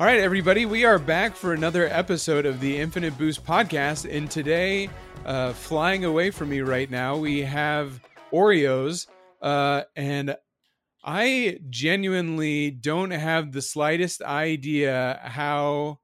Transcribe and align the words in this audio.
All 0.00 0.06
right, 0.06 0.18
everybody, 0.18 0.66
we 0.66 0.84
are 0.84 0.98
back 0.98 1.36
for 1.36 1.52
another 1.52 1.86
episode 1.86 2.46
of 2.46 2.58
the 2.58 2.78
Infinite 2.78 3.16
Boost 3.16 3.44
podcast. 3.44 4.12
And 4.12 4.28
today, 4.28 4.90
uh, 5.24 5.52
flying 5.52 6.04
away 6.04 6.32
from 6.32 6.48
me 6.48 6.62
right 6.62 6.90
now, 6.90 7.16
we 7.16 7.42
have 7.42 8.00
Oreos. 8.32 9.06
Uh, 9.40 9.82
and 9.94 10.34
I 11.04 11.60
genuinely 11.70 12.72
don't 12.72 13.12
have 13.12 13.52
the 13.52 13.62
slightest 13.62 14.20
idea 14.20 15.20
how 15.22 16.00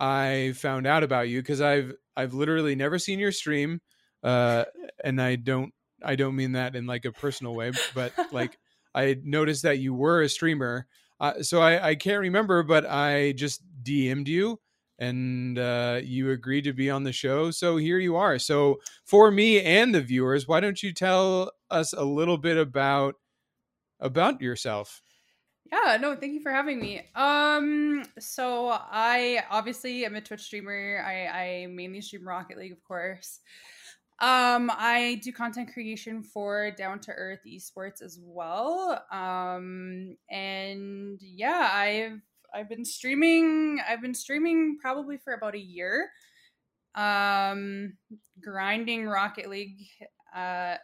I 0.00 0.54
found 0.56 0.88
out 0.88 1.04
about 1.04 1.28
you 1.28 1.40
because 1.40 1.60
I've 1.60 1.94
I've 2.16 2.34
literally 2.34 2.74
never 2.74 2.98
seen 2.98 3.20
your 3.20 3.30
stream, 3.30 3.80
uh, 4.24 4.64
and 5.04 5.22
I 5.22 5.36
don't 5.36 5.72
I 6.02 6.16
don't 6.16 6.34
mean 6.34 6.52
that 6.52 6.74
in 6.74 6.86
like 6.86 7.04
a 7.04 7.12
personal 7.12 7.54
way, 7.54 7.70
but 7.94 8.12
like 8.32 8.58
I 8.96 9.16
noticed 9.22 9.62
that 9.62 9.78
you 9.78 9.94
were 9.94 10.22
a 10.22 10.28
streamer. 10.28 10.88
Uh, 11.20 11.42
so 11.42 11.60
I, 11.60 11.90
I 11.90 11.94
can't 11.94 12.20
remember, 12.20 12.62
but 12.62 12.86
I 12.86 13.32
just 13.32 13.62
DM'd 13.82 14.28
you 14.28 14.60
and 14.98 15.58
uh, 15.58 16.00
you 16.02 16.30
agreed 16.30 16.64
to 16.64 16.72
be 16.72 16.90
on 16.90 17.04
the 17.04 17.12
show. 17.12 17.50
So 17.50 17.76
here 17.76 17.98
you 17.98 18.16
are. 18.16 18.38
So 18.38 18.80
for 19.04 19.30
me 19.30 19.60
and 19.60 19.94
the 19.94 20.00
viewers, 20.00 20.48
why 20.48 20.60
don't 20.60 20.82
you 20.82 20.92
tell 20.92 21.52
us 21.70 21.92
a 21.92 22.04
little 22.04 22.38
bit 22.38 22.56
about 22.56 23.14
about 24.00 24.40
yourself? 24.40 25.02
Yeah, 25.70 25.98
no, 26.00 26.16
thank 26.16 26.32
you 26.32 26.40
for 26.40 26.50
having 26.50 26.80
me. 26.80 27.02
Um, 27.14 28.04
so 28.18 28.68
I 28.70 29.42
obviously 29.50 30.04
am 30.06 30.16
a 30.16 30.20
Twitch 30.20 30.40
streamer. 30.40 31.04
I, 31.04 31.26
I 31.26 31.66
mainly 31.66 32.00
stream 32.00 32.26
Rocket 32.26 32.56
League, 32.56 32.72
of 32.72 32.82
course. 32.84 33.40
Um, 34.20 34.70
I 34.74 35.20
do 35.22 35.32
content 35.32 35.72
creation 35.72 36.24
for 36.24 36.72
Down 36.72 36.98
to 37.00 37.12
Earth 37.12 37.40
Esports 37.46 38.02
as 38.02 38.18
well. 38.20 39.04
Um, 39.12 40.16
and 40.28 41.20
yeah, 41.22 41.70
I've 41.72 42.20
I've 42.52 42.68
been 42.68 42.84
streaming. 42.84 43.80
I've 43.88 44.02
been 44.02 44.14
streaming 44.14 44.78
probably 44.80 45.18
for 45.18 45.34
about 45.34 45.54
a 45.54 45.60
year. 45.60 46.10
Um, 46.96 47.92
grinding 48.40 49.06
Rocket 49.06 49.48
League. 49.48 49.86
Uh, 50.34 50.76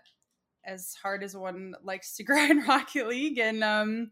as 0.66 0.94
hard 0.94 1.22
as 1.22 1.36
one 1.36 1.74
likes 1.82 2.16
to 2.16 2.22
grind 2.24 2.66
Rocket 2.66 3.08
League, 3.08 3.38
and 3.38 3.62
um, 3.62 4.10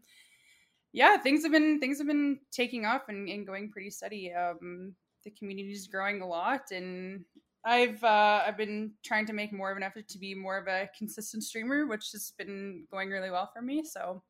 yeah, 0.91 1.17
things 1.17 1.43
have 1.43 1.51
been 1.51 1.79
things 1.79 1.97
have 1.97 2.07
been 2.07 2.39
taking 2.51 2.85
off 2.85 3.03
and, 3.09 3.27
and 3.29 3.47
going 3.47 3.71
pretty 3.71 3.89
steady. 3.89 4.33
Um, 4.33 4.95
the 5.23 5.31
community 5.31 5.71
is 5.71 5.87
growing 5.87 6.21
a 6.21 6.27
lot, 6.27 6.71
and 6.71 7.25
I've 7.65 8.03
uh, 8.03 8.43
I've 8.45 8.57
been 8.57 8.91
trying 9.03 9.25
to 9.27 9.33
make 9.33 9.53
more 9.53 9.71
of 9.71 9.77
an 9.77 9.83
effort 9.83 10.07
to 10.09 10.19
be 10.19 10.35
more 10.35 10.57
of 10.57 10.67
a 10.67 10.89
consistent 10.97 11.43
streamer, 11.43 11.85
which 11.85 12.11
has 12.11 12.33
been 12.37 12.85
going 12.91 13.09
really 13.09 13.31
well 13.31 13.49
for 13.53 13.61
me. 13.61 13.83
So 13.85 14.21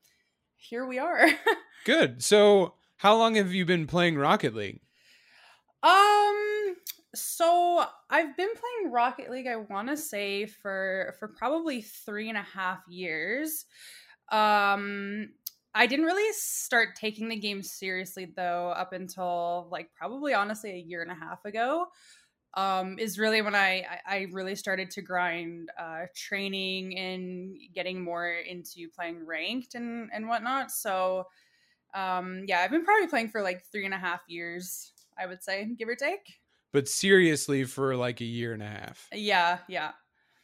here 0.58 0.86
we 0.86 1.00
are. 1.00 1.28
Good. 1.86 2.24
So 2.24 2.76
how 2.98 3.18
long 3.18 3.36
have 3.36 3.54
you 3.54 3.66
been 3.66 3.88
playing 3.88 4.18
Rocket 4.18 4.54
League? 4.54 4.82
Um 5.82 6.76
so 7.16 7.84
I've 8.10 8.36
been 8.38 8.50
playing 8.50 8.92
Rocket 8.92 9.30
League, 9.30 9.48
I 9.48 9.58
wanna 9.58 9.98
say 9.98 10.46
for 10.46 11.16
for 11.20 11.28
probably 11.28 11.82
three 11.82 12.30
and 12.30 12.38
a 12.38 12.44
half 12.44 12.80
years. 12.88 13.66
Um 14.32 15.30
I 15.76 15.88
didn't 15.88 16.06
really 16.06 16.32
start 16.34 16.90
taking 16.96 17.30
the 17.30 17.36
game 17.36 17.64
seriously 17.64 18.32
though 18.36 18.70
up 18.70 18.94
until 18.94 19.68
like 19.72 19.90
probably 19.96 20.36
honestly 20.36 20.72
a 20.72 20.78
year 20.78 21.02
and 21.02 21.12
a 21.12 21.16
half 21.16 21.44
ago 21.46 21.88
um, 22.56 23.00
is 23.00 23.18
really 23.18 23.42
when 23.42 23.56
I, 23.56 23.86
I 24.06 24.28
really 24.32 24.56
started 24.56 24.92
to 24.92 25.02
grind 25.02 25.70
uh, 25.80 26.06
training 26.16 26.98
and 26.98 27.58
getting 27.74 28.04
more 28.04 28.30
into 28.30 28.90
playing 28.96 29.26
ranked 29.26 29.76
and, 29.76 30.10
and 30.14 30.28
whatnot. 30.28 30.72
So, 30.72 31.26
um, 31.96 32.44
yeah, 32.48 32.60
I've 32.60 32.72
been 32.72 32.86
probably 32.86 33.08
playing 33.08 33.30
for 33.30 33.42
like 33.42 33.64
three 33.72 33.86
and 33.86 33.94
a 33.94 33.98
half 33.98 34.22
years, 34.28 34.92
I 35.18 35.26
would 35.26 35.44
say, 35.44 35.68
give 35.78 35.90
or 35.90 35.96
take. 35.96 36.40
But 36.72 36.88
seriously, 36.88 37.64
for 37.66 37.96
like 37.96 38.22
a 38.22 38.26
year 38.26 38.54
and 38.54 38.64
a 38.64 38.68
half. 38.68 39.08
Yeah, 39.14 39.60
yeah. 39.68 39.92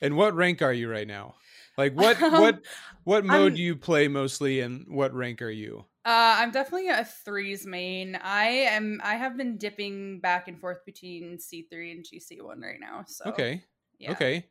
And 0.02 0.16
what 0.16 0.36
rank 0.36 0.62
are 0.62 0.74
you 0.74 0.90
right 0.90 1.08
now? 1.08 1.36
Like 1.78 1.94
what 1.96 2.20
what 2.20 2.62
what 3.04 3.26
mode 3.26 3.56
do 3.56 3.62
you 3.62 3.76
play 3.76 4.08
mostly, 4.08 4.62
and 4.62 4.86
what 4.88 5.14
rank 5.14 5.42
are 5.42 5.50
you? 5.50 5.86
Uh, 6.06 6.38
I'm 6.40 6.52
definitely 6.52 6.88
a 6.88 7.04
threes 7.04 7.66
main. 7.66 8.16
I 8.16 8.48
am. 8.48 9.02
I 9.04 9.16
have 9.16 9.36
been 9.36 9.58
dipping 9.58 10.22
back 10.22 10.48
and 10.48 10.60
forth 10.60 10.86
between 10.86 11.38
C3 11.38 11.92
and 11.92 12.06
GC1 12.06 12.62
right 12.62 12.80
now. 12.80 13.04
So 13.06 13.26
okay, 13.30 13.64
yeah. 14.00 14.12
okay. 14.12 14.46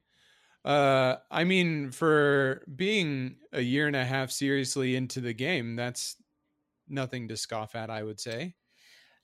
Uh, 0.65 1.17
I 1.31 1.45
mean, 1.45 1.91
for 1.91 2.63
being 2.77 3.37
a 3.53 3.63
year 3.63 3.87
and 3.87 3.97
a 3.97 4.05
half 4.05 4.31
seriously 4.31 4.95
into 4.95 5.21
the 5.21 5.33
game, 5.33 5.75
that's 5.75 6.17
nothing 6.87 7.29
to 7.29 7.37
scoff 7.37 7.75
at. 7.75 7.89
I 7.89 8.03
would 8.03 8.21
say. 8.21 8.55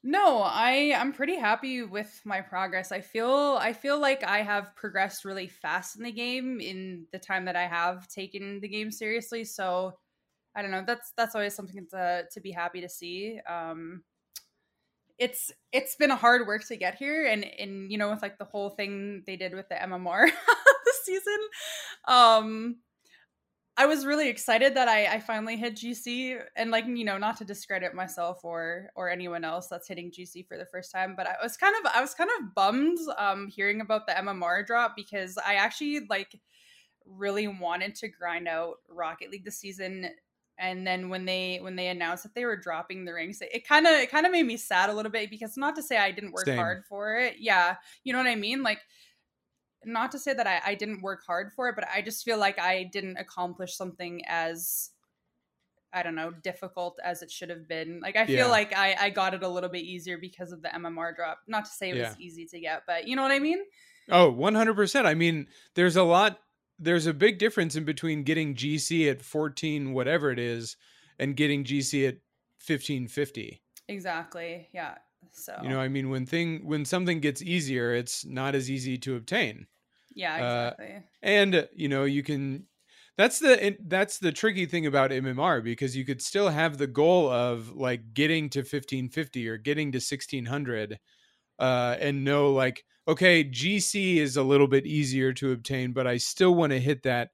No, 0.07 0.43
I 0.43 0.95
I'm 0.97 1.15
pretty 1.15 1.37
happy 1.37 1.83
with 1.83 2.21
my 2.27 2.43
progress. 2.43 2.93
I 2.93 3.01
feel 3.01 3.59
I 3.59 3.73
feel 3.73 3.99
like 3.99 4.23
I 4.23 4.43
have 4.43 4.77
progressed 4.77 5.25
really 5.25 5.49
fast 5.49 5.97
in 5.97 6.05
the 6.05 6.13
game 6.13 6.61
in 6.61 7.07
the 7.13 7.19
time 7.19 7.47
that 7.47 7.57
I 7.57 7.67
have 7.67 8.07
taken 8.09 8.61
the 8.61 8.69
game 8.69 8.91
seriously. 8.91 9.45
So 9.45 9.95
I 10.57 10.63
don't 10.63 10.71
know. 10.71 10.85
That's 10.87 11.13
that's 11.17 11.35
always 11.35 11.55
something 11.55 11.87
to 11.91 12.25
to 12.31 12.41
be 12.41 12.53
happy 12.53 12.81
to 12.81 12.89
see. 12.89 13.41
Um, 13.49 14.03
it's 15.19 15.53
it's 15.73 15.97
been 15.97 16.11
a 16.11 16.17
hard 16.17 16.47
work 16.47 16.67
to 16.69 16.77
get 16.77 16.97
here, 16.97 17.27
and 17.27 17.45
and 17.45 17.91
you 17.91 17.99
know 17.99 18.11
with 18.11 18.23
like 18.23 18.39
the 18.39 18.45
whole 18.45 18.71
thing 18.71 19.23
they 19.27 19.37
did 19.37 19.55
with 19.55 19.69
the 19.69 19.77
MMR 19.77 20.27
this 20.85 21.01
season, 21.05 21.39
um, 22.07 22.77
I 23.77 23.87
was 23.87 24.07
really 24.07 24.29
excited 24.29 24.75
that 24.77 24.87
I, 24.87 25.07
I 25.07 25.21
finally 25.21 25.57
hit 25.57 25.75
GC 25.75 26.41
and 26.57 26.71
like 26.71 26.87
you 26.87 27.05
know 27.05 27.19
not 27.19 27.37
to 27.39 27.45
discredit 27.45 27.95
myself 27.95 28.45
or 28.45 28.91
or 28.95 29.11
anyone 29.11 29.45
else 29.45 29.67
that's 29.69 29.89
hitting 29.89 30.13
GC 30.13 30.47
for 30.47 30.57
the 30.57 30.67
first 30.67 30.93
time, 30.93 31.15
but 31.17 31.27
I 31.27 31.35
was 31.43 31.57
kind 31.57 31.75
of 31.85 31.93
I 31.93 32.01
was 32.01 32.15
kind 32.15 32.31
of 32.39 32.55
bummed 32.55 32.99
um 33.19 33.49
hearing 33.49 33.81
about 33.81 34.07
the 34.07 34.13
MMR 34.13 34.65
drop 34.67 34.95
because 34.97 35.37
I 35.45 35.55
actually 35.55 36.07
like 36.09 36.41
really 37.07 37.49
wanted 37.49 37.95
to 37.97 38.09
grind 38.09 38.49
out 38.49 38.77
Rocket 38.89 39.31
League 39.31 39.45
this 39.45 39.59
season 39.59 40.09
and 40.59 40.87
then 40.87 41.09
when 41.09 41.25
they 41.25 41.59
when 41.61 41.77
they 41.77 41.89
announced 41.89 42.23
that 42.23 42.35
they 42.35 42.45
were 42.45 42.57
dropping 42.57 43.05
the 43.05 43.13
ranks 43.13 43.39
it 43.41 43.67
kind 43.67 43.87
of 43.87 43.93
it 43.93 44.11
kind 44.11 44.27
of 44.27 44.33
made 44.33 44.47
me 44.47 44.57
sad 44.57 44.89
a 44.89 44.93
little 44.93 45.11
bit 45.11 45.31
because 45.31 45.57
not 45.57 45.75
to 45.75 45.83
say 45.83 45.97
i 45.97 46.11
didn't 46.11 46.33
work 46.33 46.47
Same. 46.47 46.57
hard 46.57 46.85
for 46.89 47.17
it 47.17 47.37
yeah 47.39 47.77
you 48.05 48.13
know 48.13 48.19
what 48.19 48.29
i 48.29 48.37
mean 48.37 48.63
like 48.63 48.79
not 49.87 50.11
to 50.13 50.19
say 50.19 50.33
that 50.33 50.47
I, 50.47 50.63
I 50.65 50.75
didn't 50.75 51.03
work 51.03 51.25
hard 51.27 51.53
for 51.53 51.69
it 51.69 51.75
but 51.75 51.87
i 51.95 52.01
just 52.01 52.25
feel 52.25 52.39
like 52.39 52.59
i 52.59 52.85
didn't 52.85 53.17
accomplish 53.17 53.77
something 53.77 54.23
as 54.27 54.91
i 55.93 56.03
don't 56.03 56.15
know 56.15 56.31
difficult 56.31 56.99
as 57.05 57.23
it 57.23 57.31
should 57.31 57.51
have 57.51 57.69
been 57.69 58.01
like 58.01 58.17
i 58.17 58.27
feel 58.27 58.37
yeah. 58.37 58.47
like 58.47 58.75
I, 58.77 58.97
I 58.99 59.11
got 59.11 59.35
it 59.35 59.43
a 59.43 59.49
little 59.49 59.71
bit 59.71 59.83
easier 59.83 60.19
because 60.19 60.53
of 60.53 60.63
the 60.63 60.69
mmr 60.69 61.15
drop 61.15 61.41
not 61.49 61.65
to 61.65 61.71
say 61.71 61.91
it 61.91 61.97
yeah. 61.97 62.09
was 62.09 62.21
easy 62.21 62.47
to 62.47 62.61
get 62.61 62.83
but 62.87 63.07
you 63.09 63.17
know 63.17 63.23
what 63.23 63.33
i 63.33 63.39
mean 63.39 63.59
oh 64.11 64.33
100% 64.33 65.07
i 65.07 65.15
mean 65.15 65.47
there's 65.75 65.97
a 65.97 66.03
lot 66.03 66.39
there's 66.79 67.07
a 67.07 67.15
big 67.15 67.39
difference 67.39 67.77
in 67.77 67.85
between 67.85 68.23
getting 68.25 68.55
GC 68.55 69.11
at 69.11 69.23
14 69.23 69.93
whatever 69.93 70.31
it 70.31 70.39
is 70.39 70.77
and 71.19 71.37
getting 71.37 71.65
GC 71.65 72.09
at 72.09 72.15
1550. 72.67 73.63
Exactly. 73.89 74.69
Yeah. 74.73 74.97
So 75.33 75.57
You 75.63 75.69
know, 75.71 75.81
I 75.81 75.89
mean 75.89 76.11
when 76.11 76.27
thing 76.27 76.67
when 76.67 76.85
something 76.85 77.21
gets 77.21 77.43
easier, 77.43 77.95
it's 77.95 78.25
not 78.25 78.55
as 78.55 78.71
easy 78.71 78.99
to 78.99 79.17
obtain. 79.17 79.67
Yeah, 80.15 80.35
uh, 80.35 80.71
exactly. 80.73 80.97
Uh, 80.97 81.01
and 81.23 81.69
you 81.75 81.89
know, 81.89 82.05
you 82.05 82.23
can 82.23 82.67
that's 83.17 83.39
the 83.39 83.77
that's 83.87 84.19
the 84.19 84.33
tricky 84.33 84.67
thing 84.67 84.87
about 84.87 85.11
MMR 85.11 85.63
because 85.63 85.97
you 85.97 86.05
could 86.05 86.21
still 86.21 86.49
have 86.49 86.79
the 86.79 86.87
goal 86.87 87.31
of 87.31 87.75
like 87.75 88.13
getting 88.13 88.51
to 88.51 88.61
1550 88.61 89.49
or 89.49 89.57
getting 89.57 89.93
to 89.93 89.97
1600 89.97 90.99
uh 91.61 91.97
and 92.01 92.25
know 92.25 92.53
like 92.53 92.85
okay, 93.07 93.45
GC 93.45 94.17
is 94.17 94.37
a 94.37 94.43
little 94.43 94.69
bit 94.69 94.87
easier 94.87 95.33
to 95.35 95.53
obtain, 95.53 95.93
but 95.93 96.07
I 96.07 96.17
still 96.17 96.55
want 96.55 96.73
to 96.73 96.81
hit 96.81 97.03
that 97.03 97.31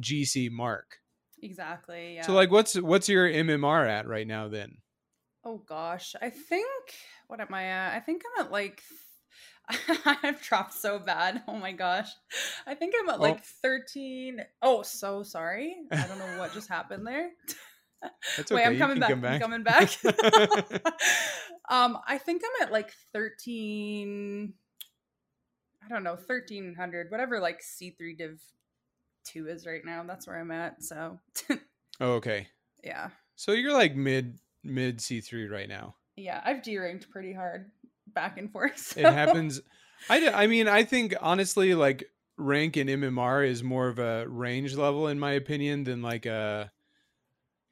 GC 0.00 0.50
mark. 0.50 0.98
Exactly. 1.42 2.14
Yeah. 2.16 2.22
So 2.22 2.32
like 2.32 2.50
what's 2.50 2.80
what's 2.80 3.08
your 3.08 3.28
MMR 3.28 3.88
at 3.88 4.06
right 4.06 4.26
now 4.26 4.48
then? 4.48 4.78
Oh 5.44 5.58
gosh. 5.58 6.14
I 6.22 6.30
think 6.30 6.68
what 7.26 7.40
am 7.40 7.52
I 7.52 7.64
at? 7.64 7.94
I 7.94 8.00
think 8.00 8.22
I'm 8.24 8.46
at 8.46 8.52
like 8.52 8.80
I've 10.22 10.40
dropped 10.42 10.74
so 10.74 10.98
bad. 10.98 11.42
Oh 11.48 11.56
my 11.56 11.72
gosh. 11.72 12.08
I 12.66 12.74
think 12.74 12.94
I'm 12.98 13.08
at 13.08 13.18
oh. 13.18 13.22
like 13.22 13.44
13. 13.44 14.44
Oh, 14.62 14.82
so 14.82 15.22
sorry. 15.22 15.76
I 15.90 16.06
don't 16.06 16.18
know 16.18 16.38
what 16.38 16.52
just 16.52 16.68
happened 16.68 17.06
there. 17.06 17.30
That's 18.36 18.50
okay. 18.50 18.54
Wait, 18.54 18.66
I'm 18.66 18.78
coming 18.78 18.98
back. 18.98 19.20
Back. 19.20 19.34
I'm 19.34 19.40
coming 19.40 19.62
back. 19.62 19.90
um, 21.70 21.98
I 22.06 22.18
think 22.18 22.42
I'm 22.44 22.66
at 22.66 22.72
like 22.72 22.92
13 23.12 24.54
I 25.84 25.88
don't 25.88 26.04
know, 26.04 26.14
1300, 26.14 27.10
whatever 27.10 27.40
like 27.40 27.60
C3 27.60 28.16
div 28.16 28.40
2 29.24 29.48
is 29.48 29.66
right 29.66 29.84
now. 29.84 30.04
That's 30.06 30.26
where 30.26 30.38
I'm 30.38 30.50
at. 30.50 30.82
So, 30.82 31.18
oh, 32.00 32.12
okay. 32.14 32.48
Yeah. 32.82 33.10
So 33.36 33.52
you're 33.52 33.72
like 33.72 33.94
mid 33.94 34.38
mid 34.64 34.98
C3 34.98 35.50
right 35.50 35.68
now. 35.68 35.96
Yeah, 36.16 36.40
I've 36.44 36.62
deranked 36.62 37.10
pretty 37.10 37.32
hard 37.32 37.70
back 38.14 38.38
and 38.38 38.50
forth. 38.50 38.78
So. 38.94 39.00
It 39.00 39.12
happens. 39.12 39.60
I, 40.10 40.28
I 40.28 40.46
mean, 40.46 40.68
I 40.68 40.84
think 40.84 41.14
honestly, 41.20 41.74
like 41.74 42.04
rank 42.36 42.76
in 42.76 42.88
MMR 42.88 43.46
is 43.46 43.62
more 43.62 43.88
of 43.88 43.98
a 43.98 44.26
range 44.28 44.74
level 44.74 45.08
in 45.08 45.18
my 45.18 45.32
opinion 45.32 45.84
than 45.84 46.02
like 46.02 46.26
a 46.26 46.70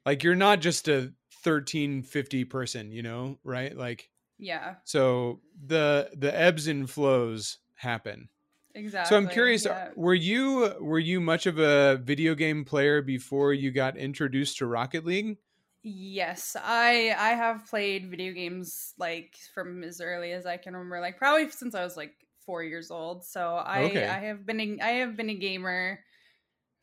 like 0.05 0.23
you're 0.23 0.35
not 0.35 0.61
just 0.61 0.87
a 0.87 1.13
1350 1.43 2.45
person, 2.45 2.91
you 2.91 3.01
know, 3.01 3.37
right? 3.43 3.75
Like 3.75 4.09
Yeah. 4.39 4.75
So 4.85 5.41
the 5.65 6.09
the 6.15 6.37
ebbs 6.37 6.67
and 6.67 6.89
flows 6.89 7.57
happen. 7.81 8.29
Exactly. 8.73 9.03
So 9.03 9.17
I'm 9.17 9.27
curious, 9.29 9.65
uh, 9.65 9.75
yeah. 9.75 9.91
were 9.95 10.13
you 10.15 10.75
were 10.81 10.99
you 10.99 11.21
much 11.21 11.45
of 11.47 11.59
a 11.59 11.97
video 11.97 12.35
game 12.35 12.65
player 12.65 13.01
before 13.01 13.53
you 13.53 13.71
got 13.71 13.97
introduced 13.97 14.57
to 14.59 14.67
Rocket 14.67 15.05
League? 15.05 15.39
Yes, 15.83 16.55
I 16.59 17.09
I 17.17 17.29
have 17.29 17.65
played 17.67 18.09
video 18.11 18.33
games 18.33 18.93
like 18.97 19.35
from 19.53 19.83
as 19.83 19.99
early 19.99 20.31
as 20.31 20.45
I 20.45 20.57
can 20.57 20.73
remember, 20.75 20.99
like 20.99 21.17
probably 21.17 21.49
since 21.49 21.73
I 21.73 21.83
was 21.83 21.97
like 21.97 22.13
four 22.45 22.63
years 22.63 22.91
old. 22.91 23.25
So 23.25 23.55
I 23.55 23.81
Okay. 23.81 24.07
I 24.07 24.19
have 24.19 24.45
been 24.45 24.59
a, 24.59 24.79
I 24.79 24.89
have 25.01 25.15
been 25.17 25.29
a 25.31 25.35
gamer 25.35 26.03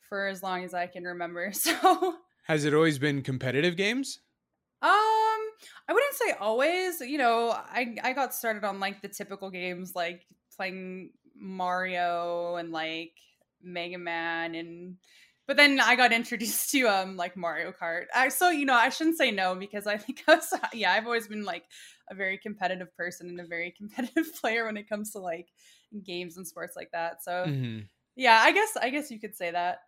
for 0.00 0.27
as 0.29 0.43
long 0.43 0.65
as 0.65 0.75
I 0.75 0.89
can 0.89 1.05
remember. 1.05 1.53
So 1.55 2.19
Has 2.47 2.65
it 2.65 2.75
always 2.75 2.99
been 2.99 3.23
competitive 3.23 3.77
games? 3.77 4.23
um 4.81 4.91
I 5.89 5.93
wouldn't 5.93 6.15
say 6.15 6.33
always. 6.33 7.00
You 7.00 7.19
know, 7.19 7.50
I 7.50 7.97
I 8.03 8.12
got 8.12 8.35
started 8.35 8.65
on 8.65 8.81
like 8.81 9.03
the 9.03 9.09
typical 9.09 9.50
games 9.50 9.95
like 9.95 10.27
playing 10.59 11.13
Mario 11.37 12.57
and 12.57 12.73
like 12.73 13.15
Mega 13.63 13.99
Man 13.99 14.55
and 14.57 14.99
but 15.47 15.57
then 15.57 15.81
I 15.81 15.97
got 15.97 16.13
introduced 16.21 16.71
to 16.73 16.89
um 16.89 17.17
like 17.17 17.37
Mario 17.37 17.73
Kart. 17.73 18.07
I, 18.15 18.29
so 18.29 18.51
you 18.51 18.67
know, 18.67 18.75
I 18.75 18.91
shouldn't 18.91 19.17
say 19.19 19.31
no 19.31 19.55
because 19.55 19.87
I 19.87 19.97
think 20.05 20.25
I 20.29 20.35
was 20.37 20.53
yeah, 20.75 20.93
I've 20.93 21.07
always 21.07 21.29
been 21.29 21.45
like 21.45 21.65
a 22.11 22.15
very 22.15 22.39
competitive 22.39 22.95
person 22.97 23.29
and 23.29 23.41
a 23.41 23.47
very 23.47 23.71
competitive 23.79 24.27
player 24.41 24.67
when 24.67 24.77
it 24.77 24.89
comes 24.89 25.13
to 25.13 25.21
like 25.21 25.49
games 26.05 26.37
and 26.37 26.47
sports 26.47 26.77
like 26.77 26.91
that. 26.93 27.23
So 27.23 27.51
Mhm. 27.51 27.89
yeah, 28.17 28.41
I 28.43 28.53
guess 28.53 28.77
I 28.77 28.91
guess 28.91 29.11
you 29.11 29.21
could 29.21 29.37
say 29.37 29.53
that. 29.53 29.81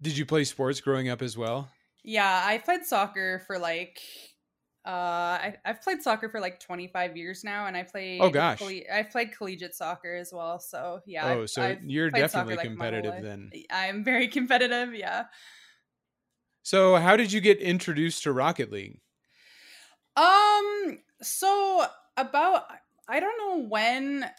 Did 0.00 0.16
you 0.16 0.24
play 0.26 0.44
sports 0.44 0.80
growing 0.80 1.08
up 1.08 1.22
as 1.22 1.36
well? 1.36 1.70
Yeah, 2.04 2.42
I 2.44 2.58
played 2.58 2.84
soccer 2.84 3.42
for 3.46 3.58
like 3.58 4.00
uh 4.86 4.90
I, 5.42 5.56
I've 5.64 5.82
played 5.82 6.00
soccer 6.02 6.28
for 6.28 6.38
like 6.40 6.60
25 6.60 7.16
years 7.16 7.42
now 7.42 7.66
and 7.66 7.76
I 7.76 7.82
played 7.82 8.20
Oh, 8.22 8.30
gosh. 8.30 8.62
I've 8.62 9.10
played 9.10 9.32
collegiate 9.36 9.74
soccer 9.74 10.14
as 10.14 10.32
well. 10.32 10.60
So 10.60 11.00
yeah. 11.06 11.26
oh, 11.26 11.38
I've- 11.40 11.46
so 11.48 11.62
I've 11.62 11.84
you're 11.84 12.08
soccer, 12.10 12.20
definitely 12.22 12.54
like, 12.56 12.66
competitive 12.68 13.14
life. 13.14 13.22
then. 13.22 13.50
I'm 13.70 14.04
very 14.04 14.28
competitive, 14.38 14.94
yeah. 14.94 15.26
So 16.62 16.96
how 16.96 17.16
did 17.16 17.32
you 17.32 17.40
get 17.40 17.58
introduced 17.58 18.22
to 18.24 18.32
Rocket 18.32 18.70
League? 18.70 19.00
Um 20.16 20.98
so 21.22 21.84
about 22.16 22.64
I 23.08 23.20
don't 23.20 23.38
know 23.38 23.68
when 23.68 24.30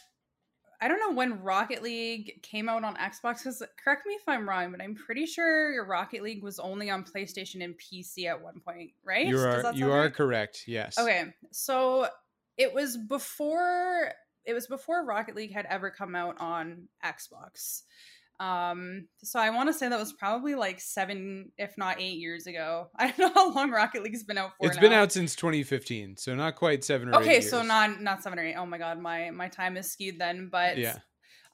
I 0.80 0.88
don't 0.88 1.00
know 1.00 1.12
when 1.12 1.42
Rocket 1.42 1.82
League 1.82 2.42
came 2.44 2.70
out 2.70 2.84
on 2.84 2.96
Xbox 2.96 3.44
cuz 3.44 3.64
correct 3.84 4.06
me 4.06 4.14
if 4.14 4.28
I'm 4.28 4.48
wrong, 4.48 4.72
but 4.72 4.82
I'm 4.82 4.96
pretty 4.96 5.26
sure 5.26 5.72
your 5.72 5.86
Rocket 5.86 6.22
League 6.22 6.44
was 6.44 6.60
only 6.60 6.90
on 6.90 7.04
PlayStation 7.04 7.64
and 7.64 7.76
PC 7.78 8.26
at 8.28 8.42
one 8.42 8.60
point, 8.60 8.92
right? 9.04 9.26
You 9.26 9.40
are 9.40 9.74
you 9.74 9.92
are 9.92 10.02
right? 10.02 10.14
correct. 10.14 10.66
Yes. 10.68 10.98
Okay, 10.98 11.34
so 11.52 12.08
it 12.58 12.74
was 12.74 12.98
before 12.98 14.12
it 14.46 14.54
was 14.54 14.68
before 14.68 15.06
Rocket 15.06 15.36
League 15.36 15.54
had 15.54 15.66
ever 15.66 15.92
come 15.92 16.16
out 16.16 16.40
on 16.40 16.88
Xbox. 17.04 17.84
Um, 18.40 19.08
so 19.24 19.40
I 19.40 19.50
want 19.50 19.70
to 19.70 19.74
say 19.74 19.90
that 19.90 20.00
was 20.00 20.14
probably 20.14 20.54
like 20.56 20.80
seven, 20.80 21.52
if 21.58 21.76
not 21.78 22.00
eight 22.00 22.20
years 22.20 22.46
ago. 22.46 22.90
I 22.96 23.12
don't 23.12 23.20
know 23.20 23.32
how 23.34 23.54
long 23.54 23.72
Rocket 23.72 24.04
League's 24.04 24.24
been 24.24 24.38
out 24.38 24.52
for. 24.60 24.68
It's 24.68 24.78
been 24.78 24.94
out 24.94 25.12
since 25.12 25.36
2015, 25.36 26.18
so 26.18 26.36
not 26.36 26.56
quite 26.56 26.84
seven 26.84 27.10
or 27.10 27.14
eight 27.14 27.24
Okay, 27.24 27.42
so 27.42 27.64
not 27.64 28.02
not 28.02 28.22
seven 28.24 28.38
or 28.38 28.46
eight. 28.46 28.56
Oh 28.56 28.66
my 28.66 28.78
god, 28.78 29.00
my 29.00 29.32
my 29.32 29.48
time 29.48 29.76
is 29.78 29.92
skewed 29.92 30.20
then. 30.20 30.50
But 30.52 30.78
Yeah. 30.78 30.98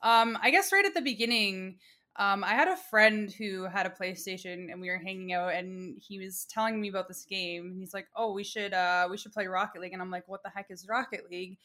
um, 0.02 0.38
I 0.42 0.52
guess 0.52 0.72
right 0.74 0.86
at 0.86 0.94
the 0.94 1.02
beginning, 1.02 1.78
um, 2.18 2.44
I 2.44 2.50
had 2.50 2.68
a 2.68 2.78
friend 2.78 3.32
who 3.32 3.64
had 3.64 3.86
a 3.86 3.90
PlayStation, 3.90 4.72
and 4.72 4.80
we 4.80 4.90
were 4.90 5.00
hanging 5.00 5.34
out, 5.34 5.54
and 5.54 6.00
he 6.06 6.20
was 6.20 6.46
telling 6.50 6.80
me 6.80 6.90
about 6.90 7.08
this 7.08 7.26
game. 7.28 7.68
And 7.72 7.80
he's 7.80 7.94
like, 7.94 8.08
"Oh, 8.16 8.34
we 8.34 8.44
should 8.44 8.74
uh, 8.74 9.08
we 9.10 9.18
should 9.18 9.32
play 9.32 9.48
Rocket 9.48 9.82
League," 9.82 9.94
and 9.94 10.02
I'm 10.02 10.12
like, 10.12 10.28
"What 10.28 10.44
the 10.44 10.52
heck 10.54 10.68
is 10.70 10.86
Rocket 10.88 11.22
League?" 11.32 11.58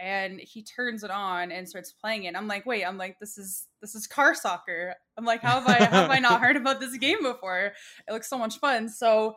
And 0.00 0.40
he 0.40 0.62
turns 0.62 1.04
it 1.04 1.10
on 1.10 1.52
and 1.52 1.68
starts 1.68 1.92
playing 1.92 2.24
it. 2.24 2.34
I'm 2.34 2.48
like, 2.48 2.64
"Wait!" 2.64 2.84
I'm 2.84 2.96
like, 2.96 3.18
"This 3.18 3.36
is 3.36 3.66
this 3.80 3.94
is 3.94 4.06
car 4.06 4.34
soccer." 4.34 4.94
I'm 5.18 5.24
like, 5.24 5.42
"How 5.42 5.60
have 5.60 5.68
I 5.68 5.84
how 5.84 6.02
have 6.02 6.10
I 6.10 6.18
not 6.18 6.40
heard 6.40 6.56
about 6.56 6.80
this 6.80 6.96
game 6.96 7.22
before? 7.22 7.72
It 8.08 8.12
looks 8.12 8.28
so 8.28 8.38
much 8.38 8.58
fun." 8.58 8.88
So, 8.88 9.36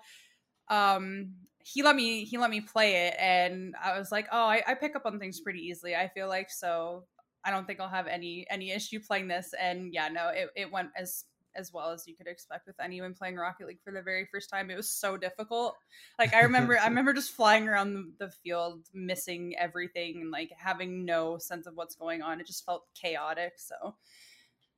um, 0.69 1.33
he 1.59 1.83
let 1.83 1.95
me 1.95 2.23
he 2.25 2.37
let 2.37 2.49
me 2.49 2.61
play 2.61 3.07
it, 3.07 3.15
and 3.19 3.75
I 3.83 3.97
was 3.97 4.11
like, 4.11 4.27
"Oh, 4.31 4.45
I, 4.45 4.63
I 4.65 4.73
pick 4.75 4.95
up 4.95 5.05
on 5.05 5.19
things 5.19 5.41
pretty 5.41 5.59
easily. 5.59 5.95
I 5.95 6.07
feel 6.07 6.27
like 6.27 6.49
so." 6.49 7.05
I 7.45 7.51
don't 7.51 7.67
think 7.67 7.81
I'll 7.81 7.89
have 7.89 8.07
any 8.07 8.45
any 8.49 8.71
issue 8.71 8.99
playing 8.99 9.27
this. 9.27 9.53
And 9.59 9.93
yeah, 9.93 10.07
no, 10.07 10.29
it, 10.29 10.49
it 10.55 10.71
went 10.71 10.89
as 10.97 11.25
as 11.55 11.71
well 11.73 11.91
as 11.91 12.07
you 12.07 12.15
could 12.15 12.27
expect 12.27 12.67
with 12.67 12.79
anyone 12.79 13.13
playing 13.13 13.35
Rocket 13.35 13.67
League 13.67 13.81
for 13.83 13.91
the 13.91 14.01
very 14.01 14.25
first 14.31 14.49
time. 14.49 14.69
It 14.69 14.75
was 14.75 14.89
so 14.89 15.17
difficult. 15.17 15.75
Like 16.19 16.33
I 16.33 16.41
remember 16.41 16.77
I 16.79 16.85
remember 16.87 17.13
just 17.13 17.31
flying 17.31 17.67
around 17.67 18.13
the, 18.19 18.29
field, 18.43 18.87
missing 18.93 19.55
everything 19.57 20.21
and 20.21 20.31
like 20.31 20.51
having 20.57 21.05
no 21.05 21.37
sense 21.37 21.67
of 21.67 21.75
what's 21.75 21.95
going 21.95 22.21
on. 22.21 22.39
It 22.39 22.47
just 22.47 22.65
felt 22.65 22.85
chaotic. 22.93 23.53
So 23.57 23.95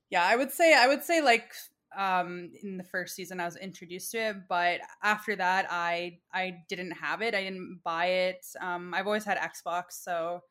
yeah, 0.09 0.23
I 0.25 0.35
would 0.35 0.51
say 0.51 0.73
I 0.75 0.87
would 0.87 1.03
say 1.03 1.21
like 1.21 1.51
um 1.97 2.51
in 2.63 2.77
the 2.77 2.83
first 2.83 3.15
season 3.15 3.39
I 3.39 3.45
was 3.45 3.55
introduced 3.55 4.11
to 4.11 4.17
it, 4.17 4.35
but 4.49 4.81
after 5.01 5.35
that 5.35 5.67
I 5.69 6.19
I 6.33 6.57
didn't 6.69 6.91
have 6.91 7.21
it. 7.21 7.33
I 7.35 7.43
didn't 7.43 7.81
buy 7.83 8.05
it. 8.07 8.45
Um 8.59 8.93
I've 8.93 9.07
always 9.07 9.25
had 9.25 9.37
Xbox, 9.37 9.91
so 9.91 10.41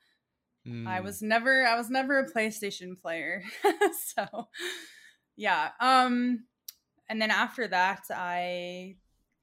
I 0.87 1.01
Mm. 1.01 1.05
was 1.05 1.23
never 1.23 1.67
I 1.67 1.77
was 1.77 1.91
never 1.91 2.19
a 2.19 2.31
PlayStation 2.33 2.99
player. 2.99 3.43
so 4.17 4.49
yeah. 5.37 5.71
Um 5.81 6.45
and 7.09 7.21
then 7.21 7.31
after 7.31 7.69
that 7.69 8.03
I 8.11 8.97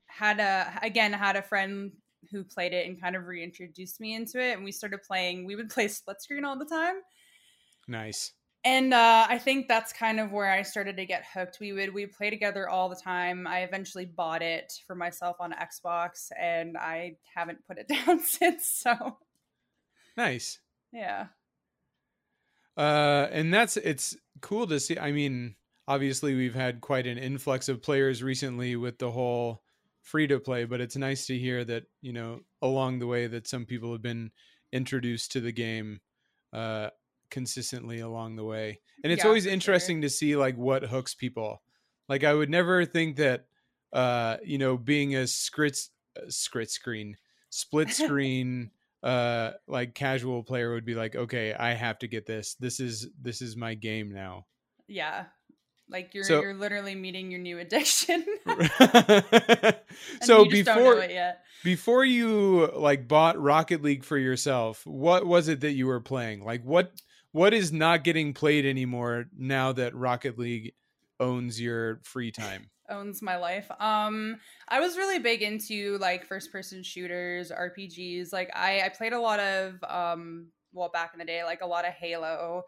had 0.08 0.40
a 0.40 0.80
again 0.82 1.14
had 1.14 1.36
a 1.36 1.42
friend 1.42 1.92
who 2.32 2.44
played 2.44 2.74
it 2.74 2.88
and 2.88 3.02
kind 3.02 3.16
of 3.16 3.26
reintroduced 3.26 4.00
me 4.00 4.14
into 4.16 4.40
it 4.42 4.54
and 4.56 4.64
we 4.64 4.72
started 4.72 5.02
playing 5.04 5.46
we 5.46 5.56
would 5.56 5.70
play 5.70 5.88
split 5.88 6.22
screen 6.22 6.46
all 6.46 6.58
the 6.58 6.66
time. 6.66 6.96
nice. 7.88 8.34
And 8.64 8.94
uh, 8.94 9.26
I 9.28 9.40
think 9.40 9.68
that's 9.68 9.92
kind 9.92 10.20
of 10.20 10.32
where 10.32 10.52
I 10.52 10.62
started 10.62 10.98
to 10.98 11.06
get 11.06 11.26
hooked. 11.34 11.58
We 11.60 11.74
would 11.74 11.94
we 11.94 12.06
play 12.06 12.30
together 12.30 12.70
all 12.70 12.90
the 12.90 12.96
time. 12.96 13.48
I 13.48 13.62
eventually 13.64 14.06
bought 14.06 14.44
it 14.44 14.72
for 14.86 14.94
myself 14.96 15.38
on 15.40 15.52
Xbox, 15.54 16.32
and 16.40 16.78
I 16.78 17.18
haven't 17.36 17.66
put 17.66 17.80
it 17.80 17.88
down 18.06 18.20
since. 18.20 18.68
So 18.68 19.18
Nice. 20.16 20.60
yeah, 20.92 21.28
Uh, 22.78 23.28
and 23.32 23.54
that's 23.54 23.78
it's 23.78 24.16
cool 24.42 24.68
to 24.68 24.80
see. 24.80 24.98
I 24.98 25.12
mean, 25.12 25.56
obviously 25.92 26.36
we've 26.36 26.56
had 26.56 26.82
quite 26.82 27.08
an 27.08 27.18
influx 27.18 27.70
of 27.70 27.82
players 27.82 28.24
recently 28.24 28.76
with 28.76 28.98
the 29.00 29.12
whole 29.12 29.64
free 30.02 30.28
to 30.28 30.40
play, 30.40 30.66
but 30.66 30.82
it's 30.82 30.96
nice 30.96 31.26
to 31.28 31.38
hear 31.38 31.64
that 31.66 31.84
you 32.02 32.14
know 32.14 32.42
along 32.62 33.00
the 33.00 33.08
way 33.08 33.28
that 33.28 33.48
some 33.48 33.66
people 33.66 33.92
have 33.92 34.02
been 34.02 34.32
introduced 34.72 35.32
to 35.34 35.42
the 35.42 35.52
game 35.52 36.00
uh, 36.54 36.90
consistently 37.30 38.00
along 38.00 38.36
the 38.36 38.44
way, 38.44 38.80
and 39.04 39.12
it's 39.12 39.24
Yeah, 39.24 39.28
always 39.28 39.46
for 39.46 39.50
sure. 39.50 39.54
interesting 39.54 40.02
to 40.02 40.10
see 40.10 40.36
like 40.36 40.56
what 40.58 40.84
hooks 40.84 41.14
people. 41.16 41.62
Like 42.10 42.24
I 42.24 42.34
would 42.34 42.50
never 42.50 42.86
think 42.86 43.18
that 43.18 43.48
uh, 43.94 44.38
you 44.44 44.58
know 44.58 44.78
being 44.78 45.16
a 45.16 45.24
scrit 45.24 45.90
uh, 46.18 46.22
scrit 46.28 46.70
screen 46.70 47.18
split 47.50 47.90
screen 47.94 48.72
uh 49.04 49.52
like 49.68 49.96
casual 49.96 50.44
player 50.44 50.74
would 50.74 50.86
be 50.86 50.94
like 50.94 51.16
okay 51.16 51.54
i 51.56 51.74
have 51.74 51.98
to 51.98 52.08
get 52.08 52.28
this 52.28 52.54
this 52.60 52.80
is 52.80 53.10
this 53.20 53.42
is 53.42 53.58
my 53.58 53.74
game 53.74 54.12
now 54.12 54.46
yeah. 54.88 55.28
Like 55.92 56.14
you're 56.14 56.24
So- 56.24 56.42
you're 56.42 56.54
literally 56.56 56.96
meeting 56.96 57.30
your 57.30 57.42
new 57.42 57.60
addiction. 57.60 58.26
So 60.22 60.44
you 60.46 60.52
just 60.52 60.66
don't 60.66 60.78
know 60.78 60.90
before 60.92 61.04
it 61.04 61.12
yet. 61.12 61.44
before 61.64 62.06
you 62.06 62.72
like 62.76 63.08
bought 63.08 63.40
rocket 63.40 63.82
league 63.84 64.04
for 64.04 64.18
yourself 64.18 64.86
what 64.86 65.26
was 65.26 65.48
it 65.48 65.62
that 65.62 65.74
you 65.74 65.86
were 65.88 66.00
playing 66.00 66.44
like 66.46 66.64
what 66.64 66.92
what 67.34 67.54
is 67.54 67.72
not 67.72 68.04
getting 68.04 68.34
played 68.34 68.66
anymore 68.66 69.26
now 69.38 69.72
that 69.74 69.94
rocket 69.96 70.40
league 70.40 70.74
owns 71.20 71.60
your 71.60 72.00
free 72.04 72.32
time 72.32 72.70
owns 72.90 73.22
my 73.22 73.38
life. 73.38 73.70
Um, 73.80 74.38
I 74.68 74.80
was 74.80 74.98
really 74.98 75.20
big 75.20 75.42
into 75.42 75.98
like 76.00 76.26
first 76.26 76.52
person 76.52 76.84
shooters, 76.84 77.50
RPGs. 77.52 78.34
Like 78.34 78.52
I, 78.54 78.82
I 78.82 78.90
played 78.90 79.14
a 79.14 79.20
lot 79.20 79.40
of 79.40 79.82
um, 79.88 80.48
well 80.74 80.90
back 80.90 81.12
in 81.14 81.20
the 81.20 81.26
day, 81.26 81.44
like 81.44 81.62
a 81.62 81.68
lot 81.68 81.86
of 81.88 81.94
Halo. 81.94 82.64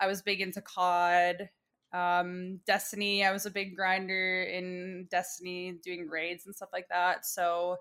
I 0.00 0.06
was 0.06 0.22
big 0.22 0.40
into 0.40 0.60
COD, 0.62 1.48
um, 1.96 2.60
Destiny. 2.66 3.24
I 3.24 3.32
was 3.32 3.46
a 3.46 3.50
big 3.50 3.74
grinder 3.74 4.42
in 4.42 5.08
Destiny, 5.10 5.78
doing 5.82 6.08
raids 6.08 6.46
and 6.46 6.54
stuff 6.54 6.68
like 6.72 6.88
that. 6.90 7.24
So, 7.26 7.76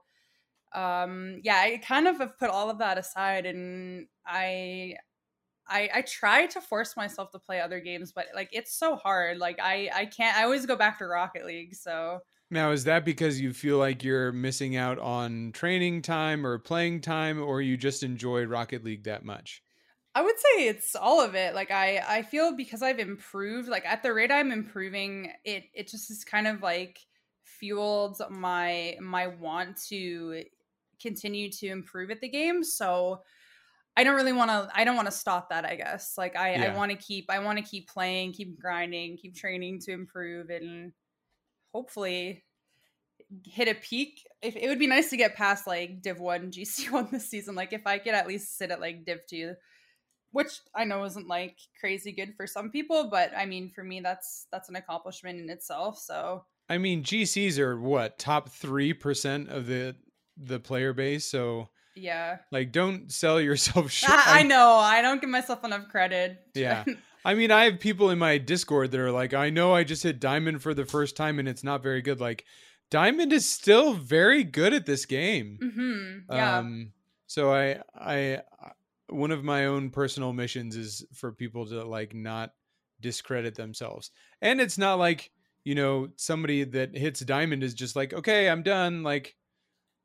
um, 0.74 1.40
yeah, 1.44 1.58
I 1.58 1.82
kind 1.84 2.08
of 2.08 2.20
have 2.20 2.38
put 2.38 2.50
all 2.50 2.70
of 2.70 2.80
that 2.80 2.98
aside, 2.98 3.46
and 3.46 4.08
I 4.26 4.96
I, 5.68 5.90
I 5.96 6.02
try 6.02 6.46
to 6.48 6.62
force 6.62 6.96
myself 6.96 7.32
to 7.32 7.40
play 7.40 7.60
other 7.60 7.80
games, 7.80 8.12
but 8.12 8.28
like 8.36 8.50
it's 8.52 8.78
so 8.78 8.96
hard. 8.96 9.38
Like 9.38 9.60
I, 9.62 9.90
I 9.94 10.06
can't. 10.06 10.38
I 10.38 10.44
always 10.44 10.66
go 10.66 10.76
back 10.76 11.00
to 11.00 11.06
Rocket 11.06 11.46
League. 11.46 11.76
So 11.76 12.20
now 12.52 12.72
is 12.72 12.84
that 12.84 13.04
because 13.04 13.42
you 13.42 13.52
feel 13.54 13.78
like 13.78 14.04
you're 14.04 14.32
missing 14.32 14.76
out 14.76 15.00
on 15.00 15.52
training 15.54 16.04
time 16.04 16.46
or 16.46 16.60
playing 16.60 17.02
time 17.02 17.42
or 17.42 17.62
you 17.62 17.78
just 17.78 18.04
enjoy 18.04 18.46
rocket 18.46 18.84
league 18.84 19.04
that 19.06 19.26
much 19.26 19.64
I 20.16 20.22
would 20.22 20.40
say 20.40 20.68
it's 20.70 20.96
all 20.96 21.22
of 21.22 21.36
it. 21.36 21.54
Like 21.54 21.72
I, 21.72 22.02
I 22.08 22.22
feel 22.22 22.56
because 22.56 22.82
I've 22.82 23.00
improved. 23.00 23.68
Like 23.68 23.86
at 23.86 24.02
the 24.02 24.14
rate 24.14 24.32
I'm 24.32 24.52
improving, 24.52 25.32
it 25.44 25.66
it 25.74 25.90
just 25.90 26.10
is 26.10 26.24
kind 26.24 26.48
of 26.48 26.62
like 26.62 27.00
fueled 27.44 28.22
my 28.30 28.98
my 29.02 29.28
want 29.28 29.78
to 29.90 30.44
continue 31.02 31.52
to 31.52 31.68
improve 31.68 32.12
at 32.12 32.22
the 32.22 32.30
game. 32.30 32.64
So 32.64 33.24
I 33.98 34.06
don't 34.06 34.16
really 34.16 34.34
want 34.34 34.52
to 34.52 34.70
I 34.74 34.86
don't 34.86 34.96
want 34.96 35.08
to 35.08 35.12
stop 35.12 35.50
that, 35.50 35.66
I 35.66 35.76
guess. 35.76 36.18
Like 36.18 36.38
I 36.38 36.54
Yeah. 36.54 36.72
I 36.72 36.76
want 36.78 36.92
to 36.92 36.98
keep 36.98 37.30
I 37.30 37.40
want 37.40 37.58
to 37.58 37.64
keep 37.64 37.90
playing, 37.90 38.32
keep 38.32 38.58
grinding, 38.58 39.18
keep 39.18 39.36
training 39.36 39.80
to 39.82 39.92
improve 39.92 40.50
and 40.50 40.94
hopefully 41.74 42.46
hit 43.46 43.68
a 43.68 43.76
peak. 43.76 44.26
If 44.42 44.56
it 44.56 44.70
would 44.70 44.80
be 44.80 44.88
nice 44.88 45.10
to 45.10 45.18
get 45.18 45.36
past 45.36 45.68
like 45.68 46.02
Div 46.02 46.22
1 46.22 46.52
GC 46.52 46.90
1 46.90 47.10
this 47.12 47.30
season 47.30 47.54
like 47.56 47.74
if 47.74 47.86
I 47.86 47.98
could 47.98 48.14
at 48.14 48.28
least 48.28 48.58
sit 48.58 48.72
at 48.72 48.80
like 48.80 49.04
Div 49.04 49.20
2 49.30 49.56
which 50.36 50.60
I 50.76 50.84
know 50.84 51.06
isn't 51.06 51.28
like 51.28 51.58
crazy 51.80 52.12
good 52.12 52.34
for 52.36 52.46
some 52.46 52.70
people, 52.70 53.10
but 53.10 53.32
I 53.36 53.46
mean 53.46 53.72
for 53.74 53.84
me 53.84 54.02
that's 54.02 54.48
that's 54.52 54.68
an 54.68 54.76
accomplishment 54.76 55.40
in 55.40 55.50
itself. 55.50 55.98
So 55.98 56.44
I 56.68 56.78
mean, 56.78 57.04
GCs 57.04 57.58
are 57.60 57.80
what 57.80 58.20
top 58.20 58.50
three 58.50 58.94
percent 58.94 59.50
of 59.50 59.66
the 59.66 59.96
the 60.38 60.60
player 60.60 60.92
base. 60.94 61.26
So 61.26 61.70
yeah. 61.96 62.40
like, 62.52 62.74
don't 62.74 63.10
sell 63.12 63.40
yourself 63.50 63.92
short. 63.92 64.28
I, 64.28 64.40
I 64.40 64.44
know. 64.44 64.72
I 64.72 65.02
don't 65.02 65.22
give 65.22 65.30
myself 65.30 65.64
enough 65.64 65.88
credit. 65.90 66.38
Yeah. 66.54 66.84
I 67.24 67.34
mean, 67.34 67.50
I 67.50 67.64
have 67.64 67.80
people 67.80 68.12
in 68.12 68.20
my 68.20 68.38
Discord 68.38 68.92
that 68.92 69.00
are 69.00 69.12
like, 69.12 69.34
I 69.34 69.50
know 69.50 69.74
I 69.74 69.84
just 69.84 70.04
hit 70.04 70.20
Diamond 70.20 70.62
for 70.62 70.76
the 70.76 70.86
first 70.86 71.16
time 71.16 71.40
and 71.40 71.48
it's 71.48 71.64
not 71.64 71.82
very 71.82 72.04
good. 72.04 72.20
Like, 72.22 72.46
Diamond 72.92 73.34
is 73.34 73.50
still 73.50 73.96
very 73.96 74.44
good 74.44 74.74
at 74.74 74.86
this 74.86 75.08
game. 75.08 75.58
hmm 75.60 76.20
Yeah. 76.30 76.60
Um, 76.60 76.92
so 77.26 77.52
I, 77.52 77.82
I, 77.96 78.42
one 79.10 79.32
of 79.32 79.44
my 79.44 79.66
own 79.66 79.90
personal 79.90 80.34
missions 80.34 80.76
is 80.76 81.06
for 81.14 81.32
people 81.32 81.66
to 81.68 81.84
like 81.86 82.14
not 82.16 82.52
discredit 83.02 83.56
themselves. 83.56 84.12
And 84.42 84.60
it's 84.62 84.78
not 84.78 85.00
like, 85.00 85.32
you 85.64 85.76
know, 85.76 86.10
somebody 86.18 86.64
that 86.64 86.96
hits 86.96 87.20
Diamond 87.22 87.64
is 87.64 87.74
just 87.74 87.96
like, 87.96 88.14
okay, 88.14 88.50
I'm 88.50 88.64
done. 88.64 89.04
Like, 89.04 89.36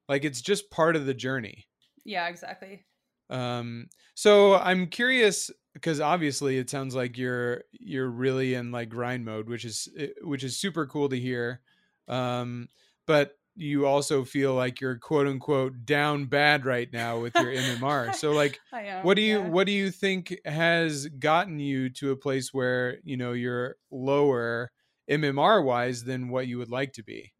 like 0.09 0.25
it's 0.25 0.40
just 0.40 0.71
part 0.71 0.97
of 0.97 1.07
the 1.07 1.14
journey. 1.14 1.66
yeah. 2.04 2.28
Exactly. 2.28 2.85
Um, 3.30 3.88
so 4.14 4.57
I'm 4.57 4.88
curious 4.88 5.50
because 5.73 6.00
obviously 6.00 6.59
it 6.59 6.69
sounds 6.69 6.95
like 6.97 7.16
you're 7.16 7.62
you're 7.73 8.09
really 8.11 8.54
in 8.54 8.73
like 8.73 8.88
grind 8.88 9.25
mode, 9.25 9.49
which 9.49 9.64
is 9.64 9.88
eh, 9.97 10.09
which 10.23 10.42
is 10.45 10.57
super 10.59 10.87
cool 10.87 11.09
to 11.09 11.19
hear. 11.19 11.61
Um, 12.09 12.69
but 13.07 13.38
you 13.57 13.87
also 13.87 14.25
feel 14.25 14.54
like 14.54 14.80
you're 14.80 14.99
quote 14.99 15.26
unquote 15.26 15.85
down 15.85 16.26
bad 16.26 16.64
right 16.64 16.90
now 16.92 17.19
with 17.19 17.35
your 17.35 17.52
MMR. 17.52 18.14
So 18.14 18.33
like, 18.33 18.59
am. 18.73 19.04
what 19.04 19.16
do 19.16 19.23
you 19.23 19.38
yeah. 19.38 19.49
what 19.49 19.66
do 19.66 19.73
you 19.73 19.90
think 19.90 20.38
has 20.45 21.07
gotten 21.07 21.59
you 21.59 21.90
to 21.90 22.12
a 22.12 22.16
place 22.16 22.52
where 22.54 22.99
you 23.04 23.16
know 23.16 23.33
you're 23.33 23.76
lower 23.90 24.71
MMR 25.11 25.64
wise 25.64 26.04
than 26.04 26.28
what 26.28 26.47
you 26.47 26.59
would 26.59 26.71
like 26.71 26.92
to 26.95 27.02
be? 27.02 27.33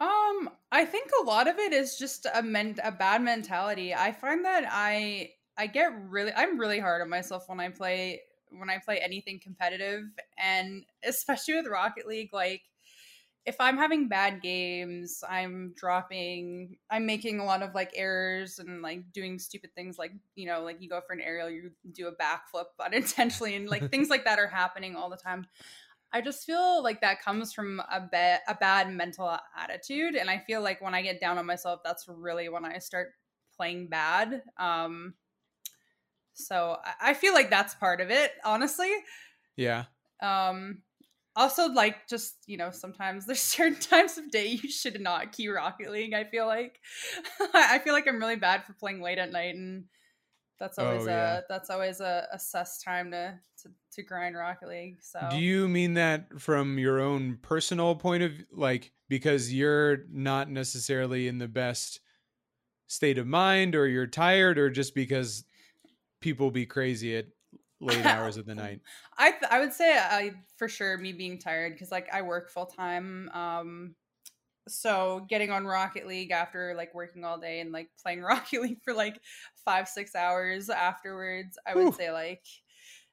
Um, 0.00 0.50
I 0.70 0.84
think 0.84 1.10
a 1.20 1.24
lot 1.24 1.48
of 1.48 1.58
it 1.58 1.72
is 1.72 1.96
just 1.98 2.26
a 2.32 2.42
men- 2.42 2.78
a 2.84 2.92
bad 2.92 3.22
mentality. 3.22 3.94
I 3.94 4.12
find 4.12 4.44
that 4.44 4.64
I 4.70 5.30
I 5.56 5.66
get 5.66 5.90
really 6.08 6.32
I'm 6.36 6.58
really 6.58 6.78
hard 6.78 7.02
on 7.02 7.08
myself 7.08 7.48
when 7.48 7.58
I 7.58 7.70
play 7.70 8.20
when 8.50 8.70
I 8.70 8.78
play 8.78 8.98
anything 8.98 9.40
competitive 9.42 10.04
and 10.38 10.84
especially 11.04 11.54
with 11.56 11.66
Rocket 11.66 12.06
League 12.06 12.32
like 12.32 12.62
if 13.48 13.56
I'm 13.60 13.78
having 13.78 14.08
bad 14.08 14.42
games, 14.42 15.24
I'm 15.26 15.72
dropping, 15.74 16.76
I'm 16.90 17.06
making 17.06 17.40
a 17.40 17.44
lot 17.44 17.62
of 17.62 17.74
like 17.74 17.90
errors 17.94 18.58
and 18.58 18.82
like 18.82 19.10
doing 19.12 19.38
stupid 19.38 19.74
things 19.74 19.98
like, 19.98 20.12
you 20.34 20.46
know, 20.46 20.62
like 20.62 20.82
you 20.82 20.88
go 20.88 21.00
for 21.06 21.14
an 21.14 21.20
aerial, 21.22 21.48
you 21.48 21.70
do 21.92 22.08
a 22.08 22.12
backflip 22.12 22.66
unintentionally 22.84 23.56
and 23.56 23.68
like 23.68 23.90
things 23.90 24.10
like 24.10 24.24
that 24.26 24.38
are 24.38 24.46
happening 24.48 24.96
all 24.96 25.08
the 25.08 25.16
time. 25.16 25.46
I 26.12 26.20
just 26.20 26.44
feel 26.44 26.82
like 26.82 27.00
that 27.00 27.22
comes 27.22 27.52
from 27.54 27.80
a 27.80 28.00
bit 28.00 28.40
a 28.46 28.54
bad 28.54 28.90
mental 28.92 29.36
attitude, 29.56 30.14
and 30.14 30.30
I 30.30 30.38
feel 30.38 30.62
like 30.62 30.80
when 30.80 30.94
I 30.94 31.02
get 31.02 31.20
down 31.20 31.36
on 31.38 31.44
myself, 31.46 31.80
that's 31.84 32.06
really 32.08 32.48
when 32.48 32.64
I 32.64 32.78
start 32.78 33.08
playing 33.56 33.88
bad. 33.88 34.42
Um, 34.58 35.14
so 36.32 36.78
I- 36.84 37.10
I 37.10 37.14
feel 37.14 37.34
like 37.34 37.50
that's 37.50 37.74
part 37.74 38.00
of 38.00 38.10
it, 38.10 38.32
honestly. 38.44 38.90
Yeah. 39.56 39.84
Um, 40.20 40.82
also, 41.38 41.68
like 41.68 42.06
just 42.08 42.36
you 42.46 42.58
know, 42.58 42.70
sometimes 42.70 43.26
there's 43.26 43.40
certain 43.40 43.80
times 43.80 44.18
of 44.18 44.30
day 44.30 44.48
you 44.48 44.68
should 44.70 45.00
not 45.00 45.32
key 45.32 45.48
Rocket 45.48 45.90
League. 45.90 46.14
I 46.14 46.24
feel 46.24 46.46
like 46.46 46.80
I 47.54 47.78
feel 47.78 47.94
like 47.94 48.06
I'm 48.08 48.18
really 48.18 48.36
bad 48.36 48.64
for 48.64 48.74
playing 48.74 49.00
late 49.00 49.18
at 49.18 49.32
night, 49.32 49.54
and 49.54 49.86
that's 50.60 50.78
Oh, 50.78 50.84
always 50.84 51.06
yeah. 51.06 51.38
a 51.38 51.44
that's 51.48 51.70
always 51.70 52.00
a, 52.00 52.28
a 52.32 52.38
sus 52.38 52.82
time 52.82 53.10
to, 53.12 53.38
to 53.62 53.70
to 53.92 54.02
grind 54.02 54.36
Rocket 54.36 54.68
League. 54.68 54.98
So 55.02 55.20
Do 55.28 55.36
you 55.36 55.68
mean 55.68 55.94
that 55.94 56.40
from 56.40 56.78
your 56.78 57.00
own 57.00 57.38
personal 57.42 57.96
point 57.96 58.22
of 58.22 58.32
like 58.52 58.92
because 59.08 59.52
you're 59.52 60.04
not 60.10 60.48
necessarily 60.48 61.26
in 61.26 61.38
the 61.38 61.48
best 61.48 62.00
state 62.88 63.18
of 63.18 63.26
mind 63.26 63.74
or 63.74 63.86
you're 63.86 64.06
tired 64.06 64.58
or 64.58 64.70
just 64.70 64.94
because 64.94 65.44
people 66.20 66.50
be 66.50 66.66
crazy 66.66 67.16
at 67.16 67.26
late 67.80 68.04
hours 68.06 68.36
of 68.36 68.46
the 68.46 68.54
night? 68.54 68.80
I 69.16 69.30
th- 69.32 69.50
I 69.50 69.60
would 69.60 69.72
say 69.72 69.96
I 69.96 70.32
for 70.56 70.68
sure 70.68 70.96
me 70.98 71.12
being 71.12 71.38
tired 71.38 71.72
because 71.72 71.90
like 71.90 72.08
I 72.12 72.22
work 72.22 72.50
full 72.50 72.66
time. 72.66 73.30
Um, 73.32 73.94
so 74.68 75.24
getting 75.28 75.50
on 75.50 75.66
Rocket 75.66 76.06
League 76.06 76.30
after 76.30 76.74
like 76.76 76.94
working 76.94 77.24
all 77.24 77.38
day 77.38 77.60
and 77.60 77.72
like 77.72 77.88
playing 78.02 78.22
Rocket 78.22 78.62
League 78.62 78.82
for 78.84 78.94
like 78.94 79.20
five 79.64 79.88
six 79.88 80.14
hours 80.14 80.68
afterwards, 80.68 81.58
I 81.66 81.74
would 81.74 81.94
say 81.94 82.10
like. 82.10 82.44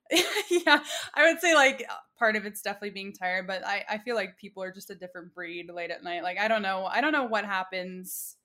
yeah, 0.12 0.84
I 1.16 1.32
would 1.32 1.42
say 1.42 1.56
like 1.56 1.84
part 2.20 2.36
of 2.36 2.46
it's 2.46 2.62
definitely 2.62 2.92
being 2.92 3.12
tired, 3.12 3.48
but 3.48 3.66
I, 3.66 3.84
I 3.90 3.98
feel 3.98 4.14
like 4.16 4.38
people 4.38 4.62
are 4.62 4.72
just 4.72 4.92
a 4.92 4.96
different 4.96 5.34
breed 5.34 5.68
late 5.74 5.90
at 5.90 6.04
night. 6.04 6.22
Like 6.22 6.38
I 6.38 6.48
don't 6.48 6.62
know, 6.62 6.86
I 6.86 7.02
don't 7.02 7.12
know 7.12 7.24
what 7.24 7.44
happens 7.44 8.36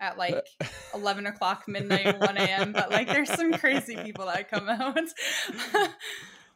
at 0.00 0.16
like 0.24 0.46
11 0.94 1.26
o'clock 1.26 1.66
midnight 1.68 2.18
1 2.18 2.36
a.m 2.36 2.72
but 2.72 2.90
like 2.90 3.06
there's 3.08 3.32
some 3.32 3.52
crazy 3.54 3.96
people 3.96 4.26
that 4.26 4.50
come 4.50 4.68
out. 4.68 4.98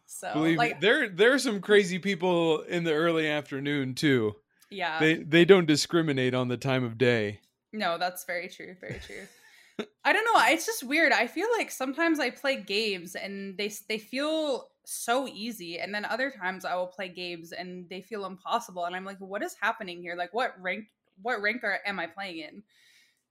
So 0.06 0.32
Believe 0.34 0.58
like 0.58 0.74
me, 0.74 0.78
there 0.80 1.08
there 1.08 1.32
are 1.32 1.38
some 1.38 1.60
crazy 1.60 1.98
people 1.98 2.60
in 2.62 2.84
the 2.84 2.92
early 2.92 3.26
afternoon 3.28 3.94
too. 3.94 4.34
yeah. 4.70 5.00
They 5.00 5.14
they 5.14 5.44
don't 5.44 5.66
discriminate 5.66 6.34
on 6.34 6.48
the 6.48 6.56
time 6.58 6.84
of 6.84 6.98
day. 6.98 7.40
no 7.72 7.96
that's 7.98 8.24
very 8.24 8.48
true 8.48 8.76
very 8.80 9.00
true. 9.06 9.86
I 10.04 10.12
don't 10.12 10.24
know 10.24 10.32
it's 10.52 10.66
just 10.66 10.82
weird 10.84 11.12
i 11.12 11.26
feel 11.26 11.48
like 11.56 11.70
sometimes 11.70 12.20
i 12.20 12.28
play 12.28 12.56
games 12.60 13.14
and 13.14 13.56
they 13.56 13.72
they 13.88 13.96
feel 13.98 14.68
so 14.84 15.26
easy 15.26 15.78
and 15.78 15.94
then 15.94 16.04
other 16.04 16.30
times 16.30 16.66
i 16.66 16.74
will 16.76 16.88
play 16.88 17.08
games 17.08 17.52
and 17.52 17.88
they 17.88 18.02
feel 18.02 18.26
impossible 18.26 18.84
and 18.84 18.94
i'm 18.94 19.06
like 19.06 19.18
what 19.18 19.42
is 19.42 19.56
happening 19.60 20.02
here? 20.02 20.14
Like 20.14 20.34
what 20.34 20.54
rank 20.60 20.84
what 21.22 21.40
rank 21.40 21.64
are, 21.64 21.78
am 21.86 21.98
i 21.98 22.06
playing 22.06 22.38
in 22.40 22.62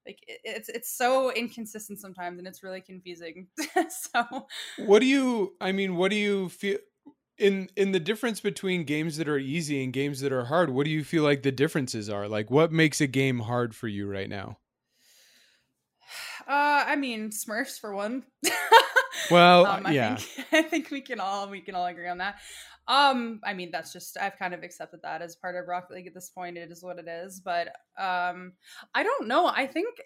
like 0.05 0.20
it's 0.27 0.70
it's 0.70 0.91
so 0.91 1.31
inconsistent 1.31 2.00
sometimes 2.00 2.39
and 2.39 2.48
it's 2.48 2.63
really 2.63 2.81
confusing 2.81 3.48
so 3.89 4.48
What 4.77 5.00
do 5.00 5.05
you 5.05 5.55
I 5.62 5.72
mean, 5.72 5.96
what 5.96 6.12
do 6.12 6.17
you 6.17 6.50
feel 6.50 6.79
in 7.38 7.70
in 7.75 7.91
the 7.91 8.00
difference 8.00 8.39
between 8.39 8.84
games 8.84 9.17
that 9.17 9.27
are 9.27 9.38
easy 9.39 9.84
and 9.84 9.93
games 9.93 10.22
that 10.22 10.31
are 10.31 10.46
hard? 10.46 10.70
What 10.70 10.86
do 10.86 10.91
you 10.91 11.03
feel 11.03 11.24
like 11.24 11.43
the 11.43 11.51
differences 11.51 12.10
are? 12.10 12.27
Like 12.27 12.50
what 12.50 12.72
makes 12.72 13.01
a 13.01 13.08
game 13.08 13.39
hard 13.39 13.75
for 13.75 13.88
you 13.88 14.08
right 14.08 14.29
now? 14.29 14.58
Uh, 16.48 16.84
I 16.88 16.96
mean, 16.96 17.29
Smurfs 17.29 17.79
for 17.79 17.93
one. 17.93 18.24
Well, 19.31 19.65
um, 19.65 19.85
I 19.85 19.91
yeah. 19.91 20.15
think 20.15 20.47
I 20.51 20.61
think 20.61 20.91
we 20.91 21.01
can 21.01 21.19
all 21.19 21.50
we 21.50 21.61
can 21.61 21.75
all 21.75 21.85
agree 21.85 22.07
on 22.07 22.19
that. 22.19 22.39
Um, 22.88 23.39
I 23.43 23.53
mean, 23.53 23.69
that's 23.71 23.93
just 23.93 24.17
I've 24.19 24.38
kind 24.38 24.53
of 24.53 24.63
accepted 24.63 25.01
that 25.03 25.21
as 25.21 25.35
part 25.35 25.55
of 25.55 25.67
Rocket 25.67 25.93
League 25.93 26.07
at 26.07 26.13
this 26.13 26.29
point. 26.29 26.57
It 26.57 26.71
is 26.71 26.83
what 26.83 27.00
it 27.00 27.07
is, 27.07 27.39
but 27.39 27.67
um, 27.97 28.53
I 28.93 29.03
don't 29.03 29.27
know. 29.27 29.47
I 29.47 29.67
think 29.67 30.01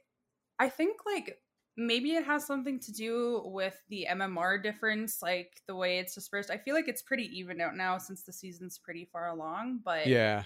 I 0.60 0.70
think 0.70 1.00
like 1.06 1.40
maybe 1.78 2.12
it 2.14 2.26
has 2.26 2.46
something 2.46 2.80
to 2.80 2.92
do 2.92 3.42
with 3.46 3.82
the 3.90 4.08
MMR 4.10 4.62
difference, 4.62 5.22
like 5.22 5.62
the 5.68 5.76
way 5.76 6.00
it's 6.00 6.16
dispersed. 6.16 6.50
I 6.50 6.58
feel 6.58 6.76
like 6.76 6.88
it's 6.88 7.02
pretty 7.02 7.30
even 7.38 7.60
out 7.60 7.76
now 7.76 7.98
since 7.98 8.24
the 8.24 8.34
season's 8.34 8.78
pretty 8.78 9.06
far 9.06 9.30
along, 9.30 9.82
but 9.84 10.08
Yeah. 10.08 10.44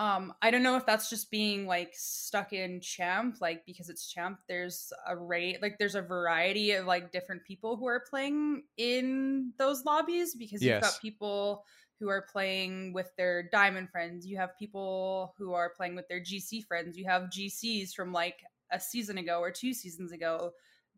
Um 0.00 0.32
i 0.40 0.50
don't 0.50 0.62
know 0.62 0.76
if 0.76 0.86
that's 0.86 1.10
just 1.10 1.30
being 1.30 1.66
like 1.66 1.92
stuck 1.92 2.54
in 2.54 2.80
champ 2.80 3.36
like 3.40 3.66
because 3.66 3.90
it's 3.90 4.10
champ 4.10 4.38
there's 4.48 4.92
a 5.06 5.14
rate 5.14 5.60
like 5.60 5.76
there's 5.78 5.94
a 5.94 6.00
variety 6.00 6.72
of 6.72 6.86
like 6.86 7.12
different 7.12 7.44
people 7.44 7.76
who 7.76 7.86
are 7.86 8.02
playing 8.08 8.62
in 8.78 9.52
those 9.58 9.84
lobbies 9.84 10.34
because 10.34 10.62
you've 10.62 10.80
got 10.80 10.98
people 11.02 11.64
who 11.98 12.08
are 12.08 12.24
playing 12.32 12.94
with 12.94 13.10
their 13.18 13.42
diamond 13.52 13.90
friends 13.90 14.26
you 14.26 14.38
have 14.38 14.56
people 14.58 15.34
who 15.36 15.52
are 15.52 15.70
playing 15.76 15.94
with 15.94 16.08
their 16.08 16.20
gc 16.20 16.64
friends 16.64 16.96
you 16.96 17.04
have 17.04 17.24
gcs 17.24 17.92
from 17.92 18.10
like 18.10 18.38
a 18.72 18.80
season 18.80 19.18
ago 19.18 19.40
or 19.40 19.50
two 19.50 19.74
seasons 19.74 20.12
ago 20.12 20.50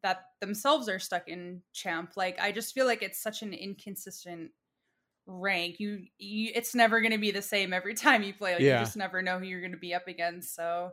that 0.05 0.27
themselves 0.41 0.89
are 0.89 1.01
stuck 1.01 1.27
in 1.27 1.61
champ 1.73 2.13
like 2.17 2.39
i 2.41 2.53
just 2.53 2.73
feel 2.73 2.87
like 2.87 3.03
it's 3.03 3.21
such 3.21 3.43
an 3.43 3.53
inconsistent 3.53 4.53
rank 5.27 5.77
you, 5.79 6.01
you 6.19 6.51
it's 6.55 6.75
never 6.75 7.01
going 7.01 7.13
to 7.13 7.19
be 7.19 7.31
the 7.31 7.43
same 7.43 7.73
every 7.73 7.95
time 7.95 8.23
you 8.23 8.35
play 8.35 8.55
like 8.55 8.63
Yeah. 8.63 8.81
you 8.81 8.85
just 8.85 8.97
never 8.97 9.23
know 9.23 9.39
who 9.39 9.45
you're 9.47 9.61
going 9.61 9.73
to 9.73 9.79
be 9.79 9.95
up 9.95 10.09
against 10.09 10.55
so 10.55 10.91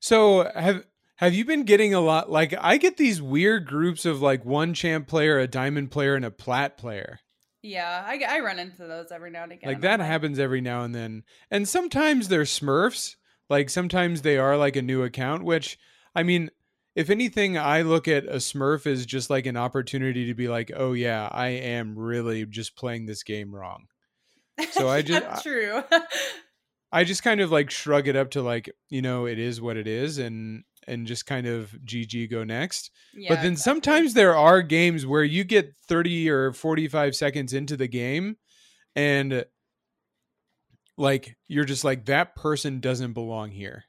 So 0.00 0.50
have 0.54 0.84
have 1.16 1.34
you 1.34 1.44
been 1.44 1.64
getting 1.64 1.94
a 1.94 2.00
lot 2.00 2.30
like 2.30 2.54
I 2.60 2.76
get 2.78 2.96
these 2.96 3.20
weird 3.22 3.66
groups 3.66 4.04
of 4.04 4.20
like 4.20 4.44
one 4.44 4.74
champ 4.74 5.06
player, 5.06 5.38
a 5.38 5.46
diamond 5.46 5.90
player, 5.90 6.14
and 6.16 6.24
a 6.24 6.30
plat 6.30 6.76
player. 6.76 7.20
yeah 7.62 8.02
i, 8.06 8.20
I 8.28 8.40
run 8.40 8.58
into 8.58 8.86
those 8.86 9.12
every 9.12 9.30
now 9.30 9.44
and 9.44 9.52
again 9.52 9.68
like 9.68 9.82
that 9.82 10.00
happens 10.00 10.38
every 10.38 10.60
now 10.60 10.82
and 10.82 10.94
then. 10.94 11.22
And 11.50 11.68
sometimes 11.68 12.28
they're 12.28 12.42
smurfs. 12.42 13.14
Like 13.48 13.68
sometimes 13.70 14.22
they 14.22 14.38
are 14.38 14.56
like 14.56 14.76
a 14.76 14.82
new 14.82 15.02
account, 15.02 15.44
which 15.44 15.78
I 16.14 16.22
mean, 16.22 16.50
if 16.94 17.10
anything, 17.10 17.56
I 17.56 17.82
look 17.82 18.06
at 18.06 18.24
a 18.24 18.36
Smurf 18.36 18.86
as 18.86 19.06
just 19.06 19.30
like 19.30 19.46
an 19.46 19.56
opportunity 19.56 20.26
to 20.26 20.34
be 20.34 20.48
like, 20.48 20.70
oh 20.74 20.92
yeah, 20.92 21.28
I 21.30 21.48
am 21.48 21.98
really 21.98 22.44
just 22.44 22.76
playing 22.76 23.06
this 23.06 23.22
game 23.22 23.54
wrong. 23.54 23.86
So 24.72 24.88
I 24.88 25.02
just 25.02 25.42
true. 25.42 25.82
I 26.92 27.04
just 27.04 27.22
kind 27.22 27.40
of 27.40 27.50
like 27.50 27.70
shrug 27.70 28.08
it 28.08 28.16
up 28.16 28.32
to 28.32 28.42
like, 28.42 28.70
you 28.90 29.00
know, 29.00 29.26
it 29.26 29.38
is 29.38 29.60
what 29.60 29.76
it 29.76 29.86
is 29.86 30.18
and 30.18 30.64
and 30.86 31.06
just 31.06 31.26
kind 31.26 31.46
of 31.46 31.70
GG 31.84 32.30
go 32.30 32.44
next. 32.44 32.90
Yeah, 33.14 33.30
but 33.30 33.36
then 33.36 33.52
exactly. 33.52 33.72
sometimes 33.72 34.14
there 34.14 34.36
are 34.36 34.60
games 34.62 35.06
where 35.06 35.24
you 35.24 35.44
get 35.44 35.74
30 35.88 36.28
or 36.28 36.52
45 36.52 37.14
seconds 37.14 37.52
into 37.54 37.76
the 37.76 37.88
game 37.88 38.36
and 38.94 39.46
like 40.98 41.36
you're 41.48 41.64
just 41.64 41.84
like 41.84 42.04
that 42.06 42.36
person 42.36 42.80
doesn't 42.80 43.14
belong 43.14 43.50
here 43.50 43.84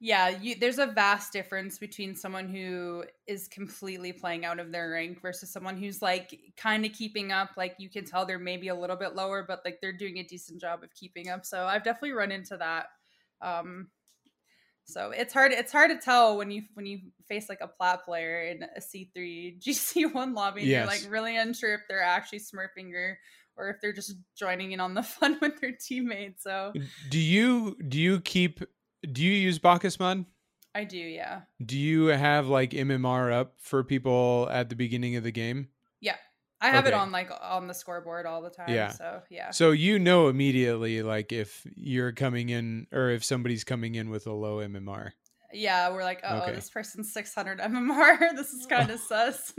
yeah 0.00 0.30
you, 0.30 0.54
there's 0.58 0.78
a 0.78 0.86
vast 0.86 1.32
difference 1.32 1.78
between 1.78 2.16
someone 2.16 2.48
who 2.48 3.04
is 3.26 3.46
completely 3.48 4.12
playing 4.12 4.44
out 4.44 4.58
of 4.58 4.72
their 4.72 4.90
rank 4.90 5.20
versus 5.20 5.52
someone 5.52 5.76
who's 5.76 6.00
like 6.00 6.38
kind 6.56 6.84
of 6.86 6.92
keeping 6.92 7.30
up 7.30 7.50
like 7.56 7.74
you 7.78 7.90
can 7.90 8.04
tell 8.04 8.24
they're 8.24 8.38
maybe 8.38 8.68
a 8.68 8.74
little 8.74 8.96
bit 8.96 9.14
lower 9.14 9.44
but 9.46 9.60
like 9.64 9.78
they're 9.80 9.96
doing 9.96 10.18
a 10.18 10.24
decent 10.24 10.60
job 10.60 10.82
of 10.82 10.92
keeping 10.94 11.28
up 11.28 11.44
so 11.44 11.66
i've 11.66 11.84
definitely 11.84 12.12
run 12.12 12.32
into 12.32 12.56
that 12.56 12.86
um 13.42 13.88
so 14.84 15.10
it's 15.10 15.32
hard 15.32 15.52
it's 15.52 15.70
hard 15.70 15.90
to 15.90 15.98
tell 15.98 16.36
when 16.38 16.50
you 16.50 16.62
when 16.74 16.86
you 16.86 16.98
face 17.28 17.48
like 17.48 17.60
a 17.60 17.68
plat 17.68 18.04
player 18.04 18.42
in 18.42 18.62
a 18.62 18.80
c3 18.80 19.60
gc1 19.60 20.34
lobby 20.34 20.62
yes. 20.62 20.78
you're 20.78 20.86
like 20.86 21.12
really 21.12 21.36
unsure 21.36 21.74
if 21.74 21.82
they're 21.88 22.02
actually 22.02 22.40
smurfing 22.40 22.92
or 22.94 23.18
or 23.56 23.68
if 23.68 23.76
they're 23.82 23.92
just 23.92 24.14
joining 24.36 24.72
in 24.72 24.80
on 24.80 24.94
the 24.94 25.02
fun 25.02 25.36
with 25.42 25.60
their 25.60 25.76
teammates 25.78 26.42
so 26.42 26.72
do 27.10 27.18
you 27.18 27.76
do 27.86 27.98
you 27.98 28.20
keep 28.20 28.60
do 29.10 29.22
you 29.22 29.32
use 29.32 29.58
BakkesMod? 29.58 30.26
I 30.74 30.84
do, 30.84 30.98
yeah. 30.98 31.42
Do 31.64 31.76
you 31.76 32.06
have 32.06 32.46
like 32.46 32.70
MMR 32.70 33.32
up 33.32 33.54
for 33.58 33.82
people 33.82 34.48
at 34.50 34.68
the 34.68 34.76
beginning 34.76 35.16
of 35.16 35.24
the 35.24 35.32
game? 35.32 35.68
Yeah. 36.00 36.16
I 36.60 36.68
have 36.68 36.84
okay. 36.84 36.94
it 36.94 36.94
on 36.94 37.10
like 37.10 37.30
on 37.40 37.66
the 37.66 37.74
scoreboard 37.74 38.26
all 38.26 38.42
the 38.42 38.50
time. 38.50 38.68
Yeah. 38.68 38.90
So 38.90 39.22
yeah. 39.30 39.50
So 39.50 39.70
you 39.70 39.98
know 39.98 40.28
immediately 40.28 41.02
like 41.02 41.32
if 41.32 41.66
you're 41.74 42.12
coming 42.12 42.50
in 42.50 42.86
or 42.92 43.10
if 43.10 43.24
somebody's 43.24 43.64
coming 43.64 43.94
in 43.94 44.10
with 44.10 44.26
a 44.26 44.32
low 44.32 44.58
MMR. 44.58 45.12
Yeah, 45.52 45.90
we're 45.90 46.04
like, 46.04 46.20
oh, 46.22 46.42
okay. 46.42 46.54
this 46.54 46.70
person's 46.70 47.12
600 47.12 47.58
MMR. 47.58 48.18
this 48.36 48.52
is 48.52 48.66
kind 48.66 48.90
of 48.90 49.00
sus. 49.08 49.52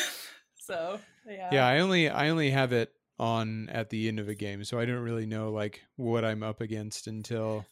so 0.60 0.98
yeah. 1.28 1.50
Yeah, 1.52 1.66
I 1.66 1.80
only 1.80 2.08
I 2.08 2.30
only 2.30 2.50
have 2.50 2.72
it 2.72 2.92
on 3.18 3.68
at 3.70 3.90
the 3.90 4.08
end 4.08 4.20
of 4.20 4.28
a 4.28 4.34
game, 4.34 4.64
so 4.64 4.78
I 4.78 4.86
don't 4.86 5.02
really 5.02 5.26
know 5.26 5.50
like 5.50 5.82
what 5.96 6.24
I'm 6.24 6.42
up 6.42 6.60
against 6.60 7.06
until 7.06 7.66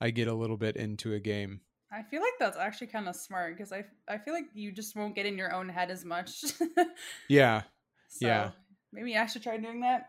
I 0.00 0.10
get 0.10 0.28
a 0.28 0.34
little 0.34 0.56
bit 0.56 0.76
into 0.76 1.14
a 1.14 1.20
game. 1.20 1.60
I 1.92 2.02
feel 2.02 2.20
like 2.20 2.34
that's 2.38 2.56
actually 2.56 2.86
kind 2.86 3.08
of 3.08 3.16
smart 3.16 3.56
because 3.56 3.72
I 3.72 3.84
I 4.08 4.18
feel 4.18 4.32
like 4.32 4.46
you 4.54 4.72
just 4.72 4.94
won't 4.96 5.14
get 5.14 5.26
in 5.26 5.36
your 5.36 5.52
own 5.52 5.68
head 5.68 5.90
as 5.90 6.04
much. 6.04 6.44
yeah. 7.28 7.62
So 8.08 8.26
yeah. 8.26 8.50
Maybe 8.92 9.16
I 9.16 9.26
should 9.26 9.42
try 9.42 9.56
doing 9.56 9.80
that. 9.80 10.08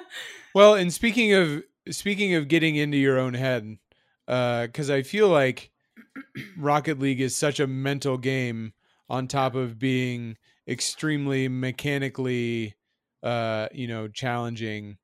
well, 0.54 0.74
and 0.74 0.92
speaking 0.92 1.32
of 1.32 1.62
speaking 1.90 2.34
of 2.34 2.48
getting 2.48 2.76
into 2.76 2.98
your 2.98 3.18
own 3.18 3.34
head, 3.34 3.78
because 4.26 4.90
uh, 4.90 4.94
I 4.94 5.02
feel 5.02 5.28
like 5.28 5.70
Rocket 6.58 6.98
League 6.98 7.20
is 7.20 7.34
such 7.34 7.60
a 7.60 7.66
mental 7.66 8.18
game 8.18 8.72
on 9.08 9.28
top 9.28 9.54
of 9.54 9.78
being 9.78 10.36
extremely 10.66 11.48
mechanically, 11.48 12.74
uh, 13.22 13.68
you 13.72 13.88
know, 13.88 14.08
challenging. 14.08 14.98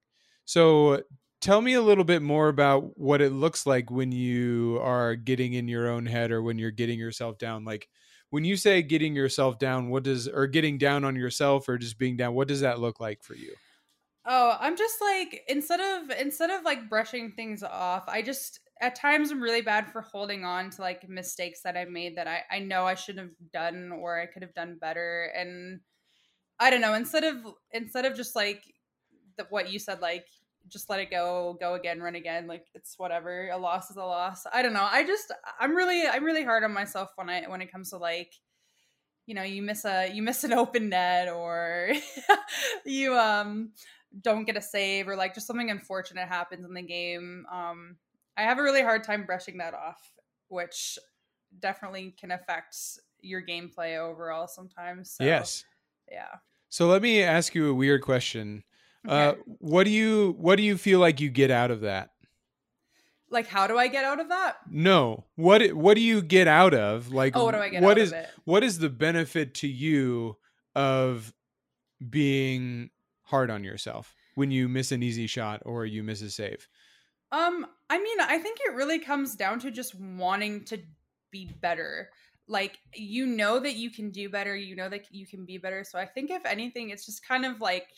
So 0.45 1.03
tell 1.45 1.61
me 1.61 1.75
a 1.75 1.83
little 1.83 2.05
bit 2.05 2.23
more 2.23 2.49
about 2.49 2.99
what 2.99 3.21
it 3.21 3.31
looks 3.31 3.67
like 3.67 3.91
when 3.91 4.11
you 4.11 4.79
are 4.81 5.15
getting 5.15 5.53
in 5.53 5.69
your 5.69 5.89
own 5.89 6.07
head 6.07 6.31
or 6.31 6.43
when 6.43 6.59
you're 6.59 6.71
getting 6.71 6.99
yourself 6.99 7.37
down. 7.37 7.67
Like 7.67 7.87
when 8.31 8.45
you 8.45 8.57
say 8.57 8.81
getting 8.81 9.15
yourself 9.15 9.59
down 9.59 9.91
what 9.91 10.05
does 10.05 10.27
or 10.27 10.47
getting 10.47 10.79
down 10.79 11.05
on 11.05 11.15
yourself 11.15 11.69
or 11.69 11.77
just 11.77 11.99
being 11.99 12.17
down 12.17 12.35
what 12.35 12.49
does 12.49 12.63
that 12.63 12.81
look 12.81 12.99
like 12.99 13.23
for 13.23 13.35
you? 13.35 13.55
Oh 14.27 14.57
i'm 14.59 14.75
just 14.75 15.03
like 15.03 15.43
instead 15.49 15.81
of 15.81 16.11
instead 16.19 16.49
of 16.49 16.65
like 16.65 16.89
brushing 16.89 17.33
things 17.33 17.63
off 17.63 18.05
i 18.09 18.23
just 18.23 18.59
at 18.81 18.95
times 18.95 19.31
i'm 19.31 19.43
really 19.43 19.61
bad 19.61 19.93
for 19.93 20.01
holding 20.01 20.47
on 20.47 20.71
to 20.71 20.81
like 20.81 21.07
mistakes 21.11 21.61
that 21.63 21.77
i 21.77 21.85
made 21.85 22.17
that 22.17 22.27
i 22.27 22.41
i 22.51 22.59
know 22.59 22.87
i 22.87 22.95
should 22.95 23.19
have 23.19 23.33
done 23.53 23.93
or 23.93 24.19
i 24.19 24.25
could 24.25 24.41
have 24.41 24.55
done 24.55 24.79
better. 24.81 25.31
And 25.37 25.81
i 26.59 26.71
don't 26.71 26.81
know 26.81 26.95
instead 26.95 27.23
of 27.23 27.37
instead 27.71 28.07
of 28.07 28.17
just 28.17 28.35
like 28.35 28.65
the, 29.37 29.47
what 29.51 29.71
you 29.71 29.79
said 29.79 30.01
like 30.01 30.27
just 30.69 30.89
let 30.89 31.01
it 31.01 31.11
go, 31.11 31.57
go 31.61 31.75
again, 31.75 32.01
run 32.01 32.15
again. 32.15 32.47
Like 32.47 32.67
it's 32.75 32.99
whatever. 32.99 33.49
A 33.51 33.59
loss 33.59 33.91
is 33.91 33.97
a 33.97 34.05
loss. 34.05 34.47
I 34.53 34.63
don't 34.63 34.73
know. 34.73 34.89
I 34.91 35.05
just 35.05 35.33
I'm 35.61 35.77
really 35.77 36.07
I'm 36.07 36.25
really 36.25 36.45
hard 36.45 36.65
on 36.65 36.73
myself 36.73 37.13
when 37.17 37.29
I 37.29 37.45
when 37.49 37.61
it 37.61 37.71
comes 37.71 37.91
to 37.91 37.99
like 37.99 38.33
you 39.27 39.35
know 39.35 39.43
you 39.43 39.63
miss 39.63 39.85
a 39.85 40.11
you 40.13 40.23
miss 40.23 40.45
an 40.45 40.53
open 40.63 40.89
net 40.89 41.29
or 41.29 41.91
you 42.85 43.17
um 43.17 43.71
don't 44.23 44.45
get 44.45 44.57
a 44.57 44.63
save 44.63 45.09
or 45.09 45.17
like 45.17 45.35
just 45.35 45.47
something 45.47 45.71
unfortunate 45.71 46.29
happens 46.29 46.65
in 46.65 46.75
the 46.75 46.83
game 46.83 47.45
um 47.51 47.97
i 48.37 48.43
have 48.43 48.59
a 48.59 48.63
really 48.63 48.83
hard 48.83 49.03
time 49.03 49.25
brushing 49.25 49.59
that 49.59 49.75
off 49.75 50.13
which 50.49 50.99
definitely 51.61 52.15
can 52.19 52.31
affect 52.31 52.77
your 53.21 53.45
gameplay 53.45 53.99
overall 53.99 54.47
sometimes 54.47 55.11
so, 55.11 55.25
yes 55.25 55.65
yeah 56.11 56.37
so 56.69 56.87
let 56.87 57.03
me 57.03 57.23
ask 57.23 57.55
you 57.55 57.69
a 57.69 57.75
weird 57.75 58.03
question 58.03 58.63
uh, 59.07 59.35
what 59.59 59.85
do 59.85 59.91
you 59.91 60.35
what 60.39 60.57
do 60.57 60.63
you 60.63 60.77
feel 60.77 61.01
like 61.01 61.21
you 61.21 61.31
get 61.31 61.51
out 61.51 61.71
of 61.71 61.83
that? 61.83 62.11
Like, 63.31 63.49
how 63.49 63.67
do 63.67 63.77
I 63.77 63.89
get 63.89 64.05
out 64.05 64.21
of 64.21 64.29
that? 64.29 64.59
No. 64.71 65.25
What 65.37 65.73
what 65.73 65.95
do 65.95 66.01
you 66.01 66.23
get 66.23 66.47
out 66.47 66.73
of? 66.73 67.13
Like, 67.13 67.37
oh, 67.37 67.45
what 67.45 67.55
do 67.55 67.59
I 67.59 67.69
get 67.69 67.83
what 67.83 67.99
is, 67.99 68.15
What 68.45 68.63
is 68.63 68.79
the 68.79 68.91
benefit 68.91 69.55
to 69.55 69.69
you 69.69 70.37
of 70.75 71.33
being 72.09 72.91
hard 73.23 73.51
on 73.51 73.65
yourself 73.65 74.15
when 74.35 74.51
you 74.51 74.69
miss 74.69 74.93
an 74.93 75.03
easy 75.03 75.27
shot 75.27 75.63
or 75.65 75.85
you 75.85 76.03
miss 76.03 76.23
a 76.23 76.31
save? 76.31 76.69
Um, 77.33 77.67
I 77.91 77.99
mean, 77.99 78.21
I 78.21 78.39
think 78.39 78.59
it 78.65 78.75
really 78.75 79.01
comes 79.01 79.35
down 79.35 79.59
to 79.61 79.71
just 79.71 79.95
wanting 79.97 80.65
to 80.67 80.79
be 81.33 81.51
better. 81.61 82.11
Like, 82.47 82.79
you 82.95 83.27
know 83.27 83.59
that 83.59 83.75
you 83.75 83.91
can 83.91 84.11
do 84.11 84.29
better, 84.29 84.55
you 84.55 84.77
know 84.77 84.89
that 84.89 85.07
you 85.11 85.27
can 85.27 85.45
be 85.45 85.59
better. 85.59 85.83
So 85.83 85.99
I 85.99 86.07
think 86.07 86.31
if 86.31 86.47
anything, 86.47 86.91
it's 86.91 87.07
just 87.07 87.27
kind 87.27 87.45
of 87.45 87.61
like 87.61 87.89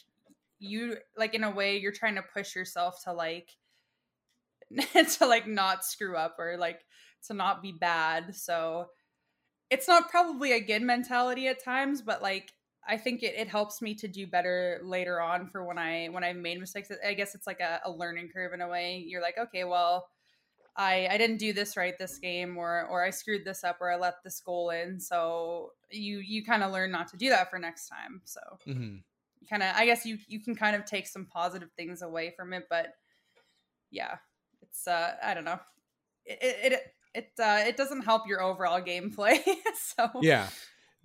you 0.59 0.97
like 1.16 1.35
in 1.35 1.45
a 1.45 1.51
way 1.51 1.79
you're 1.79 1.92
trying 1.92 2.14
to 2.14 2.25
push 2.35 2.55
yourself 2.55 3.03
to 3.05 3.12
like 3.12 3.51
to 5.12 5.27
like 5.27 5.47
not 5.47 5.85
screw 5.85 6.16
up 6.16 6.37
or 6.38 6.57
like 6.59 6.81
to 7.27 7.35
not 7.35 7.62
be 7.62 7.73
bad 7.73 8.35
so 8.35 8.87
it's 9.71 9.88
not 9.88 10.11
probably 10.11 10.53
a 10.53 10.61
good 10.61 10.83
mentality 10.83 11.49
at 11.49 11.62
times 11.62 12.03
but 12.03 12.23
like 12.23 12.53
i 12.88 12.97
think 12.97 13.23
it, 13.23 13.35
it 13.37 13.49
helps 13.49 13.83
me 13.83 13.95
to 13.95 14.09
do 14.09 14.27
better 14.27 14.81
later 14.85 15.21
on 15.21 15.47
for 15.47 15.64
when 15.64 15.79
i 15.79 16.07
when 16.07 16.25
i've 16.25 16.37
made 16.37 16.59
mistakes 16.59 16.90
i 17.07 17.14
guess 17.14 17.35
it's 17.35 17.47
like 17.47 17.61
a, 17.61 17.81
a 17.85 17.90
learning 17.90 18.29
curve 18.33 18.53
in 18.53 18.61
a 18.61 18.69
way 18.69 19.05
you're 19.07 19.23
like 19.23 19.38
okay 19.38 19.64
well 19.64 20.09
I, 20.79 21.09
I 21.11 21.16
didn't 21.16 21.38
do 21.38 21.55
this 21.55 21.75
right 21.79 21.97
this 21.99 22.19
game 22.19 22.59
or 22.59 22.87
or 22.90 23.03
I 23.03 23.09
screwed 23.09 23.47
this 23.47 23.64
up 23.64 23.79
or 23.81 23.90
I 23.90 23.97
let 23.97 24.23
this 24.23 24.40
goal 24.40 24.69
in 24.69 25.01
so 25.01 25.71
you 25.90 26.19
you 26.19 26.45
kind 26.45 26.62
of 26.62 26.71
learn 26.71 26.90
not 26.90 27.09
to 27.12 27.16
do 27.16 27.31
that 27.31 27.49
for 27.49 27.59
next 27.59 27.88
time 27.88 28.21
so. 28.27 28.40
Mm-hmm 28.69 28.97
kind 29.49 29.63
of 29.63 29.75
i 29.77 29.87
guess 29.87 30.05
you 30.05 30.19
you 30.29 30.41
can 30.41 30.55
kind 30.55 30.77
of 30.77 30.85
take 30.85 31.07
some 31.07 31.27
positive 31.27 31.71
things 31.77 32.03
away 32.03 32.33
from 32.37 32.53
it 32.53 32.65
but 32.69 32.89
yeah 33.91 34.17
it's 34.63 34.87
uh 34.87 35.15
i 35.23 35.35
don't 35.35 35.45
know. 35.45 35.59
It 36.25 36.73
it 36.73 36.83
it 37.15 37.31
uh, 37.39 37.65
it 37.67 37.77
doesn't 37.77 38.03
help 38.03 38.27
your 38.29 38.43
overall 38.43 38.81
gameplay 38.81 39.39
so. 39.75 40.11
Yeah 40.21 40.49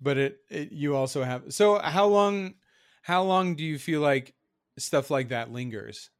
but 0.02 0.18
it, 0.18 0.38
it 0.50 0.72
you 0.72 0.96
also 0.96 1.22
have 1.22 1.52
so 1.52 1.78
how 1.78 2.06
long 2.06 2.54
how 3.02 3.22
long 3.22 3.54
do 3.54 3.64
you 3.64 3.78
feel 3.78 4.00
like 4.00 4.34
stuff 4.78 5.10
like 5.10 5.28
that 5.28 5.52
lingers? 5.52 6.10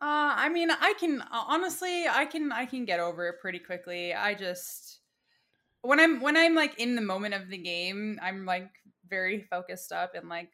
Uh 0.00 0.36
i 0.36 0.48
mean 0.50 0.70
i 0.70 0.92
can 1.00 1.22
honestly 1.32 2.06
i 2.06 2.26
can 2.26 2.52
i 2.52 2.66
can 2.66 2.84
get 2.84 3.00
over 3.00 3.28
it 3.28 3.40
pretty 3.40 3.58
quickly. 3.58 4.12
I 4.12 4.34
just 4.34 5.00
when 5.80 5.98
i'm 5.98 6.20
when 6.20 6.36
i'm 6.36 6.54
like 6.54 6.78
in 6.78 6.96
the 6.96 7.00
moment 7.00 7.32
of 7.32 7.48
the 7.48 7.56
game 7.58 8.18
i'm 8.20 8.44
like 8.44 8.68
very 9.08 9.40
focused 9.40 9.92
up 9.92 10.14
and 10.14 10.28
like 10.28 10.50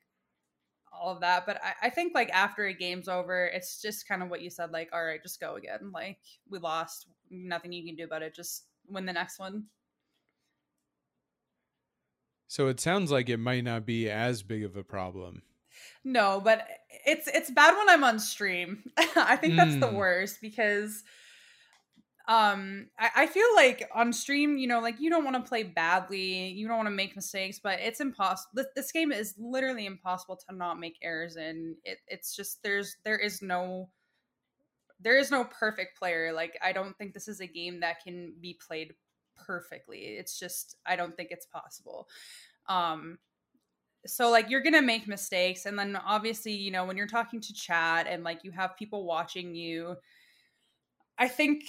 all 0.93 1.13
of 1.13 1.21
that. 1.21 1.47
But 1.47 1.61
I, 1.63 1.87
I 1.87 1.91
think 1.91 2.15
like 2.15 2.31
after 2.31 2.67
a 2.67 2.75
game's 2.75 3.09
over, 3.09 3.47
it's 3.47 3.81
just 3.81 4.07
kind 4.07 4.23
of 4.23 4.31
what 4.31 4.43
you 4.43 4.51
said, 4.51 4.71
like, 4.73 4.91
all 4.93 5.05
right, 5.05 5.23
just 5.23 5.41
go 5.41 5.57
again. 5.57 5.91
Like 5.93 6.19
we 6.51 6.59
lost, 6.59 7.07
nothing 7.31 7.73
you 7.73 7.85
can 7.85 7.97
do 7.97 8.05
about 8.05 8.23
it. 8.23 8.35
Just 8.35 8.65
win 8.89 9.07
the 9.07 9.13
next 9.13 9.39
one. 9.39 9.65
So 12.49 12.69
it 12.69 12.81
sounds 12.81 13.11
like 13.11 13.31
it 13.31 13.39
might 13.39 13.65
not 13.65 13.87
be 13.87 14.11
as 14.11 14.43
big 14.43 14.63
of 14.63 14.77
a 14.77 14.85
problem. 14.85 15.43
No, 16.05 16.39
but 16.39 16.69
it's 17.07 17.27
it's 17.27 17.51
bad 17.51 17.77
when 17.77 17.89
I'm 17.89 18.05
on 18.05 18.19
stream. 18.19 18.83
I 19.17 19.37
think 19.37 19.57
that's 19.57 19.73
mm. 19.73 19.81
the 19.81 19.89
hmm. 19.89 19.97
worst 19.97 20.41
because 20.43 21.03
um 22.29 22.87
I, 22.99 23.11
I, 23.17 23.27
feel 23.27 23.47
like 23.57 23.89
on 23.95 24.13
stream 24.13 24.57
you 24.57 24.69
know 24.69 24.81
like 24.81 25.01
you 25.01 25.11
don't 25.11 25.25
want 25.25 25.37
to 25.37 25.49
play 25.49 25.65
badly 25.65 26.49
you 26.49 26.69
don't 26.69 26.77
want 26.77 26.87
to 26.87 26.95
make 26.95 27.17
mistakes 27.17 27.59
but 27.63 27.81
it's 27.81 28.01
impossible 28.01 28.51
this, 28.55 28.67
this, 28.77 28.93
game 28.93 29.11
is 29.11 29.35
literally 29.39 29.87
impossible 29.87 30.37
to 30.37 30.55
not 30.55 30.79
make 30.79 30.99
errors 31.03 31.37
in 31.37 31.75
it, 31.85 31.99
it's 32.07 32.37
just 32.37 32.63
there's 32.63 32.97
there 33.05 33.19
is 33.19 33.43
no 33.43 33.89
there 35.01 35.19
is 35.19 35.33
no 35.33 35.45
perfect 35.45 35.99
player 35.99 36.33
like 36.33 36.57
i 36.63 36.71
don't 36.71 36.97
think 36.97 37.13
this 37.13 37.27
is 37.27 37.41
a 37.41 37.47
game 37.47 37.81
that 37.81 38.03
can 38.05 38.33
be 38.41 38.57
played 38.67 38.95
perfectly. 39.37 39.99
It's 39.99 40.39
just 40.39 40.77
I 40.87 40.97
don't 40.97 41.17
think 41.17 41.31
it's 41.31 41.47
possible. 41.47 42.09
Um 42.69 43.19
so 44.05 44.31
like 44.31 44.51
you're 44.51 44.63
gonna 44.63 44.83
make 44.83 45.07
mistakes 45.07 45.65
and 45.65 45.79
then 45.79 45.97
obviously 45.97 46.53
you 46.53 46.73
know 46.73 46.85
when 46.85 46.97
you're 46.97 47.07
talking 47.07 47.41
to 47.41 47.55
chat 47.55 48.09
and 48.09 48.25
like 48.25 48.41
you 48.43 48.51
have 48.51 48.77
people 48.77 49.05
watching 49.05 49.55
you 49.55 49.95
i 51.19 51.29
think 51.29 51.63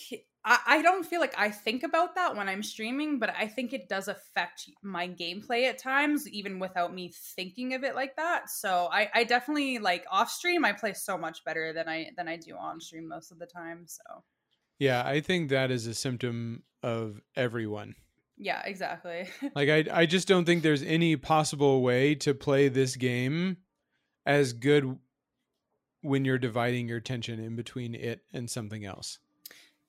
I, 0.46 0.60
I 0.66 0.82
don't 0.82 1.06
feel 1.06 1.20
like 1.20 1.34
i 1.38 1.50
think 1.50 1.84
about 1.84 2.16
that 2.16 2.36
when 2.36 2.50
i'm 2.50 2.64
streaming 2.64 3.20
but 3.20 3.34
i 3.38 3.48
think 3.48 3.74
it 3.74 3.90
does 3.90 4.08
affect 4.08 4.70
my 4.82 5.08
gameplay 5.08 5.68
at 5.68 5.78
times 5.78 6.28
even 6.28 6.60
without 6.60 6.94
me 6.94 7.12
thinking 7.36 7.74
of 7.74 7.84
it 7.84 7.96
like 7.96 8.16
that 8.16 8.50
so 8.50 8.90
i, 8.92 9.10
I 9.14 9.24
definitely 9.24 9.80
like 9.80 10.06
off 10.12 10.30
stream 10.30 10.66
i 10.66 10.74
play 10.74 10.94
so 10.94 11.18
much 11.18 11.44
better 11.46 11.74
than 11.74 11.88
i 11.88 12.10
than 12.18 12.28
i 12.28 12.38
do 12.38 12.56
on 12.56 12.80
stream 12.80 13.08
most 13.08 13.32
of 13.32 13.40
the 13.40 13.48
time 13.48 13.86
so 13.88 14.24
yeah 14.80 15.04
i 15.06 15.22
think 15.22 15.50
that 15.50 15.72
is 15.72 15.88
a 15.88 15.94
symptom 15.94 16.64
of 16.82 17.22
everyone 17.36 17.96
yeah, 18.38 18.62
exactly. 18.66 19.30
like 19.56 19.70
I 19.70 19.86
I 19.92 20.06
just 20.06 20.28
don't 20.28 20.46
think 20.46 20.64
there's 20.64 20.84
any 20.84 21.16
possible 21.16 21.82
way 21.82 22.16
to 22.16 22.34
play 22.34 22.68
this 22.68 22.96
game 22.96 23.58
as 24.26 24.54
good 24.54 24.98
when 26.02 26.26
you're 26.26 26.38
dividing 26.38 26.88
your 26.88 26.98
attention 26.98 27.40
in 27.40 27.56
between 27.56 27.96
it 27.96 28.22
and 28.34 28.50
something 28.50 28.86
else. 28.86 29.20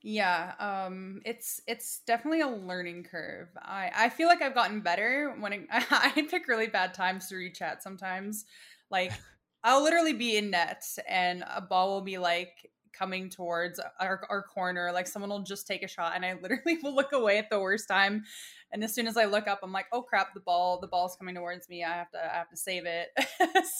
Yeah, 0.06 0.52
um 0.58 1.22
it's 1.24 1.62
it's 1.66 2.00
definitely 2.00 2.42
a 2.42 2.48
learning 2.48 3.04
curve. 3.04 3.48
I 3.56 3.90
I 3.94 4.08
feel 4.10 4.28
like 4.28 4.42
I've 4.42 4.54
gotten 4.54 4.80
better 4.80 5.34
when 5.40 5.52
it, 5.54 5.66
I 5.70 6.26
pick 6.30 6.46
really 6.46 6.66
bad 6.66 6.92
times 6.92 7.28
to 7.28 7.36
reach 7.36 7.58
chat 7.58 7.82
sometimes. 7.82 8.44
Like 8.90 9.12
I'll 9.64 9.82
literally 9.82 10.12
be 10.12 10.36
in 10.36 10.50
net 10.50 10.84
and 11.08 11.42
a 11.54 11.62
ball 11.62 11.88
will 11.94 12.02
be 12.02 12.18
like 12.18 12.70
coming 12.92 13.30
towards 13.30 13.80
our, 13.98 14.24
our 14.30 14.42
corner 14.42 14.92
like 14.92 15.08
someone 15.08 15.28
will 15.30 15.42
just 15.42 15.66
take 15.66 15.82
a 15.82 15.88
shot 15.88 16.12
and 16.14 16.24
i 16.24 16.34
literally 16.40 16.78
will 16.84 16.94
look 16.94 17.10
away 17.10 17.38
at 17.38 17.50
the 17.50 17.58
worst 17.58 17.88
time 17.88 18.22
and 18.70 18.84
as 18.84 18.94
soon 18.94 19.08
as 19.08 19.16
i 19.16 19.24
look 19.24 19.48
up 19.48 19.58
i'm 19.64 19.72
like 19.72 19.86
oh 19.92 20.00
crap 20.00 20.32
the 20.32 20.38
ball 20.38 20.78
the 20.78 20.86
ball's 20.86 21.16
coming 21.16 21.34
towards 21.34 21.68
me 21.68 21.82
i 21.82 21.88
have 21.92 22.08
to 22.12 22.18
i 22.24 22.36
have 22.36 22.48
to 22.48 22.56
save 22.56 22.84
it 22.86 23.08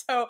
so 0.09 0.27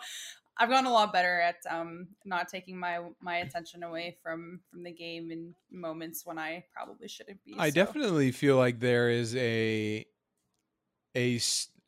i've 0.57 0.69
gotten 0.69 0.85
a 0.85 0.91
lot 0.91 1.11
better 1.13 1.39
at 1.41 1.55
um, 1.69 2.07
not 2.23 2.47
taking 2.47 2.77
my 2.77 2.99
my 3.21 3.37
attention 3.37 3.83
away 3.83 4.17
from 4.21 4.59
from 4.69 4.83
the 4.83 4.91
game 4.91 5.31
in 5.31 5.53
moments 5.71 6.25
when 6.25 6.37
i 6.37 6.63
probably 6.73 7.07
shouldn't 7.07 7.43
be 7.43 7.55
i 7.57 7.69
so. 7.69 7.75
definitely 7.75 8.31
feel 8.31 8.57
like 8.57 8.79
there 8.79 9.09
is 9.09 9.35
a 9.35 10.05
a 11.15 11.39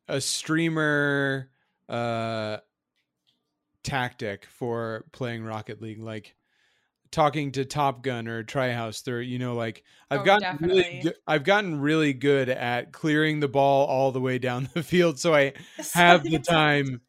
a 0.07 0.21
streamer 0.21 1.49
uh 1.89 2.57
tactic 3.83 4.45
for 4.45 5.05
playing 5.11 5.43
rocket 5.43 5.81
league 5.81 6.01
like 6.01 6.35
talking 7.11 7.51
to 7.53 7.65
Top 7.65 8.03
Gun 8.03 8.27
or 8.27 8.43
Tryhouse, 8.43 9.03
they're 9.03 9.21
you 9.21 9.39
know 9.39 9.55
like 9.55 9.83
I've 10.09 10.21
oh, 10.21 10.25
gotten 10.25 10.51
definitely. 10.51 11.01
really 11.03 11.15
I've 11.25 11.43
gotten 11.43 11.79
really 11.79 12.13
good 12.13 12.49
at 12.49 12.91
clearing 12.91 13.39
the 13.39 13.47
ball 13.47 13.87
all 13.87 14.11
the 14.11 14.21
way 14.21 14.39
down 14.39 14.69
the 14.73 14.83
field, 14.83 15.19
so 15.19 15.33
I 15.33 15.53
have 15.93 16.23
the 16.23 16.39
time 16.39 17.01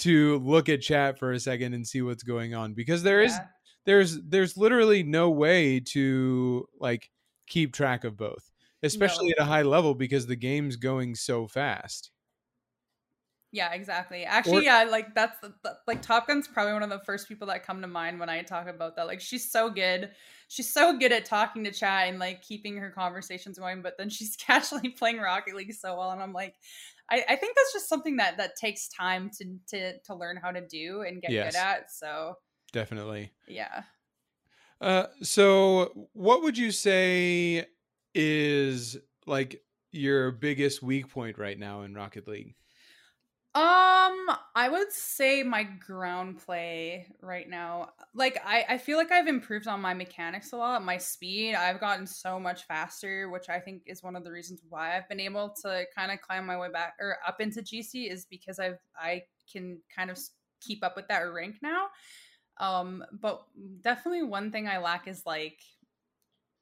to 0.00 0.38
look 0.38 0.68
at 0.68 0.80
chat 0.80 1.18
for 1.18 1.32
a 1.32 1.40
second 1.40 1.74
and 1.74 1.86
see 1.86 2.02
what's 2.02 2.22
going 2.22 2.54
on 2.54 2.74
because 2.74 3.02
there 3.02 3.22
yeah. 3.22 3.28
is 3.28 3.38
there's 3.86 4.22
there's 4.22 4.56
literally 4.56 5.02
no 5.02 5.30
way 5.30 5.80
to 5.80 6.66
like 6.80 7.10
keep 7.46 7.72
track 7.72 8.04
of 8.04 8.16
both, 8.16 8.50
especially 8.82 9.28
no. 9.28 9.32
at 9.38 9.42
a 9.42 9.44
high 9.44 9.62
level 9.62 9.94
because 9.94 10.26
the 10.26 10.36
game's 10.36 10.76
going 10.76 11.14
so 11.14 11.46
fast. 11.46 12.10
Yeah, 13.54 13.72
exactly. 13.72 14.24
Actually, 14.24 14.62
or, 14.62 14.62
yeah, 14.62 14.82
like 14.82 15.14
that's 15.14 15.38
the, 15.38 15.54
like 15.86 16.02
Top 16.02 16.26
Gun's 16.26 16.48
probably 16.48 16.72
one 16.72 16.82
of 16.82 16.90
the 16.90 16.98
first 17.06 17.28
people 17.28 17.46
that 17.46 17.64
come 17.64 17.80
to 17.82 17.86
mind 17.86 18.18
when 18.18 18.28
I 18.28 18.42
talk 18.42 18.66
about 18.66 18.96
that. 18.96 19.06
Like 19.06 19.20
she's 19.20 19.48
so 19.48 19.70
good. 19.70 20.10
She's 20.48 20.72
so 20.72 20.98
good 20.98 21.12
at 21.12 21.24
talking 21.24 21.62
to 21.62 21.70
chat 21.70 22.08
and 22.08 22.18
like 22.18 22.42
keeping 22.42 22.76
her 22.78 22.90
conversations 22.90 23.56
going, 23.56 23.80
but 23.80 23.96
then 23.96 24.10
she's 24.10 24.34
casually 24.44 24.88
playing 24.88 25.18
Rocket 25.18 25.54
League 25.54 25.72
so 25.72 25.96
well. 25.96 26.10
And 26.10 26.20
I'm 26.20 26.32
like, 26.32 26.56
I, 27.10 27.24
I 27.28 27.36
think 27.36 27.56
that's 27.56 27.72
just 27.72 27.88
something 27.88 28.16
that 28.16 28.36
that 28.38 28.56
takes 28.56 28.88
time 28.88 29.30
to 29.38 29.58
to 29.68 29.98
to 30.00 30.14
learn 30.14 30.38
how 30.42 30.50
to 30.50 30.66
do 30.66 31.02
and 31.02 31.20
get 31.20 31.30
yes, 31.30 31.52
good 31.52 31.58
at. 31.58 31.92
So 31.92 32.36
definitely. 32.72 33.32
Yeah. 33.46 33.82
Uh 34.80 35.06
so 35.22 36.08
what 36.12 36.42
would 36.42 36.58
you 36.58 36.70
say 36.70 37.66
is 38.14 38.96
like 39.26 39.62
your 39.92 40.30
biggest 40.32 40.82
weak 40.82 41.08
point 41.08 41.38
right 41.38 41.58
now 41.58 41.82
in 41.82 41.94
Rocket 41.94 42.26
League? 42.26 42.54
Um, 43.56 44.26
I 44.56 44.68
would 44.68 44.90
say 44.92 45.44
my 45.44 45.62
ground 45.62 46.38
play 46.44 47.06
right 47.22 47.48
now. 47.48 47.90
Like 48.12 48.40
I, 48.44 48.64
I 48.68 48.78
feel 48.78 48.98
like 48.98 49.12
I've 49.12 49.28
improved 49.28 49.68
on 49.68 49.80
my 49.80 49.94
mechanics 49.94 50.52
a 50.52 50.56
lot, 50.56 50.84
my 50.84 50.98
speed. 50.98 51.54
I've 51.54 51.78
gotten 51.78 52.04
so 52.04 52.40
much 52.40 52.64
faster, 52.64 53.30
which 53.30 53.48
I 53.48 53.60
think 53.60 53.82
is 53.86 54.02
one 54.02 54.16
of 54.16 54.24
the 54.24 54.32
reasons 54.32 54.60
why 54.68 54.96
I've 54.96 55.08
been 55.08 55.20
able 55.20 55.54
to 55.62 55.84
kind 55.96 56.10
of 56.10 56.20
climb 56.20 56.46
my 56.46 56.58
way 56.58 56.68
back 56.72 56.94
or 56.98 57.18
up 57.24 57.40
into 57.40 57.62
GC 57.62 58.10
is 58.10 58.26
because 58.28 58.58
I've 58.58 58.78
I 58.98 59.22
can 59.52 59.78
kind 59.94 60.10
of 60.10 60.18
keep 60.60 60.82
up 60.82 60.96
with 60.96 61.06
that 61.06 61.20
rank 61.20 61.56
now. 61.62 61.86
Um, 62.58 63.04
but 63.12 63.44
definitely 63.82 64.24
one 64.24 64.50
thing 64.50 64.66
I 64.66 64.78
lack 64.78 65.06
is 65.06 65.22
like 65.24 65.60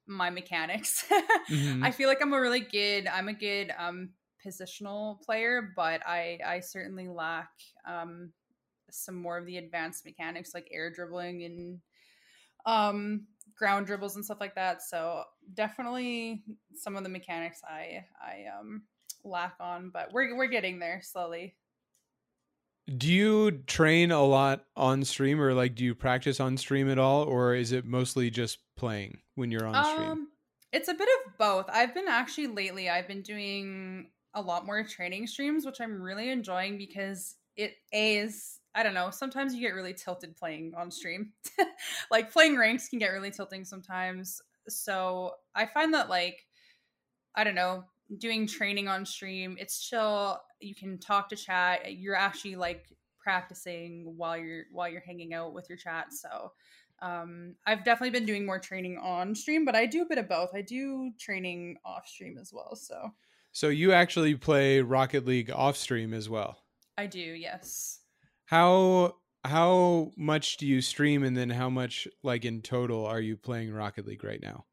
my 0.05 0.29
mechanics. 0.29 1.05
mm-hmm. 1.49 1.83
I 1.83 1.89
feel 1.89 2.07
like 2.07 2.21
I'm 2.21 2.33
a 2.33 2.39
really 2.41 2.59
good 2.59 3.07
I'm 3.07 3.29
a 3.29 3.33
good 3.33 3.73
um 3.77 4.09
positional 4.45 5.21
player, 5.21 5.73
but 5.75 6.01
I 6.05 6.39
I 6.45 6.59
certainly 6.59 7.07
lack 7.07 7.49
um, 7.87 8.31
some 8.89 9.15
more 9.15 9.37
of 9.37 9.45
the 9.45 9.57
advanced 9.57 10.05
mechanics 10.05 10.53
like 10.53 10.67
air 10.71 10.91
dribbling 10.91 11.43
and 11.43 11.79
um, 12.65 13.27
ground 13.55 13.85
dribbles 13.85 14.15
and 14.15 14.23
stuff 14.23 14.39
like 14.39 14.55
that. 14.55 14.81
So 14.81 15.23
definitely 15.53 16.43
some 16.75 16.95
of 16.95 17.03
the 17.03 17.09
mechanics 17.09 17.61
I 17.67 18.05
I 18.21 18.45
um, 18.59 18.83
lack 19.23 19.55
on, 19.59 19.89
but 19.93 20.11
we're 20.13 20.35
we're 20.35 20.47
getting 20.47 20.79
there 20.79 21.01
slowly. 21.03 21.55
Do 22.97 23.09
you 23.09 23.51
train 23.51 24.11
a 24.11 24.23
lot 24.23 24.65
on 24.75 25.05
stream 25.05 25.39
or 25.39 25.53
like 25.53 25.75
do 25.75 25.85
you 25.85 25.95
practice 25.95 26.39
on 26.39 26.57
stream 26.57 26.89
at 26.89 26.99
all 26.99 27.23
or 27.23 27.55
is 27.55 27.71
it 27.71 27.85
mostly 27.85 28.29
just 28.29 28.59
playing 28.75 29.19
when 29.35 29.51
you're 29.51 29.65
on 29.65 29.85
stream? 29.85 30.11
Um, 30.11 30.27
it's 30.73 30.89
a 30.89 30.93
bit 30.93 31.07
of 31.07 31.37
both. 31.37 31.69
I've 31.71 31.93
been 31.93 32.09
actually 32.09 32.47
lately 32.47 32.89
I've 32.89 33.07
been 33.07 33.21
doing 33.21 34.09
a 34.33 34.41
lot 34.41 34.65
more 34.65 34.83
training 34.83 35.27
streams, 35.27 35.65
which 35.65 35.79
I'm 35.81 36.01
really 36.01 36.29
enjoying 36.29 36.77
because 36.77 37.35
it 37.55 37.75
a 37.93 38.15
is 38.17 38.59
I 38.75 38.81
don't 38.81 38.95
know. 38.95 39.11
Sometimes 39.11 39.53
you 39.53 39.61
get 39.61 39.75
really 39.75 39.93
tilted 39.93 40.35
playing 40.35 40.73
on 40.75 40.89
stream. 40.89 41.31
like 42.11 42.33
playing 42.33 42.57
ranks 42.57 42.89
can 42.89 42.97
get 42.97 43.09
really 43.09 43.29
tilting 43.29 43.65
sometimes. 43.65 44.41
So 44.67 45.33
I 45.53 45.67
find 45.67 45.93
that 45.93 46.09
like 46.09 46.45
I 47.35 47.43
don't 47.43 47.55
know, 47.55 47.83
doing 48.17 48.47
training 48.47 48.87
on 48.87 49.05
stream, 49.05 49.57
it's 49.59 49.87
chill. 49.87 50.39
You 50.59 50.75
can 50.75 50.99
talk 50.99 51.29
to 51.29 51.35
chat. 51.35 51.97
You're 51.97 52.15
actually 52.15 52.55
like 52.55 52.85
practicing 53.19 54.13
while 54.17 54.37
you're 54.37 54.65
while 54.71 54.89
you're 54.89 55.01
hanging 55.01 55.33
out 55.33 55.53
with 55.53 55.69
your 55.69 55.77
chat. 55.77 56.13
So 56.13 56.51
um, 57.01 57.55
I've 57.65 57.83
definitely 57.83 58.17
been 58.17 58.25
doing 58.25 58.45
more 58.45 58.59
training 58.59 58.97
on 58.97 59.35
stream, 59.35 59.65
but 59.65 59.75
I 59.75 59.85
do 59.85 60.01
a 60.01 60.05
bit 60.05 60.17
of 60.17 60.29
both. 60.29 60.51
I 60.55 60.61
do 60.61 61.11
training 61.19 61.77
off 61.83 62.07
stream 62.07 62.37
as 62.39 62.51
well. 62.53 62.75
So 62.75 63.11
so 63.53 63.69
you 63.69 63.93
actually 63.93 64.35
play 64.35 64.81
Rocket 64.81 65.25
League 65.25 65.51
off 65.51 65.77
stream 65.77 66.13
as 66.13 66.27
well. 66.27 66.57
I 66.97 67.05
do, 67.05 67.19
yes. 67.19 67.99
How 68.45 69.15
how 69.45 70.11
much 70.17 70.57
do 70.57 70.65
you 70.65 70.81
stream 70.81 71.23
and 71.23 71.35
then 71.37 71.49
how 71.49 71.69
much 71.69 72.07
like 72.23 72.45
in 72.45 72.61
total 72.61 73.05
are 73.05 73.21
you 73.21 73.37
playing 73.37 73.71
Rocket 73.71 74.07
League 74.07 74.23
right 74.23 74.41
now? 74.41 74.65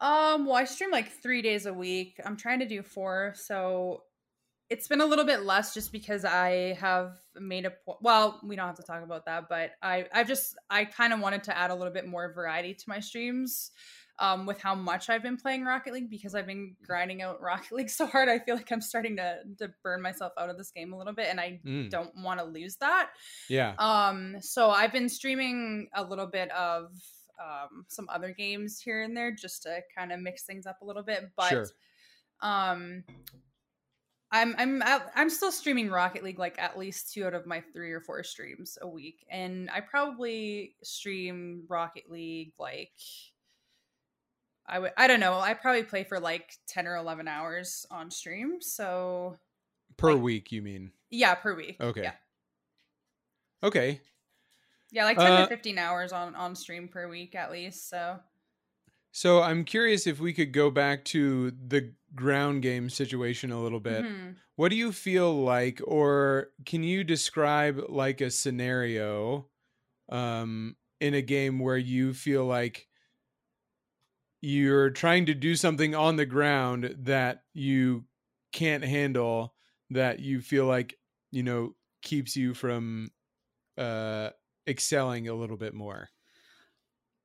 Um, 0.00 0.46
well, 0.46 0.56
I 0.56 0.64
stream 0.64 0.90
like 0.90 1.08
3 1.22 1.40
days 1.40 1.66
a 1.66 1.72
week. 1.72 2.20
I'm 2.24 2.36
trying 2.36 2.58
to 2.58 2.66
do 2.66 2.82
4, 2.82 3.34
so 3.36 4.02
it's 4.68 4.88
been 4.88 5.00
a 5.00 5.06
little 5.06 5.24
bit 5.24 5.44
less 5.44 5.72
just 5.72 5.92
because 5.92 6.24
I 6.24 6.76
have 6.80 7.20
made 7.36 7.64
a 7.64 7.70
po- 7.70 7.98
well, 8.00 8.40
we 8.42 8.56
don't 8.56 8.66
have 8.66 8.76
to 8.76 8.82
talk 8.82 9.04
about 9.04 9.26
that, 9.26 9.48
but 9.48 9.72
I 9.82 10.06
I've 10.12 10.28
just 10.28 10.56
I 10.68 10.84
kind 10.84 11.12
of 11.12 11.20
wanted 11.20 11.44
to 11.44 11.56
add 11.56 11.70
a 11.70 11.74
little 11.74 11.92
bit 11.92 12.08
more 12.08 12.32
variety 12.32 12.74
to 12.74 12.84
my 12.88 13.00
streams 13.00 13.70
um, 14.18 14.46
with 14.46 14.60
how 14.60 14.74
much 14.74 15.10
I've 15.10 15.22
been 15.22 15.36
playing 15.36 15.64
Rocket 15.64 15.92
League 15.92 16.10
because 16.10 16.34
I've 16.34 16.46
been 16.46 16.76
grinding 16.86 17.22
out 17.22 17.40
Rocket 17.40 17.72
League 17.72 17.90
so 17.90 18.06
hard. 18.06 18.28
I 18.28 18.38
feel 18.38 18.56
like 18.56 18.70
I'm 18.70 18.80
starting 18.80 19.16
to 19.16 19.38
to 19.58 19.70
burn 19.82 20.02
myself 20.02 20.32
out 20.38 20.50
of 20.50 20.56
this 20.56 20.70
game 20.70 20.92
a 20.92 20.98
little 20.98 21.12
bit, 21.12 21.28
and 21.30 21.40
I 21.40 21.60
mm. 21.64 21.90
don't 21.90 22.14
want 22.16 22.40
to 22.40 22.46
lose 22.46 22.76
that. 22.76 23.10
Yeah. 23.48 23.74
Um. 23.78 24.36
So 24.40 24.70
I've 24.70 24.92
been 24.92 25.08
streaming 25.08 25.88
a 25.94 26.04
little 26.04 26.26
bit 26.26 26.50
of 26.52 26.92
um 27.40 27.84
some 27.88 28.08
other 28.12 28.32
games 28.32 28.80
here 28.80 29.02
and 29.02 29.16
there 29.16 29.32
just 29.32 29.64
to 29.64 29.80
kind 29.96 30.12
of 30.12 30.20
mix 30.20 30.44
things 30.44 30.66
up 30.66 30.80
a 30.82 30.84
little 30.84 31.02
bit, 31.02 31.30
but 31.36 31.48
sure. 31.48 31.66
um. 32.40 33.04
I'm 34.32 34.56
I'm 34.58 34.82
I'm 35.14 35.30
still 35.30 35.52
streaming 35.52 35.90
Rocket 35.90 36.24
League 36.24 36.40
like 36.40 36.58
at 36.58 36.76
least 36.76 37.12
two 37.12 37.24
out 37.24 37.34
of 37.34 37.46
my 37.46 37.62
three 37.72 37.92
or 37.92 38.00
four 38.00 38.24
streams 38.24 38.76
a 38.82 38.88
week, 38.88 39.24
and 39.30 39.70
I 39.70 39.80
probably 39.80 40.74
stream 40.82 41.62
Rocket 41.68 42.10
League 42.10 42.52
like 42.58 42.90
I 44.66 44.78
would 44.78 44.92
I 44.96 45.06
don't 45.06 45.20
know. 45.20 45.38
I 45.38 45.54
probably 45.54 45.82
play 45.82 46.04
for 46.04 46.18
like 46.18 46.56
10 46.68 46.86
or 46.86 46.96
11 46.96 47.28
hours 47.28 47.86
on 47.90 48.10
stream. 48.10 48.60
So 48.60 49.36
per 49.96 50.12
like, 50.12 50.22
week, 50.22 50.52
you 50.52 50.62
mean? 50.62 50.92
Yeah, 51.10 51.34
per 51.34 51.54
week. 51.54 51.76
Okay. 51.80 52.02
Yeah. 52.02 52.12
Okay. 53.62 54.00
Yeah, 54.90 55.04
like 55.04 55.18
10 55.18 55.32
uh, 55.32 55.42
to 55.42 55.46
15 55.48 55.78
hours 55.78 56.12
on 56.12 56.34
on 56.34 56.54
stream 56.54 56.88
per 56.88 57.08
week 57.08 57.34
at 57.34 57.50
least, 57.50 57.88
so 57.88 58.20
So 59.12 59.42
I'm 59.42 59.64
curious 59.64 60.06
if 60.06 60.20
we 60.20 60.32
could 60.32 60.52
go 60.52 60.70
back 60.70 61.04
to 61.06 61.50
the 61.50 61.92
ground 62.14 62.62
game 62.62 62.88
situation 62.88 63.50
a 63.50 63.60
little 63.60 63.80
bit. 63.80 64.04
Mm-hmm. 64.04 64.30
What 64.56 64.68
do 64.68 64.76
you 64.76 64.92
feel 64.92 65.34
like, 65.42 65.80
or 65.84 66.50
can 66.64 66.84
you 66.84 67.02
describe 67.02 67.80
like 67.88 68.20
a 68.20 68.30
scenario 68.30 69.46
um, 70.08 70.76
in 71.00 71.14
a 71.14 71.22
game 71.22 71.58
where 71.58 71.76
you 71.76 72.14
feel 72.14 72.44
like 72.44 72.86
you're 74.44 74.90
trying 74.90 75.26
to 75.26 75.34
do 75.34 75.56
something 75.56 75.94
on 75.94 76.16
the 76.16 76.26
ground 76.26 76.94
that 77.00 77.44
you 77.52 78.04
can't 78.52 78.84
handle, 78.84 79.54
that 79.90 80.20
you 80.20 80.40
feel 80.40 80.66
like, 80.66 80.98
you 81.30 81.42
know, 81.42 81.74
keeps 82.02 82.36
you 82.36 82.54
from 82.54 83.10
uh, 83.76 84.30
excelling 84.66 85.28
a 85.28 85.34
little 85.34 85.56
bit 85.56 85.74
more? 85.74 86.10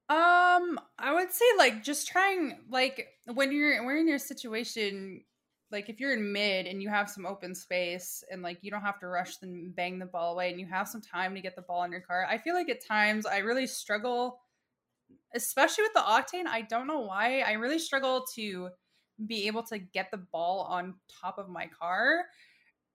Um, 0.09 0.79
I 0.97 1.13
would 1.13 1.31
say 1.31 1.45
like 1.57 1.83
just 1.83 2.07
trying 2.07 2.65
like 2.67 3.09
when 3.25 3.51
you're 3.51 3.73
you're 3.73 3.97
in 3.97 4.07
your 4.07 4.17
situation, 4.17 5.23
like 5.71 5.87
if 5.87 5.99
you're 5.99 6.13
in 6.13 6.31
mid 6.33 6.65
and 6.65 6.81
you 6.81 6.89
have 6.89 7.09
some 7.09 7.27
open 7.27 7.53
space 7.53 8.23
and 8.31 8.41
like 8.41 8.57
you 8.63 8.71
don't 8.71 8.81
have 8.81 8.99
to 9.01 9.07
rush 9.07 9.35
and 9.43 9.75
bang 9.75 9.99
the 9.99 10.07
ball 10.07 10.33
away 10.33 10.49
and 10.49 10.59
you 10.59 10.65
have 10.65 10.87
some 10.87 11.01
time 11.01 11.35
to 11.35 11.41
get 11.41 11.55
the 11.55 11.61
ball 11.61 11.83
in 11.83 11.91
your 11.91 12.01
car. 12.01 12.25
I 12.27 12.39
feel 12.39 12.55
like 12.55 12.69
at 12.69 12.83
times 12.83 13.27
I 13.27 13.37
really 13.39 13.67
struggle, 13.67 14.39
especially 15.35 15.83
with 15.83 15.93
the 15.93 15.99
octane. 15.99 16.47
I 16.47 16.61
don't 16.61 16.87
know 16.87 17.01
why. 17.01 17.41
I 17.41 17.53
really 17.53 17.79
struggle 17.79 18.25
to 18.35 18.69
be 19.25 19.47
able 19.47 19.63
to 19.63 19.77
get 19.77 20.11
the 20.11 20.17
ball 20.17 20.61
on 20.69 20.95
top 21.21 21.37
of 21.37 21.49
my 21.49 21.67
car 21.67 22.25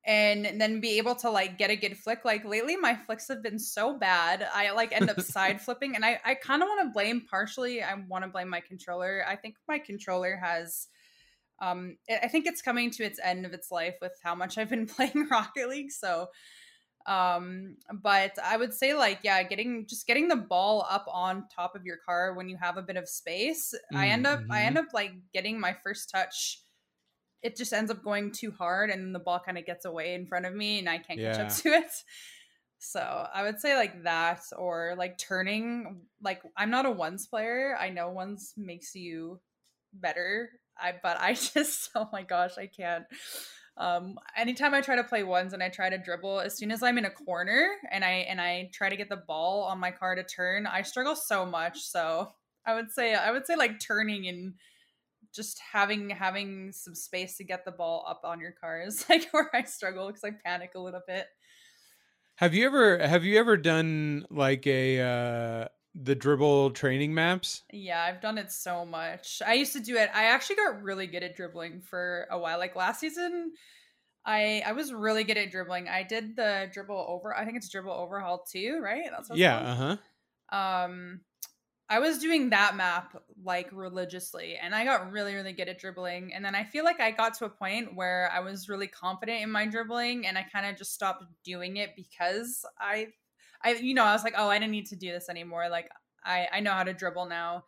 and 0.07 0.61
then 0.61 0.81
be 0.81 0.99
able 0.99 1.14
to 1.14 1.31
like 1.31 1.57
get 1.57 1.70
a 1.70 1.77
good 1.77 1.97
flick. 1.97 2.25
Like 2.25 2.44
lately, 2.44 2.77
my 2.77 2.94
flicks 2.94 3.29
have 3.29 3.42
been 3.42 3.59
so 3.59 3.99
bad. 3.99 4.47
I 4.53 4.70
like 4.73 4.92
end 4.92 5.11
up 5.11 5.20
side 5.20 5.61
flipping, 5.61 5.94
and 5.94 6.05
I 6.05 6.20
I 6.25 6.35
kind 6.35 6.62
of 6.62 6.68
want 6.68 6.88
to 6.88 6.92
blame 6.92 7.23
partially. 7.29 7.83
I 7.83 7.94
want 8.09 8.25
to 8.25 8.31
blame 8.31 8.49
my 8.49 8.61
controller. 8.61 9.25
I 9.27 9.37
think 9.37 9.57
my 9.68 9.79
controller 9.79 10.37
has. 10.37 10.88
Um, 11.62 11.97
I 12.11 12.27
think 12.29 12.47
it's 12.47 12.61
coming 12.61 12.90
to 12.90 13.05
its 13.05 13.20
end 13.23 13.47
of 13.47 13.53
its 13.53 13.70
life 13.70 13.94
with 14.03 14.12
how 14.23 14.35
much 14.35 14.59
I've 14.59 14.68
been 14.68 14.87
playing 14.97 15.29
Rocket 15.31 15.68
League. 15.68 15.92
So, 15.92 16.27
um, 17.07 17.77
but 18.03 18.33
I 18.43 18.57
would 18.57 18.73
say 18.73 18.95
like 18.95 19.21
yeah, 19.23 19.43
getting 19.43 19.87
just 19.87 20.07
getting 20.07 20.29
the 20.29 20.37
ball 20.37 20.87
up 20.88 21.07
on 21.12 21.45
top 21.55 21.75
of 21.75 21.85
your 21.85 21.99
car 22.05 22.35
when 22.35 22.49
you 22.49 22.57
have 22.57 22.77
a 22.77 22.83
bit 22.83 22.97
of 22.97 23.09
space. 23.09 23.75
Mm-hmm. 23.75 23.97
I 23.97 24.09
end 24.09 24.27
up 24.27 24.40
I 24.51 24.62
end 24.62 24.79
up 24.79 24.87
like 24.95 25.12
getting 25.33 25.61
my 25.61 25.77
first 25.83 26.11
touch 26.11 26.61
it 27.45 27.57
just 27.57 27.75
ends 27.75 27.90
up 27.90 28.03
going 28.03 28.33
too 28.33 28.51
hard 28.51 28.88
and 28.88 29.14
the 29.14 29.19
ball 29.19 29.38
kind 29.38 29.59
of 29.59 29.67
gets 29.67 29.85
away 29.85 30.14
in 30.14 30.27
front 30.27 30.47
of 30.47 30.55
me 30.55 30.79
and 30.79 30.88
I 30.88 30.97
can't 30.97 31.21
catch 31.21 31.38
up 31.38 31.55
to 31.59 31.69
it. 31.69 31.90
So 32.87 33.01
I 33.01 33.45
would 33.45 33.61
say 33.61 33.77
like 33.77 34.03
that 34.03 34.43
or 34.55 34.95
like 34.99 35.17
turning 35.17 36.03
like 36.23 36.43
I'm 36.55 36.71
not 36.71 36.85
a 36.85 36.90
ones 36.90 37.27
player. 37.27 37.75
I 37.81 37.88
know 37.88 38.11
ones 38.11 38.53
makes 38.59 38.95
you 38.95 39.40
better. 39.95 40.51
I 40.79 40.93
but 41.03 41.19
I 41.19 41.33
just 41.55 41.88
oh 41.95 42.11
my 42.12 42.25
gosh, 42.25 42.59
I 42.59 42.67
can't. 42.67 43.05
Um 43.76 44.18
anytime 44.37 44.74
I 44.74 44.80
try 44.80 44.96
to 44.96 45.04
play 45.04 45.24
ones 45.24 45.52
and 45.52 45.62
I 45.62 45.68
try 45.68 45.90
to 45.90 45.98
dribble, 45.98 46.40
as 46.40 46.56
soon 46.56 46.70
as 46.70 46.82
I'm 46.82 46.98
in 46.98 47.04
a 47.04 47.10
corner 47.10 47.76
and 47.90 48.04
I 48.04 48.26
and 48.28 48.40
I 48.40 48.70
try 48.72 48.88
to 48.88 48.96
get 48.96 49.08
the 49.08 49.16
ball 49.16 49.64
on 49.64 49.78
my 49.78 49.90
car 49.90 50.14
to 50.14 50.24
turn, 50.24 50.66
I 50.66 50.82
struggle 50.82 51.16
so 51.16 51.44
much. 51.44 51.80
So 51.80 52.32
I 52.66 52.74
would 52.74 52.90
say 52.90 53.14
I 53.14 53.30
would 53.30 53.46
say 53.46 53.56
like 53.56 53.80
turning 53.80 54.28
and 54.28 54.54
just 55.34 55.58
having 55.58 56.10
having 56.10 56.72
some 56.72 56.94
space 56.94 57.37
to 57.37 57.44
get 57.44 57.64
the 57.64 57.72
ball 57.72 58.04
up 58.08 58.22
on 58.24 58.40
your 58.40 58.52
car 58.52 58.80
is 58.80 59.04
like 59.10 59.28
where 59.32 59.50
I 59.54 59.64
struggle 59.64 60.06
because 60.06 60.24
I 60.24 60.30
panic 60.30 60.72
a 60.74 60.80
little 60.80 61.02
bit. 61.06 61.26
Have 62.37 62.54
you 62.54 62.66
ever 62.66 62.98
have 62.98 63.24
you 63.24 63.38
ever 63.38 63.56
done 63.56 64.26
like 64.30 64.66
a 64.66 65.00
uh, 65.00 65.68
the 65.94 66.14
dribble 66.14 66.72
training 66.72 67.14
maps? 67.14 67.64
Yeah, 67.72 68.02
I've 68.02 68.20
done 68.20 68.38
it 68.38 68.52
so 68.52 68.85
much. 68.85 69.40
I 69.44 69.54
used 69.54 69.72
to 69.72 69.80
do 69.80 69.96
it. 69.96 70.11
I 70.14 70.24
actually 70.24 70.57
got 70.57 70.83
really 70.83 71.07
good 71.07 71.22
at 71.22 71.35
dribbling 71.35 71.80
for 71.80 72.26
a 72.30 72.38
while. 72.38 72.59
Like 72.59 72.76
last 72.76 73.00
season, 73.00 73.54
I 74.26 74.62
I 74.66 74.72
was 74.72 74.92
really 74.92 75.24
good 75.24 75.38
at 75.38 75.50
dribbling. 75.52 75.88
I 75.88 76.04
did 76.04 76.37
the 76.37 76.70
dribble 76.72 77.07
over. 77.09 77.37
I 77.37 77.44
think 77.44 77.59
it's 77.59 77.70
dribble 77.70 77.92
overhaul 77.92 78.44
too, 78.44 78.80
right? 78.83 79.11
That's 79.11 79.30
what 79.30 79.40
Yeah, 79.40 79.57
uh 79.59 79.74
huh. 79.76 79.96
um 80.52 81.20
I 81.88 82.00
was 82.00 82.18
doing 82.18 82.50
that 82.50 82.76
map 82.76 83.22
like 83.42 83.70
religiously 83.72 84.57
and 84.57 84.74
I 84.74 84.85
got 84.85 85.11
really 85.12 85.35
really 85.35 85.52
good 85.54 85.68
at 85.68 85.78
dribbling 85.78 86.35
and 86.35 86.44
then 86.44 86.54
I 86.54 86.64
feel 86.64 86.85
like 86.85 87.00
I 87.00 87.11
got 87.12 87.35
to 87.35 87.46
a 87.46 87.50
point 87.50 87.96
where 87.96 88.30
I 88.33 88.40
was 88.40 88.68
really 88.68 88.88
confident 88.88 89.42
in 89.42 89.50
my 89.50 89.66
dribbling 89.66 90.26
and 90.26 90.38
I 90.38 90.44
kind 90.44 90.66
of 90.66 90.76
just 90.76 90.94
stopped 90.94 91.24
doing 91.44 91.78
it 91.78 91.96
because 91.96 92.64
I 92.78 93.14
I 93.64 93.72
you 93.74 93.94
know 93.94 94.05
I 94.05 94.12
was 94.12 94.24
like 94.24 94.35
oh 94.37 94.48
I 94.50 94.59
didn't 94.59 94.72
need 94.72 94.87
to 94.87 94.96
do 94.96 95.11
this 95.12 95.29
anymore 95.29 95.68
like 95.68 95.90
I 96.24 96.48
I 96.53 96.61
know 96.61 96.72
how 96.72 96.85
to 96.85 96.94
dribble 96.94 97.27
now 97.27 97.64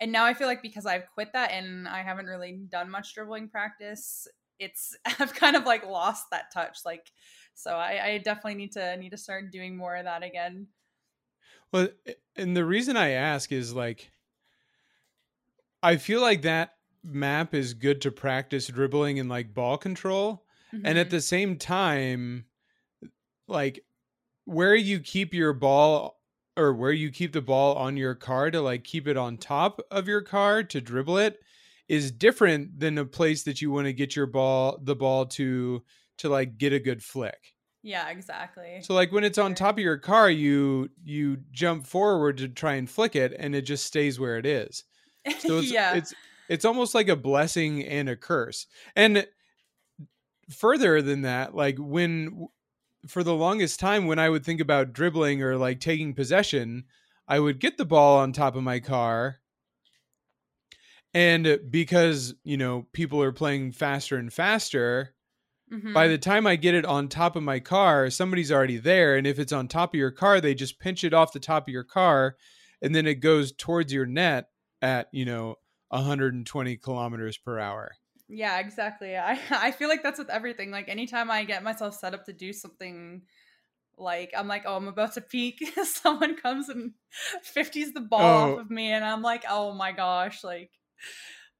and 0.00 0.12
now 0.12 0.24
I 0.24 0.34
feel 0.34 0.46
like 0.48 0.62
because 0.62 0.86
I've 0.86 1.08
quit 1.14 1.32
that 1.34 1.52
and 1.52 1.88
I 1.88 2.02
haven't 2.02 2.26
really 2.26 2.52
done 2.68 2.90
much 2.90 3.14
dribbling 3.14 3.48
practice 3.50 4.28
it's 4.58 4.96
I've 5.06 5.34
kind 5.34 5.56
of 5.56 5.64
like 5.64 5.84
lost 5.84 6.26
that 6.32 6.52
touch 6.52 6.80
like 6.84 7.12
so 7.54 7.76
I, 7.76 8.06
I 8.06 8.18
definitely 8.18 8.56
need 8.56 8.72
to 8.72 8.96
need 8.96 9.10
to 9.10 9.18
start 9.18 9.50
doing 9.52 9.76
more 9.76 9.96
of 9.96 10.04
that 10.04 10.22
again 10.22 10.68
Well, 11.72 11.88
and 12.34 12.56
the 12.56 12.64
reason 12.64 12.96
I 12.96 13.10
ask 13.10 13.52
is 13.52 13.72
like, 13.74 14.10
I 15.82 15.96
feel 15.96 16.20
like 16.20 16.42
that 16.42 16.76
map 17.02 17.54
is 17.54 17.74
good 17.74 18.00
to 18.02 18.10
practice 18.10 18.66
dribbling 18.68 19.18
and 19.18 19.28
like 19.28 19.54
ball 19.54 19.78
control, 19.78 20.46
and 20.82 20.98
at 20.98 21.10
Mhm. 21.10 21.10
the 21.10 21.20
same 21.20 21.56
time, 21.58 22.46
like 23.48 23.85
where 24.46 24.74
you 24.74 25.00
keep 25.00 25.34
your 25.34 25.52
ball 25.52 26.18
or 26.56 26.72
where 26.72 26.92
you 26.92 27.10
keep 27.10 27.32
the 27.32 27.42
ball 27.42 27.74
on 27.74 27.98
your 27.98 28.14
car 28.14 28.50
to 28.50 28.62
like 28.62 28.82
keep 28.82 29.06
it 29.06 29.16
on 29.16 29.36
top 29.36 29.80
of 29.90 30.08
your 30.08 30.22
car 30.22 30.62
to 30.62 30.80
dribble 30.80 31.18
it 31.18 31.38
is 31.88 32.10
different 32.10 32.80
than 32.80 32.98
a 32.98 33.04
place 33.04 33.42
that 33.42 33.60
you 33.60 33.70
want 33.70 33.86
to 33.86 33.92
get 33.92 34.16
your 34.16 34.26
ball 34.26 34.78
the 34.82 34.96
ball 34.96 35.26
to 35.26 35.82
to 36.18 36.28
like 36.28 36.58
get 36.58 36.72
a 36.72 36.80
good 36.80 37.02
flick. 37.02 37.54
Yeah, 37.82 38.08
exactly. 38.08 38.80
So 38.82 38.94
like 38.94 39.12
when 39.12 39.22
it's 39.22 39.38
on 39.38 39.54
top 39.54 39.76
of 39.76 39.84
your 39.84 39.98
car, 39.98 40.28
you 40.28 40.90
you 41.04 41.38
jump 41.52 41.86
forward 41.86 42.38
to 42.38 42.48
try 42.48 42.74
and 42.74 42.90
flick 42.90 43.14
it, 43.14 43.34
and 43.38 43.54
it 43.54 43.62
just 43.62 43.84
stays 43.84 44.18
where 44.18 44.38
it 44.38 44.46
is. 44.46 44.84
So 45.38 45.58
it's 45.58 45.70
yeah. 45.70 45.94
it's 45.94 46.14
it's 46.48 46.64
almost 46.64 46.94
like 46.94 47.08
a 47.08 47.16
blessing 47.16 47.84
and 47.84 48.08
a 48.08 48.16
curse. 48.16 48.66
And 48.96 49.26
further 50.50 51.00
than 51.00 51.22
that, 51.22 51.54
like 51.54 51.76
when 51.78 52.48
for 53.08 53.22
the 53.24 53.34
longest 53.34 53.80
time 53.80 54.06
when 54.06 54.18
I 54.18 54.28
would 54.28 54.44
think 54.44 54.60
about 54.60 54.92
dribbling 54.92 55.42
or 55.42 55.56
like 55.56 55.80
taking 55.80 56.14
possession, 56.14 56.84
I 57.28 57.40
would 57.40 57.60
get 57.60 57.76
the 57.78 57.84
ball 57.84 58.18
on 58.18 58.32
top 58.32 58.56
of 58.56 58.62
my 58.62 58.80
car. 58.80 59.40
And 61.14 61.60
because, 61.70 62.34
you 62.44 62.56
know, 62.56 62.82
people 62.92 63.22
are 63.22 63.32
playing 63.32 63.72
faster 63.72 64.16
and 64.16 64.32
faster, 64.32 65.14
by 65.94 66.08
Mhm. 66.08 66.08
the 66.08 66.18
time 66.18 66.46
I 66.46 66.56
get 66.56 66.74
it 66.74 66.86
on 66.86 67.08
top 67.08 67.36
of 67.36 67.42
my 67.42 67.60
car, 67.60 68.10
somebody's 68.10 68.52
already 68.52 68.78
there. 68.78 69.16
And 69.16 69.26
if 69.26 69.38
it's 69.38 69.52
on 69.52 69.68
top 69.68 69.94
of 69.94 69.98
your 69.98 70.12
car, 70.12 70.40
they 70.40 70.54
just 70.54 70.80
pinch 70.80 71.04
it 71.04 71.14
off 71.14 71.32
the 71.32 71.40
top 71.40 71.68
of 71.68 71.72
your 71.72 71.84
car 71.84 72.36
and 72.82 72.94
then 72.94 73.06
it 73.06 73.16
goes 73.16 73.52
towards 73.52 73.92
your 73.92 74.06
net 74.06 74.50
at, 74.82 75.08
you 75.12 75.24
know, 75.24 75.56
120 75.90 76.76
kilometers 76.78 77.38
per 77.38 77.58
hour. 77.58 77.96
Yeah, 78.28 78.58
exactly. 78.58 79.16
I 79.16 79.38
I 79.50 79.70
feel 79.72 79.88
like 79.88 80.02
that's 80.02 80.18
with 80.18 80.30
everything. 80.30 80.70
Like 80.70 80.88
anytime 80.88 81.30
I 81.30 81.44
get 81.44 81.62
myself 81.62 81.94
set 81.98 82.14
up 82.14 82.24
to 82.26 82.32
do 82.32 82.52
something 82.52 83.22
like 83.98 84.32
I'm 84.36 84.48
like, 84.48 84.64
oh, 84.66 84.76
I'm 84.76 84.88
about 84.88 85.14
to 85.14 85.20
peak. 85.22 85.64
Someone 85.84 86.36
comes 86.36 86.68
and 86.68 86.92
50s 87.44 87.92
the 87.94 88.00
ball 88.00 88.20
Oh. 88.22 88.52
off 88.54 88.60
of 88.60 88.70
me, 88.70 88.92
and 88.92 89.04
I'm 89.04 89.22
like, 89.22 89.44
oh 89.48 89.74
my 89.74 89.92
gosh, 89.92 90.44
like, 90.44 90.72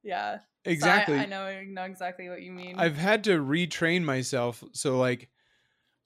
yeah. 0.03 0.39
So 0.39 0.43
I- 0.65 0.71
Exactly. 0.71 1.17
I, 1.17 1.25
know 1.27 1.43
I 1.43 1.63
know 1.63 1.83
exactly 1.83 2.27
what 2.29 2.41
you 2.41 2.51
mean. 2.51 2.77
I've 2.77 2.97
had 2.97 3.23
to 3.25 3.39
retrain 3.39 4.03
myself. 4.03 4.63
So, 4.73 4.97
like, 4.97 5.29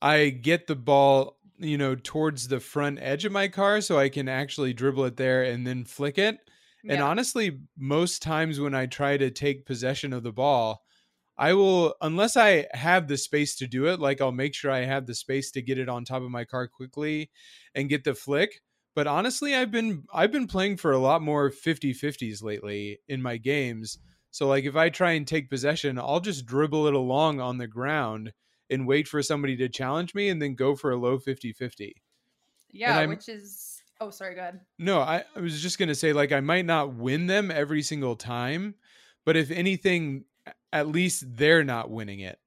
I 0.02 0.30
get 0.30 0.68
the 0.68 0.76
ball, 0.76 1.38
you 1.58 1.78
know, 1.78 1.96
towards 1.96 2.48
the 2.48 2.60
front 2.60 3.00
edge 3.02 3.26
of 3.26 3.32
my 3.32 3.48
car 3.48 3.82
so 3.82 3.98
I 3.98 4.10
can 4.10 4.30
actually 4.30 4.74
dribble 4.74 5.06
it 5.06 5.18
there 5.18 5.44
and 5.44 5.66
then 5.66 5.86
flick 5.86 6.18
it. 6.20 6.38
And 6.88 7.02
honestly, 7.02 7.60
most 7.78 8.22
times 8.22 8.60
when 8.60 8.74
I 8.76 8.86
try 8.86 9.18
to 9.18 9.32
take 9.32 9.66
possession 9.66 10.14
of 10.14 10.24
the 10.24 10.34
ball, 10.34 10.84
I 11.38 11.54
will, 11.54 11.96
unless 12.02 12.38
I 12.38 12.68
have 12.74 13.08
the 13.08 13.18
space 13.18 13.56
to 13.58 13.68
do 13.68 13.88
it, 13.88 14.00
like 14.00 14.22
I'll 14.22 14.32
make 14.32 14.54
sure 14.54 14.72
I 14.72 14.82
have 14.86 15.06
the 15.08 15.16
space 15.16 15.52
to 15.52 15.62
get 15.62 15.80
it 15.80 15.90
on 15.90 16.06
top 16.06 16.22
of 16.22 16.32
my 16.32 16.46
car 16.46 16.68
quickly 16.68 17.32
and 17.74 17.90
get 17.90 18.04
the 18.04 18.14
flick. 18.14 18.62
But 18.96 19.08
honestly, 19.08 19.56
I've 19.56 19.72
been 19.72 20.04
I've 20.14 20.32
been 20.32 20.48
playing 20.48 20.78
for 20.78 20.92
a 20.92 21.00
lot 21.00 21.22
more 21.22 21.50
50-50s 21.52 22.44
lately 22.44 23.00
in 23.08 23.22
my 23.22 23.38
games. 23.38 23.98
So 24.32 24.48
like 24.48 24.66
if 24.66 24.76
I 24.76 24.90
try 24.90 25.12
and 25.12 25.28
take 25.28 25.50
possession, 25.50 25.98
I'll 25.98 26.20
just 26.20 26.46
dribble 26.46 26.88
it 26.88 26.94
along 26.94 27.40
on 27.40 27.58
the 27.58 27.68
ground 27.68 28.34
and 28.70 28.88
wait 28.88 29.08
for 29.08 29.22
somebody 29.24 29.56
to 29.58 29.70
challenge 29.70 30.14
me 30.14 30.30
and 30.30 30.42
then 30.42 30.56
go 30.56 30.76
for 30.76 30.92
a 30.92 30.98
low 30.98 31.18
50-50. 31.20 32.02
yeah, 32.72 33.02
which 33.02 33.28
is 33.28 33.71
oh, 34.02 34.10
sorry, 34.10 34.36
go 34.36 34.42
ahead. 34.42 34.60
No, 34.78 35.00
I, 35.00 35.24
I 35.36 35.40
was 35.40 35.62
just 35.62 35.80
gonna 35.80 35.96
say 35.96 36.12
like 36.12 36.32
I 36.32 36.42
might 36.42 36.66
not 36.66 36.96
win 36.96 37.28
them 37.28 37.52
every 37.52 37.82
single 37.84 38.16
time, 38.16 38.76
but 39.26 39.38
if 39.38 39.52
anything, 39.52 40.26
at 40.74 40.88
least 40.88 41.24
they're 41.38 41.64
not 41.64 41.90
winning 41.90 42.20
it. 42.20 42.40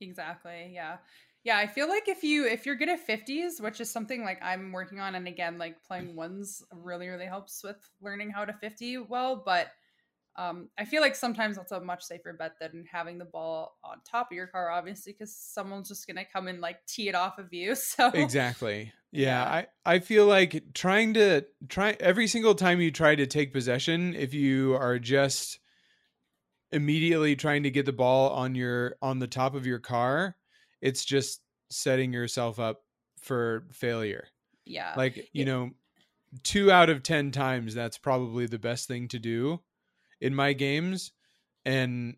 Exactly. 0.00 0.70
Yeah. 0.72 0.98
Yeah, 1.42 1.58
I 1.58 1.66
feel 1.66 1.88
like 1.88 2.08
if 2.08 2.22
you 2.22 2.46
if 2.46 2.64
you're 2.64 2.76
good 2.76 2.88
at 2.88 3.06
50s, 3.06 3.60
which 3.60 3.80
is 3.80 3.90
something 3.90 4.24
like 4.24 4.38
I'm 4.42 4.72
working 4.72 5.00
on 5.00 5.14
and 5.14 5.28
again 5.28 5.58
like 5.58 5.82
playing 5.82 6.16
ones 6.16 6.62
really 6.72 7.08
really 7.08 7.26
helps 7.26 7.62
with 7.62 7.76
learning 8.00 8.30
how 8.30 8.46
to 8.46 8.52
50 8.54 8.98
well, 8.98 9.42
but 9.44 9.68
um, 10.36 10.70
I 10.78 10.84
feel 10.84 11.00
like 11.02 11.14
sometimes 11.16 11.56
that's 11.56 11.72
a 11.72 11.80
much 11.80 12.02
safer 12.04 12.32
bet 12.32 12.58
than 12.60 12.84
having 12.90 13.18
the 13.18 13.24
ball 13.24 13.78
on 13.84 14.00
top 14.04 14.30
of 14.30 14.36
your 14.36 14.46
car, 14.48 14.70
obviously, 14.70 15.12
because 15.12 15.34
someone's 15.36 15.88
just 15.88 16.06
gonna 16.06 16.24
come 16.24 16.48
and 16.48 16.60
like 16.60 16.84
tee 16.86 17.08
it 17.08 17.14
off 17.14 17.38
of 17.38 17.52
you. 17.52 17.74
So 17.84 18.12
Exactly. 18.12 18.92
Yeah, 19.12 19.42
Yeah. 19.42 19.44
I 19.44 19.66
I 19.84 19.98
feel 20.00 20.26
like 20.26 20.72
trying 20.74 21.14
to 21.14 21.46
try 21.68 21.96
every 22.00 22.26
single 22.26 22.54
time 22.54 22.80
you 22.80 22.90
try 22.90 23.14
to 23.14 23.26
take 23.26 23.52
possession, 23.52 24.14
if 24.14 24.34
you 24.34 24.74
are 24.74 24.98
just 24.98 25.58
immediately 26.72 27.36
trying 27.36 27.62
to 27.62 27.70
get 27.70 27.86
the 27.86 27.92
ball 27.92 28.30
on 28.30 28.54
your 28.54 28.96
on 29.02 29.18
the 29.18 29.26
top 29.28 29.54
of 29.54 29.66
your 29.66 29.78
car, 29.78 30.36
it's 30.80 31.04
just 31.04 31.42
setting 31.70 32.12
yourself 32.12 32.58
up 32.58 32.82
for 33.22 33.66
failure. 33.72 34.28
yeah, 34.64 34.96
Like, 34.96 35.28
you 35.32 35.44
Yeah. 35.44 35.46
know, 35.46 35.72
2 36.44 36.70
out 36.72 36.90
of 36.90 37.02
10 37.04 37.32
times 37.32 37.74
that's 37.74 37.98
probably 37.98 38.46
the 38.46 38.58
best 38.60 38.88
thing 38.88 39.08
to 39.08 39.18
do 39.20 39.62
in 40.20 40.34
my 40.34 40.52
games 40.52 41.12
and 41.64 42.16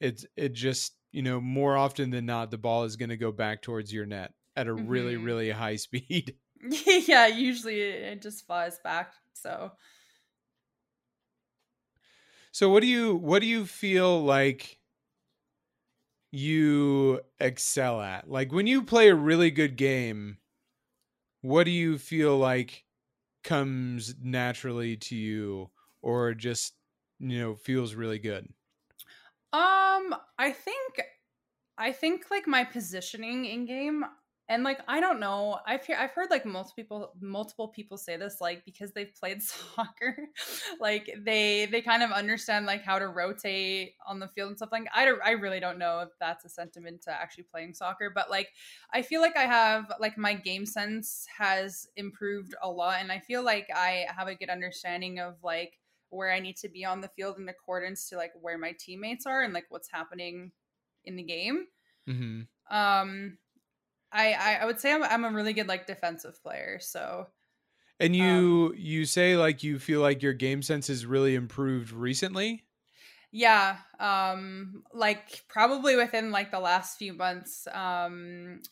it's 0.00 0.26
it 0.36 0.50
just, 0.54 0.96
you 1.12 1.22
know, 1.22 1.40
more 1.40 1.76
often 1.76 2.10
than 2.10 2.26
not 2.26 2.50
the 2.50 2.58
ball 2.58 2.84
is 2.84 2.96
going 2.96 3.10
to 3.10 3.16
go 3.16 3.32
back 3.32 3.62
towards 3.62 3.92
your 3.92 4.06
net 4.06 4.34
at 4.56 4.68
a 4.68 4.74
really 4.74 5.16
Mhm. 5.16 5.18
really 5.18 5.50
high 5.50 5.76
speed. 5.78 6.38
yeah. 7.08 7.26
Usually 7.26 7.80
it 7.80 8.22
just 8.22 8.46
flies 8.46 8.78
back. 8.78 9.14
So 9.34 9.72
So 12.52 12.70
what 12.70 12.80
do 12.80 12.86
you 12.88 13.14
what 13.14 13.40
do 13.40 13.46
you 13.46 13.66
feel 13.66 14.22
like 14.22 14.80
you 16.30 17.20
excel 17.40 18.00
at? 18.00 18.28
Like 18.28 18.52
when 18.52 18.66
you 18.66 18.82
play 18.84 19.08
a 19.08 19.14
really 19.14 19.50
good 19.50 19.76
game, 19.76 20.38
what 21.40 21.64
do 21.64 21.70
you 21.70 21.98
feel 21.98 22.36
like 22.38 22.84
comes 23.44 24.16
naturally 24.20 24.96
to 24.98 25.16
you 25.16 25.70
or 26.02 26.34
just, 26.34 26.76
you 27.18 27.38
know, 27.38 27.54
feels 27.56 27.94
really 27.94 28.18
good? 28.18 28.52
Um, 29.52 30.14
I 30.38 30.52
think 30.52 31.00
I 31.78 31.92
think 31.92 32.30
like 32.30 32.46
my 32.46 32.64
positioning 32.64 33.46
in 33.46 33.66
game 33.66 34.04
and 34.48 34.64
like 34.64 34.80
I 34.88 35.00
don't 35.00 35.20
know. 35.20 35.60
I've 35.66 35.88
I've 35.90 36.12
heard 36.12 36.30
like 36.30 36.46
multiple 36.46 36.74
people 36.76 37.14
multiple 37.20 37.68
people 37.68 37.98
say 37.98 38.16
this 38.16 38.40
like 38.40 38.64
because 38.64 38.92
they've 38.92 39.14
played 39.14 39.42
soccer, 39.44 40.28
like 40.80 41.10
they 41.18 41.66
they 41.66 41.82
kind 41.82 42.02
of 42.02 42.12
understand 42.12 42.66
like 42.66 42.82
how 42.82 42.98
to 42.98 43.08
rotate 43.08 43.94
on 44.06 44.20
the 44.20 44.28
field 44.28 44.50
and 44.50 44.58
stuff 44.58 44.70
like 44.72 44.86
I 44.94 45.04
don't, 45.06 45.20
I 45.24 45.32
really 45.32 45.60
don't 45.60 45.78
know 45.78 46.00
if 46.00 46.10
that's 46.20 46.44
a 46.44 46.48
sentiment 46.48 47.02
to 47.02 47.12
actually 47.12 47.44
playing 47.44 47.74
soccer, 47.74 48.10
but 48.10 48.30
like 48.30 48.50
I 48.92 49.02
feel 49.02 49.20
like 49.20 49.36
I 49.36 49.46
have 49.46 49.92
like 50.00 50.18
my 50.18 50.34
game 50.34 50.66
sense 50.66 51.26
has 51.38 51.88
improved 51.96 52.54
a 52.62 52.70
lot 52.70 53.00
and 53.00 53.12
I 53.12 53.20
feel 53.20 53.42
like 53.44 53.68
I 53.74 54.06
have 54.16 54.28
a 54.28 54.34
good 54.34 54.50
understanding 54.50 55.18
of 55.20 55.42
like 55.42 55.78
where 56.10 56.32
I 56.32 56.40
need 56.40 56.56
to 56.58 56.68
be 56.68 56.84
on 56.84 57.00
the 57.00 57.08
field 57.08 57.38
in 57.38 57.48
accordance 57.48 58.08
to 58.08 58.16
like 58.16 58.32
where 58.40 58.58
my 58.58 58.72
teammates 58.78 59.26
are 59.26 59.42
and 59.42 59.54
like 59.54 59.66
what's 59.70 59.90
happening 59.90 60.52
in 61.04 61.16
the 61.16 61.22
game. 61.22 61.68
hmm 62.06 62.48
Um, 62.70 63.38
I 64.12 64.34
I, 64.34 64.54
I 64.56 64.66
would 64.66 64.80
say 64.80 64.92
I'm 64.92 65.04
I'm 65.04 65.24
a 65.24 65.32
really 65.32 65.54
good 65.54 65.68
like 65.68 65.86
defensive 65.86 66.42
player. 66.42 66.80
So 66.80 67.28
And 67.98 68.14
you 68.14 68.74
you 68.74 69.06
say 69.06 69.36
like 69.36 69.62
you 69.62 69.78
feel 69.78 70.00
like 70.00 70.22
your 70.22 70.34
game 70.34 70.62
sense 70.62 70.88
has 70.88 71.06
really 71.06 71.34
improved 71.34 71.92
recently? 71.92 72.66
yeah, 73.30 73.80
um, 73.98 74.84
like 74.92 75.44
probably 75.48 75.96
within 75.96 76.30
like 76.30 76.50
the 76.50 76.60
last 76.60 76.98
few 76.98 77.12
months. 77.12 77.66
Um, 77.68 78.62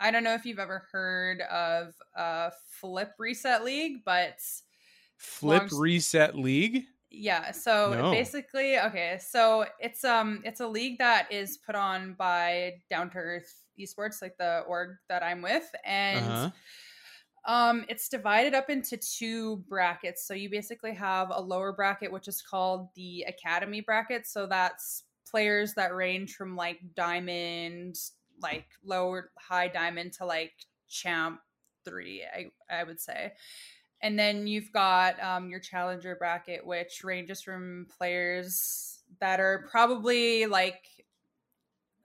I 0.00 0.10
don't 0.10 0.24
know 0.24 0.34
if 0.34 0.44
you've 0.44 0.58
ever 0.58 0.86
heard 0.92 1.40
of 1.42 1.94
uh 2.16 2.50
Flip 2.66 3.12
Reset 3.18 3.64
League, 3.64 4.04
but 4.04 4.40
Flip 5.22 5.70
Long- 5.70 5.80
Reset 5.80 6.34
League? 6.36 6.84
Yeah, 7.10 7.50
so 7.52 7.92
No. 7.94 8.10
basically, 8.10 8.78
okay, 8.78 9.18
so 9.20 9.66
it's 9.78 10.02
um 10.02 10.40
it's 10.44 10.60
a 10.60 10.66
league 10.66 10.98
that 10.98 11.30
is 11.30 11.58
put 11.58 11.74
on 11.74 12.14
by 12.14 12.80
Down 12.88 13.10
to 13.10 13.18
Earth 13.18 13.64
Esports, 13.78 14.22
like 14.22 14.36
the 14.38 14.60
org 14.66 14.96
that 15.08 15.22
I'm 15.22 15.42
with, 15.42 15.70
and 15.84 16.24
Uh-huh. 16.24 16.50
um 17.52 17.84
it's 17.88 18.08
divided 18.08 18.54
up 18.54 18.70
into 18.70 18.96
two 18.96 19.58
brackets. 19.68 20.26
So 20.26 20.32
you 20.34 20.48
basically 20.48 20.94
have 20.94 21.28
a 21.30 21.40
lower 21.40 21.72
bracket 21.72 22.10
which 22.10 22.28
is 22.28 22.40
called 22.42 22.88
the 22.94 23.22
Academy 23.28 23.80
bracket, 23.82 24.26
so 24.26 24.46
that's 24.46 25.04
players 25.30 25.74
that 25.74 25.94
range 25.94 26.34
from 26.34 26.56
like 26.56 26.80
diamond, 26.94 27.96
like 28.40 28.66
lower 28.84 29.30
high 29.38 29.68
diamond 29.68 30.12
to 30.14 30.24
like 30.26 30.52
champ 30.88 31.40
3, 31.84 32.24
I 32.24 32.46
I 32.70 32.84
would 32.84 33.00
say. 33.00 33.32
And 34.02 34.18
then 34.18 34.46
you've 34.46 34.72
got 34.72 35.22
um, 35.22 35.48
your 35.48 35.60
challenger 35.60 36.16
bracket, 36.16 36.66
which 36.66 37.02
ranges 37.04 37.40
from 37.40 37.86
players 37.96 39.00
that 39.20 39.38
are 39.38 39.66
probably 39.70 40.46
like, 40.46 40.82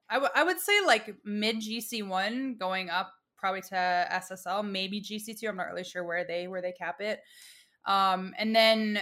I, 0.10 0.16
w- 0.16 0.32
I 0.36 0.44
would 0.44 0.60
say 0.60 0.74
like 0.86 1.16
mid 1.26 1.58
GC1 1.58 2.60
going 2.60 2.90
up 2.90 3.12
probably 3.38 3.62
to 3.62 4.08
SSL, 4.12 4.70
maybe 4.70 5.02
GC2. 5.02 5.50
I'm 5.50 5.58
not 5.58 5.68
really 5.68 5.84
sure 5.84 6.04
where 6.04 6.24
they 6.24 6.48
where 6.48 6.62
they 6.62 6.72
cap 6.72 7.02
it. 7.02 7.22
Um, 7.86 8.34
and 8.38 8.56
then 8.56 9.00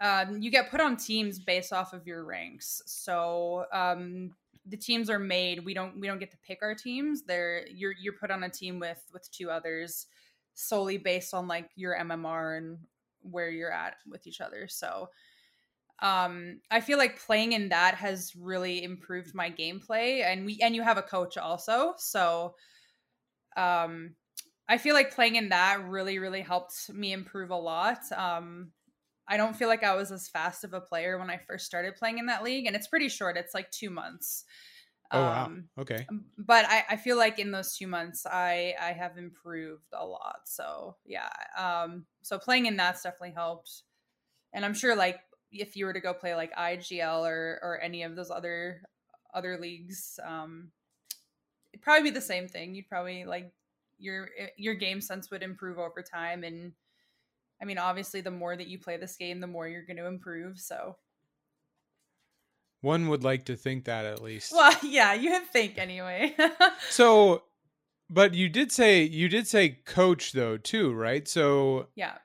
um, 0.00 0.42
you 0.42 0.50
get 0.50 0.70
put 0.70 0.80
on 0.80 0.96
teams 0.96 1.38
based 1.38 1.72
off 1.72 1.92
of 1.92 2.06
your 2.06 2.24
ranks. 2.24 2.82
So 2.86 3.64
um, 3.72 4.32
the 4.66 4.76
teams 4.76 5.08
are 5.08 5.18
made. 5.18 5.64
We 5.64 5.74
don't 5.74 5.98
we 5.98 6.06
don't 6.06 6.18
get 6.18 6.30
to 6.32 6.38
pick 6.46 6.58
our 6.62 6.74
teams. 6.74 7.22
They're 7.22 7.66
you're 7.68 7.94
you're 7.98 8.14
put 8.14 8.30
on 8.30 8.42
a 8.42 8.50
team 8.50 8.78
with 8.78 9.02
with 9.12 9.30
two 9.30 9.50
others 9.50 10.06
solely 10.54 10.98
based 10.98 11.34
on 11.34 11.48
like 11.48 11.70
your 11.76 11.94
MMR 11.96 12.56
and 12.56 12.78
where 13.22 13.50
you're 13.50 13.72
at 13.72 13.96
with 14.06 14.26
each 14.26 14.40
other. 14.40 14.68
So 14.68 15.10
um 16.00 16.60
I 16.70 16.80
feel 16.80 16.98
like 16.98 17.20
playing 17.20 17.52
in 17.52 17.68
that 17.70 17.94
has 17.96 18.34
really 18.36 18.82
improved 18.82 19.34
my 19.34 19.50
gameplay 19.50 20.22
and 20.24 20.44
we 20.46 20.58
and 20.62 20.74
you 20.74 20.82
have 20.82 20.98
a 20.98 21.02
coach 21.02 21.38
also. 21.38 21.94
So 21.98 22.56
um 23.56 24.16
I 24.68 24.78
feel 24.78 24.94
like 24.94 25.14
playing 25.14 25.36
in 25.36 25.50
that 25.50 25.84
really 25.88 26.18
really 26.18 26.40
helped 26.40 26.90
me 26.92 27.12
improve 27.12 27.50
a 27.50 27.56
lot. 27.56 28.00
Um 28.12 28.72
I 29.28 29.36
don't 29.38 29.56
feel 29.56 29.68
like 29.68 29.84
I 29.84 29.96
was 29.96 30.12
as 30.12 30.28
fast 30.28 30.64
of 30.64 30.74
a 30.74 30.80
player 30.80 31.18
when 31.18 31.30
I 31.30 31.38
first 31.38 31.66
started 31.66 31.96
playing 31.96 32.18
in 32.18 32.26
that 32.26 32.44
league 32.44 32.66
and 32.66 32.76
it's 32.76 32.88
pretty 32.88 33.08
short. 33.08 33.36
It's 33.38 33.54
like 33.54 33.70
2 33.70 33.90
months. 33.90 34.44
Oh 35.14 35.24
wow. 35.24 35.50
Um, 35.50 35.70
Okay. 35.78 36.08
but 36.38 36.66
I, 36.66 36.84
I 36.90 36.96
feel 36.96 37.16
like 37.16 37.38
in 37.38 37.50
those 37.50 37.76
two 37.76 37.86
months 37.86 38.26
I 38.26 38.74
I 38.80 38.92
have 38.92 39.16
improved 39.18 39.88
a 39.92 40.04
lot. 40.06 40.42
So 40.46 40.96
yeah. 41.04 41.30
Um 41.56 42.06
so 42.22 42.38
playing 42.38 42.66
in 42.66 42.76
that's 42.76 43.02
definitely 43.02 43.32
helped. 43.32 43.82
And 44.52 44.64
I'm 44.64 44.74
sure 44.74 44.96
like 44.96 45.20
if 45.52 45.76
you 45.76 45.86
were 45.86 45.94
to 45.94 46.00
go 46.00 46.14
play 46.14 46.34
like 46.34 46.52
IGL 46.56 47.26
or 47.26 47.60
or 47.62 47.80
any 47.80 48.02
of 48.04 48.16
those 48.16 48.30
other 48.30 48.82
other 49.34 49.58
leagues, 49.58 50.20
um 50.24 50.72
it'd 51.72 51.82
probably 51.82 52.10
be 52.10 52.14
the 52.14 52.20
same 52.20 52.48
thing. 52.48 52.74
You'd 52.74 52.88
probably 52.88 53.24
like 53.24 53.52
your 53.98 54.30
your 54.56 54.74
game 54.74 55.00
sense 55.00 55.30
would 55.30 55.42
improve 55.42 55.78
over 55.78 56.02
time 56.02 56.44
and 56.44 56.72
I 57.62 57.66
mean 57.66 57.78
obviously 57.78 58.20
the 58.22 58.30
more 58.30 58.56
that 58.56 58.68
you 58.68 58.78
play 58.78 58.96
this 58.98 59.16
game, 59.16 59.40
the 59.40 59.46
more 59.48 59.68
you're 59.68 59.86
gonna 59.86 60.06
improve. 60.06 60.58
So 60.60 60.96
One 62.84 63.08
would 63.08 63.24
like 63.24 63.46
to 63.46 63.56
think 63.56 63.86
that 63.86 64.04
at 64.04 64.22
least. 64.22 64.52
well 64.52 64.76
yeah, 64.84 65.14
you 65.14 65.32
would 65.32 65.48
think 65.48 65.78
anyway. 65.78 66.36
So, 66.90 67.42
but 68.10 68.34
you 68.34 68.48
did 68.48 68.70
say 68.70 69.02
you 69.02 69.28
did 69.28 69.48
say 69.48 69.78
coach 69.86 70.32
though 70.32 70.56
too, 70.58 70.92
right? 70.92 71.26
So, 71.26 71.88
yeah. 71.96 72.18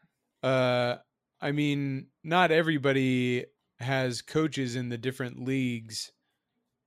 uh, 0.43 0.98
I 1.41 1.52
mean, 1.54 2.08
not 2.24 2.52
everybody 2.52 3.45
has 3.80 4.22
coaches 4.22 4.76
in 4.76 4.89
the 4.89 4.98
different 4.98 5.43
leagues 5.43 6.12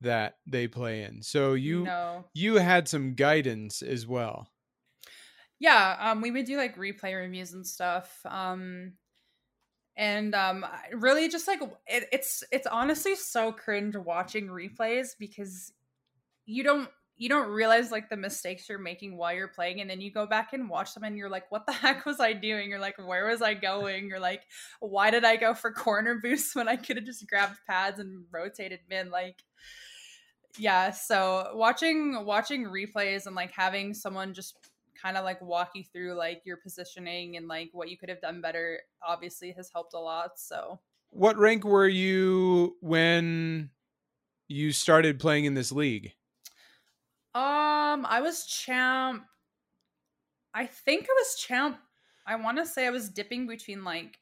that 0.03 0.35
they 0.47 0.69
play 0.69 1.03
in. 1.05 1.23
So 1.23 1.55
you 1.55 1.85
no. 1.85 2.25
you 2.35 2.57
had 2.57 2.89
some 2.89 3.15
guidance 3.15 3.81
as 3.83 4.07
well. 4.07 4.49
yeah 5.61 5.97
um 6.01 6.21
we 6.21 6.31
would 6.31 6.45
do 6.45 6.57
like 6.59 6.77
replay 6.77 7.15
reviews 7.17 7.53
and 7.55 7.67
stuff 7.67 8.11
um 8.27 8.93
and 9.97 10.35
um 10.35 10.65
really 10.95 11.29
just 11.29 11.47
like 11.47 11.61
it, 11.87 12.09
it's 12.13 12.43
it's 12.51 12.67
honestly 12.67 13.15
so 13.15 13.53
cringe 13.53 13.97
watching 13.97 14.47
replays 14.49 15.09
because 15.19 15.73
you 16.47 16.63
don't 16.63 16.89
you 17.17 17.29
don't 17.29 17.51
realize 17.51 17.93
like 17.93 18.09
the 18.09 18.17
mistakes 18.17 18.69
you're 18.69 18.79
making 18.79 19.17
while 19.17 19.33
you're 19.33 19.47
playing 19.47 19.81
and 19.81 19.89
then 19.89 20.01
you 20.01 20.11
go 20.11 20.27
back 20.27 20.53
and 20.53 20.69
watch 20.69 20.95
them 20.95 21.05
and 21.05 21.17
you're 21.17 21.29
like 21.29 21.51
what 21.51 21.67
the 21.67 21.73
heck 21.85 22.05
was 22.07 22.21
i 22.21 22.33
doing? 22.33 22.71
You're 22.71 22.79
like 22.79 22.99
where 22.99 23.29
was 23.29 23.43
i 23.43 23.55
going? 23.55 24.09
You're 24.09 24.21
like 24.21 24.43
why 24.81 25.11
did 25.11 25.25
i 25.25 25.37
go 25.37 25.55
for 25.55 25.71
corner 25.71 26.19
boosts 26.23 26.55
when 26.57 26.69
i 26.69 26.77
could 26.77 26.97
have 26.97 27.07
just 27.07 27.29
grabbed 27.29 27.57
pads 27.67 28.01
and 28.01 28.25
rotated 28.33 28.81
mid 28.89 29.09
like 29.09 29.37
yeah 30.59 30.91
so 30.91 31.51
watching 31.55 32.25
watching 32.25 32.65
replays 32.65 33.27
and 33.27 33.35
like 33.35 33.53
having 33.53 33.95
someone 33.95 34.35
just 34.35 34.59
kind 35.03 35.17
of 35.17 35.25
like 35.25 35.41
walk 35.43 35.73
you 35.75 35.85
through 35.85 36.15
like 36.15 36.43
your 36.47 36.57
positioning 36.59 37.37
and 37.37 37.49
like 37.49 37.71
what 37.73 37.91
you 37.91 37.97
could 37.99 38.09
have 38.09 38.21
done 38.21 38.41
better 38.41 38.83
obviously 39.03 39.53
has 39.53 39.71
helped 39.71 39.95
a 39.95 39.99
lot 39.99 40.39
so 40.39 40.81
What 41.11 41.37
rank 41.37 41.65
were 41.65 41.89
you 41.89 42.77
when 42.81 43.71
you 44.49 44.73
started 44.73 45.21
playing 45.21 45.47
in 45.47 45.55
this 45.55 45.73
league? 45.73 46.15
um 47.35 48.05
i 48.07 48.21
was 48.21 48.47
champ 48.47 49.27
i 50.55 50.67
think 50.67 51.05
i 51.09 51.13
was 51.13 51.37
champ 51.37 51.81
i 52.27 52.35
want 52.37 52.59
to 52.59 52.67
say 52.67 52.87
i 52.87 52.91
was 52.91 53.09
dipping 53.11 53.47
between 53.47 53.85
like 53.85 54.19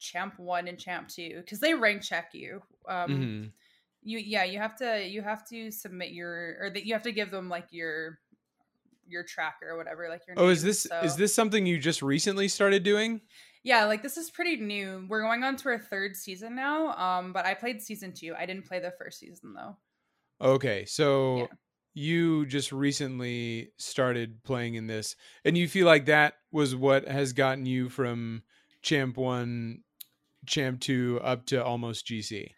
champ 0.00 0.38
one 0.38 0.68
and 0.68 0.80
champ 0.80 1.08
two 1.08 1.36
because 1.40 1.60
they 1.60 1.74
rank 1.74 2.02
check 2.02 2.34
you. 2.34 2.62
Um, 2.88 3.32
Mhm. 3.34 3.54
you 4.02 4.18
yeah 4.18 4.44
you 4.44 4.58
have 4.58 4.76
to 4.76 5.06
you 5.08 5.22
have 5.22 5.46
to 5.48 5.70
submit 5.70 6.12
your 6.12 6.58
or 6.60 6.70
that 6.70 6.86
you 6.86 6.94
have 6.94 7.02
to 7.04 7.12
give 7.12 7.30
them 7.30 7.48
like 7.50 7.68
your 7.72 8.20
your 9.06 9.22
tracker 9.22 9.70
or 9.70 9.76
whatever 9.76 10.08
like 10.08 10.22
your 10.26 10.36
Oh, 10.38 10.48
is 10.48 10.62
name, 10.62 10.68
this 10.70 10.86
is 11.02 11.16
this 11.16 11.34
something 11.34 11.66
you 11.66 11.78
just 11.78 12.02
recently 12.02 12.48
started 12.48 12.82
doing? 12.82 13.20
yeah 13.62 13.84
like 13.86 14.02
this 14.02 14.16
is 14.18 14.30
pretty 14.30 14.56
new 14.56 15.06
we're 15.08 15.22
going 15.22 15.42
on 15.42 15.56
to 15.56 15.68
our 15.70 15.78
third 15.78 16.14
season 16.16 16.54
now 16.54 16.90
um 16.98 17.32
but 17.32 17.46
i 17.46 17.54
played 17.54 17.80
season 17.80 18.12
two 18.12 18.34
i 18.38 18.44
didn't 18.44 18.66
play 18.66 18.78
the 18.78 18.92
first 18.98 19.18
season 19.20 19.54
though 19.54 19.76
Okay, 20.40 20.84
so 20.84 21.38
Yeah. 21.38 21.46
you 21.94 22.44
just 22.46 22.72
recently 22.72 23.70
started 23.78 24.42
playing 24.42 24.74
in 24.74 24.86
this, 24.88 25.14
and 25.44 25.56
you 25.56 25.68
feel 25.68 25.86
like 25.86 26.06
that 26.06 26.34
was 26.50 26.74
what 26.74 27.06
has 27.08 27.32
gotten 27.32 27.64
you 27.66 27.88
from 27.88 28.42
Champ 28.82 29.16
One, 29.16 29.84
Champ 30.44 30.80
Two, 30.80 31.20
up 31.22 31.46
to 31.46 31.64
almost 31.64 32.06
GC. 32.06 32.50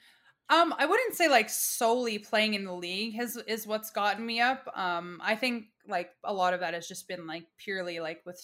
Um, 0.49 0.75
I 0.79 0.87
wouldn't 0.87 1.15
say 1.15 1.29
like 1.29 1.51
solely 1.51 2.19
playing 2.19 2.55
in 2.55 2.65
the 2.65 2.73
league 2.73 3.17
has 3.17 3.37
is 3.49 3.67
what's 3.67 3.91
gotten 3.91 4.25
me 4.25 4.41
up. 4.41 4.71
Um, 4.77 5.21
I 5.23 5.35
think 5.35 5.67
like 5.89 6.11
a 6.23 6.33
lot 6.33 6.55
of 6.55 6.61
that 6.61 6.75
has 6.75 6.87
just 6.87 7.09
been 7.09 7.27
like 7.27 7.45
purely 7.59 7.99
like 7.99 8.23
with 8.25 8.41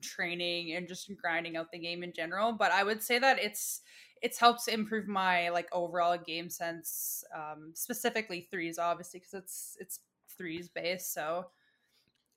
training 0.00 0.74
and 0.74 0.88
just 0.88 1.10
grinding 1.16 1.56
out 1.56 1.70
the 1.70 1.78
game 1.78 2.02
in 2.02 2.12
general. 2.14 2.52
But 2.52 2.72
I 2.72 2.82
would 2.82 3.02
say 3.02 3.18
that 3.18 3.38
it's 3.38 3.82
it's 4.22 4.38
helped 4.38 4.68
improve 4.68 5.06
my 5.06 5.50
like 5.50 5.68
overall 5.72 6.16
game 6.16 6.48
sense, 6.50 7.22
um, 7.34 7.72
specifically 7.74 8.48
threes, 8.50 8.78
obviously 8.78 9.20
because 9.20 9.34
it's 9.34 9.76
it's 9.80 10.00
threes 10.36 10.68
based. 10.68 11.12
So 11.12 11.46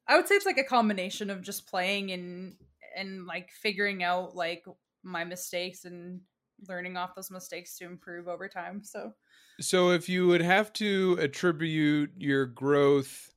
I 0.08 0.18
would 0.18 0.28
say 0.28 0.36
it's 0.36 0.46
like 0.46 0.58
a 0.58 0.64
combination 0.64 1.30
of 1.30 1.42
just 1.42 1.68
playing 1.68 2.12
and 2.12 2.56
and 2.96 3.26
like 3.26 3.52
figuring 3.52 4.04
out 4.04 4.36
like 4.36 4.66
my 5.04 5.24
mistakes 5.24 5.86
and 5.86 6.22
learning 6.68 6.98
off 6.98 7.16
those 7.16 7.32
mistakes 7.32 7.78
to 7.78 7.86
improve 7.86 8.28
over 8.28 8.48
time. 8.50 8.84
So 8.84 9.14
So, 9.60 9.92
if 9.92 10.10
you 10.10 10.28
would 10.28 10.42
have 10.42 10.74
to 10.74 11.18
attribute 11.20 12.14
your 12.18 12.46
growth 12.46 13.34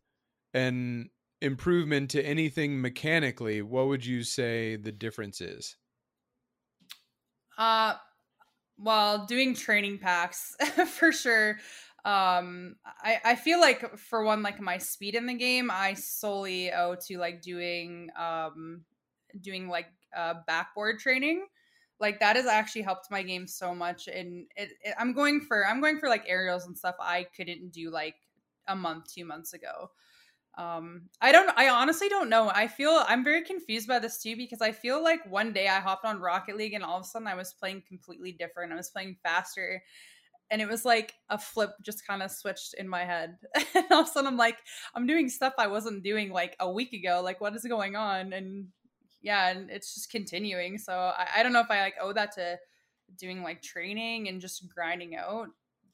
and 0.55 1.11
improvement 1.41 2.11
to 2.13 2.25
anything 2.25 2.81
mechanically, 2.81 3.63
what 3.63 3.89
would 3.89 4.07
you 4.07 4.25
say 4.25 4.77
the 4.77 4.93
difference 4.93 5.41
is? 5.41 5.77
Uh, 7.57 7.97
well, 8.79 9.27
doing 9.27 9.55
training 9.55 9.99
packs 9.99 10.57
for 10.89 11.13
sure. 11.13 11.61
Um, 12.05 12.77
I 12.87 13.21
I 13.25 13.37
feel 13.37 13.61
like 13.61 13.99
for 13.99 14.25
one, 14.25 14.43
like 14.43 14.61
my 14.61 14.79
speed 14.79 15.15
in 15.15 15.27
the 15.27 15.35
game, 15.35 15.71
I 15.71 15.95
solely 15.95 16.73
owe 16.73 16.97
to 17.07 17.19
like 17.19 17.43
doing 17.43 18.11
um 18.17 18.85
doing 19.41 19.69
like 19.69 19.89
uh 20.17 20.37
backboard 20.47 21.01
training. 21.01 21.49
Like 22.01 22.21
that 22.21 22.37
has 22.37 22.47
actually 22.47 22.83
helped 22.83 23.11
my 23.11 23.23
game 23.23 23.47
so 23.47 23.75
much, 23.75 24.09
and 24.09 24.47
it, 24.57 24.71
it 24.83 24.95
I'm 24.99 25.13
going 25.13 25.41
for 25.41 25.67
I'm 25.67 25.81
going 25.81 25.99
for 25.99 26.09
like 26.09 26.25
aerials 26.27 26.67
and 26.67 26.77
stuff 26.77 26.97
I 27.01 27.27
couldn't 27.37 27.73
do 27.73 27.91
like 27.91 28.17
a 28.67 28.75
month, 28.75 29.13
two 29.13 29.25
months 29.25 29.53
ago. 29.53 29.91
Um, 30.57 31.09
I 31.21 31.33
don't. 31.33 31.51
I 31.57 31.69
honestly 31.69 32.09
don't 32.09 32.29
know. 32.29 32.51
I 32.55 32.69
feel 32.69 33.03
I'm 33.07 33.25
very 33.25 33.43
confused 33.43 33.89
by 33.89 33.99
this 33.99 34.23
too 34.23 34.37
because 34.37 34.61
I 34.61 34.71
feel 34.73 35.03
like 35.03 35.29
one 35.29 35.53
day 35.53 35.67
I 35.67 35.81
hopped 35.81 36.05
on 36.05 36.21
Rocket 36.21 36.57
League 36.57 36.75
and 36.75 36.85
all 36.85 36.99
of 36.99 37.03
a 37.03 37.07
sudden 37.07 37.27
I 37.27 37.35
was 37.35 37.53
playing 37.53 37.83
completely 37.89 38.33
different. 38.33 38.73
I 38.73 38.77
was 38.77 38.91
playing 38.91 39.17
faster, 39.23 39.83
and 40.51 40.63
it 40.63 40.69
was 40.69 40.85
like 40.85 41.15
a 41.29 41.39
flip 41.39 41.71
just 41.83 42.07
kind 42.07 42.23
of 42.23 42.31
switched 42.31 42.75
in 42.75 42.89
my 42.89 43.05
head. 43.05 43.37
and 43.75 43.87
all 43.91 44.03
of 44.03 44.07
a 44.07 44.11
sudden 44.11 44.29
I'm 44.29 44.37
like, 44.37 44.59
I'm 44.95 45.07
doing 45.07 45.29
stuff 45.29 45.55
I 45.59 45.67
wasn't 45.67 46.05
doing 46.05 46.31
like 46.31 46.55
a 46.61 46.71
week 46.71 46.93
ago. 46.93 47.21
Like, 47.23 47.41
what 47.41 47.57
is 47.57 47.65
going 47.65 47.97
on? 47.97 48.33
And 48.33 48.69
yeah, 49.25 49.49
and 49.49 49.71
it's 49.71 49.95
just 49.95 50.11
continuing. 50.11 50.79
So 50.79 50.93
I, 50.93 51.27
I 51.39 51.43
don't 51.43 51.53
know 51.53 51.61
if 51.61 51.71
I 51.71 51.81
like 51.81 51.95
owe 52.01 52.13
that 52.13 52.33
to 52.37 52.59
doing 53.19 53.43
like 53.43 53.63
training 53.63 54.29
and 54.29 54.41
just 54.41 54.69
grinding 54.73 55.17
out. 55.17 55.49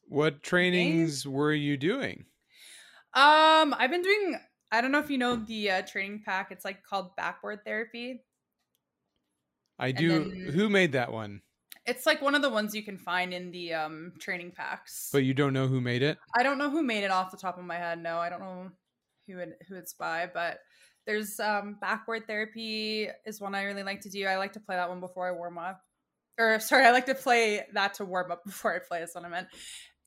What 0.08 0.42
trainings 0.42 1.26
were 1.26 1.52
you 1.54 1.76
doing? 1.76 2.24
Um, 3.14 3.74
I've 3.78 3.90
been 3.90 4.02
doing. 4.02 4.38
I 4.72 4.80
don't 4.80 4.92
know 4.92 4.98
if 4.98 5.10
you 5.10 5.18
know 5.18 5.36
the 5.36 5.70
uh, 5.70 5.82
training 5.82 6.22
pack. 6.24 6.48
It's 6.50 6.64
like 6.64 6.82
called 6.84 7.16
backboard 7.16 7.60
therapy. 7.64 8.22
I 9.78 9.92
do. 9.92 10.08
then- 10.08 10.52
Who 10.52 10.68
made 10.68 10.92
that 10.92 11.12
one? 11.12 11.40
It's 11.86 12.04
like 12.06 12.20
one 12.20 12.34
of 12.34 12.42
the 12.42 12.50
ones 12.50 12.74
you 12.74 12.82
can 12.82 12.98
find 12.98 13.32
in 13.32 13.50
the 13.50 13.72
um 13.72 14.12
training 14.20 14.52
packs. 14.54 15.08
But 15.12 15.24
you 15.24 15.32
don't 15.34 15.52
know 15.54 15.66
who 15.66 15.80
made 15.80 16.02
it? 16.02 16.18
I 16.36 16.42
don't 16.42 16.58
know 16.58 16.68
who 16.70 16.82
made 16.82 17.04
it 17.04 17.10
off 17.10 17.30
the 17.30 17.36
top 17.38 17.58
of 17.58 17.64
my 17.64 17.76
head. 17.76 18.02
No, 18.02 18.18
I 18.18 18.28
don't 18.28 18.40
know 18.40 18.68
who 19.26 19.38
it 19.38 19.58
who 19.68 19.76
it's 19.76 19.94
by, 19.94 20.28
but 20.32 20.58
there's 21.06 21.40
um 21.40 21.76
backboard 21.80 22.26
therapy 22.26 23.08
is 23.26 23.40
one 23.40 23.54
I 23.54 23.62
really 23.64 23.82
like 23.82 24.00
to 24.02 24.10
do. 24.10 24.26
I 24.26 24.36
like 24.36 24.52
to 24.54 24.60
play 24.60 24.76
that 24.76 24.88
one 24.88 25.00
before 25.00 25.26
I 25.28 25.32
warm 25.32 25.58
up. 25.58 25.80
Or 26.38 26.58
sorry, 26.60 26.84
I 26.86 26.92
like 26.92 27.06
to 27.06 27.14
play 27.14 27.64
that 27.74 27.94
to 27.94 28.04
warm 28.04 28.30
up 28.30 28.44
before 28.46 28.74
I 28.74 28.78
play 28.78 29.02
is 29.02 29.10
what 29.14 29.24
I 29.24 29.28
meant. 29.28 29.48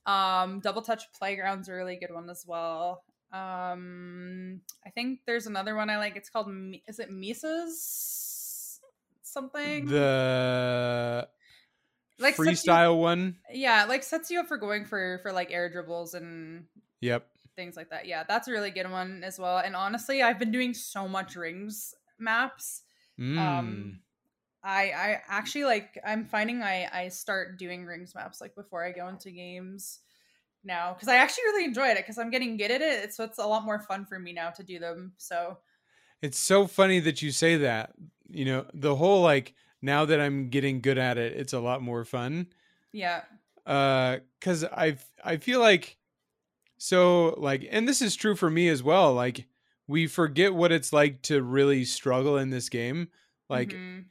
Um 0.06 0.60
double 0.60 0.82
touch 0.82 1.04
playground's 1.18 1.68
a 1.68 1.72
really 1.74 1.96
good 1.96 2.12
one 2.12 2.28
as 2.30 2.44
well. 2.46 3.02
Um 3.32 4.60
I 4.86 4.90
think 4.90 5.20
there's 5.26 5.46
another 5.46 5.74
one 5.74 5.90
I 5.90 5.98
like. 5.98 6.16
It's 6.16 6.30
called 6.30 6.48
is 6.86 6.98
it 6.98 7.10
Misa's 7.10 8.80
something? 9.22 9.86
The 9.86 11.28
Like 12.18 12.36
sets 12.36 12.46
you- 12.64 12.70
freestyle 12.72 12.98
one? 13.00 13.36
yeah, 13.52 13.84
it, 13.84 13.88
like 13.88 14.02
sets 14.04 14.30
you 14.30 14.40
up 14.40 14.46
for 14.46 14.56
going 14.58 14.84
for 14.84 15.18
for 15.22 15.32
like 15.32 15.50
air 15.52 15.68
dribbles 15.70 16.14
and 16.14 16.66
Yep. 17.00 17.26
Things 17.56 17.76
like 17.76 17.90
that. 17.90 18.06
Yeah, 18.06 18.24
that's 18.26 18.48
a 18.48 18.52
really 18.52 18.70
good 18.70 18.90
one 18.90 19.24
as 19.24 19.38
well. 19.38 19.58
And 19.58 19.76
honestly, 19.76 20.22
I've 20.22 20.38
been 20.38 20.52
doing 20.52 20.74
so 20.74 21.08
much 21.08 21.36
rings 21.36 21.94
maps. 22.18 22.82
Mm. 23.18 23.38
Um, 23.40 24.02
I 24.62 24.90
I 24.92 25.22
actually 25.28 25.64
like 25.64 25.98
I'm 26.04 26.26
finding 26.26 26.62
I 26.62 26.88
I 26.92 27.08
start 27.08 27.58
doing 27.58 27.84
rings 27.84 28.14
maps 28.14 28.40
like 28.40 28.54
before 28.54 28.84
I 28.84 28.92
go 28.92 29.08
into 29.08 29.30
games 29.30 30.00
now 30.64 30.94
because 30.94 31.08
I 31.08 31.16
actually 31.16 31.44
really 31.44 31.64
enjoyed 31.64 31.92
it 31.92 31.98
because 31.98 32.18
I'm 32.18 32.30
getting 32.30 32.56
good 32.56 32.70
at 32.70 32.82
it. 32.82 33.14
So 33.14 33.24
it's 33.24 33.38
a 33.38 33.46
lot 33.46 33.64
more 33.64 33.80
fun 33.80 34.06
for 34.06 34.18
me 34.18 34.32
now 34.32 34.50
to 34.50 34.62
do 34.64 34.78
them. 34.78 35.14
So 35.18 35.58
It's 36.22 36.38
so 36.38 36.66
funny 36.66 37.00
that 37.00 37.22
you 37.22 37.30
say 37.30 37.56
that. 37.58 37.94
You 38.28 38.44
know, 38.46 38.70
the 38.72 38.96
whole 38.96 39.22
like 39.22 39.54
now 39.82 40.04
that 40.06 40.20
I'm 40.20 40.48
getting 40.48 40.80
good 40.80 40.98
at 40.98 41.18
it, 41.18 41.34
it's 41.34 41.52
a 41.52 41.60
lot 41.60 41.82
more 41.82 42.04
fun. 42.04 42.48
yeah, 42.92 43.24
Uh 43.66 44.18
cuz 44.40 44.62
I 44.64 44.98
I 45.24 45.38
feel 45.38 45.60
like 45.60 45.96
so 46.84 47.34
like 47.38 47.66
and 47.70 47.88
this 47.88 48.02
is 48.02 48.14
true 48.14 48.36
for 48.36 48.50
me 48.50 48.68
as 48.68 48.82
well. 48.82 49.14
Like 49.14 49.46
we 49.88 50.06
forget 50.06 50.54
what 50.54 50.70
it's 50.70 50.92
like 50.92 51.22
to 51.22 51.42
really 51.42 51.84
struggle 51.86 52.36
in 52.36 52.50
this 52.50 52.68
game. 52.68 53.08
Like 53.48 53.70
Mhm. 53.70 54.04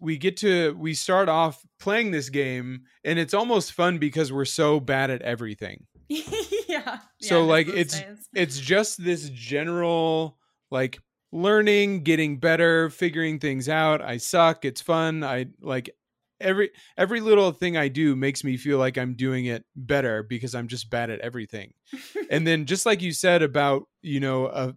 we 0.00 0.18
get 0.18 0.36
to 0.38 0.74
we 0.78 0.92
start 0.94 1.28
off 1.30 1.64
playing 1.80 2.10
this 2.10 2.28
game 2.28 2.82
and 3.04 3.18
it's 3.18 3.32
almost 3.32 3.72
fun 3.72 3.96
because 3.98 4.30
we're 4.30 4.44
so 4.44 4.80
bad 4.80 5.10
at 5.10 5.22
everything. 5.22 5.86
yeah. 6.08 6.98
So, 7.20 7.40
yeah, 7.40 7.44
like, 7.46 7.68
it's- 7.68 8.00
days. 8.00 8.28
it's 8.34 8.60
just 8.60 9.02
this 9.02 9.30
general 9.30 10.38
like 10.70 10.98
learning 11.32 12.02
getting 12.04 12.38
better 12.38 12.88
figuring 12.88 13.38
things 13.38 13.68
out 13.68 14.00
i 14.00 14.16
suck 14.16 14.64
it's 14.64 14.80
fun 14.80 15.22
i 15.22 15.44
like 15.60 15.90
every 16.40 16.70
every 16.96 17.20
little 17.20 17.52
thing 17.52 17.76
i 17.76 17.88
do 17.88 18.14
makes 18.14 18.44
me 18.44 18.56
feel 18.56 18.78
like 18.78 18.96
i'm 18.96 19.14
doing 19.14 19.46
it 19.46 19.64
better 19.76 20.22
because 20.22 20.54
i'm 20.54 20.68
just 20.68 20.90
bad 20.90 21.10
at 21.10 21.20
everything 21.20 21.72
and 22.30 22.46
then 22.46 22.66
just 22.66 22.86
like 22.86 23.02
you 23.02 23.12
said 23.12 23.42
about 23.42 23.84
you 24.02 24.20
know 24.20 24.46
a, 24.46 24.74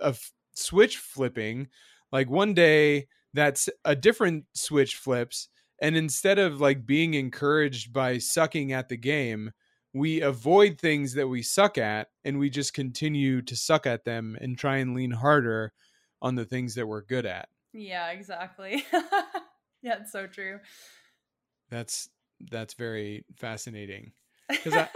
a 0.00 0.14
switch 0.54 0.98
flipping 0.98 1.68
like 2.12 2.28
one 2.30 2.54
day 2.54 3.06
that's 3.32 3.68
a 3.84 3.96
different 3.96 4.44
switch 4.54 4.96
flips 4.96 5.48
and 5.82 5.96
instead 5.96 6.38
of 6.38 6.60
like 6.60 6.86
being 6.86 7.14
encouraged 7.14 7.92
by 7.92 8.18
sucking 8.18 8.72
at 8.72 8.88
the 8.88 8.96
game 8.96 9.50
we 9.92 10.20
avoid 10.20 10.78
things 10.78 11.14
that 11.14 11.28
we 11.28 11.42
suck 11.42 11.78
at 11.78 12.08
and 12.24 12.38
we 12.38 12.50
just 12.50 12.74
continue 12.74 13.40
to 13.42 13.54
suck 13.54 13.86
at 13.86 14.04
them 14.04 14.36
and 14.40 14.58
try 14.58 14.78
and 14.78 14.94
lean 14.94 15.12
harder 15.12 15.72
on 16.22 16.34
the 16.34 16.44
things 16.44 16.74
that 16.74 16.86
we're 16.86 17.02
good 17.02 17.26
at 17.26 17.48
yeah, 17.74 18.10
exactly. 18.10 18.84
yeah, 19.82 19.96
it's 20.00 20.12
so 20.12 20.26
true. 20.28 20.60
That's 21.74 22.08
that's 22.50 22.74
very 22.74 23.24
fascinating. 23.36 24.12
'Cause 24.62 24.74
I- 24.74 24.88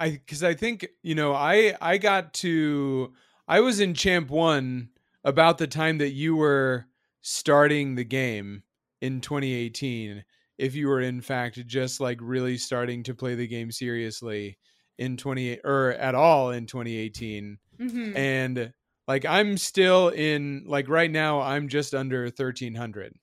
i 0.00 0.10
because 0.10 0.42
i 0.44 0.52
think 0.54 0.86
you 1.02 1.14
know 1.14 1.32
i 1.32 1.74
i 1.80 1.96
got 1.96 2.34
to 2.34 3.12
i 3.48 3.60
was 3.60 3.80
in 3.80 3.94
champ 3.94 4.28
one 4.30 4.90
about 5.24 5.56
the 5.58 5.66
time 5.66 5.98
that 5.98 6.10
you 6.10 6.36
were 6.36 6.84
starting 7.22 7.94
the 7.94 8.04
game 8.04 8.62
in 9.00 9.20
2018 9.20 10.22
if 10.58 10.74
you 10.74 10.86
were 10.88 11.00
in 11.00 11.20
fact 11.20 11.64
just 11.66 12.00
like 12.00 12.18
really 12.20 12.58
starting 12.58 13.02
to 13.02 13.14
play 13.14 13.34
the 13.34 13.46
game 13.46 13.70
seriously 13.72 14.58
in 14.98 15.16
28 15.16 15.60
or 15.64 15.92
at 15.92 16.14
all 16.14 16.50
in 16.50 16.66
2018 16.66 17.58
Mhm. 17.80 18.16
and 18.16 18.72
like 19.08 19.24
i'm 19.24 19.56
still 19.56 20.08
in 20.08 20.64
like 20.66 20.88
right 20.90 21.10
now 21.10 21.40
i'm 21.40 21.68
just 21.68 21.94
under 21.94 22.24
1300 22.30 23.14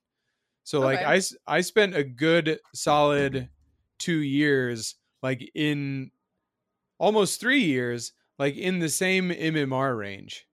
so 0.64 0.80
like 0.80 1.00
I 1.00 1.20
i 1.46 1.60
spent 1.60 1.94
a 1.94 2.02
good 2.02 2.58
solid 2.74 3.48
2 4.00 4.16
years 4.18 4.96
like 5.22 5.48
in 5.54 6.10
almost 6.98 7.40
3 7.40 7.60
years 7.60 8.12
like 8.38 8.56
in 8.56 8.80
the 8.80 8.88
same 8.88 9.30
mmr 9.30 9.96
range 9.96 10.46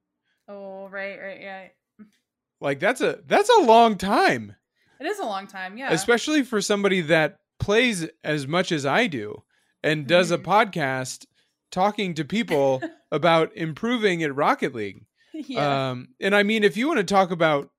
oh, 0.47 0.87
right, 0.89 1.19
right, 1.19 1.41
yeah. 1.41 1.67
like 2.59 2.79
that's 2.79 3.01
a 3.01 3.19
that's 3.25 3.49
a 3.49 3.61
long 3.61 3.97
time 3.97 4.55
It 5.01 5.07
is 5.07 5.17
a 5.17 5.25
long 5.25 5.47
time, 5.47 5.79
yeah. 5.79 5.91
Especially 5.91 6.43
for 6.43 6.61
somebody 6.61 7.01
that 7.01 7.39
plays 7.59 8.07
as 8.23 8.45
much 8.45 8.71
as 8.71 8.85
I 8.85 9.07
do 9.07 9.41
and 9.83 10.05
does 10.05 10.29
a 10.29 10.37
podcast 10.37 11.25
talking 11.71 12.13
to 12.13 12.23
people 12.23 12.83
about 13.11 13.49
improving 13.57 14.21
at 14.21 14.35
Rocket 14.35 14.75
League. 14.75 15.07
yeah. 15.33 15.89
Um, 15.89 16.09
and 16.21 16.35
I 16.35 16.43
mean, 16.43 16.63
if 16.63 16.77
you 16.77 16.87
want 16.87 16.99
to 16.99 17.03
talk 17.03 17.31
about 17.31 17.70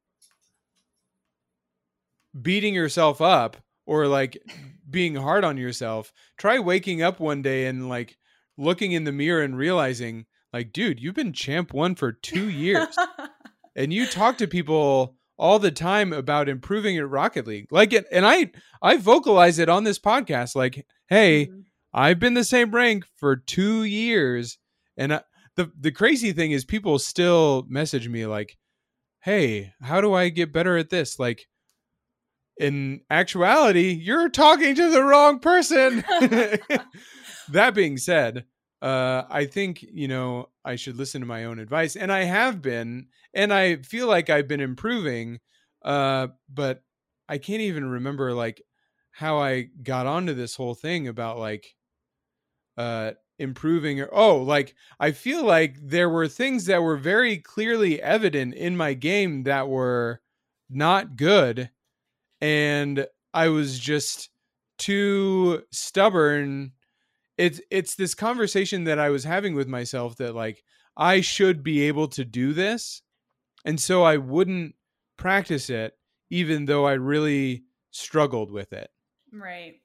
beating 2.41 2.75
yourself 2.75 3.21
up 3.21 3.57
or 3.87 4.07
like 4.07 4.39
being 4.89 5.15
hard 5.15 5.45
on 5.45 5.57
yourself, 5.57 6.13
try 6.39 6.59
waking 6.59 7.03
up 7.03 7.21
one 7.21 7.43
day 7.43 7.67
and 7.67 7.89
like 7.89 8.17
looking 8.59 8.93
in 8.93 9.05
the 9.05 9.13
mirror 9.13 9.43
and 9.43 9.57
realizing, 9.57 10.27
like, 10.53 10.73
dude, 10.73 11.01
you've 11.01 11.15
been 11.15 11.33
champ 11.33 11.73
one 11.73 11.95
for 11.95 12.13
two 12.13 12.49
years 12.49 12.97
and 13.77 13.93
you 13.93 14.07
talk 14.07 14.39
to 14.39 14.47
people 14.47 15.17
all 15.39 15.59
the 15.59 15.71
time 15.71 16.13
about 16.13 16.49
improving 16.49 16.97
at 16.99 17.09
Rocket 17.09 17.47
League. 17.47 17.67
Like 17.73 17.93
it, 17.93 18.07
and 18.13 18.25
I, 18.27 18.53
I 18.83 18.99
vocalize 18.99 19.59
it 19.59 19.69
on 19.69 19.85
this 19.85 19.99
podcast. 19.99 20.55
Like, 20.55 20.87
hey, 21.09 21.47
Mhm. 21.47 21.65
I've 21.95 22.19
been 22.19 22.33
the 22.35 22.45
same 22.45 22.71
rank 22.71 23.05
for 23.17 23.37
two 23.37 23.85
years, 23.85 24.57
and 24.97 25.13
I, 25.13 25.21
the 25.57 25.71
the 25.79 25.93
crazy 25.93 26.33
thing 26.33 26.53
is, 26.53 26.65
people 26.65 26.99
still 26.99 27.67
message 27.69 28.09
me 28.09 28.25
like, 28.25 28.57
"Hey, 29.21 29.75
how 29.83 30.01
do 30.01 30.15
I 30.15 30.31
get 30.31 30.55
better 30.55 30.79
at 30.79 30.89
this?" 30.89 31.19
Like, 31.19 31.47
in 32.63 33.01
actuality, 33.11 33.91
you're 33.91 34.29
talking 34.29 34.75
to 34.77 34.91
the 34.91 35.03
wrong 35.03 35.41
person. 35.41 36.05
that 37.49 37.75
being 37.75 37.99
said, 37.99 38.45
uh, 38.81 39.25
I 39.29 39.47
think 39.47 39.83
you 39.83 40.09
know 40.09 40.49
I 40.65 40.77
should 40.77 40.97
listen 40.97 41.21
to 41.21 41.27
my 41.27 41.45
own 41.45 41.59
advice, 41.59 41.97
and 41.97 42.13
I 42.13 42.23
have 42.25 42.63
been, 42.63 43.09
and 43.35 43.53
I 43.53 43.77
feel 43.77 44.07
like 44.07 44.31
I've 44.31 44.49
been 44.49 44.61
improving, 44.61 45.41
uh, 45.85 46.29
but 46.49 46.83
I 47.29 47.39
can't 47.39 47.63
even 47.63 47.85
remember 47.85 48.33
like 48.33 48.63
how 49.11 49.39
I 49.39 49.69
got 49.83 50.07
onto 50.07 50.33
this 50.33 50.55
whole 50.55 50.75
thing 50.75 51.09
about 51.09 51.39
like 51.39 51.67
uh 52.79 53.13
improving 53.39 54.01
or 54.01 54.09
oh 54.13 54.39
like 54.39 54.75
I 54.99 55.13
feel 55.13 55.45
like 55.45 55.77
there 55.83 56.09
were 56.09 56.27
things 56.29 56.65
that 56.67 56.83
were 56.83 56.97
very 56.97 57.37
clearly 57.37 58.01
evident 58.01 58.55
in 58.55 58.77
my 58.77 58.95
game 58.95 59.43
that 59.43 59.69
were 59.69 60.23
not 60.71 61.17
good 61.17 61.71
and 62.43 63.07
I 63.33 63.49
was 63.49 63.79
just 63.79 64.29
too 64.79 65.63
stubborn 65.71 66.73
it's 67.39 67.61
it's 67.71 67.95
this 67.95 68.15
conversation 68.15 68.85
that 68.85 68.99
I 68.99 69.09
was 69.09 69.25
having 69.25 69.55
with 69.55 69.69
myself 69.69 70.17
that 70.17 70.35
like 70.35 70.63
I 70.97 71.23
should 71.23 71.63
be 71.63 71.83
able 71.83 72.09
to 72.09 72.25
do 72.25 72.53
this 72.53 73.01
and 73.65 73.81
so 73.81 74.03
I 74.03 74.19
wouldn't 74.19 74.75
practice 75.17 75.71
it 75.71 75.95
even 76.29 76.67
though 76.67 76.87
I 76.87 76.93
really 76.93 77.65
struggled 77.91 78.51
with 78.51 78.73
it 78.75 78.91
right. 79.33 79.77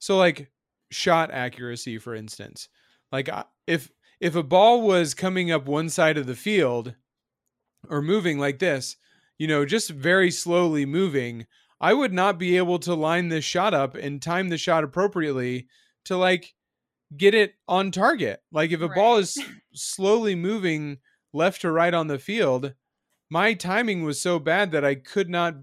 so 0.00 0.16
like 0.16 0.50
shot 0.94 1.30
accuracy 1.30 1.98
for 1.98 2.14
instance. 2.14 2.68
Like 3.12 3.28
if 3.66 3.90
if 4.20 4.34
a 4.34 4.42
ball 4.42 4.82
was 4.82 5.12
coming 5.12 5.50
up 5.50 5.66
one 5.66 5.88
side 5.90 6.16
of 6.16 6.26
the 6.26 6.36
field 6.36 6.94
or 7.88 8.00
moving 8.00 8.38
like 8.38 8.58
this, 8.58 8.96
you 9.36 9.46
know, 9.46 9.66
just 9.66 9.90
very 9.90 10.30
slowly 10.30 10.86
moving, 10.86 11.46
I 11.84 11.92
would 11.92 12.12
not 12.14 12.38
be 12.38 12.56
able 12.56 12.78
to 12.80 12.94
line 12.94 13.28
this 13.28 13.44
shot 13.44 13.74
up 13.74 13.94
and 13.94 14.22
time 14.22 14.48
the 14.48 14.58
shot 14.58 14.84
appropriately 14.84 15.68
to 16.06 16.16
like 16.16 16.54
get 17.16 17.34
it 17.34 17.54
on 17.68 17.90
target. 17.90 18.42
Like 18.52 18.72
if 18.72 18.80
a 18.80 18.88
ball 18.88 19.18
is 19.18 19.38
slowly 19.74 20.34
moving 20.34 20.98
left 21.34 21.62
to 21.62 21.70
right 21.72 21.94
on 21.94 22.08
the 22.08 22.18
field, 22.18 22.74
my 23.30 23.54
timing 23.54 24.04
was 24.04 24.20
so 24.20 24.38
bad 24.38 24.72
that 24.72 24.84
I 24.84 24.96
could 24.96 25.30
not 25.30 25.56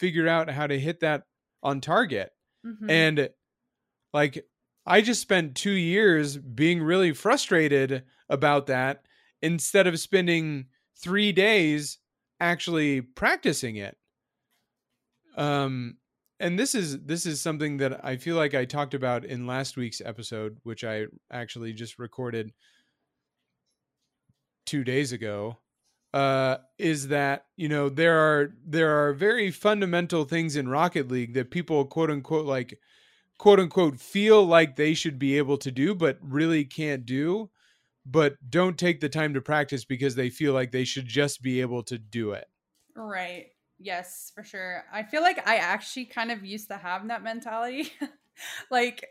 figure 0.00 0.28
out 0.28 0.50
how 0.50 0.66
to 0.66 0.78
hit 0.80 1.00
that 1.00 1.24
on 1.62 1.80
target. 1.80 2.32
Mhm. 2.66 2.90
And 2.90 3.30
like 4.14 4.46
I 4.86 5.02
just 5.02 5.22
spent 5.22 5.56
2 5.56 5.72
years 5.72 6.38
being 6.38 6.82
really 6.82 7.12
frustrated 7.12 8.04
about 8.30 8.66
that 8.68 9.06
instead 9.42 9.86
of 9.86 10.00
spending 10.00 10.68
3 10.96 11.32
days 11.32 11.98
actually 12.40 13.02
practicing 13.02 13.76
it. 13.76 13.98
Um 15.36 15.98
and 16.38 16.58
this 16.58 16.74
is 16.74 17.00
this 17.04 17.26
is 17.26 17.40
something 17.40 17.76
that 17.78 18.04
I 18.04 18.16
feel 18.16 18.36
like 18.36 18.54
I 18.54 18.64
talked 18.64 18.94
about 18.94 19.24
in 19.24 19.46
last 19.46 19.76
week's 19.76 20.00
episode 20.00 20.58
which 20.62 20.84
I 20.84 21.06
actually 21.30 21.72
just 21.72 21.98
recorded 21.98 22.52
2 24.66 24.84
days 24.84 25.12
ago 25.12 25.58
uh 26.12 26.56
is 26.78 27.08
that 27.08 27.46
you 27.56 27.68
know 27.68 27.88
there 27.88 28.18
are 28.18 28.52
there 28.66 28.90
are 28.90 29.12
very 29.12 29.50
fundamental 29.50 30.24
things 30.24 30.56
in 30.56 30.68
Rocket 30.68 31.08
League 31.08 31.34
that 31.34 31.50
people 31.50 31.84
quote 31.84 32.10
unquote 32.10 32.46
like 32.46 32.78
quote 33.38 33.60
unquote 33.60 34.00
feel 34.00 34.44
like 34.44 34.76
they 34.76 34.94
should 34.94 35.18
be 35.18 35.38
able 35.38 35.58
to 35.58 35.70
do 35.72 35.94
but 35.94 36.18
really 36.22 36.64
can't 36.64 37.06
do 37.06 37.50
but 38.06 38.36
don't 38.50 38.78
take 38.78 39.00
the 39.00 39.08
time 39.08 39.34
to 39.34 39.42
practice 39.42 39.84
because 39.84 40.14
they 40.16 40.30
feel 40.30 40.54
like 40.54 40.72
they 40.72 40.84
should 40.84 41.06
just 41.06 41.42
be 41.42 41.60
able 41.60 41.82
to 41.84 41.98
do 41.98 42.32
it 42.32 42.48
Right. 42.94 43.50
Yes, 43.82 44.30
for 44.34 44.44
sure. 44.44 44.84
I 44.92 45.02
feel 45.04 45.22
like 45.22 45.46
I 45.48 45.56
actually 45.56 46.04
kind 46.06 46.30
of 46.30 46.44
used 46.44 46.68
to 46.68 46.76
have 46.76 47.08
that 47.08 47.22
mentality. 47.22 47.90
like 48.70 49.04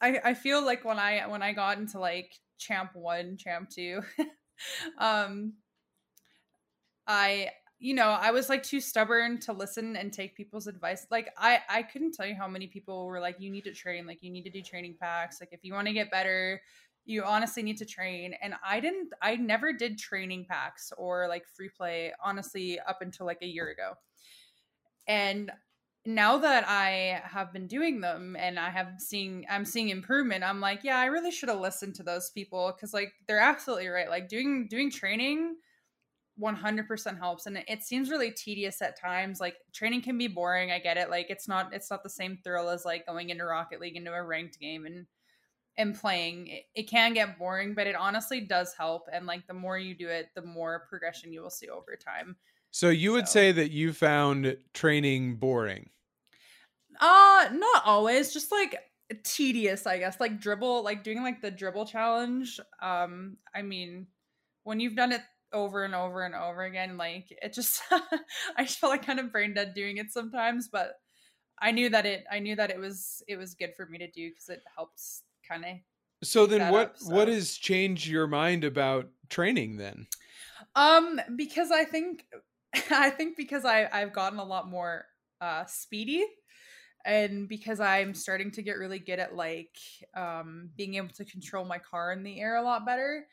I 0.00 0.20
I 0.24 0.34
feel 0.34 0.64
like 0.64 0.84
when 0.84 0.98
I 0.98 1.26
when 1.26 1.42
I 1.42 1.52
got 1.54 1.78
into 1.78 1.98
like 1.98 2.34
champ 2.58 2.94
1, 2.94 3.38
champ 3.38 3.70
2, 3.70 4.02
um 4.98 5.54
I 7.06 7.50
you 7.82 7.94
know, 7.94 8.08
I 8.10 8.30
was 8.30 8.50
like 8.50 8.62
too 8.62 8.78
stubborn 8.78 9.38
to 9.40 9.54
listen 9.54 9.96
and 9.96 10.12
take 10.12 10.36
people's 10.36 10.66
advice. 10.66 11.06
Like 11.10 11.30
I 11.38 11.60
I 11.68 11.82
couldn't 11.82 12.12
tell 12.12 12.26
you 12.26 12.34
how 12.34 12.46
many 12.48 12.66
people 12.66 13.06
were 13.06 13.20
like 13.20 13.40
you 13.40 13.50
need 13.50 13.64
to 13.64 13.72
train, 13.74 14.06
like 14.06 14.22
you 14.22 14.30
need 14.30 14.42
to 14.44 14.50
do 14.50 14.62
training 14.62 14.96
packs, 15.00 15.40
like 15.40 15.50
if 15.52 15.60
you 15.64 15.72
want 15.74 15.86
to 15.88 15.94
get 15.94 16.10
better, 16.10 16.60
you 17.06 17.24
honestly 17.24 17.62
need 17.62 17.78
to 17.78 17.86
train 17.86 18.34
and 18.42 18.54
i 18.62 18.78
didn't 18.78 19.08
i 19.22 19.34
never 19.34 19.72
did 19.72 19.98
training 19.98 20.44
packs 20.48 20.92
or 20.98 21.26
like 21.28 21.46
free 21.48 21.70
play 21.70 22.12
honestly 22.22 22.78
up 22.80 22.98
until 23.00 23.24
like 23.24 23.38
a 23.40 23.46
year 23.46 23.70
ago 23.70 23.94
and 25.10 25.50
now 26.06 26.38
that 26.38 26.64
i 26.66 27.20
have 27.24 27.52
been 27.52 27.66
doing 27.66 28.00
them 28.00 28.36
and 28.38 28.58
i 28.58 28.70
have 28.70 28.94
seen 28.98 29.44
i'm 29.50 29.66
seeing 29.66 29.90
improvement 29.90 30.42
i'm 30.42 30.60
like 30.60 30.82
yeah 30.82 30.98
i 30.98 31.04
really 31.04 31.30
should 31.30 31.50
have 31.50 31.60
listened 31.60 31.94
to 31.94 32.02
those 32.02 32.30
people 32.30 32.72
because 32.74 32.94
like 32.94 33.12
they're 33.26 33.40
absolutely 33.40 33.88
right 33.88 34.08
like 34.08 34.28
doing 34.28 34.66
doing 34.70 34.90
training 34.90 35.56
100% 36.40 37.18
helps. 37.18 37.46
And 37.46 37.62
it 37.68 37.82
seems 37.82 38.10
really 38.10 38.30
tedious 38.30 38.80
at 38.80 38.98
times 38.98 39.40
like 39.40 39.56
training 39.72 40.02
can 40.02 40.16
be 40.16 40.26
boring 40.26 40.70
i 40.70 40.78
get 40.78 40.96
it 40.96 41.10
like 41.10 41.26
it's 41.28 41.46
not 41.46 41.74
it's 41.74 41.90
not 41.90 42.02
the 42.02 42.08
same 42.08 42.38
thrill 42.42 42.70
as 42.70 42.84
like 42.84 43.06
going 43.06 43.30
into 43.30 43.44
rocket 43.44 43.80
league 43.80 43.96
into 43.96 44.12
a 44.12 44.22
ranked 44.22 44.58
game 44.58 44.86
and 44.86 45.06
and 45.76 45.98
playing. 45.98 46.48
It, 46.48 46.64
it 46.74 46.82
can 46.90 47.14
get 47.14 47.38
boring 47.38 47.74
but 47.74 47.86
it 47.86 47.94
honestly 47.94 48.40
does 48.40 48.74
help 48.74 49.08
and 49.12 49.26
like 49.26 49.46
the 49.46 49.54
more 49.54 49.78
you 49.78 49.94
do 49.94 50.08
it 50.08 50.28
the 50.34 50.42
more 50.42 50.86
progression 50.88 51.32
you 51.32 51.42
will 51.42 51.50
see 51.50 51.68
over 51.68 51.96
time 51.96 52.36
so 52.70 52.88
you 52.88 53.12
would 53.12 53.28
So- 53.28 53.32
say 53.32 53.52
that 53.52 53.70
you 53.70 53.92
found 53.92 54.56
training 54.74 55.36
boring? 55.36 55.90
Uh 57.00 57.48
not 57.52 57.82
always 57.86 58.32
just 58.32 58.52
like 58.52 58.76
tedious 59.24 59.86
i 59.86 59.98
guess 59.98 60.20
like 60.20 60.40
dribble 60.40 60.84
like 60.84 61.02
doing 61.02 61.22
like 61.22 61.40
the 61.40 61.50
dribble 61.50 61.84
challenge 61.86 62.60
um 62.80 63.36
i 63.54 63.60
mean 63.60 64.06
when 64.62 64.78
you've 64.78 64.94
done 64.94 65.10
it 65.10 65.22
over 65.52 65.82
and 65.84 65.96
over 65.96 66.24
and 66.24 66.34
over 66.34 66.62
again 66.62 66.96
like 66.96 67.26
it 67.42 67.52
just 67.52 67.82
i 67.90 68.62
just 68.64 68.78
felt 68.78 68.90
like 68.92 69.04
kind 69.04 69.18
of 69.18 69.32
brain 69.32 69.52
dead 69.52 69.74
doing 69.74 69.96
it 69.96 70.12
sometimes 70.12 70.68
but 70.68 71.00
i 71.58 71.72
knew 71.72 71.88
that 71.88 72.06
it 72.06 72.24
i 72.30 72.38
knew 72.38 72.54
that 72.54 72.70
it 72.70 72.78
was 72.78 73.20
it 73.26 73.36
was 73.36 73.54
good 73.54 73.74
for 73.74 73.86
me 73.86 73.98
to 73.98 74.08
do 74.12 74.30
because 74.30 74.48
it 74.48 74.62
helps 74.76 75.24
kind 75.46 75.64
of 75.64 75.70
so 76.22 76.46
then 76.46 76.70
what 76.70 76.90
up, 76.90 76.96
what 77.06 77.28
has 77.28 77.56
changed 77.56 78.06
your 78.06 78.26
mind 78.26 78.62
about 78.62 79.08
training 79.30 79.78
then? 79.78 80.06
Um, 80.74 81.18
because 81.34 81.70
I 81.70 81.84
think 81.84 82.26
I 82.90 83.10
think 83.10 83.36
because 83.36 83.64
I 83.64 83.88
I've 83.92 84.12
gotten 84.12 84.38
a 84.38 84.44
lot 84.44 84.68
more 84.68 85.06
uh 85.40 85.64
speedy 85.66 86.24
and 87.04 87.48
because 87.48 87.80
I'm 87.80 88.14
starting 88.14 88.50
to 88.52 88.62
get 88.62 88.76
really 88.78 88.98
good 88.98 89.18
at 89.18 89.34
like 89.34 89.76
um 90.14 90.70
being 90.76 90.94
able 90.96 91.14
to 91.14 91.24
control 91.24 91.64
my 91.64 91.78
car 91.78 92.12
in 92.12 92.22
the 92.22 92.40
air 92.40 92.56
a 92.56 92.62
lot 92.62 92.86
better. 92.86 93.26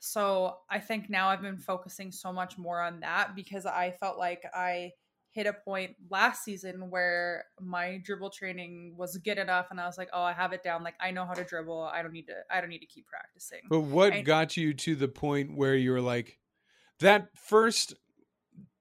So 0.00 0.58
I 0.68 0.80
think 0.80 1.08
now 1.08 1.28
I've 1.28 1.40
been 1.40 1.56
focusing 1.56 2.12
so 2.12 2.32
much 2.32 2.58
more 2.58 2.80
on 2.80 3.00
that 3.00 3.34
because 3.34 3.64
I 3.64 3.92
felt 4.00 4.18
like 4.18 4.42
I 4.54 4.92
hit 5.30 5.46
a 5.46 5.52
point 5.52 5.96
last 6.10 6.44
season 6.44 6.90
where 6.90 7.46
my 7.60 8.00
dribble 8.04 8.30
training 8.30 8.94
was 8.96 9.16
good 9.16 9.38
enough 9.38 9.66
and 9.70 9.80
I 9.80 9.86
was 9.86 9.98
like, 9.98 10.10
"Oh, 10.12 10.22
I 10.22 10.32
have 10.32 10.52
it 10.52 10.62
down. 10.62 10.84
Like 10.84 10.94
I 11.00 11.10
know 11.10 11.24
how 11.24 11.32
to 11.34 11.42
dribble. 11.42 11.90
I 11.92 12.02
don't 12.02 12.12
need 12.12 12.26
to 12.26 12.34
I 12.50 12.60
don't 12.60 12.70
need 12.70 12.80
to 12.80 12.86
keep 12.86 13.06
practicing." 13.06 13.60
but 13.68 13.80
what 13.80 14.12
I- 14.12 14.20
got 14.22 14.56
you 14.56 14.74
to 14.74 14.94
the 14.94 15.08
point 15.08 15.56
where 15.56 15.74
you 15.74 15.90
were 15.92 16.00
like 16.00 16.38
that 17.00 17.28
first 17.36 17.94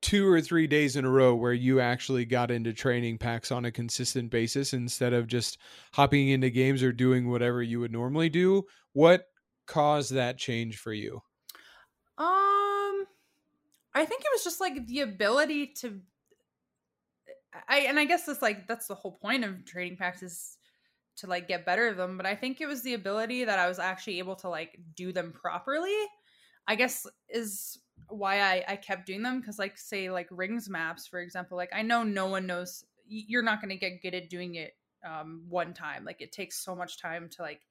two 0.03 0.27
or 0.27 0.41
three 0.41 0.67
days 0.67 0.95
in 0.95 1.05
a 1.05 1.09
row 1.09 1.33
where 1.33 1.53
you 1.53 1.79
actually 1.79 2.25
got 2.25 2.51
into 2.51 2.73
training 2.73 3.17
packs 3.17 3.51
on 3.51 3.65
a 3.65 3.71
consistent 3.71 4.29
basis 4.29 4.73
instead 4.73 5.13
of 5.13 5.25
just 5.27 5.57
hopping 5.93 6.29
into 6.29 6.49
games 6.49 6.83
or 6.83 6.91
doing 6.91 7.29
whatever 7.29 7.63
you 7.63 7.79
would 7.79 7.91
normally 7.91 8.29
do 8.29 8.63
what 8.91 9.25
caused 9.65 10.13
that 10.13 10.37
change 10.37 10.77
for 10.77 10.93
you 10.93 11.21
Um, 12.17 13.05
I 13.95 14.05
think 14.05 14.21
it 14.21 14.29
was 14.33 14.43
just 14.43 14.61
like 14.61 14.85
the 14.87 15.01
ability 15.01 15.67
to. 15.81 16.01
I 17.67 17.79
and 17.79 17.99
I 17.99 18.05
guess 18.05 18.25
that's 18.25 18.41
like 18.41 18.67
that's 18.67 18.87
the 18.87 18.95
whole 18.95 19.13
point 19.13 19.43
of 19.43 19.65
training 19.65 19.97
packs 19.97 20.23
is 20.23 20.57
to 21.17 21.27
like 21.27 21.47
get 21.47 21.65
better 21.65 21.87
at 21.89 21.97
them. 21.97 22.17
But 22.17 22.25
I 22.25 22.35
think 22.35 22.61
it 22.61 22.67
was 22.67 22.81
the 22.81 22.95
ability 22.95 23.45
that 23.45 23.59
I 23.59 23.67
was 23.67 23.79
actually 23.79 24.19
able 24.19 24.35
to 24.37 24.49
like 24.49 24.79
do 24.95 25.11
them 25.11 25.31
properly. 25.31 25.95
I 26.67 26.75
guess 26.75 27.05
is 27.29 27.77
why 28.09 28.41
I, 28.41 28.63
I 28.67 28.75
kept 28.75 29.05
doing 29.05 29.23
them 29.23 29.39
because 29.39 29.59
like 29.59 29.77
say 29.77 30.09
like 30.09 30.27
rings 30.29 30.69
maps 30.69 31.07
for 31.07 31.19
example 31.19 31.57
like 31.57 31.71
i 31.73 31.81
know 31.81 32.03
no 32.03 32.27
one 32.27 32.45
knows 32.45 32.85
you're 33.07 33.43
not 33.43 33.61
going 33.61 33.69
to 33.69 33.77
get 33.77 34.01
good 34.01 34.13
at 34.13 34.29
doing 34.29 34.55
it 34.55 34.75
um, 35.05 35.43
one 35.49 35.73
time 35.73 36.05
like 36.05 36.21
it 36.21 36.31
takes 36.31 36.63
so 36.63 36.75
much 36.75 36.99
time 37.01 37.29
to 37.29 37.41
like 37.41 37.61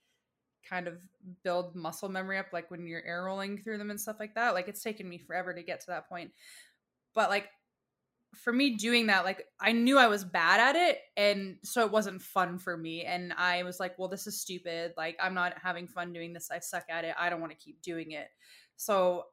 kind 0.69 0.87
of 0.87 0.99
build 1.43 1.75
muscle 1.75 2.09
memory 2.09 2.39
up 2.39 2.47
like 2.53 2.71
when 2.71 2.87
you're 2.87 3.05
air 3.05 3.25
rolling 3.25 3.59
through 3.59 3.79
them 3.79 3.91
and 3.91 4.01
stuff 4.01 4.17
like 4.21 4.35
that 4.35 4.55
like 4.55 4.69
it's 4.69 4.83
taken 4.83 5.09
me 5.09 5.19
forever 5.19 5.55
to 5.55 5.63
get 5.63 5.81
to 5.81 5.87
that 5.89 6.09
point 6.09 6.31
but 7.15 7.31
like 7.31 7.49
for 8.35 8.53
me 8.53 8.77
doing 8.77 9.07
that 9.07 9.25
like 9.25 9.47
i 9.61 9.73
knew 9.73 9.99
i 9.99 10.09
was 10.09 10.25
bad 10.25 10.61
at 10.61 10.77
it 10.77 10.99
and 11.17 11.57
so 11.65 11.85
it 11.85 11.91
wasn't 11.91 12.21
fun 12.21 12.59
for 12.59 12.77
me 12.77 13.05
and 13.05 13.33
i 13.37 13.63
was 13.63 13.81
like 13.81 13.99
well 13.99 14.09
this 14.09 14.27
is 14.27 14.41
stupid 14.41 14.93
like 14.97 15.17
i'm 15.21 15.35
not 15.35 15.55
having 15.63 15.87
fun 15.87 16.13
doing 16.13 16.33
this 16.33 16.51
i 16.51 16.59
suck 16.59 16.85
at 16.89 17.05
it 17.05 17.15
i 17.19 17.29
don't 17.29 17.41
want 17.41 17.53
to 17.53 17.59
keep 17.59 17.81
doing 17.83 18.13
it. 18.13 18.29
So 18.77 19.27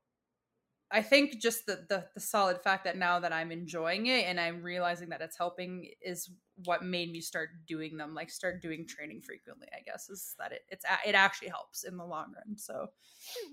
I 0.92 1.04
think 1.04 1.40
just 1.40 1.68
the, 1.68 1.86
the, 1.88 2.06
the 2.16 2.20
solid 2.20 2.62
fact 2.62 2.84
that 2.86 2.98
now 2.98 3.20
that 3.20 3.32
I'm 3.32 3.52
enjoying 3.52 4.08
it 4.08 4.26
and 4.26 4.40
I'm 4.40 4.64
realizing 4.64 5.10
that 5.10 5.22
it's 5.22 5.38
helping 5.38 5.92
is 6.02 6.32
what 6.66 6.84
made 6.84 7.12
me 7.12 7.22
start 7.22 7.50
doing 7.68 7.96
them. 7.96 8.16
Like 8.16 8.32
start 8.32 8.62
doing 8.62 8.88
training 8.88 9.22
frequently. 9.22 9.68
I 9.72 9.82
guess 9.86 10.10
is 10.10 10.36
that 10.40 10.52
it 10.52 10.62
it's 10.70 10.86
it 11.06 11.14
actually 11.14 11.50
helps 11.50 11.84
in 11.84 11.96
the 11.96 12.06
long 12.06 12.34
run. 12.36 12.58
So 12.58 12.88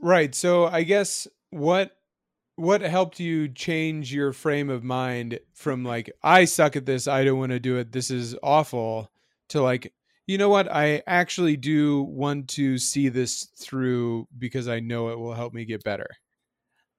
right. 0.03 0.35
So 0.35 0.67
I 0.67 0.83
guess 0.83 1.29
what 1.51 1.93
what 2.57 2.81
helped 2.81 3.21
you 3.21 3.49
change 3.49 4.15
your 4.15 4.33
frame 4.33 4.71
of 4.71 4.83
mind 4.83 5.39
from 5.53 5.85
like 5.85 6.11
I 6.23 6.47
suck 6.47 6.75
at 6.75 6.87
this. 6.87 7.07
I 7.07 7.23
don't 7.25 7.39
want 7.39 7.53
to 7.53 7.61
do 7.61 7.77
it. 7.77 7.93
This 7.93 8.11
is 8.11 8.35
awful. 8.43 9.11
To 9.51 9.63
like 9.63 9.93
you 10.27 10.39
know 10.39 10.49
what? 10.49 10.73
I 10.73 11.03
actually 11.07 11.57
do 11.57 12.03
want 12.03 12.49
to 12.51 12.79
see 12.79 13.11
this 13.11 13.45
through 13.59 14.27
because 14.39 14.69
I 14.69 14.81
know 14.81 15.11
it 15.11 15.19
will 15.19 15.35
help 15.35 15.53
me 15.53 15.67
get 15.67 15.85
better. 15.85 16.09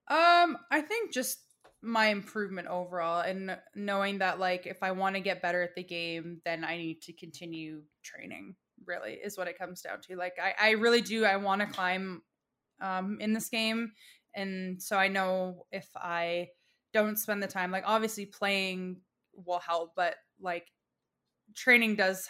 Um, 0.10 0.58
I 0.72 0.82
think 0.82 1.12
just 1.12 1.40
my 1.82 2.08
improvement 2.08 2.68
overall 2.68 3.22
and 3.22 3.58
knowing 3.76 4.20
that 4.20 4.40
like 4.40 4.66
if 4.66 4.82
I 4.82 4.92
want 4.92 5.16
to 5.16 5.22
get 5.22 5.42
better 5.42 5.62
at 5.62 5.76
the 5.76 5.84
game, 5.84 6.42
then 6.44 6.64
I 6.64 6.78
need 6.78 7.02
to 7.04 7.14
continue 7.14 7.84
training. 8.04 8.56
Really 8.86 9.14
is 9.14 9.38
what 9.38 9.48
it 9.48 9.58
comes 9.58 9.82
down 9.82 10.02
to. 10.08 10.16
Like 10.16 10.38
I, 10.42 10.70
I 10.70 10.72
really 10.72 11.02
do. 11.02 11.26
I 11.26 11.38
want 11.38 11.62
to 11.62 11.68
climb 11.68 12.22
um 12.80 13.18
in 13.20 13.34
this 13.34 13.50
game, 13.50 13.92
and 14.36 14.82
so 14.82 14.98
I 14.98 15.08
know 15.08 15.66
if 15.72 15.90
I 15.96 16.50
don't 16.94 17.18
spend 17.18 17.44
the 17.44 17.48
time, 17.48 17.72
like 17.72 17.84
obviously 17.86 18.26
playing 18.26 19.02
will 19.34 19.60
help, 19.60 19.94
but 19.96 20.16
like 20.40 20.68
training 21.56 21.96
does 21.96 22.28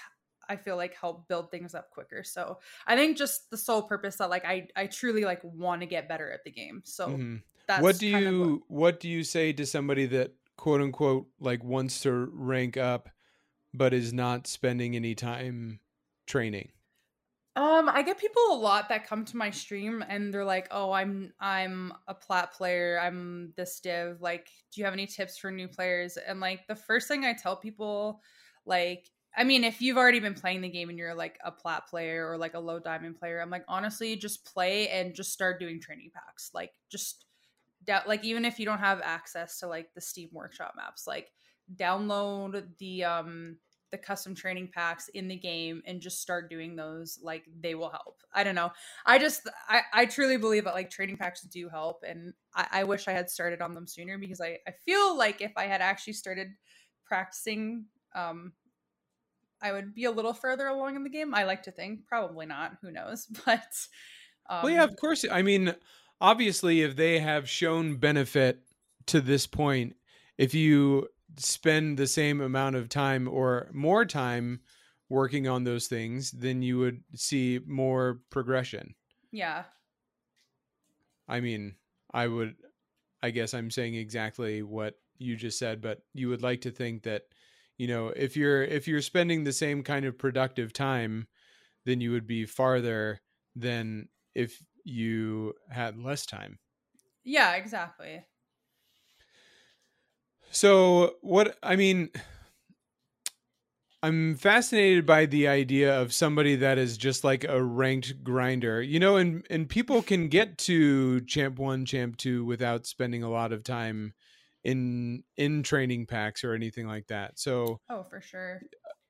I 0.49 0.55
feel 0.55 0.77
like 0.77 0.95
help 0.95 1.27
build 1.27 1.51
things 1.51 1.75
up 1.75 1.91
quicker. 1.91 2.23
So 2.23 2.59
I 2.85 2.95
think 2.95 3.17
just 3.17 3.49
the 3.49 3.57
sole 3.57 3.83
purpose 3.83 4.17
that 4.17 4.29
like 4.29 4.45
I 4.45 4.67
I 4.75 4.87
truly 4.87 5.25
like 5.25 5.41
want 5.43 5.81
to 5.81 5.87
get 5.87 6.07
better 6.09 6.31
at 6.31 6.43
the 6.43 6.51
game. 6.51 6.81
So 6.85 7.09
mm-hmm. 7.09 7.35
That's 7.67 7.81
what 7.81 7.97
do 7.97 8.07
you 8.07 8.63
what... 8.67 8.93
what 8.93 8.99
do 8.99 9.09
you 9.09 9.23
say 9.23 9.53
to 9.53 9.65
somebody 9.65 10.05
that 10.07 10.33
quote 10.57 10.81
unquote 10.81 11.27
like 11.39 11.63
wants 11.63 12.01
to 12.01 12.29
rank 12.33 12.77
up 12.77 13.09
but 13.73 13.93
is 13.93 14.13
not 14.13 14.47
spending 14.47 14.95
any 14.95 15.15
time 15.15 15.79
training? 16.25 16.71
Um, 17.55 17.89
I 17.89 18.03
get 18.03 18.19
people 18.19 18.41
a 18.51 18.55
lot 18.55 18.87
that 18.89 19.07
come 19.07 19.25
to 19.25 19.37
my 19.37 19.49
stream 19.49 20.03
and 20.07 20.31
they're 20.31 20.45
like, 20.45 20.67
"Oh, 20.69 20.91
I'm 20.91 21.33
I'm 21.39 21.91
a 22.07 22.13
plat 22.13 22.53
player. 22.53 22.99
I'm 23.01 23.51
this 23.57 23.79
div. 23.79 24.21
Like, 24.21 24.49
do 24.71 24.79
you 24.79 24.85
have 24.85 24.93
any 24.93 25.07
tips 25.07 25.39
for 25.39 25.49
new 25.49 25.67
players?" 25.67 26.17
And 26.17 26.39
like 26.39 26.67
the 26.67 26.75
first 26.75 27.07
thing 27.07 27.25
I 27.25 27.33
tell 27.33 27.55
people, 27.55 28.21
like, 28.65 29.09
I 29.35 29.43
mean, 29.43 29.63
if 29.63 29.81
you've 29.81 29.97
already 29.97 30.19
been 30.19 30.35
playing 30.35 30.61
the 30.61 30.69
game 30.69 30.89
and 30.89 30.99
you're 30.99 31.15
like 31.15 31.39
a 31.43 31.51
plat 31.51 31.87
player 31.87 32.29
or 32.29 32.37
like 32.37 32.53
a 32.53 32.59
low 32.59 32.79
diamond 32.79 33.17
player, 33.19 33.41
I'm 33.41 33.49
like, 33.49 33.65
honestly, 33.67 34.15
just 34.15 34.45
play 34.45 34.89
and 34.89 35.15
just 35.15 35.33
start 35.33 35.59
doing 35.59 35.81
training 35.81 36.11
packs. 36.13 36.51
Like, 36.53 36.73
just 36.91 37.25
like 38.05 38.23
even 38.23 38.45
if 38.45 38.59
you 38.59 38.65
don't 38.65 38.79
have 38.79 39.01
access 39.03 39.59
to 39.59 39.67
like 39.67 39.93
the 39.93 40.01
Steam 40.01 40.29
Workshop 40.31 40.73
maps, 40.75 41.07
like 41.07 41.31
download 41.75 42.65
the 42.79 43.03
um 43.03 43.57
the 43.91 43.97
custom 43.97 44.35
training 44.35 44.69
packs 44.73 45.07
in 45.13 45.27
the 45.27 45.35
game 45.35 45.81
and 45.85 46.01
just 46.01 46.21
start 46.21 46.49
doing 46.49 46.75
those 46.75 47.19
like 47.21 47.45
they 47.61 47.75
will 47.75 47.89
help. 47.89 48.21
I 48.33 48.43
don't 48.43 48.55
know. 48.55 48.71
I 49.05 49.17
just 49.17 49.47
i, 49.69 49.81
I 49.93 50.05
truly 50.05 50.37
believe 50.37 50.65
that 50.65 50.73
like 50.73 50.89
training 50.89 51.17
packs 51.17 51.41
do 51.41 51.69
help 51.69 52.03
and 52.07 52.33
I, 52.53 52.67
I 52.71 52.83
wish 52.83 53.07
i 53.07 53.11
had 53.13 53.29
started 53.29 53.61
on 53.61 53.73
them 53.73 53.87
sooner 53.87 54.17
because 54.17 54.41
I, 54.41 54.57
I 54.67 54.71
feel 54.85 55.17
like 55.17 55.41
if 55.41 55.53
i 55.55 55.65
had 55.65 55.81
actually 55.81 56.13
started 56.13 56.49
practicing 57.05 57.85
um 58.13 58.53
i 59.61 59.71
would 59.71 59.93
be 59.93 60.03
a 60.03 60.11
little 60.11 60.33
further 60.33 60.67
along 60.67 60.95
in 60.95 61.03
the 61.03 61.09
game 61.09 61.33
i 61.33 61.43
like 61.43 61.63
to 61.63 61.71
think. 61.71 62.05
Probably 62.07 62.45
not. 62.45 62.73
Who 62.81 62.91
knows? 62.91 63.27
But 63.45 63.63
um, 64.49 64.63
well 64.63 64.69
yeah 64.69 64.83
of 64.83 64.95
course 64.95 65.25
i 65.29 65.41
mean 65.41 65.75
obviously 66.21 66.81
if 66.81 66.95
they 66.95 67.19
have 67.19 67.49
shown 67.49 67.95
benefit 67.95 68.59
to 69.05 69.21
this 69.21 69.47
point 69.47 69.95
if 70.37 70.53
you 70.53 71.07
spend 71.37 71.97
the 71.97 72.07
same 72.07 72.41
amount 72.41 72.75
of 72.75 72.89
time 72.89 73.27
or 73.27 73.69
more 73.73 74.05
time 74.05 74.59
working 75.09 75.47
on 75.47 75.63
those 75.63 75.87
things 75.87 76.31
then 76.31 76.61
you 76.61 76.77
would 76.77 77.03
see 77.15 77.59
more 77.65 78.19
progression. 78.29 78.95
Yeah. 79.31 79.63
I 81.27 81.39
mean 81.39 81.75
i 82.13 82.27
would 82.27 82.55
i 83.21 83.29
guess 83.29 83.53
i'm 83.53 83.69
saying 83.69 83.95
exactly 83.95 84.63
what 84.63 84.95
you 85.17 85.35
just 85.35 85.59
said 85.59 85.81
but 85.81 86.01
you 86.13 86.29
would 86.29 86.41
like 86.41 86.61
to 86.61 86.71
think 86.71 87.03
that 87.03 87.23
you 87.77 87.87
know 87.87 88.07
if 88.09 88.37
you're 88.37 88.63
if 88.63 88.87
you're 88.87 89.01
spending 89.01 89.43
the 89.43 89.53
same 89.53 89.83
kind 89.83 90.05
of 90.05 90.17
productive 90.17 90.73
time 90.73 91.27
then 91.85 92.01
you 92.01 92.11
would 92.11 92.27
be 92.27 92.45
farther 92.45 93.21
than 93.55 94.07
if 94.35 94.61
you 94.87 95.53
had 95.69 95.97
less 95.97 96.25
time. 96.25 96.59
Yeah, 97.23 97.55
exactly. 97.55 98.25
So, 100.51 101.15
what 101.21 101.57
I 101.61 101.75
mean, 101.75 102.09
I'm 104.03 104.35
fascinated 104.35 105.05
by 105.05 105.25
the 105.25 105.47
idea 105.47 105.99
of 105.99 106.13
somebody 106.13 106.55
that 106.57 106.77
is 106.77 106.97
just 106.97 107.23
like 107.23 107.43
a 107.43 107.61
ranked 107.61 108.23
grinder, 108.23 108.81
you 108.81 108.99
know, 108.99 109.17
and 109.17 109.45
and 109.49 109.67
people 109.67 110.01
can 110.01 110.27
get 110.29 110.57
to 110.59 111.21
champ 111.21 111.57
one, 111.57 111.85
champ 111.85 112.17
two 112.17 112.45
without 112.45 112.85
spending 112.85 113.23
a 113.23 113.29
lot 113.29 113.51
of 113.51 113.63
time 113.63 114.13
in 114.63 115.23
in 115.35 115.63
training 115.63 116.05
packs 116.05 116.43
or 116.43 116.53
anything 116.53 116.87
like 116.87 117.07
that. 117.07 117.39
So, 117.39 117.81
oh, 117.89 118.03
for 118.03 118.21
sure 118.21 118.61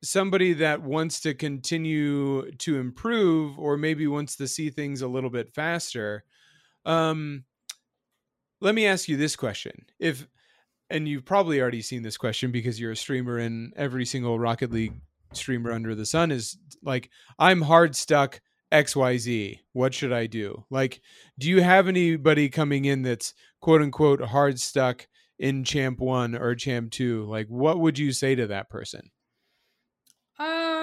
somebody 0.04 0.54
that 0.54 0.82
wants 0.82 1.20
to 1.22 1.34
continue 1.34 2.52
to 2.52 2.78
improve 2.78 3.58
or 3.58 3.78
maybe 3.78 4.06
wants 4.08 4.36
to 4.36 4.48
see 4.48 4.70
things 4.70 5.02
a 5.02 5.08
little 5.08 5.30
bit 5.30 5.54
faster 5.54 6.24
um 6.86 7.44
let 8.62 8.76
me 8.76 8.86
ask 8.86 9.08
you 9.08 9.18
this 9.18 9.36
question. 9.36 9.86
If 10.00 10.28
and 10.90 11.08
you've 11.08 11.26
probably 11.26 11.62
already 11.62 11.82
seen 11.82 12.02
this 12.02 12.18
question 12.18 12.52
because 12.52 12.80
you're 12.80 12.92
a 12.92 12.96
streamer 12.96 13.38
and 13.38 13.74
every 13.76 14.06
single 14.06 14.40
rocket 14.40 14.72
league 14.72 14.94
streamer 15.34 15.74
under 15.74 15.94
the 15.94 16.06
sun 16.06 16.32
is 16.32 16.58
like 16.82 17.10
i'm 17.38 17.62
hard 17.62 17.94
stuck 17.94 18.40
xyz 18.72 19.60
what 19.74 19.94
should 19.94 20.14
i 20.14 20.26
do? 20.26 20.64
Like 20.70 21.02
do 21.38 21.50
you 21.50 21.62
have 21.62 21.90
anybody 21.90 22.48
coming 22.48 22.86
in 22.86 23.02
that's 23.02 23.34
quote 23.60 23.82
unquote 23.82 24.22
hard 24.22 24.60
stuck 24.60 25.06
in 25.38 25.66
champ 25.66 26.00
1 26.00 26.36
or 26.36 26.56
champ 26.56 26.92
2 26.92 27.26
like 27.26 27.48
what 27.48 27.80
would 27.80 28.00
you 28.00 28.14
say 28.14 28.34
to 28.36 28.48
that 28.48 28.70
person 28.70 29.12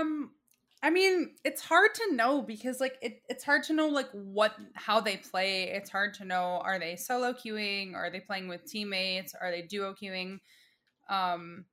um, 0.00 0.30
I 0.82 0.90
mean, 0.90 1.36
it's 1.44 1.62
hard 1.62 1.94
to 1.94 2.14
know 2.14 2.42
because 2.42 2.80
like 2.80 2.96
it, 3.00 3.22
it's 3.28 3.44
hard 3.44 3.62
to 3.64 3.72
know 3.72 3.88
like 3.88 4.10
what 4.12 4.54
how 4.74 5.00
they 5.00 5.16
play. 5.16 5.70
It's 5.70 5.90
hard 5.90 6.14
to 6.14 6.24
know 6.24 6.60
are 6.62 6.78
they 6.78 6.96
solo 6.96 7.32
queuing, 7.32 7.94
are 7.94 8.10
they 8.10 8.20
playing 8.20 8.48
with 8.48 8.64
teammates, 8.66 9.34
are 9.34 9.50
they 9.50 9.62
duo 9.62 9.94
queuing? 9.94 10.40
Um 11.08 11.64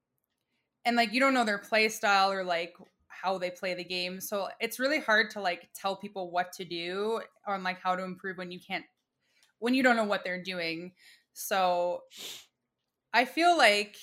and 0.85 0.95
like 0.95 1.13
you 1.13 1.19
don't 1.19 1.33
know 1.33 1.45
their 1.45 1.57
play 1.59 1.89
style 1.89 2.31
or 2.31 2.43
like 2.43 2.73
how 3.07 3.37
they 3.37 3.51
play 3.51 3.73
the 3.73 3.83
game. 3.83 4.21
So 4.21 4.47
it's 4.59 4.79
really 4.79 4.99
hard 4.99 5.29
to 5.31 5.41
like 5.41 5.69
tell 5.75 5.95
people 5.95 6.31
what 6.31 6.53
to 6.53 6.65
do 6.65 7.21
on 7.45 7.63
like 7.63 7.81
how 7.81 7.95
to 7.95 8.03
improve 8.03 8.37
when 8.37 8.51
you 8.51 8.59
can't 8.65 8.85
when 9.59 9.73
you 9.73 9.83
don't 9.83 9.95
know 9.95 10.05
what 10.05 10.23
they're 10.23 10.41
doing. 10.41 10.93
So 11.33 12.03
I 13.13 13.25
feel 13.25 13.57
like 13.57 13.97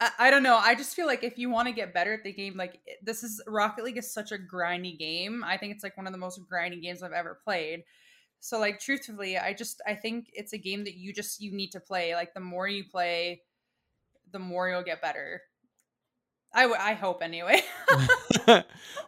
I, 0.00 0.10
I 0.18 0.30
don't 0.30 0.42
know. 0.42 0.56
I 0.56 0.74
just 0.74 0.94
feel 0.94 1.06
like 1.06 1.24
if 1.24 1.38
you 1.38 1.50
want 1.50 1.68
to 1.68 1.74
get 1.74 1.94
better 1.94 2.12
at 2.12 2.24
the 2.24 2.32
game, 2.32 2.56
like 2.56 2.80
this 3.02 3.22
is 3.22 3.42
Rocket 3.46 3.84
League 3.84 3.98
is 3.98 4.12
such 4.12 4.32
a 4.32 4.38
grindy 4.38 4.98
game. 4.98 5.44
I 5.44 5.56
think 5.56 5.74
it's 5.74 5.84
like 5.84 5.96
one 5.96 6.06
of 6.06 6.12
the 6.12 6.18
most 6.18 6.40
grindy 6.50 6.82
games 6.82 7.02
I've 7.02 7.12
ever 7.12 7.38
played. 7.44 7.82
So 8.40 8.58
like 8.58 8.78
truthfully, 8.78 9.38
I 9.38 9.52
just 9.52 9.80
I 9.86 9.94
think 9.94 10.30
it's 10.32 10.52
a 10.52 10.58
game 10.58 10.84
that 10.84 10.94
you 10.94 11.12
just 11.12 11.40
you 11.40 11.52
need 11.52 11.72
to 11.72 11.80
play. 11.80 12.14
Like 12.14 12.34
the 12.34 12.40
more 12.40 12.68
you 12.68 12.84
play, 12.84 13.42
the 14.32 14.38
more 14.38 14.68
you'll 14.68 14.82
get 14.82 15.00
better. 15.00 15.42
I, 16.54 16.64
I 16.66 16.94
hope 16.94 17.22
anyway. 17.22 17.60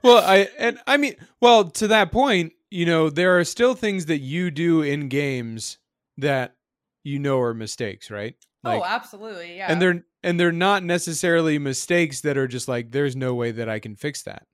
well, 0.03 0.25
I 0.25 0.49
and 0.59 0.79
I 0.87 0.97
mean, 0.97 1.17
well, 1.41 1.65
to 1.71 1.89
that 1.89 2.13
point, 2.13 2.53
you 2.71 2.85
know, 2.85 3.11
there 3.11 3.39
are 3.39 3.45
still 3.45 3.75
things 3.75 4.07
that 4.07 4.19
you 4.19 4.51
do 4.51 4.83
in 4.83 5.09
games 5.09 5.79
that 6.17 6.57
you 7.05 7.19
know 7.19 7.41
are 7.41 7.55
mistakes, 7.55 8.11
right? 8.11 8.35
Oh, 8.65 8.71
like, 8.71 8.81
oh, 8.81 8.85
absolutely, 8.85 9.57
yeah. 9.57 9.71
And 9.71 9.81
they're 9.81 10.05
and 10.29 10.39
they're 10.39 10.53
not 10.53 10.85
necessarily 10.85 11.59
mistakes 11.59 12.21
that 12.21 12.37
are 12.37 12.47
just 12.47 12.69
like 12.69 12.91
there's 12.91 13.17
no 13.17 13.35
way 13.35 13.51
that 13.51 13.67
I 13.67 13.79
can 13.79 13.97
fix 13.97 14.25
that. 14.25 14.47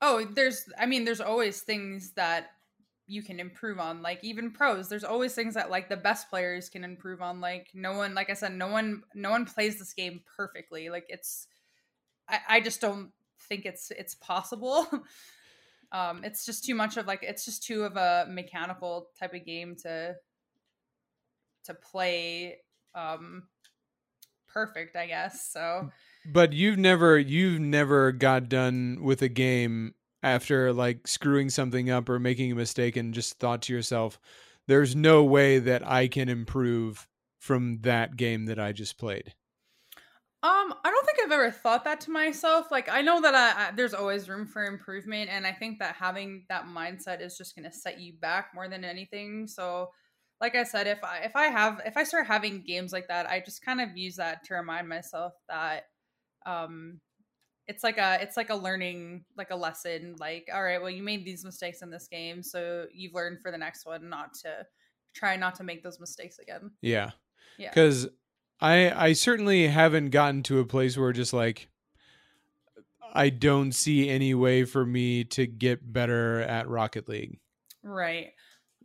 Oh, 0.00 0.24
there's 0.24 0.64
I 0.78 0.86
mean 0.86 1.04
there's 1.04 1.20
always 1.20 1.60
things 1.60 2.12
that 2.12 2.52
you 3.06 3.22
can 3.22 3.38
improve 3.38 3.78
on 3.78 4.00
like 4.00 4.20
even 4.24 4.50
pros. 4.50 4.88
There's 4.88 5.04
always 5.04 5.34
things 5.34 5.52
that 5.52 5.70
like 5.70 5.90
the 5.90 5.98
best 5.98 6.30
players 6.30 6.70
can 6.70 6.82
improve 6.82 7.20
on. 7.20 7.42
Like 7.42 7.68
no 7.74 7.92
one 7.92 8.14
like 8.14 8.30
i 8.30 8.32
said 8.32 8.54
no 8.54 8.68
one 8.68 9.02
no 9.14 9.28
one 9.28 9.44
plays 9.44 9.78
this 9.78 9.92
game 9.92 10.22
perfectly. 10.34 10.88
Like 10.88 11.04
it's 11.10 11.46
i, 12.26 12.38
I 12.48 12.60
just 12.60 12.80
don't 12.80 13.10
think 13.50 13.66
it's 13.66 13.90
it's 13.90 14.14
possible. 14.14 14.86
Um 15.94 16.24
it's 16.24 16.46
just 16.46 16.64
too 16.64 16.74
much 16.74 16.96
of 16.96 17.06
like 17.06 17.22
it's 17.22 17.44
just 17.44 17.64
too 17.64 17.82
of 17.82 17.98
a 17.98 18.24
mechanical 18.26 19.10
type 19.20 19.34
of 19.34 19.44
game 19.44 19.76
to 19.82 20.14
to 21.64 21.74
play 21.74 22.60
um 22.94 23.42
perfect 24.52 24.96
i 24.96 25.06
guess 25.06 25.50
so 25.50 25.90
but 26.24 26.52
you've 26.52 26.78
never 26.78 27.18
you've 27.18 27.60
never 27.60 28.12
got 28.12 28.48
done 28.48 28.98
with 29.02 29.22
a 29.22 29.28
game 29.28 29.94
after 30.22 30.72
like 30.72 31.06
screwing 31.06 31.50
something 31.50 31.90
up 31.90 32.08
or 32.08 32.18
making 32.18 32.52
a 32.52 32.54
mistake 32.54 32.96
and 32.96 33.14
just 33.14 33.38
thought 33.38 33.62
to 33.62 33.72
yourself, 33.72 34.20
there's 34.68 34.94
no 34.94 35.24
way 35.24 35.58
that 35.58 35.86
I 35.86 36.08
can 36.08 36.28
improve 36.28 37.08
from 37.38 37.80
that 37.82 38.16
game 38.16 38.46
that 38.46 38.60
I 38.60 38.72
just 38.72 38.98
played? 38.98 39.34
Um, 40.44 40.74
I 40.84 40.90
don't 40.90 41.06
think 41.06 41.18
I've 41.24 41.32
ever 41.32 41.50
thought 41.52 41.84
that 41.84 42.00
to 42.02 42.10
myself. 42.10 42.70
Like, 42.70 42.88
I 42.88 43.00
know 43.00 43.20
that 43.20 43.34
I, 43.34 43.68
I, 43.68 43.70
there's 43.72 43.94
always 43.94 44.28
room 44.28 44.44
for 44.44 44.64
improvement, 44.64 45.30
and 45.30 45.46
I 45.46 45.52
think 45.52 45.78
that 45.78 45.94
having 45.94 46.44
that 46.48 46.66
mindset 46.66 47.20
is 47.20 47.38
just 47.38 47.54
going 47.54 47.68
to 47.68 47.76
set 47.76 48.00
you 48.00 48.14
back 48.14 48.48
more 48.52 48.68
than 48.68 48.84
anything. 48.84 49.46
So, 49.46 49.90
like 50.42 50.56
I 50.56 50.64
said, 50.64 50.88
if 50.88 51.02
I 51.04 51.18
if 51.18 51.36
I 51.36 51.46
have 51.46 51.80
if 51.86 51.96
I 51.96 52.02
start 52.02 52.26
having 52.26 52.62
games 52.62 52.92
like 52.92 53.06
that, 53.08 53.26
I 53.26 53.40
just 53.40 53.64
kind 53.64 53.80
of 53.80 53.96
use 53.96 54.16
that 54.16 54.44
to 54.46 54.54
remind 54.54 54.88
myself 54.88 55.32
that 55.48 55.84
um 56.44 57.00
it's 57.68 57.84
like 57.84 57.96
a 57.96 58.18
it's 58.20 58.36
like 58.36 58.50
a 58.50 58.54
learning 58.54 59.24
like 59.36 59.52
a 59.52 59.56
lesson 59.56 60.16
like 60.18 60.48
all 60.52 60.64
right 60.64 60.80
well 60.80 60.90
you 60.90 61.00
made 61.00 61.24
these 61.24 61.44
mistakes 61.44 61.80
in 61.80 61.88
this 61.88 62.08
game 62.08 62.42
so 62.42 62.86
you've 62.92 63.14
learned 63.14 63.40
for 63.40 63.52
the 63.52 63.56
next 63.56 63.86
one 63.86 64.08
not 64.10 64.34
to 64.34 64.66
try 65.14 65.36
not 65.36 65.54
to 65.54 65.62
make 65.62 65.84
those 65.84 66.00
mistakes 66.00 66.40
again. 66.40 66.72
Yeah. 66.82 67.12
Yeah. 67.56 67.70
Because 67.70 68.08
i 68.60 68.90
i 68.90 69.12
certainly 69.12 69.68
haven't 69.68 70.10
gotten 70.10 70.42
to 70.42 70.58
a 70.58 70.64
place 70.64 70.98
where 70.98 71.12
just 71.12 71.32
like 71.32 71.68
i 73.14 73.28
don't 73.28 73.72
see 73.72 74.08
any 74.08 74.34
way 74.34 74.64
for 74.64 74.84
me 74.84 75.22
to 75.22 75.46
get 75.46 75.92
better 75.92 76.40
at 76.40 76.68
rocket 76.68 77.08
league. 77.08 77.38
Right 77.84 78.32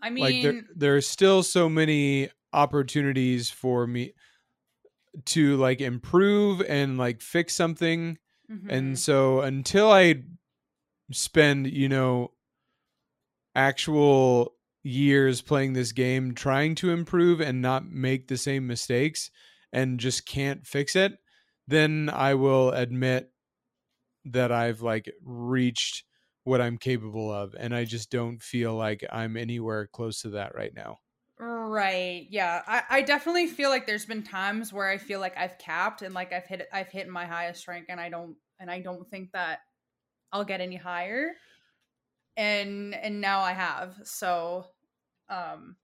i 0.02 0.10
mean 0.10 0.24
like 0.24 0.66
there, 0.76 0.96
are 0.96 1.02
still 1.02 1.44
so 1.44 1.68
many 1.68 2.30
opportunities 2.54 3.50
for 3.50 3.86
me 3.86 4.14
to 5.26 5.58
like 5.58 5.82
improve 5.82 6.62
and 6.62 6.98
like 6.98 7.22
fix 7.22 7.54
something 7.54 8.18
Mm-hmm. 8.52 8.70
And 8.70 9.00
so 9.00 9.42
until 9.42 9.92
I 9.92 10.24
spend, 11.12 11.68
you 11.68 11.90
know, 11.90 12.32
actual 13.56 14.54
years 14.84 15.42
playing 15.42 15.74
this 15.74 15.92
game 15.92 16.34
trying 16.34 16.76
to 16.76 16.92
improve 16.92 17.42
and 17.42 17.62
not 17.62 17.90
make 17.90 18.28
the 18.28 18.38
same 18.38 18.68
mistakes 18.68 19.30
and 19.74 20.00
just 20.00 20.26
can't 20.26 20.66
fix 20.66 20.96
it, 20.96 21.18
then 21.68 22.10
I 22.14 22.36
will 22.36 22.72
admit 22.72 23.30
that 24.26 24.52
I've 24.52 24.82
like 24.82 25.12
reached 25.24 26.04
what 26.48 26.62
I'm 26.62 26.78
capable 26.78 27.32
of 27.32 27.56
and 27.56 27.76
I 27.76 27.86
just 27.86 28.10
don't 28.12 28.42
feel 28.42 28.76
like 28.76 29.06
I'm 29.12 29.38
anywhere 29.38 29.88
close 29.88 30.22
to 30.22 30.30
that 30.32 30.56
right 30.56 30.74
now. 30.74 31.00
Right. 31.40 32.26
Yeah. 32.32 32.64
I, 32.66 32.84
I 32.90 33.02
definitely 33.04 33.46
feel 33.48 33.70
like 33.70 33.86
there's 33.86 34.08
been 34.08 34.24
times 34.24 34.74
where 34.74 34.88
I 34.90 34.98
feel 34.98 35.20
like 35.20 35.38
I've 35.38 35.60
capped 35.60 36.02
and 36.02 36.14
like 36.14 36.34
I've 36.34 36.48
hit 36.48 36.68
I've 36.74 36.88
hit 36.90 37.08
my 37.08 37.26
highest 37.26 37.68
rank 37.68 37.86
and 37.90 38.02
I 38.02 38.10
don't 38.10 38.38
and 38.60 38.72
I 38.72 38.82
don't 38.82 39.08
think 39.08 39.34
that 39.34 39.60
I'll 40.32 40.46
get 40.46 40.62
any 40.62 40.78
higher. 40.78 41.36
And 42.36 42.94
and 42.94 43.20
now 43.22 43.42
I 43.42 43.54
have. 43.54 44.00
So 44.08 44.72
um 45.30 45.78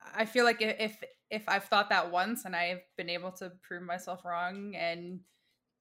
I 0.00 0.26
feel 0.26 0.44
like 0.44 0.60
if 0.60 1.02
if 1.30 1.48
I've 1.48 1.64
thought 1.64 1.88
that 1.88 2.10
once 2.10 2.44
and 2.44 2.54
I've 2.54 2.82
been 2.96 3.08
able 3.08 3.32
to 3.32 3.50
prove 3.62 3.82
myself 3.82 4.24
wrong 4.24 4.74
and 4.76 5.24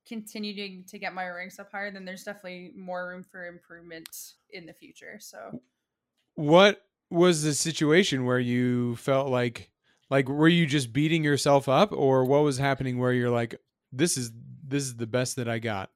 continuing 0.08 0.84
to 0.86 1.00
get 1.00 1.14
my 1.14 1.28
ranks 1.28 1.60
up 1.60 1.72
higher, 1.72 1.92
then 1.92 2.06
there's 2.06 2.24
definitely 2.24 2.72
more 2.76 3.08
room 3.08 3.24
for 3.24 3.48
improvement 3.48 4.10
in 4.52 4.66
the 4.66 4.74
future. 4.74 5.18
So 5.20 5.62
what 6.36 6.82
was 7.10 7.44
the 7.44 7.54
situation 7.54 8.26
where 8.26 8.40
you 8.40 8.96
felt 8.96 9.30
like 9.30 9.70
like 10.10 10.28
were 10.28 10.48
you 10.48 10.66
just 10.66 10.94
beating 10.94 11.24
yourself 11.24 11.70
up 11.70 11.92
or 11.92 12.26
what 12.26 12.44
was 12.44 12.58
happening 12.58 12.98
where 12.98 13.14
you're 13.14 13.30
like 13.30 13.56
this 13.92 14.18
is 14.18 14.32
this 14.66 14.84
is 14.84 14.96
the 14.96 15.08
best 15.08 15.36
that 15.36 15.48
I 15.48 15.60
got? 15.60 15.90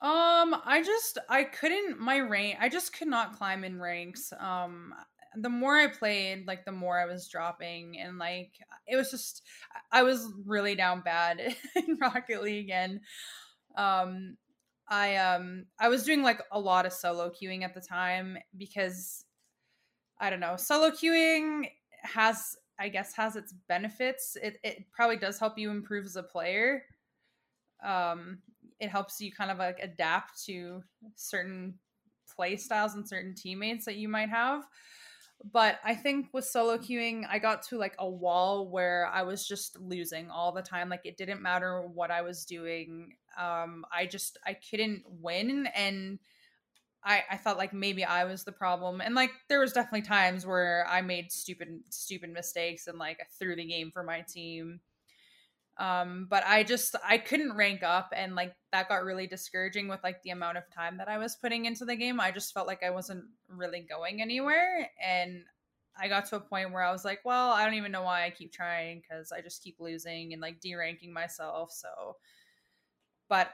Um, 0.00 0.54
I 0.64 0.82
just 0.84 1.18
I 1.28 1.44
couldn't 1.44 1.98
my 1.98 2.20
rank 2.20 2.56
I 2.60 2.68
just 2.68 2.92
could 2.92 3.08
not 3.08 3.36
climb 3.36 3.64
in 3.64 3.80
ranks. 3.80 4.32
Um 4.38 4.94
the 5.36 5.48
more 5.48 5.76
I 5.76 5.88
played, 5.88 6.46
like 6.46 6.64
the 6.64 6.72
more 6.72 6.98
I 6.98 7.06
was 7.06 7.28
dropping 7.28 7.98
and 7.98 8.18
like 8.18 8.52
it 8.86 8.96
was 8.96 9.10
just 9.10 9.42
I 9.92 10.02
was 10.02 10.32
really 10.46 10.74
down 10.74 11.02
bad 11.02 11.40
in 11.76 11.98
Rocket 12.00 12.42
League 12.42 12.70
and 12.70 13.00
um 13.76 14.36
I 14.88 15.16
um 15.16 15.66
I 15.78 15.88
was 15.88 16.04
doing 16.04 16.22
like 16.22 16.42
a 16.50 16.58
lot 16.58 16.86
of 16.86 16.92
solo 16.92 17.30
queuing 17.30 17.62
at 17.62 17.74
the 17.74 17.80
time 17.80 18.38
because 18.56 19.24
I 20.20 20.30
don't 20.30 20.40
know. 20.40 20.56
Solo 20.56 20.90
queuing 20.90 21.70
has, 22.02 22.56
I 22.78 22.88
guess, 22.88 23.14
has 23.14 23.36
its 23.36 23.52
benefits. 23.68 24.36
It 24.42 24.58
it 24.64 24.90
probably 24.92 25.16
does 25.16 25.38
help 25.38 25.58
you 25.58 25.70
improve 25.70 26.06
as 26.06 26.16
a 26.16 26.22
player. 26.22 26.84
Um, 27.84 28.38
it 28.80 28.88
helps 28.88 29.20
you 29.20 29.32
kind 29.32 29.50
of 29.50 29.58
like 29.58 29.78
adapt 29.80 30.44
to 30.46 30.82
certain 31.14 31.74
play 32.34 32.56
styles 32.56 32.94
and 32.94 33.08
certain 33.08 33.34
teammates 33.34 33.84
that 33.84 33.96
you 33.96 34.08
might 34.08 34.30
have. 34.30 34.64
But 35.44 35.78
I 35.84 35.94
think 35.94 36.28
with 36.32 36.44
solo 36.44 36.78
queuing, 36.78 37.24
I 37.28 37.38
got 37.38 37.62
to 37.64 37.78
like 37.78 37.94
a 37.98 38.08
wall 38.08 38.68
where 38.68 39.06
I 39.06 39.22
was 39.22 39.46
just 39.46 39.78
losing 39.80 40.30
all 40.30 40.52
the 40.52 40.62
time. 40.62 40.88
Like 40.88 41.02
it 41.04 41.16
didn't 41.16 41.42
matter 41.42 41.82
what 41.82 42.10
I 42.10 42.22
was 42.22 42.44
doing. 42.44 43.14
Um, 43.38 43.84
I 43.92 44.06
just 44.06 44.36
I 44.44 44.54
couldn't 44.54 45.04
win 45.06 45.68
and 45.74 46.18
I, 47.04 47.22
I 47.30 47.36
thought 47.36 47.56
like 47.56 47.72
maybe 47.72 48.04
I 48.04 48.24
was 48.24 48.44
the 48.44 48.52
problem. 48.52 49.00
And 49.00 49.14
like 49.14 49.30
there 49.48 49.60
was 49.60 49.72
definitely 49.72 50.02
times 50.02 50.44
where 50.44 50.84
I 50.88 51.00
made 51.02 51.30
stupid 51.30 51.68
stupid 51.90 52.30
mistakes 52.30 52.86
and 52.88 52.98
like 52.98 53.20
threw 53.38 53.54
the 53.54 53.64
game 53.64 53.90
for 53.92 54.02
my 54.02 54.22
team. 54.22 54.80
Um, 55.78 56.26
but 56.28 56.44
I 56.44 56.64
just 56.64 56.96
I 57.06 57.18
couldn't 57.18 57.56
rank 57.56 57.82
up 57.84 58.12
and 58.14 58.34
like 58.34 58.54
that 58.72 58.88
got 58.88 59.04
really 59.04 59.28
discouraging 59.28 59.86
with 59.86 60.00
like 60.02 60.20
the 60.22 60.30
amount 60.30 60.58
of 60.58 60.64
time 60.74 60.98
that 60.98 61.08
I 61.08 61.18
was 61.18 61.36
putting 61.36 61.66
into 61.66 61.84
the 61.84 61.94
game. 61.94 62.18
I 62.20 62.32
just 62.32 62.52
felt 62.52 62.66
like 62.66 62.82
I 62.82 62.90
wasn't 62.90 63.24
really 63.48 63.86
going 63.88 64.20
anywhere 64.20 64.90
and 65.04 65.44
I 66.00 66.08
got 66.08 66.26
to 66.26 66.36
a 66.36 66.40
point 66.40 66.72
where 66.72 66.82
I 66.82 66.92
was 66.92 67.04
like, 67.04 67.20
well, 67.24 67.50
I 67.50 67.64
don't 67.64 67.74
even 67.74 67.92
know 67.92 68.02
why 68.02 68.24
I 68.24 68.30
keep 68.30 68.52
trying 68.52 69.00
because 69.02 69.32
I 69.32 69.40
just 69.40 69.62
keep 69.62 69.76
losing 69.80 70.32
and 70.32 70.40
like 70.42 70.60
deranking 70.60 71.10
myself. 71.12 71.72
So, 71.72 72.16
but 73.28 73.50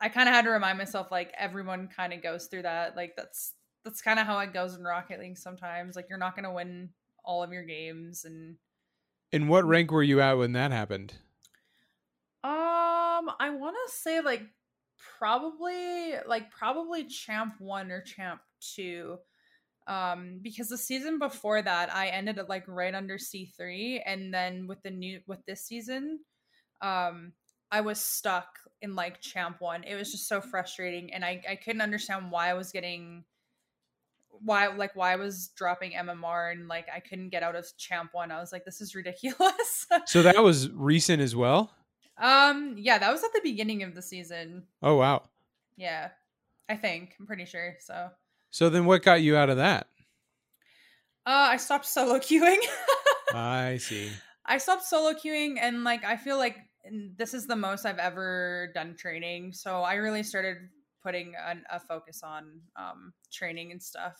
I 0.00 0.08
kind 0.08 0.28
of 0.28 0.34
had 0.34 0.44
to 0.44 0.50
remind 0.50 0.78
myself 0.78 1.10
like 1.10 1.32
everyone 1.38 1.88
kind 1.88 2.12
of 2.12 2.22
goes 2.22 2.46
through 2.46 2.62
that. 2.62 2.96
Like 2.96 3.14
that's 3.16 3.54
that's 3.84 4.02
kind 4.02 4.18
of 4.18 4.26
how 4.26 4.38
it 4.40 4.52
goes 4.52 4.74
in 4.74 4.82
Rocket 4.84 5.20
League 5.20 5.38
sometimes. 5.38 5.96
Like 5.96 6.06
you're 6.08 6.18
not 6.18 6.34
going 6.36 6.44
to 6.44 6.52
win 6.52 6.90
all 7.24 7.42
of 7.42 7.52
your 7.52 7.64
games 7.64 8.24
and 8.24 8.56
In 9.32 9.48
what 9.48 9.66
rank 9.66 9.90
were 9.90 10.02
you 10.02 10.22
at 10.22 10.38
when 10.38 10.52
that 10.52 10.72
happened? 10.72 11.14
Um, 12.44 13.30
I 13.40 13.50
want 13.50 13.74
to 13.86 13.92
say 13.92 14.20
like 14.20 14.42
probably 15.18 16.14
like 16.26 16.50
probably 16.50 17.04
champ 17.04 17.54
1 17.58 17.90
or 17.90 18.00
champ 18.00 18.40
2 18.74 19.16
um 19.86 20.38
because 20.40 20.68
the 20.68 20.78
season 20.78 21.18
before 21.18 21.60
that 21.60 21.94
I 21.94 22.08
ended 22.08 22.38
up 22.38 22.48
like 22.48 22.64
right 22.66 22.94
under 22.94 23.18
C3 23.18 24.00
and 24.06 24.32
then 24.32 24.66
with 24.66 24.82
the 24.82 24.90
new 24.90 25.20
with 25.26 25.44
this 25.46 25.62
season 25.62 26.20
um 26.80 27.32
I 27.74 27.80
was 27.80 27.98
stuck 27.98 28.46
in 28.82 28.94
like 28.94 29.20
champ 29.20 29.56
one. 29.60 29.82
It 29.82 29.96
was 29.96 30.12
just 30.12 30.28
so 30.28 30.40
frustrating, 30.40 31.12
and 31.12 31.24
I 31.24 31.42
I 31.50 31.56
couldn't 31.56 31.80
understand 31.80 32.30
why 32.30 32.48
I 32.50 32.54
was 32.54 32.70
getting 32.70 33.24
why 34.28 34.68
like 34.68 34.94
why 34.94 35.12
I 35.12 35.16
was 35.16 35.48
dropping 35.56 35.90
MMR 35.90 36.52
and 36.52 36.68
like 36.68 36.86
I 36.94 37.00
couldn't 37.00 37.30
get 37.30 37.42
out 37.42 37.56
of 37.56 37.66
champ 37.76 38.10
one. 38.12 38.30
I 38.30 38.38
was 38.38 38.52
like, 38.52 38.64
this 38.64 38.80
is 38.80 38.94
ridiculous. 38.94 39.86
so 40.06 40.22
that 40.22 40.38
was 40.44 40.70
recent 40.70 41.20
as 41.20 41.34
well. 41.34 41.72
Um, 42.16 42.76
yeah, 42.78 42.98
that 42.98 43.12
was 43.12 43.24
at 43.24 43.32
the 43.32 43.40
beginning 43.42 43.82
of 43.82 43.94
the 43.94 44.02
season. 44.02 44.64
Oh 44.82 44.96
wow. 44.96 45.22
Yeah, 45.76 46.10
I 46.68 46.76
think 46.76 47.14
I'm 47.18 47.26
pretty 47.26 47.44
sure. 47.44 47.76
So. 47.80 48.10
So 48.50 48.68
then, 48.70 48.84
what 48.84 49.02
got 49.02 49.20
you 49.22 49.36
out 49.36 49.50
of 49.50 49.56
that? 49.56 49.88
Uh, 51.26 51.50
I 51.50 51.56
stopped 51.56 51.86
solo 51.86 52.18
queuing. 52.20 52.60
I 53.34 53.78
see. 53.78 54.10
I 54.46 54.58
stopped 54.58 54.84
solo 54.84 55.12
queuing, 55.12 55.56
and 55.60 55.82
like 55.82 56.04
I 56.04 56.16
feel 56.16 56.38
like 56.38 56.58
this 57.16 57.34
is 57.34 57.46
the 57.46 57.56
most 57.56 57.86
I've 57.86 57.98
ever 57.98 58.70
done 58.74 58.94
training. 58.96 59.52
So 59.52 59.82
I 59.82 59.94
really 59.94 60.22
started 60.22 60.58
putting 61.02 61.34
an, 61.46 61.64
a 61.70 61.80
focus 61.80 62.22
on 62.22 62.60
um, 62.76 63.12
training 63.32 63.72
and 63.72 63.82
stuff. 63.82 64.16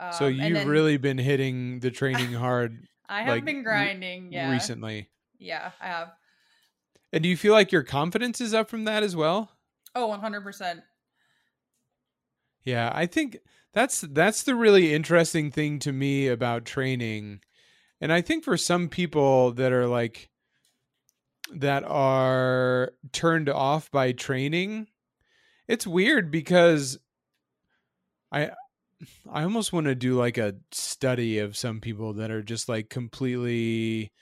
Um, 0.00 0.12
so 0.12 0.26
you've 0.26 0.54
then, 0.54 0.68
really 0.68 0.96
been 0.96 1.18
hitting 1.18 1.80
the 1.80 1.90
training 1.90 2.32
hard. 2.32 2.76
I 3.08 3.20
have 3.20 3.28
like, 3.28 3.44
been 3.44 3.62
grinding. 3.62 4.32
Yeah, 4.32 4.50
recently. 4.50 5.08
Yeah, 5.38 5.70
I 5.80 5.86
have. 5.86 6.08
And 7.12 7.22
do 7.22 7.28
you 7.28 7.36
feel 7.36 7.52
like 7.52 7.72
your 7.72 7.82
confidence 7.82 8.40
is 8.40 8.54
up 8.54 8.70
from 8.70 8.84
that 8.84 9.02
as 9.02 9.14
well? 9.14 9.50
Oh, 9.94 10.08
100%. 10.08 10.82
Yeah, 12.64 12.90
I 12.94 13.06
think 13.06 13.38
that's 13.72 14.02
that's 14.02 14.44
the 14.44 14.54
really 14.54 14.94
interesting 14.94 15.50
thing 15.50 15.78
to 15.80 15.92
me 15.92 16.28
about 16.28 16.64
training. 16.64 17.40
And 18.00 18.12
I 18.12 18.20
think 18.20 18.44
for 18.44 18.56
some 18.56 18.88
people 18.88 19.52
that 19.52 19.72
are 19.72 19.86
like 19.86 20.30
that 21.54 21.84
are 21.84 22.92
turned 23.12 23.48
off 23.48 23.90
by 23.90 24.12
training, 24.12 24.88
it's 25.68 25.86
weird 25.86 26.30
because 26.30 26.98
I 28.30 28.50
I 29.30 29.42
almost 29.42 29.72
want 29.72 29.86
to 29.86 29.94
do 29.94 30.16
like 30.16 30.38
a 30.38 30.54
study 30.70 31.38
of 31.38 31.56
some 31.56 31.80
people 31.80 32.12
that 32.14 32.30
are 32.30 32.42
just 32.42 32.68
like 32.68 32.88
completely 32.88 34.12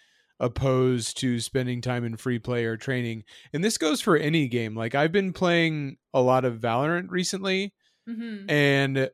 opposed 0.40 1.18
to 1.20 1.38
spending 1.38 1.80
time 1.80 2.04
in 2.04 2.16
free 2.16 2.38
play 2.38 2.64
or 2.64 2.76
training. 2.76 3.22
And 3.52 3.62
this 3.62 3.78
goes 3.78 4.00
for 4.00 4.16
any 4.16 4.48
game. 4.48 4.74
Like 4.74 4.94
I've 4.94 5.12
been 5.12 5.32
playing 5.32 5.98
a 6.12 6.20
lot 6.20 6.44
of 6.44 6.58
Valorant 6.58 7.10
recently 7.10 7.72
Mm-hmm. 8.08 8.50
and 8.50 9.10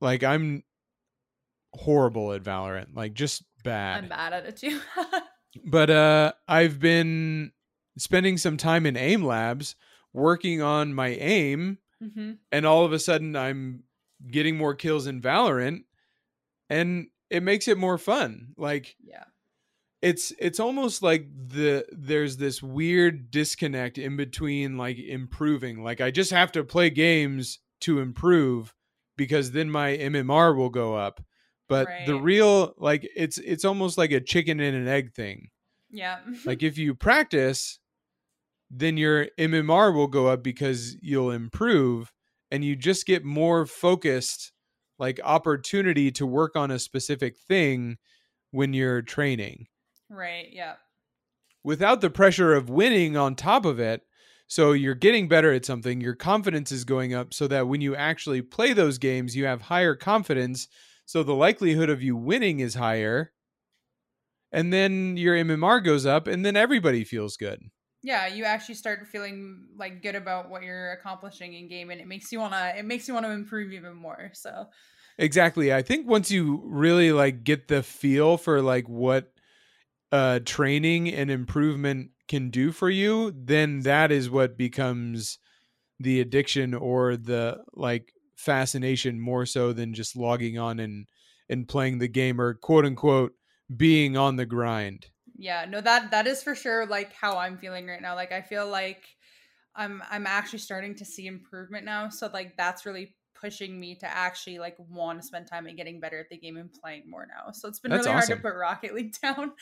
like 0.00 0.24
I'm 0.24 0.62
horrible 1.72 2.32
at 2.32 2.42
Valorant, 2.42 2.88
like 2.94 3.14
just 3.14 3.44
bad. 3.62 4.02
I'm 4.02 4.08
bad 4.08 4.32
at 4.32 4.46
it 4.46 4.56
too. 4.56 4.80
But 5.64 5.88
uh 5.88 6.32
I've 6.48 6.80
been 6.80 7.52
spending 7.96 8.38
some 8.38 8.56
time 8.56 8.86
in 8.86 8.96
aim 8.96 9.22
labs 9.22 9.76
working 10.12 10.60
on 10.60 10.92
my 10.92 11.10
aim 11.10 11.78
mm-hmm. 12.02 12.32
and 12.50 12.66
all 12.66 12.84
of 12.84 12.92
a 12.92 12.98
sudden 12.98 13.36
I'm 13.36 13.84
getting 14.28 14.56
more 14.56 14.74
kills 14.74 15.06
in 15.06 15.22
Valorant 15.22 15.84
and 16.68 17.06
it 17.30 17.44
makes 17.44 17.68
it 17.68 17.78
more 17.78 17.98
fun. 17.98 18.54
Like 18.56 18.96
Yeah. 19.00 19.22
It's 20.04 20.34
it's 20.38 20.60
almost 20.60 21.02
like 21.02 21.26
the 21.34 21.86
there's 21.90 22.36
this 22.36 22.62
weird 22.62 23.30
disconnect 23.30 23.96
in 23.96 24.18
between 24.18 24.76
like 24.76 24.98
improving. 24.98 25.82
Like 25.82 26.02
I 26.02 26.10
just 26.10 26.30
have 26.30 26.52
to 26.52 26.62
play 26.62 26.90
games 26.90 27.58
to 27.80 28.00
improve 28.00 28.74
because 29.16 29.52
then 29.52 29.70
my 29.70 29.96
MMR 29.96 30.54
will 30.54 30.68
go 30.68 30.94
up. 30.94 31.24
But 31.70 31.88
the 32.04 32.16
real 32.16 32.74
like 32.76 33.08
it's 33.16 33.38
it's 33.38 33.64
almost 33.64 33.96
like 33.96 34.12
a 34.12 34.20
chicken 34.20 34.60
and 34.60 34.76
an 34.76 34.86
egg 34.86 35.14
thing. 35.14 35.48
Yeah. 35.90 36.18
Like 36.44 36.62
if 36.62 36.76
you 36.76 36.94
practice, 36.94 37.78
then 38.70 38.98
your 38.98 39.28
MMR 39.38 39.94
will 39.94 40.08
go 40.08 40.26
up 40.26 40.42
because 40.42 40.98
you'll 41.00 41.30
improve 41.30 42.12
and 42.50 42.62
you 42.62 42.76
just 42.76 43.06
get 43.06 43.24
more 43.24 43.64
focused 43.64 44.52
like 44.98 45.18
opportunity 45.24 46.12
to 46.12 46.26
work 46.26 46.56
on 46.56 46.70
a 46.70 46.78
specific 46.78 47.38
thing 47.38 47.96
when 48.50 48.74
you're 48.74 49.00
training 49.00 49.66
right. 50.14 50.46
Yeah. 50.52 50.74
without 51.62 52.00
the 52.00 52.10
pressure 52.10 52.54
of 52.54 52.68
winning 52.68 53.16
on 53.16 53.34
top 53.34 53.64
of 53.64 53.80
it. 53.80 54.02
So 54.46 54.72
you're 54.72 54.94
getting 54.94 55.28
better 55.28 55.52
at 55.52 55.64
something, 55.64 56.00
your 56.00 56.14
confidence 56.14 56.70
is 56.70 56.84
going 56.84 57.14
up 57.14 57.32
so 57.32 57.48
that 57.48 57.66
when 57.66 57.80
you 57.80 57.96
actually 57.96 58.42
play 58.42 58.72
those 58.74 58.98
games, 58.98 59.34
you 59.34 59.46
have 59.46 59.62
higher 59.62 59.94
confidence. 59.94 60.68
So 61.06 61.22
the 61.22 61.34
likelihood 61.34 61.88
of 61.90 62.02
you 62.02 62.14
winning 62.16 62.60
is 62.60 62.74
higher. 62.74 63.32
And 64.52 64.72
then 64.72 65.16
your 65.16 65.34
MMR 65.34 65.80
goes 65.80 66.06
up, 66.06 66.26
and 66.28 66.44
then 66.46 66.56
everybody 66.56 67.04
feels 67.04 67.36
good. 67.36 67.70
Yeah, 68.02 68.26
you 68.26 68.44
actually 68.44 68.74
start 68.74 69.06
feeling 69.06 69.68
like 69.76 70.02
good 70.02 70.14
about 70.14 70.50
what 70.50 70.62
you're 70.62 70.92
accomplishing 70.92 71.54
in 71.54 71.68
game 71.68 71.90
and 71.90 72.00
it 72.00 72.06
makes 72.06 72.30
you 72.30 72.38
wanna 72.38 72.74
it 72.76 72.84
makes 72.84 73.08
you 73.08 73.14
want 73.14 73.24
to 73.24 73.32
improve 73.32 73.72
even 73.72 73.94
more. 73.96 74.30
So 74.34 74.66
Exactly. 75.18 75.72
I 75.72 75.82
think 75.82 76.08
once 76.08 76.30
you 76.30 76.60
really 76.64 77.12
like 77.12 77.44
get 77.44 77.68
the 77.68 77.82
feel 77.82 78.36
for 78.36 78.60
like 78.62 78.88
what 78.88 79.32
uh 80.14 80.40
training 80.44 81.08
and 81.12 81.30
improvement 81.30 82.10
can 82.28 82.50
do 82.50 82.72
for 82.72 82.90
you, 82.90 83.32
then 83.36 83.80
that 83.80 84.12
is 84.12 84.30
what 84.30 84.56
becomes 84.58 85.38
the 86.00 86.20
addiction 86.20 86.74
or 86.74 87.16
the 87.16 87.62
like 87.74 88.12
fascination 88.36 89.20
more 89.20 89.46
so 89.46 89.72
than 89.72 89.94
just 89.94 90.16
logging 90.16 90.58
on 90.58 90.80
and 90.80 91.08
and 91.48 91.68
playing 91.68 91.98
the 91.98 92.08
game 92.08 92.40
or 92.40 92.54
quote 92.54 92.86
unquote 92.86 93.32
being 93.76 94.16
on 94.16 94.36
the 94.36 94.46
grind. 94.46 95.06
yeah, 95.36 95.64
no 95.64 95.80
that 95.80 96.10
that 96.10 96.26
is 96.26 96.42
for 96.42 96.54
sure 96.54 96.86
like 96.86 97.12
how 97.12 97.38
I'm 97.38 97.58
feeling 97.58 97.86
right 97.86 98.00
now. 98.00 98.14
Like 98.14 98.32
I 98.32 98.42
feel 98.42 98.68
like 98.68 99.04
I'm 99.74 100.02
I'm 100.10 100.26
actually 100.26 100.60
starting 100.60 100.94
to 100.96 101.04
see 101.04 101.26
improvement 101.26 101.84
now. 101.84 102.08
So 102.08 102.30
like 102.32 102.56
that's 102.56 102.86
really 102.86 103.16
pushing 103.44 103.78
me 103.78 103.94
to 103.96 104.06
actually 104.06 104.58
like 104.58 104.76
want 104.78 105.20
to 105.20 105.26
spend 105.26 105.46
time 105.46 105.66
and 105.66 105.76
getting 105.76 106.00
better 106.00 106.18
at 106.18 106.30
the 106.30 106.38
game 106.38 106.56
and 106.56 106.72
playing 106.72 107.04
more 107.06 107.26
now. 107.26 107.52
So 107.52 107.68
it's 107.68 107.78
been 107.78 107.92
That's 107.92 108.06
really 108.06 108.10
hard 108.10 108.30
to 108.30 108.36
put 108.36 108.54
Rocket 108.54 108.94
League 108.94 109.14
down. 109.22 109.52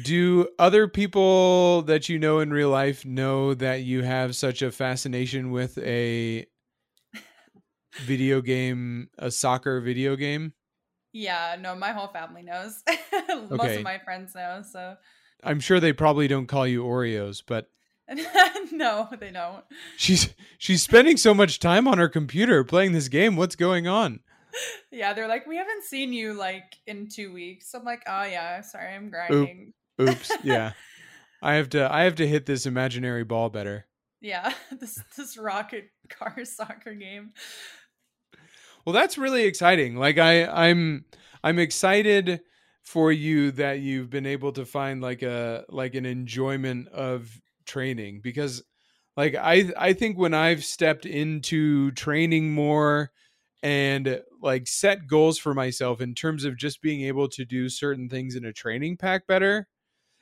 Do 0.00 0.48
other 0.58 0.88
people 0.88 1.82
that 1.82 2.08
you 2.08 2.18
know 2.18 2.40
in 2.40 2.52
real 2.52 2.70
life 2.70 3.04
know 3.04 3.54
that 3.54 3.82
you 3.82 4.02
have 4.02 4.36
such 4.36 4.62
a 4.62 4.70
fascination 4.70 5.50
with 5.50 5.78
a 5.78 6.46
video 7.98 8.40
game, 8.40 9.08
a 9.18 9.30
soccer 9.30 9.80
video 9.80 10.16
game? 10.16 10.52
yeah, 11.12 11.56
no, 11.58 11.74
my 11.74 11.92
whole 11.92 12.08
family 12.08 12.42
knows. 12.42 12.82
Most 13.28 13.52
Okay. 13.52 13.76
of 13.76 13.82
my 13.82 13.98
friends 13.98 14.34
know, 14.34 14.62
so 14.70 14.96
I'm 15.42 15.60
sure 15.60 15.80
they 15.80 15.92
probably 15.92 16.28
don't 16.28 16.46
call 16.46 16.66
you 16.66 16.82
Oreos, 16.82 17.42
but 17.46 17.70
no, 18.72 19.08
they 19.18 19.30
don't. 19.30 19.64
she's 19.96 20.34
she's 20.58 20.82
spending 20.82 21.16
so 21.16 21.34
much 21.34 21.58
time 21.58 21.88
on 21.88 21.98
her 21.98 22.08
computer 22.08 22.62
playing 22.64 22.92
this 22.92 23.08
game. 23.08 23.36
What's 23.36 23.56
going 23.56 23.86
on? 23.86 24.20
Yeah, 24.90 25.12
they're 25.12 25.28
like, 25.28 25.46
we 25.46 25.56
haven't 25.56 25.84
seen 25.84 26.12
you 26.12 26.32
like 26.32 26.76
in 26.86 27.08
two 27.08 27.32
weeks. 27.32 27.74
I'm 27.74 27.84
like, 27.84 28.02
oh 28.06 28.24
yeah, 28.24 28.60
sorry, 28.62 28.94
I'm 28.94 29.10
grinding. 29.10 29.72
Oops. 30.00 30.32
Yeah. 30.44 30.72
I 31.42 31.54
have 31.54 31.68
to 31.70 31.92
I 31.92 32.02
have 32.04 32.16
to 32.16 32.26
hit 32.26 32.46
this 32.46 32.66
imaginary 32.66 33.24
ball 33.24 33.50
better. 33.50 33.86
Yeah, 34.20 34.52
this 34.80 35.02
this 35.16 35.36
rocket 35.36 35.90
car 36.08 36.44
soccer 36.44 36.94
game. 36.94 37.32
Well, 38.84 38.92
that's 38.92 39.18
really 39.18 39.44
exciting. 39.44 39.96
Like 39.96 40.18
I 40.18 40.46
I'm 40.46 41.04
I'm 41.44 41.58
excited 41.58 42.40
for 42.82 43.10
you 43.12 43.50
that 43.52 43.80
you've 43.80 44.10
been 44.10 44.26
able 44.26 44.52
to 44.52 44.64
find 44.64 45.02
like 45.02 45.22
a 45.22 45.64
like 45.68 45.94
an 45.94 46.06
enjoyment 46.06 46.88
of 46.88 47.40
training 47.66 48.20
because 48.22 48.62
like 49.16 49.34
I 49.34 49.70
I 49.78 49.92
think 49.92 50.18
when 50.18 50.34
I've 50.34 50.64
stepped 50.64 51.06
into 51.06 51.90
training 51.92 52.52
more 52.52 53.10
and 53.62 54.20
like 54.42 54.66
set 54.68 55.06
goals 55.06 55.38
for 55.38 55.54
myself 55.54 56.00
in 56.00 56.14
terms 56.14 56.44
of 56.44 56.56
just 56.56 56.82
being 56.82 57.02
able 57.02 57.28
to 57.28 57.44
do 57.44 57.68
certain 57.68 58.08
things 58.08 58.36
in 58.36 58.44
a 58.44 58.52
training 58.52 58.96
pack 58.96 59.26
better 59.26 59.66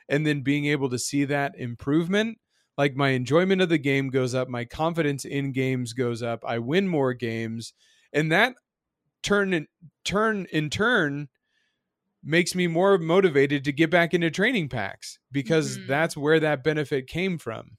and 0.08 0.26
then 0.26 0.42
being 0.42 0.66
able 0.66 0.88
to 0.90 0.98
see 0.98 1.24
that 1.24 1.58
improvement 1.58 2.38
like 2.78 2.96
my 2.96 3.10
enjoyment 3.10 3.60
of 3.60 3.68
the 3.68 3.78
game 3.78 4.08
goes 4.08 4.34
up 4.34 4.48
my 4.48 4.64
confidence 4.64 5.24
in 5.24 5.52
games 5.52 5.92
goes 5.92 6.22
up 6.22 6.44
i 6.46 6.58
win 6.58 6.86
more 6.86 7.12
games 7.12 7.72
and 8.12 8.30
that 8.30 8.54
turn 9.22 9.52
in 9.52 9.66
turn 10.04 10.46
in 10.52 10.70
turn 10.70 11.28
makes 12.24 12.54
me 12.54 12.66
more 12.66 12.96
motivated 12.98 13.64
to 13.64 13.72
get 13.72 13.90
back 13.90 14.14
into 14.14 14.30
training 14.30 14.68
packs 14.68 15.18
because 15.30 15.78
Mhm. 15.78 15.86
that's 15.86 16.16
where 16.16 16.40
that 16.40 16.64
benefit 16.64 17.06
came 17.06 17.38
from 17.38 17.76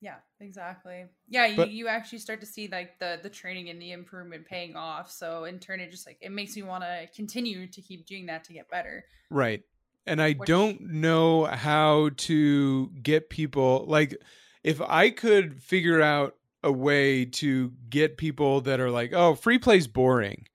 Yeah, 0.00 0.16
exactly. 0.40 1.04
Yeah, 1.28 1.46
you, 1.46 1.64
you 1.66 1.88
actually 1.88 2.18
start 2.18 2.40
to 2.40 2.46
see 2.46 2.66
like 2.66 2.98
the 2.98 3.20
the 3.22 3.30
training 3.30 3.68
and 3.70 3.80
the 3.80 3.92
improvement 3.92 4.46
paying 4.46 4.74
off. 4.74 5.10
So 5.10 5.44
in 5.44 5.60
turn, 5.60 5.78
it 5.78 5.90
just 5.92 6.06
like 6.08 6.18
it 6.20 6.32
makes 6.32 6.56
me 6.56 6.62
want 6.64 6.82
to 6.82 7.06
continue 7.14 7.68
to 7.68 7.80
keep 7.80 8.04
doing 8.06 8.26
that 8.26 8.42
to 8.44 8.52
get 8.52 8.68
better. 8.68 9.04
right 9.30 9.62
and 10.04 10.20
i 10.20 10.32
Which- 10.32 10.48
don't 10.48 10.80
know 10.80 11.44
how 11.44 12.10
to 12.16 12.88
get 13.04 13.30
people 13.30 13.84
like 13.86 14.16
if 14.64 14.80
i 14.80 15.10
could 15.10 15.62
figure 15.62 16.02
out 16.02 16.34
a 16.64 16.72
way 16.72 17.24
to 17.24 17.72
get 17.88 18.16
people 18.16 18.60
that 18.62 18.80
are 18.80 18.90
like 18.90 19.12
oh 19.12 19.36
free 19.36 19.58
play's 19.60 19.86
boring 19.86 20.46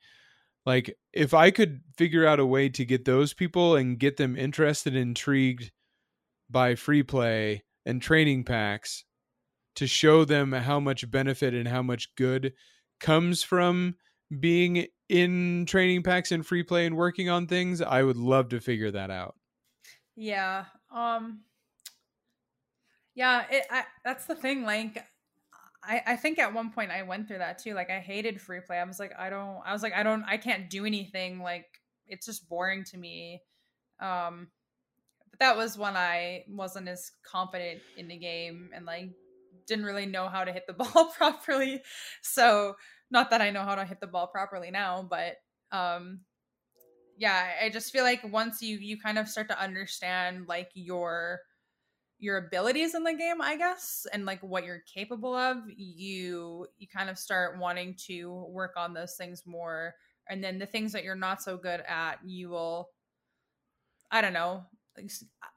like 0.65 0.97
if 1.17 1.33
i 1.33 1.51
could 1.51 1.81
figure 1.97 2.25
out 2.25 2.39
a 2.39 2.45
way 2.45 2.69
to 2.69 2.85
get 2.85 3.05
those 3.05 3.33
people 3.33 3.75
and 3.75 3.99
get 3.99 4.17
them 4.17 4.37
interested 4.37 4.95
intrigued 4.95 5.71
by 6.49 6.75
free 6.75 7.03
play 7.03 7.63
and 7.85 8.01
training 8.01 8.43
packs 8.43 9.03
to 9.75 9.87
show 9.87 10.25
them 10.25 10.51
how 10.51 10.79
much 10.79 11.09
benefit 11.11 11.53
and 11.53 11.67
how 11.67 11.81
much 11.81 12.15
good 12.15 12.53
comes 12.99 13.43
from 13.43 13.95
being 14.39 14.87
in 15.09 15.65
training 15.67 16.03
packs 16.03 16.31
and 16.31 16.45
free 16.45 16.63
play 16.63 16.85
and 16.85 16.95
working 16.95 17.29
on 17.29 17.47
things 17.47 17.81
i 17.81 18.01
would 18.01 18.17
love 18.17 18.49
to 18.49 18.59
figure 18.59 18.91
that 18.91 19.09
out 19.09 19.35
Yeah. 20.17 20.65
Um. 20.91 21.41
Yeah. 23.15 23.45
It. 23.49 23.65
I, 23.69 23.85
that's 24.03 24.25
the 24.25 24.35
thing. 24.35 24.63
Like. 24.63 25.05
I, 25.87 26.03
I 26.05 26.15
think 26.17 26.37
at 26.37 26.53
one 26.53 26.71
point 26.71 26.91
I 26.91 27.03
went 27.03 27.27
through 27.27 27.37
that 27.37 27.59
too. 27.59 27.73
Like 27.73 27.89
I 27.89 27.99
hated 27.99 28.41
free 28.41 28.59
play. 28.59 28.77
I 28.77 28.83
was 28.83 28.99
like, 28.99 29.13
I 29.17 29.29
don't 29.29 29.59
I 29.65 29.71
was 29.71 29.81
like, 29.81 29.93
I 29.93 30.03
don't 30.03 30.23
I 30.25 30.37
can't 30.37 30.69
do 30.69 30.85
anything. 30.85 31.41
Like 31.41 31.65
it's 32.07 32.25
just 32.25 32.49
boring 32.49 32.83
to 32.85 32.97
me. 32.97 33.41
Um 34.01 34.49
but 35.31 35.39
that 35.39 35.57
was 35.57 35.77
when 35.77 35.95
I 35.95 36.43
wasn't 36.49 36.89
as 36.89 37.11
confident 37.23 37.79
in 37.95 38.09
the 38.09 38.17
game 38.17 38.69
and 38.75 38.85
like 38.85 39.11
didn't 39.65 39.85
really 39.85 40.05
know 40.05 40.27
how 40.27 40.43
to 40.43 40.51
hit 40.51 40.63
the 40.67 40.73
ball 40.73 41.11
properly. 41.17 41.81
So 42.21 42.75
not 43.09 43.29
that 43.29 43.41
I 43.41 43.49
know 43.49 43.63
how 43.63 43.75
to 43.75 43.85
hit 43.85 44.01
the 44.01 44.07
ball 44.07 44.27
properly 44.27 44.71
now, 44.71 45.07
but 45.09 45.35
um 45.71 46.19
yeah, 47.17 47.49
I 47.63 47.69
just 47.69 47.91
feel 47.91 48.03
like 48.03 48.21
once 48.29 48.61
you 48.61 48.77
you 48.77 48.99
kind 48.99 49.17
of 49.17 49.29
start 49.29 49.47
to 49.49 49.59
understand 49.59 50.47
like 50.49 50.69
your 50.73 51.39
your 52.19 52.37
abilities 52.37 52.95
in 52.95 53.03
the 53.03 53.13
game 53.13 53.41
i 53.41 53.55
guess 53.55 54.07
and 54.11 54.25
like 54.25 54.41
what 54.41 54.65
you're 54.65 54.79
capable 54.81 55.35
of 55.35 55.57
you 55.75 56.67
you 56.77 56.87
kind 56.87 57.09
of 57.09 57.17
start 57.17 57.59
wanting 57.59 57.95
to 57.95 58.33
work 58.49 58.73
on 58.75 58.93
those 58.93 59.15
things 59.15 59.45
more 59.45 59.95
and 60.29 60.43
then 60.43 60.57
the 60.57 60.65
things 60.65 60.91
that 60.91 61.03
you're 61.03 61.15
not 61.15 61.41
so 61.41 61.57
good 61.57 61.81
at 61.81 62.19
you 62.25 62.49
will 62.49 62.89
i 64.11 64.21
don't 64.21 64.33
know 64.33 64.65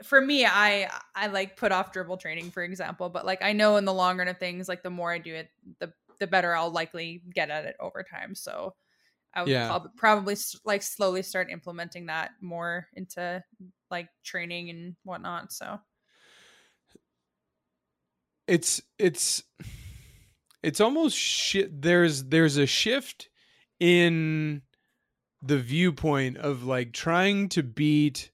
for 0.02 0.20
me 0.20 0.44
i 0.44 0.90
i 1.14 1.26
like 1.26 1.56
put 1.56 1.72
off 1.72 1.92
dribble 1.92 2.16
training 2.18 2.50
for 2.50 2.62
example 2.62 3.08
but 3.08 3.24
like 3.24 3.42
i 3.42 3.52
know 3.52 3.76
in 3.76 3.84
the 3.84 3.94
long 3.94 4.18
run 4.18 4.28
of 4.28 4.38
things 4.38 4.68
like 4.68 4.82
the 4.82 4.90
more 4.90 5.12
i 5.12 5.18
do 5.18 5.34
it 5.34 5.50
the 5.78 5.92
the 6.18 6.26
better 6.26 6.54
i'll 6.54 6.70
likely 6.70 7.22
get 7.34 7.50
at 7.50 7.64
it 7.64 7.76
over 7.80 8.02
time 8.02 8.34
so 8.34 8.74
i 9.34 9.42
would 9.42 9.54
Yeah. 9.54 9.76
probably 9.96 10.36
like 10.64 10.82
slowly 10.82 11.22
start 11.22 11.50
implementing 11.50 12.06
that 12.06 12.32
more 12.40 12.88
into 12.94 13.42
like 13.90 14.10
training 14.24 14.70
and 14.70 14.96
whatnot 15.04 15.52
so 15.52 15.80
it's 18.50 18.82
it's 18.98 19.44
it's 20.62 20.80
almost 20.80 21.16
shit 21.16 21.82
there's 21.82 22.24
there's 22.24 22.56
a 22.56 22.66
shift 22.66 23.28
in 23.78 24.60
the 25.40 25.58
viewpoint 25.58 26.36
of 26.36 26.64
like 26.64 26.92
trying 26.92 27.48
to 27.48 27.62
beat 27.62 28.32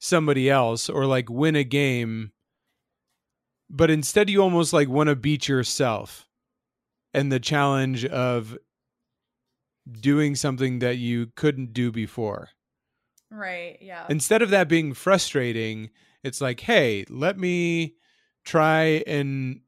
somebody 0.00 0.50
else 0.50 0.90
or 0.90 1.06
like 1.06 1.30
win 1.30 1.54
a 1.54 1.62
game 1.62 2.32
but 3.70 3.88
instead 3.88 4.28
you 4.28 4.42
almost 4.42 4.72
like 4.72 4.88
want 4.88 5.08
to 5.08 5.14
beat 5.14 5.46
yourself 5.46 6.28
and 7.14 7.30
the 7.30 7.40
challenge 7.40 8.04
of 8.04 8.58
doing 10.00 10.34
something 10.34 10.80
that 10.80 10.98
you 10.98 11.26
couldn't 11.34 11.72
do 11.72 11.90
before. 11.92 12.50
Right 13.30 13.78
yeah. 13.80 14.06
Instead 14.08 14.42
of 14.42 14.50
that 14.50 14.68
being 14.68 14.92
frustrating 14.92 15.90
it's 16.24 16.40
like 16.40 16.60
hey 16.60 17.04
let 17.08 17.38
me 17.38 17.94
try 18.44 19.02
and 19.06 19.60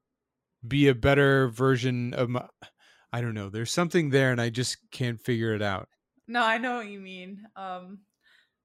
be 0.67 0.89
a 0.89 0.95
better 0.95 1.49
version 1.49 2.15
of 2.15 2.29
my 2.31 2.49
i 3.13 3.21
don't 3.21 3.35
know 3.35 3.49
there's 3.51 3.73
something 3.73 4.11
there 4.11 4.33
and 4.33 4.41
i 4.41 4.51
just 4.51 4.79
can't 4.91 5.23
figure 5.23 5.55
it 5.55 5.63
out 5.63 5.89
No, 6.27 6.43
I 6.43 6.59
know 6.59 6.77
what 6.77 6.89
you 6.89 7.01
mean. 7.01 7.47
Um 7.57 8.01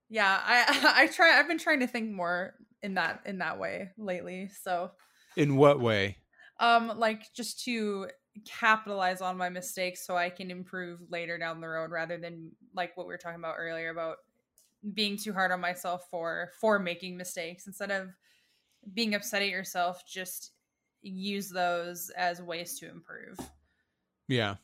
yeah, 0.09 0.41
I 0.43 0.93
I 1.03 1.07
try 1.07 1.39
I've 1.39 1.47
been 1.47 1.59
trying 1.59 1.81
to 1.81 1.87
think 1.87 2.11
more 2.11 2.55
in 2.81 2.95
that 2.95 3.23
in 3.25 3.39
that 3.39 3.59
way 3.59 3.91
lately. 3.97 4.49
So, 4.49 4.91
in 5.35 5.55
what 5.55 5.79
way 5.79 6.17
um 6.59 6.87
like 6.97 7.33
just 7.33 7.63
to 7.65 8.09
capitalize 8.45 9.21
on 9.21 9.37
my 9.37 9.49
mistakes 9.49 10.05
so 10.05 10.15
I 10.15 10.29
can 10.29 10.51
improve 10.51 11.01
later 11.09 11.37
down 11.37 11.61
the 11.61 11.67
road 11.67 11.91
rather 11.91 12.17
than 12.17 12.51
like 12.73 12.95
what 12.95 13.07
we 13.07 13.13
were 13.13 13.17
talking 13.17 13.39
about 13.39 13.55
earlier 13.57 13.89
about 13.89 14.17
being 14.93 15.17
too 15.17 15.33
hard 15.33 15.51
on 15.51 15.59
myself 15.59 16.07
for 16.09 16.51
for 16.59 16.79
making 16.79 17.17
mistakes 17.17 17.67
instead 17.67 17.91
of 17.91 18.09
being 18.93 19.15
upset 19.15 19.41
at 19.41 19.49
yourself 19.49 20.03
just 20.07 20.51
use 21.01 21.49
those 21.49 22.09
as 22.11 22.41
ways 22.41 22.77
to 22.79 22.89
improve. 22.89 23.37
yeah. 24.27 24.55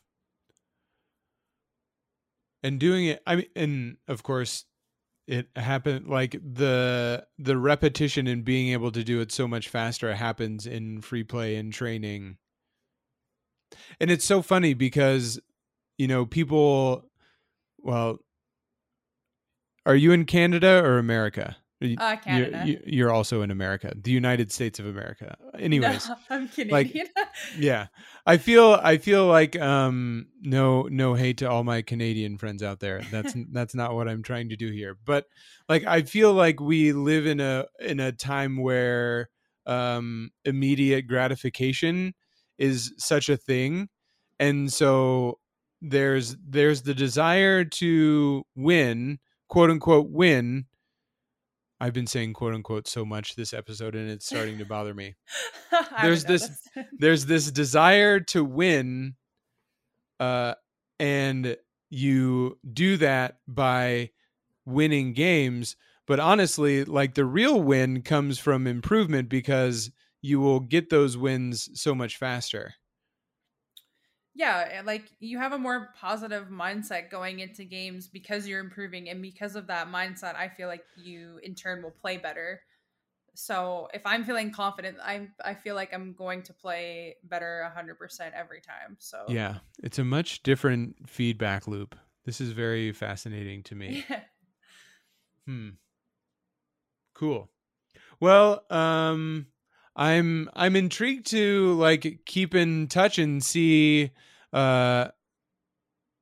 And 2.62 2.80
doing 2.80 3.06
it 3.06 3.22
i 3.26 3.36
mean 3.36 3.46
and 3.54 3.96
of 4.08 4.22
course 4.24 4.64
it 5.28 5.48
happened 5.56 6.08
like 6.08 6.32
the 6.32 7.26
the 7.38 7.56
repetition 7.56 8.26
and 8.26 8.44
being 8.44 8.72
able 8.72 8.90
to 8.92 9.04
do 9.04 9.20
it 9.20 9.30
so 9.32 9.46
much 9.48 9.68
faster 9.68 10.14
happens 10.14 10.66
in 10.66 11.00
free 11.00 11.24
play 11.24 11.56
and 11.56 11.72
training. 11.72 12.36
And 14.00 14.10
it's 14.10 14.24
so 14.24 14.42
funny 14.42 14.74
because 14.74 15.40
you 15.98 16.06
know 16.08 16.26
people 16.26 17.04
well 17.78 18.18
are 19.84 19.96
you 19.96 20.12
in 20.12 20.24
canada 20.24 20.82
or 20.84 20.98
america 20.98 21.56
Uh 21.82 21.86
you're- 22.38 22.50
you- 22.66 22.80
you're 22.86 23.10
also 23.12 23.42
in 23.42 23.50
america 23.50 23.92
the 24.02 24.10
united 24.10 24.50
states 24.50 24.78
of 24.78 24.86
america. 24.86 25.36
Anyways 25.58 26.08
No, 26.08 26.16
I'm 26.30 26.48
Canadian. 26.48 26.72
yeah. 27.58 27.86
I 28.24 28.38
feel 28.38 28.80
i 28.82 28.96
feel 28.96 29.26
like 29.26 29.56
um 29.60 30.26
no 30.40 30.82
no 30.90 31.14
hate 31.14 31.38
to 31.38 31.50
all 31.50 31.64
my 31.64 31.82
canadian 31.82 32.38
friends 32.38 32.62
out 32.62 32.80
there. 32.80 33.02
That's 33.10 33.34
that's 33.52 33.74
not 33.74 33.94
what 33.94 34.08
i'm 34.08 34.22
trying 34.22 34.48
to 34.50 34.56
do 34.56 34.70
here. 34.70 34.96
But 35.04 35.26
like 35.68 35.84
i 35.84 36.02
feel 36.02 36.32
like 36.32 36.60
we 36.60 36.92
live 36.92 37.26
in 37.26 37.40
a 37.40 37.66
in 37.80 38.00
a 38.00 38.10
time 38.12 38.56
where 38.56 39.28
um 39.66 40.30
immediate 40.44 41.06
gratification 41.08 42.14
is 42.58 42.94
such 42.98 43.28
a 43.28 43.36
thing. 43.36 43.88
And 44.38 44.72
so 44.72 45.38
there's 45.82 46.36
there's 46.46 46.82
the 46.82 46.94
desire 46.94 47.64
to 47.64 48.44
win 48.54 49.18
quote 49.48 49.70
unquote 49.70 50.08
win 50.10 50.64
i've 51.80 51.92
been 51.92 52.06
saying 52.06 52.32
quote 52.32 52.54
unquote 52.54 52.86
so 52.88 53.04
much 53.04 53.34
this 53.36 53.52
episode 53.52 53.94
and 53.94 54.10
it's 54.10 54.26
starting 54.26 54.58
to 54.58 54.64
bother 54.64 54.94
me. 54.94 55.14
There's 56.02 56.24
this- 56.24 56.50
there's 56.98 57.26
this 57.26 57.50
desire 57.50 58.20
to 58.20 58.44
win 58.44 59.14
uh 60.20 60.54
and 60.98 61.56
you 61.90 62.58
do 62.72 62.96
that 62.96 63.38
by 63.46 64.10
winning 64.64 65.12
games 65.12 65.76
but 66.06 66.18
honestly 66.20 66.84
like 66.84 67.14
the 67.14 67.24
real 67.24 67.60
win 67.62 68.02
comes 68.02 68.38
from 68.38 68.66
improvement 68.66 69.28
because 69.28 69.90
you 70.22 70.40
will 70.40 70.60
get 70.60 70.90
those 70.90 71.16
wins 71.16 71.68
so 71.80 71.94
much 71.94 72.16
faster 72.16 72.74
yeah 74.36 74.82
like 74.84 75.10
you 75.18 75.38
have 75.38 75.52
a 75.52 75.58
more 75.58 75.90
positive 75.98 76.48
mindset 76.48 77.10
going 77.10 77.40
into 77.40 77.64
games 77.64 78.06
because 78.06 78.46
you're 78.46 78.60
improving 78.60 79.08
and 79.08 79.22
because 79.22 79.56
of 79.56 79.66
that 79.66 79.88
mindset 79.88 80.36
i 80.36 80.48
feel 80.48 80.68
like 80.68 80.84
you 80.96 81.40
in 81.42 81.54
turn 81.54 81.82
will 81.82 81.90
play 81.90 82.16
better 82.16 82.60
so 83.34 83.88
if 83.92 84.02
i'm 84.04 84.24
feeling 84.24 84.50
confident 84.50 84.96
I'm 85.02 85.32
i 85.44 85.54
feel 85.54 85.74
like 85.74 85.92
i'm 85.92 86.12
going 86.12 86.42
to 86.44 86.52
play 86.52 87.16
better 87.24 87.70
100% 87.76 88.32
every 88.34 88.60
time 88.60 88.96
so 88.98 89.24
yeah 89.28 89.56
it's 89.82 89.98
a 89.98 90.04
much 90.04 90.42
different 90.42 91.08
feedback 91.08 91.66
loop 91.66 91.96
this 92.24 92.40
is 92.40 92.52
very 92.52 92.92
fascinating 92.92 93.62
to 93.64 93.74
me 93.74 94.04
Hmm. 95.46 95.70
Cool. 97.14 97.48
Well, 98.20 98.64
um 98.68 99.46
I'm 99.96 100.50
I'm 100.54 100.76
intrigued 100.76 101.26
to 101.30 101.72
like 101.74 102.20
keep 102.26 102.54
in 102.54 102.86
touch 102.88 103.18
and 103.18 103.42
see 103.42 104.10
uh 104.52 105.08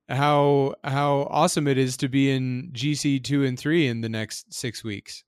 how 0.08 0.74
how 0.84 1.26
awesome 1.30 1.66
it 1.66 1.78
is 1.78 1.96
to 1.98 2.08
be 2.08 2.30
in 2.30 2.70
GC 2.72 3.22
2 3.24 3.44
and 3.44 3.58
3 3.58 3.88
in 3.88 4.00
the 4.02 4.08
next 4.08 4.52
6 4.52 4.84
weeks. 4.84 5.24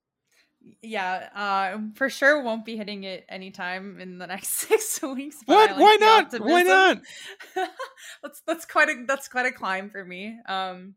yeah 0.82 1.28
uh 1.34 1.78
for 1.94 2.10
sure 2.10 2.42
won't 2.42 2.64
be 2.64 2.76
hitting 2.76 3.04
it 3.04 3.24
anytime 3.28 4.00
in 4.00 4.18
the 4.18 4.26
next 4.26 4.48
six 4.68 5.00
weeks 5.02 5.36
What? 5.46 5.70
like 5.70 5.78
Why 5.80 5.96
not? 6.00 6.32
Why 6.40 6.62
not? 6.62 6.98
that's 8.22 8.42
that's 8.46 8.64
quite 8.66 8.88
a 8.88 9.04
that's 9.06 9.28
quite 9.28 9.46
a 9.46 9.52
climb 9.52 9.90
for 9.90 10.04
me. 10.04 10.38
Um, 10.46 10.94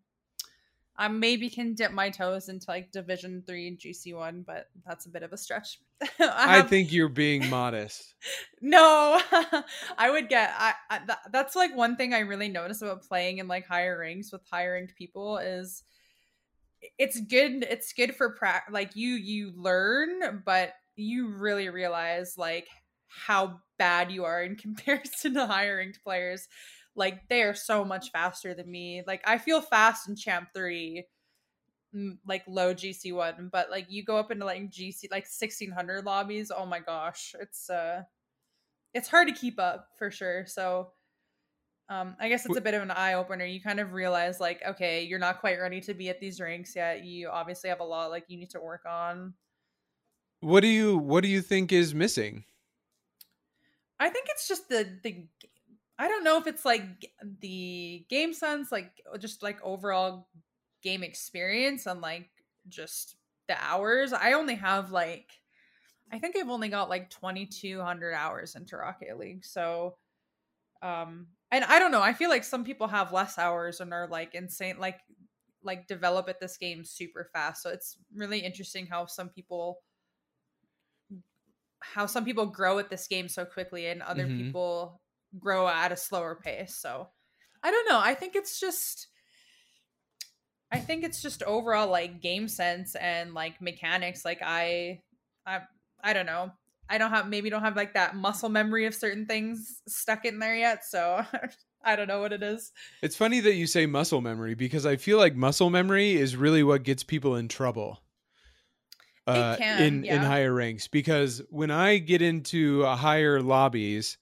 I 0.99 1.07
maybe 1.07 1.49
can 1.49 1.75
dip 1.75 1.93
my 1.93 2.09
toes 2.09 2.49
into 2.49 2.65
like 2.67 2.91
Division 2.91 3.41
Three 3.47 3.69
and 3.69 3.79
GC 3.79 4.13
One, 4.13 4.43
but 4.45 4.67
that's 4.85 5.05
a 5.05 5.09
bit 5.09 5.23
of 5.23 5.31
a 5.31 5.37
stretch. 5.37 5.79
I, 6.19 6.59
I 6.59 6.61
think 6.61 6.91
you're 6.91 7.07
being 7.07 7.49
modest. 7.49 8.15
no, 8.61 9.21
I 9.97 10.11
would 10.11 10.27
get. 10.27 10.51
I, 10.57 10.73
I 10.89 10.99
that, 11.07 11.19
that's 11.31 11.55
like 11.55 11.73
one 11.73 11.95
thing 11.95 12.13
I 12.13 12.19
really 12.19 12.49
notice 12.49 12.81
about 12.81 13.03
playing 13.03 13.37
in 13.37 13.47
like 13.47 13.65
higher 13.65 13.97
ranks 13.97 14.33
with 14.33 14.41
higher 14.51 14.73
ranked 14.73 14.97
people 14.97 15.37
is 15.37 15.83
it's 16.97 17.21
good. 17.21 17.63
It's 17.63 17.93
good 17.93 18.13
for 18.13 18.31
pra- 18.31 18.63
like 18.69 18.97
you 18.97 19.13
you 19.13 19.53
learn, 19.55 20.43
but 20.45 20.73
you 20.97 21.29
really 21.29 21.69
realize 21.69 22.37
like 22.37 22.67
how 23.07 23.61
bad 23.77 24.11
you 24.11 24.25
are 24.25 24.43
in 24.43 24.57
comparison 24.57 25.35
to 25.35 25.47
higher 25.47 25.77
ranked 25.77 26.03
players. 26.03 26.49
Like 26.95 27.27
they 27.29 27.43
are 27.43 27.53
so 27.53 27.85
much 27.85 28.11
faster 28.11 28.53
than 28.53 28.69
me. 28.69 29.03
Like 29.05 29.21
I 29.25 29.37
feel 29.37 29.61
fast 29.61 30.09
in 30.09 30.15
Champ 30.15 30.49
Three, 30.53 31.05
mm, 31.95 32.17
like 32.27 32.43
low 32.47 32.73
GC 32.73 33.13
one, 33.13 33.49
but 33.51 33.69
like 33.69 33.87
you 33.89 34.03
go 34.03 34.17
up 34.17 34.31
into 34.31 34.45
like 34.45 34.69
GC 34.69 35.05
like 35.11 35.27
sixteen 35.27 35.71
hundred 35.71 36.05
lobbies. 36.05 36.51
Oh 36.55 36.65
my 36.65 36.79
gosh, 36.79 37.35
it's 37.39 37.69
uh, 37.69 38.03
it's 38.93 39.07
hard 39.07 39.27
to 39.27 39.33
keep 39.33 39.59
up 39.59 39.89
for 39.97 40.11
sure. 40.11 40.45
So. 40.47 40.91
Um, 41.91 42.15
I 42.19 42.29
guess 42.29 42.45
it's 42.45 42.55
a 42.55 42.61
bit 42.61 42.75
of 42.75 42.83
an 42.83 42.91
eye 42.91 43.15
opener. 43.15 43.45
You 43.45 43.59
kind 43.59 43.79
of 43.79 43.93
realize, 43.93 44.39
like, 44.39 44.61
okay, 44.63 45.01
you're 45.01 45.17
not 45.17 45.39
quite 45.39 45.59
ready 45.59 45.81
to 45.81 45.95
be 45.95 46.07
at 46.09 46.19
these 46.19 46.39
ranks 46.39 46.75
yet. 46.75 47.03
You 47.03 47.29
obviously 47.29 47.71
have 47.71 47.79
a 47.79 47.83
lot, 47.83 48.11
like, 48.11 48.25
you 48.27 48.37
need 48.37 48.51
to 48.51 48.59
work 48.59 48.83
on. 48.87 49.33
What 50.41 50.61
do 50.61 50.67
you 50.67 50.97
what 50.97 51.21
do 51.23 51.29
you 51.29 51.41
think 51.41 51.71
is 51.71 51.93
missing? 51.93 52.45
I 53.99 54.09
think 54.09 54.27
it's 54.29 54.47
just 54.47 54.69
the 54.69 54.87
the 55.03 55.25
I 55.99 56.09
don't 56.09 56.25
know 56.25 56.39
if 56.39 56.47
it's 56.47 56.65
like 56.65 57.13
the 57.41 58.07
game 58.09 58.33
sense, 58.33 58.71
like 58.71 59.01
just 59.19 59.43
like 59.43 59.61
overall 59.63 60.29
game 60.83 61.03
experience 61.03 61.87
and 61.87 62.01
like 62.01 62.29
just 62.69 63.17
the 63.49 63.57
hours. 63.61 64.13
I 64.13 64.33
only 64.33 64.55
have 64.55 64.91
like 64.91 65.31
I 66.11 66.19
think 66.19 66.37
I've 66.37 66.49
only 66.49 66.69
got 66.69 66.89
like 66.89 67.09
2200 67.09 68.13
hours 68.13 68.55
into 68.55 68.77
Rocket 68.77 69.17
League. 69.17 69.45
So 69.45 69.97
um 70.81 71.29
and 71.51 71.65
I 71.65 71.79
don't 71.79 71.91
know, 71.91 72.01
I 72.01 72.13
feel 72.13 72.29
like 72.29 72.43
some 72.43 72.65
people 72.65 72.87
have 72.87 73.13
less 73.13 73.37
hours 73.37 73.81
and 73.81 73.93
are 73.93 74.07
like 74.07 74.35
insane 74.35 74.79
like 74.79 75.01
like 75.63 75.87
develop 75.87 76.29
at 76.29 76.39
this 76.39 76.57
game 76.57 76.85
super 76.85 77.29
fast. 77.33 77.63
So 77.63 77.71
it's 77.71 77.97
really 78.15 78.39
interesting 78.39 78.87
how 78.87 79.07
some 79.07 79.29
people 79.29 79.81
how 81.81 82.05
some 82.05 82.25
people 82.25 82.45
grow 82.45 82.77
at 82.79 82.89
this 82.89 83.07
game 83.07 83.27
so 83.29 83.45
quickly 83.45 83.87
and 83.87 84.01
other 84.01 84.27
Mhm. 84.27 84.27
people 84.27 85.01
grow 85.37 85.67
at 85.67 85.91
a 85.91 85.97
slower 85.97 86.39
pace. 86.41 86.75
So 86.75 87.07
I 87.61 87.71
don't 87.71 87.89
know. 87.89 87.99
I 87.99 88.13
think 88.13 88.35
it's 88.35 88.59
just 88.59 89.07
I 90.71 90.79
think 90.79 91.03
it's 91.03 91.21
just 91.21 91.43
overall 91.43 91.89
like 91.89 92.21
game 92.21 92.47
sense 92.47 92.95
and 92.95 93.33
like 93.33 93.61
mechanics. 93.61 94.23
Like 94.23 94.41
I 94.43 95.01
I 95.45 95.61
I 96.03 96.13
don't 96.13 96.25
know. 96.25 96.51
I 96.89 96.97
don't 96.97 97.11
have 97.11 97.27
maybe 97.27 97.49
don't 97.49 97.61
have 97.63 97.75
like 97.75 97.93
that 97.93 98.15
muscle 98.15 98.49
memory 98.49 98.85
of 98.85 98.95
certain 98.95 99.25
things 99.25 99.81
stuck 99.87 100.25
in 100.25 100.39
there 100.39 100.55
yet. 100.55 100.85
So 100.85 101.23
I 101.83 101.95
don't 101.95 102.07
know 102.07 102.19
what 102.19 102.33
it 102.33 102.43
is. 102.43 102.71
It's 103.01 103.15
funny 103.15 103.39
that 103.41 103.53
you 103.53 103.67
say 103.67 103.85
muscle 103.85 104.21
memory 104.21 104.53
because 104.53 104.85
I 104.85 104.97
feel 104.97 105.17
like 105.17 105.35
muscle 105.35 105.69
memory 105.69 106.15
is 106.15 106.35
really 106.35 106.63
what 106.63 106.83
gets 106.83 107.03
people 107.03 107.35
in 107.35 107.47
trouble. 107.47 108.01
Uh, 109.27 109.55
can, 109.57 109.83
in 109.83 110.05
in 110.05 110.21
higher 110.21 110.51
ranks 110.51 110.87
because 110.87 111.39
when 111.51 111.69
I 111.69 111.99
get 111.99 112.19
into 112.19 112.83
uh, 112.83 112.95
higher 112.95 113.41
lobbies, 113.41 114.17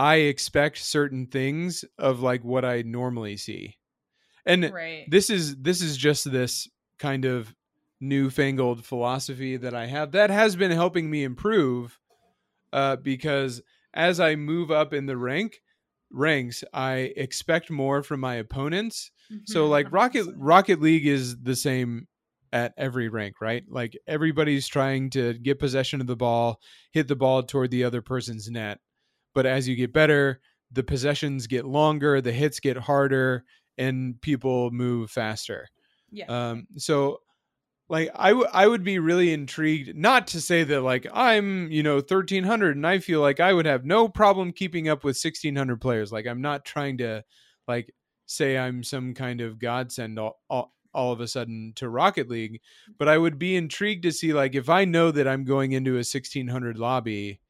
I 0.00 0.16
expect 0.16 0.78
certain 0.78 1.26
things 1.26 1.84
of 1.98 2.20
like 2.22 2.42
what 2.44 2.64
I 2.64 2.82
normally 2.82 3.36
see, 3.36 3.76
and 4.46 4.72
Right. 4.72 5.04
this 5.08 5.30
is 5.30 5.56
this 5.56 5.82
is 5.82 5.96
just 5.96 6.30
this 6.30 6.68
kind 6.98 7.24
of 7.24 7.54
newfangled 8.00 8.84
philosophy 8.84 9.56
that 9.58 9.74
I 9.74 9.86
have 9.86 10.12
that 10.12 10.30
has 10.30 10.56
been 10.56 10.70
helping 10.70 11.10
me 11.10 11.24
improve 11.24 11.98
uh, 12.72 12.96
because 12.96 13.62
as 13.94 14.20
I 14.20 14.36
move 14.36 14.70
up 14.70 14.92
in 14.92 15.06
the 15.06 15.16
rank 15.16 15.60
ranks, 16.10 16.64
I 16.72 17.12
expect 17.16 17.70
more 17.70 18.02
from 18.02 18.20
my 18.20 18.36
opponents. 18.36 19.10
So 19.44 19.66
Mhm, 19.66 19.70
like 19.70 19.92
Rocket 19.92 20.26
Rocket 20.36 20.80
League 20.80 21.06
is 21.06 21.38
the 21.42 21.56
same 21.56 22.08
at 22.52 22.72
every 22.76 23.08
rank, 23.08 23.40
right? 23.40 23.64
Like 23.68 23.96
everybody's 24.06 24.66
trying 24.68 25.10
to 25.10 25.34
get 25.34 25.58
possession 25.58 26.00
of 26.00 26.06
the 26.06 26.16
ball, 26.16 26.60
hit 26.92 27.08
the 27.08 27.16
ball 27.16 27.42
toward 27.42 27.70
the 27.70 27.84
other 27.84 28.02
person's 28.02 28.48
net. 28.50 28.80
But 29.34 29.46
as 29.46 29.68
you 29.68 29.76
get 29.76 29.92
better, 29.92 30.40
the 30.72 30.82
possessions 30.82 31.46
get 31.46 31.66
longer, 31.66 32.20
the 32.20 32.32
hits 32.32 32.60
get 32.60 32.76
harder, 32.76 33.44
and 33.78 34.20
people 34.20 34.70
move 34.70 35.10
faster. 35.10 35.68
yeah. 36.10 36.26
Um, 36.26 36.66
so 36.76 37.20
like 37.90 38.08
I, 38.14 38.28
w- 38.28 38.46
I 38.52 38.66
would 38.66 38.84
be 38.84 38.98
really 38.98 39.32
intrigued 39.32 39.96
not 39.96 40.28
to 40.28 40.40
say 40.40 40.62
that 40.64 40.80
like 40.82 41.06
i'm 41.12 41.70
you 41.70 41.82
know 41.82 41.96
1300 41.96 42.76
and 42.76 42.86
i 42.86 42.98
feel 43.00 43.20
like 43.20 43.40
i 43.40 43.52
would 43.52 43.66
have 43.66 43.84
no 43.84 44.08
problem 44.08 44.52
keeping 44.52 44.88
up 44.88 45.02
with 45.04 45.16
1600 45.16 45.80
players 45.80 46.12
like 46.12 46.26
i'm 46.26 46.40
not 46.40 46.64
trying 46.64 46.98
to 46.98 47.22
like 47.66 47.92
say 48.26 48.56
i'm 48.56 48.82
some 48.82 49.12
kind 49.12 49.40
of 49.40 49.58
godsend 49.58 50.18
all, 50.18 50.40
all, 50.48 50.72
all 50.94 51.12
of 51.12 51.20
a 51.20 51.26
sudden 51.28 51.72
to 51.76 51.88
rocket 51.88 52.28
league 52.30 52.60
but 52.96 53.08
i 53.08 53.18
would 53.18 53.38
be 53.38 53.56
intrigued 53.56 54.04
to 54.04 54.12
see 54.12 54.32
like 54.32 54.54
if 54.54 54.68
i 54.68 54.84
know 54.84 55.10
that 55.10 55.26
i'm 55.26 55.44
going 55.44 55.72
into 55.72 55.92
a 55.92 56.06
1600 56.06 56.78
lobby 56.78 57.40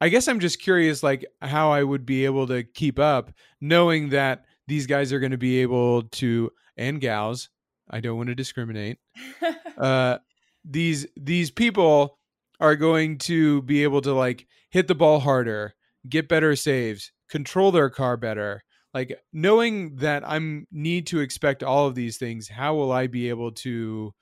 i 0.00 0.08
guess 0.08 0.28
i'm 0.28 0.40
just 0.40 0.60
curious 0.60 1.02
like 1.02 1.24
how 1.40 1.70
i 1.70 1.82
would 1.82 2.04
be 2.06 2.24
able 2.24 2.46
to 2.46 2.62
keep 2.62 2.98
up 2.98 3.32
knowing 3.60 4.10
that 4.10 4.44
these 4.66 4.86
guys 4.86 5.12
are 5.12 5.20
going 5.20 5.32
to 5.32 5.38
be 5.38 5.58
able 5.60 6.02
to 6.02 6.50
and 6.76 7.00
gals 7.00 7.50
i 7.90 8.00
don't 8.00 8.16
want 8.16 8.28
to 8.28 8.34
discriminate 8.34 8.98
uh 9.78 10.18
these 10.64 11.06
these 11.16 11.50
people 11.50 12.18
are 12.60 12.76
going 12.76 13.16
to 13.18 13.62
be 13.62 13.82
able 13.82 14.00
to 14.00 14.12
like 14.12 14.46
hit 14.70 14.88
the 14.88 14.94
ball 14.94 15.20
harder 15.20 15.74
get 16.08 16.28
better 16.28 16.54
saves 16.56 17.12
control 17.28 17.70
their 17.70 17.90
car 17.90 18.16
better. 18.16 18.62
Like 18.94 19.20
knowing 19.32 19.96
that 19.96 20.26
i'm 20.26 20.66
need 20.72 21.06
to 21.08 21.20
expect 21.20 21.62
all 21.62 21.86
of 21.86 21.94
these 21.94 22.16
things 22.16 22.48
how 22.48 22.74
will 22.74 22.90
i 22.90 23.06
be 23.06 23.28
able 23.28 23.52
to 23.52 24.12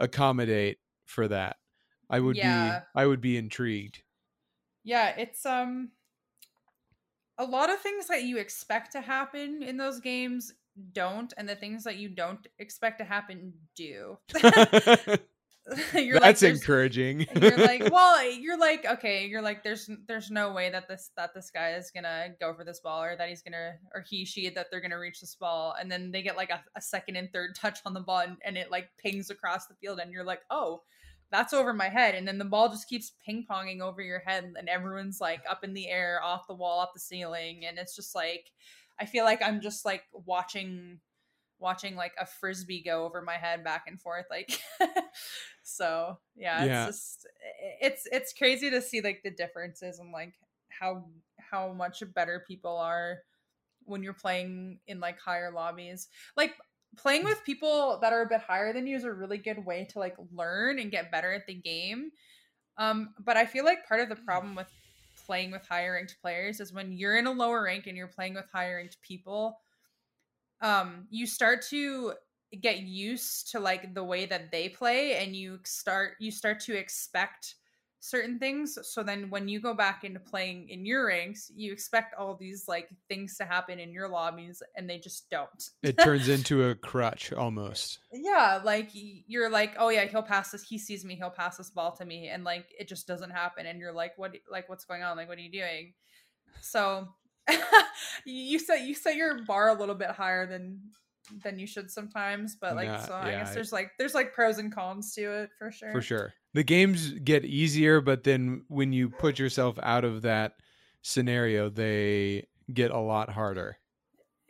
accommodate 0.00 0.78
for 1.06 1.28
that? 1.28 1.56
I 2.10 2.20
would 2.20 2.36
Yeah. 2.36 2.80
be 2.80 3.00
i 3.00 3.06
would 3.06 3.20
be 3.20 3.36
intrigued 3.36 4.02
yeah, 4.88 5.14
it's 5.18 5.44
um 5.44 5.90
a 7.36 7.44
lot 7.44 7.70
of 7.70 7.78
things 7.80 8.08
that 8.08 8.22
you 8.24 8.38
expect 8.38 8.92
to 8.92 9.00
happen 9.02 9.62
in 9.62 9.76
those 9.76 10.00
games 10.00 10.54
don't 10.92 11.32
and 11.36 11.48
the 11.48 11.54
things 11.56 11.84
that 11.84 11.96
you 11.98 12.08
don't 12.08 12.46
expect 12.58 12.98
to 12.98 13.04
happen 13.04 13.52
do. 13.76 14.16
you're 15.94 16.18
that's 16.18 16.40
there's- 16.40 16.58
encouraging 16.58 17.26
you're 17.42 17.58
like 17.58 17.82
well 17.92 18.24
you're 18.32 18.58
like 18.58 18.86
okay 18.86 19.26
you're 19.26 19.42
like 19.42 19.62
there's 19.62 19.90
there's 20.06 20.30
no 20.30 20.50
way 20.50 20.70
that 20.70 20.88
this 20.88 21.10
that 21.14 21.34
this 21.34 21.50
guy 21.50 21.72
is 21.74 21.90
gonna 21.94 22.28
go 22.40 22.54
for 22.54 22.64
this 22.64 22.80
ball 22.80 23.02
or 23.02 23.14
that 23.16 23.28
he's 23.28 23.42
gonna 23.42 23.74
or 23.94 24.02
he 24.08 24.24
she 24.24 24.48
that 24.48 24.68
they're 24.70 24.80
gonna 24.80 24.98
reach 24.98 25.20
this 25.20 25.34
ball 25.34 25.74
and 25.78 25.92
then 25.92 26.10
they 26.10 26.22
get 26.22 26.38
like 26.38 26.48
a, 26.48 26.62
a 26.74 26.80
second 26.80 27.16
and 27.16 27.30
third 27.34 27.54
touch 27.60 27.80
on 27.84 27.92
the 27.92 28.00
ball 28.00 28.20
and, 28.20 28.38
and 28.46 28.56
it 28.56 28.70
like 28.70 28.88
pings 28.98 29.28
across 29.28 29.66
the 29.66 29.74
field 29.74 29.98
and 29.98 30.10
you're 30.10 30.24
like 30.24 30.40
oh 30.50 30.80
that's 31.30 31.52
over 31.52 31.72
my 31.74 31.88
head 31.88 32.14
and 32.14 32.26
then 32.26 32.38
the 32.38 32.44
ball 32.44 32.68
just 32.68 32.88
keeps 32.88 33.12
ping 33.24 33.44
ponging 33.50 33.80
over 33.80 34.00
your 34.02 34.20
head 34.20 34.52
and 34.56 34.68
everyone's 34.68 35.20
like 35.20 35.42
up 35.48 35.62
in 35.64 35.74
the 35.74 35.88
air 35.88 36.20
off 36.22 36.46
the 36.46 36.54
wall 36.54 36.78
off 36.80 36.92
the 36.94 37.00
ceiling 37.00 37.66
and 37.66 37.78
it's 37.78 37.94
just 37.94 38.14
like 38.14 38.50
i 38.98 39.04
feel 39.04 39.24
like 39.24 39.42
i'm 39.42 39.60
just 39.60 39.84
like 39.84 40.02
watching 40.12 40.98
watching 41.60 41.96
like 41.96 42.12
a 42.20 42.24
frisbee 42.24 42.82
go 42.82 43.04
over 43.04 43.20
my 43.20 43.34
head 43.34 43.64
back 43.64 43.84
and 43.88 44.00
forth 44.00 44.24
like 44.30 44.60
so 45.62 46.18
yeah, 46.36 46.64
Yeah. 46.64 46.86
it's 46.86 46.96
just 46.96 47.26
it's 47.80 48.08
it's 48.12 48.32
crazy 48.32 48.70
to 48.70 48.80
see 48.80 49.00
like 49.00 49.22
the 49.24 49.30
differences 49.30 49.98
and 49.98 50.12
like 50.12 50.34
how 50.68 51.04
how 51.38 51.72
much 51.72 52.02
better 52.14 52.44
people 52.46 52.76
are 52.76 53.18
when 53.84 54.02
you're 54.02 54.12
playing 54.12 54.78
in 54.86 55.00
like 55.00 55.18
higher 55.18 55.50
lobbies 55.50 56.08
like 56.36 56.54
playing 56.98 57.24
with 57.24 57.44
people 57.44 57.98
that 58.02 58.12
are 58.12 58.22
a 58.22 58.28
bit 58.28 58.40
higher 58.40 58.72
than 58.72 58.86
you 58.86 58.96
is 58.96 59.04
a 59.04 59.12
really 59.12 59.38
good 59.38 59.64
way 59.64 59.86
to 59.92 59.98
like 59.98 60.16
learn 60.32 60.78
and 60.78 60.90
get 60.90 61.10
better 61.10 61.32
at 61.32 61.46
the 61.46 61.54
game. 61.54 62.10
Um 62.76 63.14
but 63.24 63.36
i 63.36 63.46
feel 63.46 63.64
like 63.64 63.86
part 63.86 64.00
of 64.00 64.08
the 64.08 64.16
problem 64.16 64.54
with 64.54 64.68
playing 65.26 65.50
with 65.50 65.66
higher 65.66 65.92
ranked 65.94 66.16
players 66.22 66.60
is 66.60 66.72
when 66.72 66.92
you're 66.92 67.18
in 67.18 67.26
a 67.26 67.30
lower 67.30 67.62
rank 67.62 67.86
and 67.86 67.96
you're 67.96 68.08
playing 68.08 68.34
with 68.34 68.46
higher 68.52 68.76
ranked 68.76 69.00
people 69.02 69.60
um 70.62 71.06
you 71.10 71.26
start 71.26 71.62
to 71.62 72.14
get 72.60 72.80
used 72.80 73.50
to 73.50 73.60
like 73.60 73.94
the 73.94 74.02
way 74.02 74.24
that 74.26 74.50
they 74.50 74.68
play 74.68 75.16
and 75.16 75.36
you 75.36 75.58
start 75.64 76.12
you 76.18 76.30
start 76.30 76.60
to 76.60 76.76
expect 76.76 77.56
certain 78.00 78.38
things 78.38 78.78
so 78.82 79.02
then 79.02 79.28
when 79.28 79.48
you 79.48 79.60
go 79.60 79.74
back 79.74 80.04
into 80.04 80.20
playing 80.20 80.68
in 80.68 80.86
your 80.86 81.06
ranks 81.06 81.50
you 81.54 81.72
expect 81.72 82.14
all 82.14 82.36
these 82.36 82.68
like 82.68 82.88
things 83.08 83.36
to 83.36 83.44
happen 83.44 83.80
in 83.80 83.92
your 83.92 84.08
lobbies 84.08 84.62
and 84.76 84.88
they 84.88 84.98
just 84.98 85.28
don't. 85.30 85.70
It 85.82 85.98
turns 86.04 86.28
into 86.28 86.68
a 86.68 86.74
crutch 86.74 87.32
almost. 87.32 87.98
Yeah 88.12 88.60
like 88.64 88.90
you're 88.92 89.50
like 89.50 89.74
oh 89.78 89.88
yeah 89.88 90.04
he'll 90.04 90.22
pass 90.22 90.52
this 90.52 90.62
he 90.62 90.78
sees 90.78 91.04
me 91.04 91.16
he'll 91.16 91.30
pass 91.30 91.56
this 91.56 91.70
ball 91.70 91.92
to 91.96 92.04
me 92.04 92.28
and 92.28 92.44
like 92.44 92.66
it 92.78 92.88
just 92.88 93.06
doesn't 93.08 93.30
happen 93.30 93.66
and 93.66 93.80
you're 93.80 93.92
like 93.92 94.16
what 94.16 94.34
like 94.50 94.68
what's 94.68 94.84
going 94.84 95.02
on? 95.02 95.16
Like 95.16 95.28
what 95.28 95.38
are 95.38 95.42
you 95.42 95.50
doing? 95.50 95.92
So 96.60 97.08
you 98.24 98.58
set 98.58 98.82
you 98.82 98.94
set 98.94 99.16
your 99.16 99.44
bar 99.44 99.68
a 99.68 99.78
little 99.78 99.94
bit 99.94 100.10
higher 100.10 100.46
than 100.46 100.80
than 101.42 101.58
you 101.58 101.66
should 101.66 101.90
sometimes 101.90 102.56
but 102.56 102.76
like 102.76 102.94
Yeah, 102.94 102.98
so 102.98 103.14
i 103.14 103.34
yeah, 103.34 103.36
guess 103.36 103.54
there's 103.54 103.72
like 103.72 103.92
there's 103.98 104.14
like 104.14 104.32
pros 104.34 104.58
and 104.58 104.72
cons 104.74 105.14
to 105.14 105.22
it 105.42 105.50
for 105.58 105.70
sure. 105.70 105.88
For 105.92 106.02
sure. 106.02 106.34
The 106.54 106.64
games 106.64 107.12
get 107.12 107.44
easier 107.44 108.00
but 108.00 108.24
then 108.24 108.64
when 108.68 108.92
you 108.92 109.10
put 109.10 109.38
yourself 109.38 109.78
out 109.82 110.04
of 110.04 110.22
that 110.22 110.60
scenario 111.02 111.70
they 111.70 112.46
get 112.72 112.90
a 112.90 112.98
lot 112.98 113.30
harder. 113.30 113.78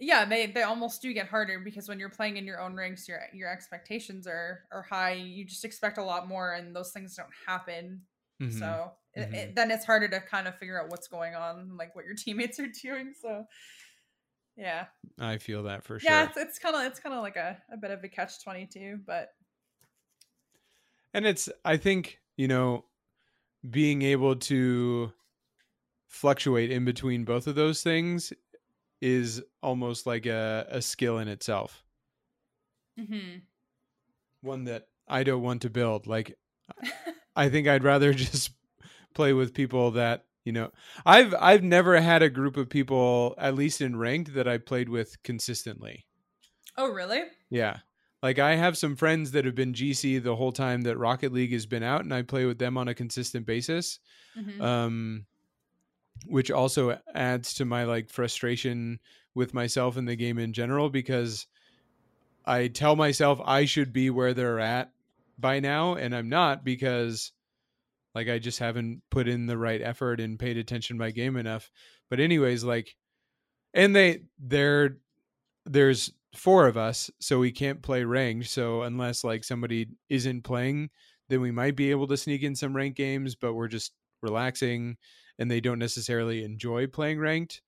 Yeah 0.00 0.24
they 0.24 0.46
they 0.46 0.62
almost 0.62 1.02
do 1.02 1.12
get 1.12 1.26
harder 1.28 1.58
because 1.58 1.88
when 1.88 1.98
you're 1.98 2.08
playing 2.10 2.36
in 2.36 2.44
your 2.44 2.60
own 2.60 2.76
ranks 2.76 3.08
your 3.08 3.20
your 3.32 3.50
expectations 3.50 4.26
are 4.28 4.64
are 4.70 4.82
high. 4.82 5.12
You 5.14 5.44
just 5.44 5.64
expect 5.64 5.98
a 5.98 6.04
lot 6.04 6.28
more 6.28 6.52
and 6.54 6.74
those 6.74 6.92
things 6.92 7.16
don't 7.16 7.32
happen. 7.46 8.06
Mhm. 8.40 8.80
so 8.80 8.92
it, 9.12 9.28
Mhm. 9.28 9.34
it, 9.34 9.54
then 9.56 9.70
it's 9.70 9.84
harder 9.84 10.08
to 10.08 10.20
kind 10.20 10.46
of 10.48 10.56
figure 10.56 10.80
out 10.80 10.88
what's 10.88 11.08
going 11.08 11.34
on 11.34 11.76
like 11.76 11.94
what 11.96 12.04
your 12.04 12.14
teammates 12.16 12.58
are 12.60 12.68
doing 12.68 13.12
so 13.12 13.44
yeah. 14.58 14.86
I 15.18 15.38
feel 15.38 15.62
that 15.62 15.84
for 15.84 15.98
sure. 15.98 16.10
yeah 16.10 16.24
it's, 16.24 16.36
it's 16.36 16.58
kind 16.58 16.74
of 16.74 16.82
it's 16.82 17.00
kind 17.00 17.14
of 17.14 17.22
like 17.22 17.36
a, 17.36 17.56
a 17.72 17.76
bit 17.76 17.90
of 17.90 18.04
a 18.04 18.08
catch 18.08 18.42
22 18.42 19.00
but 19.06 19.30
and 21.14 21.26
it's 21.26 21.48
i 21.64 21.76
think 21.76 22.20
you 22.36 22.48
know 22.48 22.84
being 23.68 24.02
able 24.02 24.36
to 24.36 25.12
fluctuate 26.06 26.70
in 26.70 26.84
between 26.84 27.24
both 27.24 27.46
of 27.46 27.54
those 27.54 27.82
things 27.82 28.32
is 29.00 29.42
almost 29.62 30.06
like 30.06 30.26
a, 30.26 30.66
a 30.70 30.82
skill 30.82 31.18
in 31.18 31.28
itself. 31.28 31.84
Mm-hmm. 32.98 33.38
one 34.40 34.64
that 34.64 34.88
i 35.06 35.22
don't 35.22 35.42
want 35.42 35.62
to 35.62 35.70
build. 35.70 36.08
Like 36.08 36.36
I 37.36 37.48
think 37.48 37.68
I'd 37.68 37.84
rather 37.84 38.12
just 38.26 38.50
play 39.14 39.32
with 39.32 39.54
people 39.54 39.92
that 39.92 40.24
you 40.48 40.52
know. 40.52 40.70
I've 41.04 41.34
I've 41.38 41.62
never 41.62 42.00
had 42.00 42.22
a 42.22 42.30
group 42.30 42.56
of 42.56 42.70
people, 42.70 43.34
at 43.36 43.54
least 43.54 43.82
in 43.82 43.96
ranked, 43.96 44.32
that 44.32 44.48
I 44.48 44.56
played 44.56 44.88
with 44.88 45.22
consistently. 45.22 46.06
oh 46.78 46.88
really 46.90 47.24
Yeah, 47.50 47.80
like 48.22 48.38
I 48.38 48.56
have 48.56 48.78
some 48.78 48.96
friends 48.96 49.32
that 49.32 49.44
have 49.44 49.54
been 49.54 49.74
GC 49.74 50.22
the 50.22 50.36
whole 50.36 50.52
time 50.52 50.80
that 50.82 50.96
Rocket 50.96 51.32
League 51.34 51.52
has 51.52 51.66
been 51.66 51.82
out, 51.82 52.00
and 52.02 52.14
I 52.14 52.22
play 52.22 52.46
with 52.46 52.58
them 52.58 52.78
on 52.78 52.88
a 52.88 52.94
consistent 52.94 53.44
basis. 53.44 54.00
Mhm. 54.38 54.60
Um, 54.62 55.26
which 56.26 56.50
also 56.50 56.98
adds 57.14 57.52
to 57.54 57.66
my 57.66 57.84
like 57.84 58.08
frustration 58.08 58.98
with 59.34 59.52
myself 59.52 59.98
in 59.98 60.06
the 60.06 60.16
game 60.16 60.38
in 60.38 60.54
general 60.54 60.88
because 60.88 61.46
I 62.46 62.68
tell 62.68 62.96
myself 62.96 63.38
I 63.44 63.66
should 63.66 63.92
be 63.92 64.08
where 64.08 64.32
they're 64.32 64.58
at 64.60 64.92
by 65.38 65.60
now, 65.60 65.94
and 65.94 66.16
I'm 66.16 66.30
not 66.30 66.64
because 66.64 67.32
Like 68.18 68.28
I 68.28 68.40
just 68.40 68.58
haven't 68.58 69.00
put 69.12 69.28
in 69.28 69.46
the 69.46 69.56
right 69.56 69.80
effort 69.80 70.18
and 70.18 70.40
paid 70.40 70.56
attention 70.56 70.96
to 70.96 71.04
my 71.04 71.12
game 71.12 71.36
enough. 71.36 71.70
But 72.10 72.18
anyways, 72.18 72.64
like 72.64 72.96
and 73.72 73.94
they 73.94 74.22
they're 74.40 74.96
there's 75.66 76.10
four 76.34 76.66
of 76.66 76.76
us, 76.76 77.12
so 77.20 77.38
we 77.38 77.52
can't 77.52 77.80
play 77.80 78.02
ranked. 78.02 78.48
So 78.48 78.82
unless 78.82 79.22
like 79.22 79.44
somebody 79.44 79.86
isn't 80.08 80.42
playing, 80.42 80.90
then 81.28 81.40
we 81.40 81.52
might 81.52 81.76
be 81.76 81.92
able 81.92 82.08
to 82.08 82.16
sneak 82.16 82.42
in 82.42 82.56
some 82.56 82.74
ranked 82.74 82.96
games, 82.96 83.36
but 83.36 83.54
we're 83.54 83.68
just 83.68 83.92
relaxing 84.20 84.96
and 85.38 85.48
they 85.48 85.60
don't 85.60 85.78
necessarily 85.78 86.42
enjoy 86.42 86.88
playing 86.88 87.20
ranked. 87.20 87.62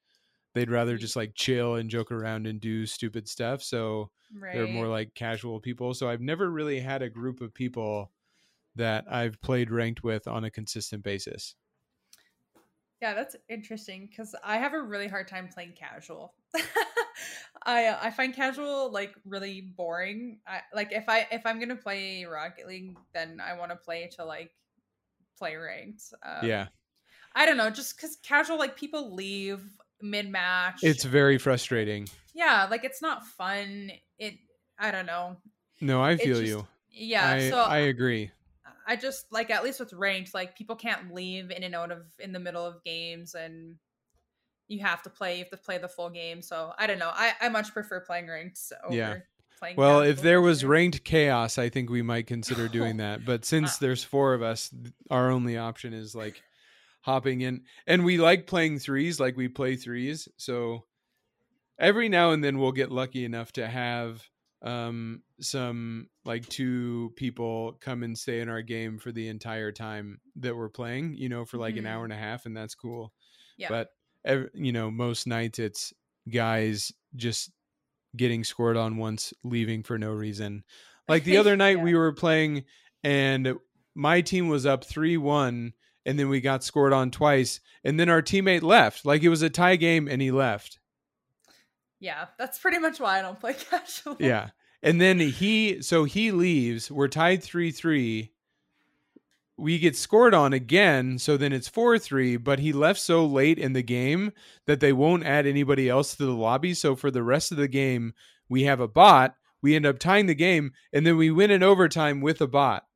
They'd 0.54 0.68
rather 0.68 0.98
just 0.98 1.14
like 1.14 1.36
chill 1.36 1.76
and 1.76 1.88
joke 1.88 2.10
around 2.10 2.48
and 2.48 2.60
do 2.60 2.86
stupid 2.86 3.28
stuff. 3.28 3.62
So 3.62 4.10
right. 4.36 4.52
they're 4.52 4.66
more 4.66 4.88
like 4.88 5.14
casual 5.14 5.60
people. 5.60 5.94
So 5.94 6.10
I've 6.10 6.20
never 6.20 6.50
really 6.50 6.80
had 6.80 7.02
a 7.02 7.08
group 7.08 7.40
of 7.40 7.54
people 7.54 8.10
that 8.76 9.04
I've 9.10 9.40
played 9.40 9.70
ranked 9.70 10.02
with 10.02 10.26
on 10.28 10.44
a 10.44 10.50
consistent 10.50 11.02
basis. 11.02 11.54
Yeah, 13.00 13.14
that's 13.14 13.34
interesting 13.48 14.08
because 14.10 14.34
I 14.44 14.58
have 14.58 14.74
a 14.74 14.82
really 14.82 15.08
hard 15.08 15.26
time 15.26 15.48
playing 15.52 15.72
casual. 15.72 16.34
I 17.62 17.86
uh, 17.86 17.98
I 18.00 18.10
find 18.10 18.34
casual 18.34 18.90
like 18.92 19.14
really 19.26 19.60
boring. 19.76 20.38
I 20.46 20.60
like 20.74 20.92
if 20.92 21.08
I 21.08 21.26
if 21.30 21.42
I'm 21.46 21.58
gonna 21.58 21.76
play 21.76 22.24
Rocket 22.24 22.66
League, 22.66 22.96
then 23.14 23.40
I 23.40 23.54
want 23.58 23.70
to 23.70 23.76
play 23.76 24.08
to 24.16 24.24
like 24.24 24.50
play 25.38 25.56
ranked. 25.56 26.02
Um, 26.22 26.46
yeah, 26.46 26.66
I 27.34 27.46
don't 27.46 27.56
know, 27.56 27.70
just 27.70 27.96
because 27.96 28.16
casual 28.22 28.58
like 28.58 28.76
people 28.76 29.14
leave 29.14 29.62
mid 30.02 30.28
match. 30.28 30.80
it's 30.82 31.04
very 31.04 31.38
frustrating. 31.38 32.08
yeah, 32.34 32.66
like 32.70 32.84
it's 32.84 33.02
not 33.02 33.26
fun. 33.26 33.92
It 34.18 34.34
I 34.78 34.90
don't 34.90 35.06
know. 35.06 35.36
No, 35.80 36.02
I 36.02 36.16
feel 36.16 36.36
just- 36.36 36.48
you. 36.48 36.66
Yeah, 36.92 37.26
I, 37.26 37.50
so 37.50 37.60
I 37.60 37.78
agree. 37.78 38.30
I 38.90 38.96
just 38.96 39.32
like 39.32 39.50
at 39.50 39.64
least 39.64 39.80
with 39.80 39.92
ranked, 39.94 40.34
like 40.34 40.56
people 40.56 40.76
can't 40.76 41.14
leave 41.14 41.50
in 41.50 41.62
and 41.62 41.74
out 41.74 41.92
of 41.92 42.06
in 42.18 42.32
the 42.32 42.40
middle 42.40 42.66
of 42.66 42.84
games, 42.84 43.34
and 43.34 43.76
you 44.68 44.80
have 44.80 45.02
to 45.02 45.10
play. 45.10 45.34
You 45.38 45.44
have 45.44 45.50
to 45.50 45.56
play 45.56 45.78
the 45.78 45.88
full 45.88 46.10
game. 46.10 46.42
So 46.42 46.72
I 46.78 46.86
don't 46.86 46.98
know. 46.98 47.10
I 47.12 47.34
I 47.40 47.48
much 47.48 47.72
prefer 47.72 48.00
playing 48.00 48.28
ranked 48.28 48.58
over 48.84 48.96
Yeah. 48.96 49.16
playing. 49.58 49.76
Well, 49.76 50.02
if 50.02 50.20
there 50.22 50.40
was 50.40 50.64
ranked 50.64 51.04
chaos, 51.04 51.58
I 51.58 51.68
think 51.68 51.90
we 51.90 52.02
might 52.02 52.26
consider 52.26 52.68
doing 52.72 52.98
that. 52.98 53.24
But 53.24 53.44
since 53.44 53.74
Uh, 53.74 53.80
there's 53.80 54.04
four 54.04 54.34
of 54.34 54.42
us, 54.42 54.74
our 55.10 55.30
only 55.30 55.56
option 55.56 55.92
is 55.92 56.14
like 56.14 56.42
hopping 57.02 57.40
in. 57.42 57.64
And 57.86 58.04
we 58.04 58.18
like 58.18 58.46
playing 58.46 58.78
threes, 58.80 59.20
like 59.20 59.36
we 59.36 59.48
play 59.48 59.76
threes. 59.76 60.28
So 60.36 60.86
every 61.78 62.08
now 62.08 62.32
and 62.32 62.44
then 62.44 62.58
we'll 62.58 62.72
get 62.72 62.92
lucky 62.92 63.24
enough 63.24 63.52
to 63.52 63.66
have 63.66 64.22
um 64.62 65.22
some 65.40 66.09
like 66.24 66.46
two 66.48 67.12
people 67.16 67.78
come 67.80 68.02
and 68.02 68.16
stay 68.18 68.40
in 68.40 68.48
our 68.48 68.62
game 68.62 68.98
for 68.98 69.10
the 69.12 69.28
entire 69.28 69.72
time 69.72 70.20
that 70.36 70.54
we're 70.56 70.68
playing, 70.68 71.14
you 71.14 71.28
know, 71.28 71.44
for 71.44 71.56
like 71.56 71.76
an 71.76 71.84
Mhm. 71.84 71.88
hour 71.88 72.04
and 72.04 72.12
a 72.12 72.16
half 72.16 72.44
and 72.46 72.56
that's 72.56 72.74
cool. 72.74 73.12
Yeah. 73.56 73.68
But 73.70 73.88
ev- 74.24 74.50
you 74.54 74.72
know, 74.72 74.90
most 74.90 75.26
nights 75.26 75.58
it's 75.58 75.92
guys 76.30 76.92
just 77.16 77.50
getting 78.16 78.44
scored 78.44 78.76
on 78.76 78.96
once, 78.98 79.32
leaving 79.44 79.82
for 79.82 79.98
no 79.98 80.10
reason. 80.12 80.64
Like 81.08 81.24
the 81.24 81.38
other 81.38 81.56
night, 81.56 81.78
Yeah. 81.78 81.82
we 81.82 81.94
were 81.94 82.12
playing, 82.12 82.64
and 83.02 83.54
my 83.96 84.20
team 84.20 84.46
was 84.46 84.64
up 84.64 84.84
three 84.84 85.16
one, 85.16 85.72
and 86.06 86.16
then 86.18 86.28
we 86.28 86.40
got 86.40 86.62
scored 86.62 86.92
on 86.92 87.10
twice, 87.10 87.58
and 87.82 87.98
then 87.98 88.08
our 88.08 88.22
teammate 88.22 88.62
left. 88.62 89.04
Like 89.04 89.22
it 89.24 89.28
was 89.28 89.42
a 89.42 89.50
tie 89.50 89.74
game, 89.74 90.06
and 90.06 90.22
he 90.22 90.30
left. 90.30 90.78
yeah, 91.98 92.26
that's 92.38 92.58
pretty 92.58 92.78
much 92.78 93.00
why 93.00 93.18
I 93.18 93.22
don't 93.22 93.40
play 93.40 93.54
casual. 93.70 94.16
Yeah, 94.20 94.50
and 94.82 95.00
then 95.00 95.20
he, 95.20 95.82
so 95.82 96.04
he 96.04 96.30
leaves. 96.32 96.90
We're 96.90 97.08
tied 97.08 97.42
three 97.42 97.70
three. 97.70 98.32
We 99.56 99.78
get 99.78 99.94
scored 99.94 100.32
on 100.32 100.54
again, 100.54 101.18
so 101.18 101.36
then 101.36 101.52
it's 101.52 101.68
4 101.68 101.98
3, 101.98 102.38
but 102.38 102.60
he 102.60 102.72
left 102.72 102.98
so 102.98 103.26
late 103.26 103.58
in 103.58 103.74
the 103.74 103.82
game 103.82 104.32
that 104.66 104.80
they 104.80 104.90
won't 104.94 105.26
add 105.26 105.46
anybody 105.46 105.86
else 105.86 106.16
to 106.16 106.24
the 106.24 106.32
lobby. 106.32 106.72
So 106.72 106.96
for 106.96 107.10
the 107.10 107.22
rest 107.22 107.52
of 107.52 107.58
the 107.58 107.68
game, 107.68 108.14
we 108.48 108.62
have 108.62 108.80
a 108.80 108.88
bot. 108.88 109.34
We 109.60 109.76
end 109.76 109.84
up 109.84 109.98
tying 109.98 110.24
the 110.24 110.34
game, 110.34 110.72
and 110.94 111.06
then 111.06 111.18
we 111.18 111.30
win 111.30 111.50
in 111.50 111.62
overtime 111.62 112.22
with 112.22 112.40
a 112.40 112.46
bot. 112.46 112.86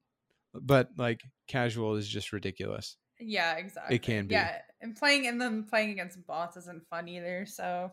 But 0.54 0.88
like 0.96 1.20
casual 1.48 1.96
is 1.96 2.08
just 2.08 2.32
ridiculous. 2.32 2.96
yeah, 3.20 3.56
exactly. 3.56 3.96
It 3.96 4.02
can 4.02 4.26
be. 4.26 4.32
Yeah, 4.32 4.56
and 4.80 4.96
playing 4.96 5.26
and 5.26 5.38
then 5.38 5.64
playing 5.64 5.90
against 5.90 6.26
bots 6.26 6.56
isn't 6.56 6.88
fun 6.88 7.08
either. 7.08 7.44
So 7.46 7.92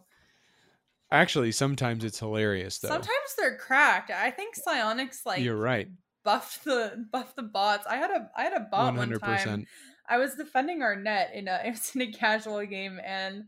Actually, 1.12 1.52
sometimes 1.52 2.04
it's 2.04 2.20
hilarious 2.20 2.80
though. 2.80 2.88
sometimes 2.88 3.36
they're 3.38 3.58
cracked. 3.58 4.12
I 4.12 4.32
think 4.32 4.56
Psyonix 4.56 5.26
like 5.26 5.42
You're 5.42 5.58
right. 5.58 5.90
buffed 6.24 6.64
the 6.64 7.06
buffed 7.12 7.36
the 7.36 7.44
bots. 7.44 7.86
I 7.88 7.98
had 7.98 8.12
a 8.12 8.30
I 8.36 8.44
had 8.44 8.54
a 8.54 8.62
bot 8.72 8.86
One 8.86 8.96
one 8.96 9.10
hundred 9.10 9.22
time. 9.22 9.66
I 10.08 10.18
was 10.18 10.36
defending 10.36 10.82
our 10.82 10.96
net 10.96 11.32
in 11.34 11.48
a 11.48 11.62
it 11.66 11.72
was 11.72 11.92
in 11.96 12.02
a 12.02 12.12
casual 12.12 12.66
game 12.66 13.00
and 13.06 13.44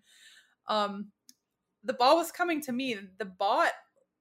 um 0.68 1.08
the 1.86 1.94
ball 1.94 2.18
was 2.18 2.32
coming 2.32 2.62
to 2.64 2.72
me. 2.72 2.98
The 3.18 3.26
bot 3.26 3.72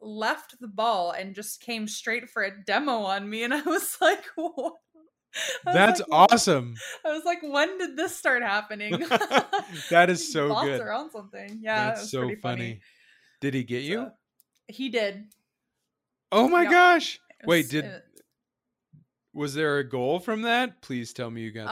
left 0.01 0.57
the 0.61 0.69
ball 0.69 1.13
and 1.13 1.35
just 1.35 1.61
came 1.61 1.87
straight 1.87 2.29
for 2.29 2.43
a 2.43 2.51
demo 2.65 3.01
on 3.03 3.29
me 3.29 3.43
and 3.45 3.53
I 3.55 3.63
was 3.63 3.97
like 4.01 4.25
what? 4.37 4.75
Was 5.65 5.75
That's 5.75 6.01
like, 6.01 6.09
awesome. 6.13 6.75
I 7.07 7.13
was 7.13 7.25
like, 7.25 7.43
when 7.43 7.79
did 7.79 7.97
this 7.97 8.15
start 8.15 8.43
happening? 8.43 9.03
That 9.91 10.11
is 10.11 10.31
so 10.31 10.51
Bots 10.51 10.67
good. 10.67 10.81
are 10.81 10.93
on 10.93 11.11
something. 11.11 11.61
Yeah, 11.63 11.87
That's 11.87 12.11
so 12.11 12.21
pretty 12.27 12.37
funny. 12.37 12.81
Did 13.43 13.53
he 13.55 13.65
get 13.65 13.83
you? 13.83 14.11
He 14.69 14.89
did. 14.89 15.25
oh 16.31 16.49
my 16.49 16.63
yeah. 16.63 16.71
gosh. 16.71 17.21
It 17.41 17.47
Wait, 17.47 17.69
did 17.69 17.85
it- 17.85 18.05
was 19.35 19.55
there 19.55 19.79
a 19.79 19.85
goal 19.89 20.19
from 20.21 20.43
that? 20.43 20.81
Please 20.81 21.13
tell 21.13 21.31
me 21.31 21.41
you 21.43 21.51
got 21.53 21.67
uh, 21.67 21.71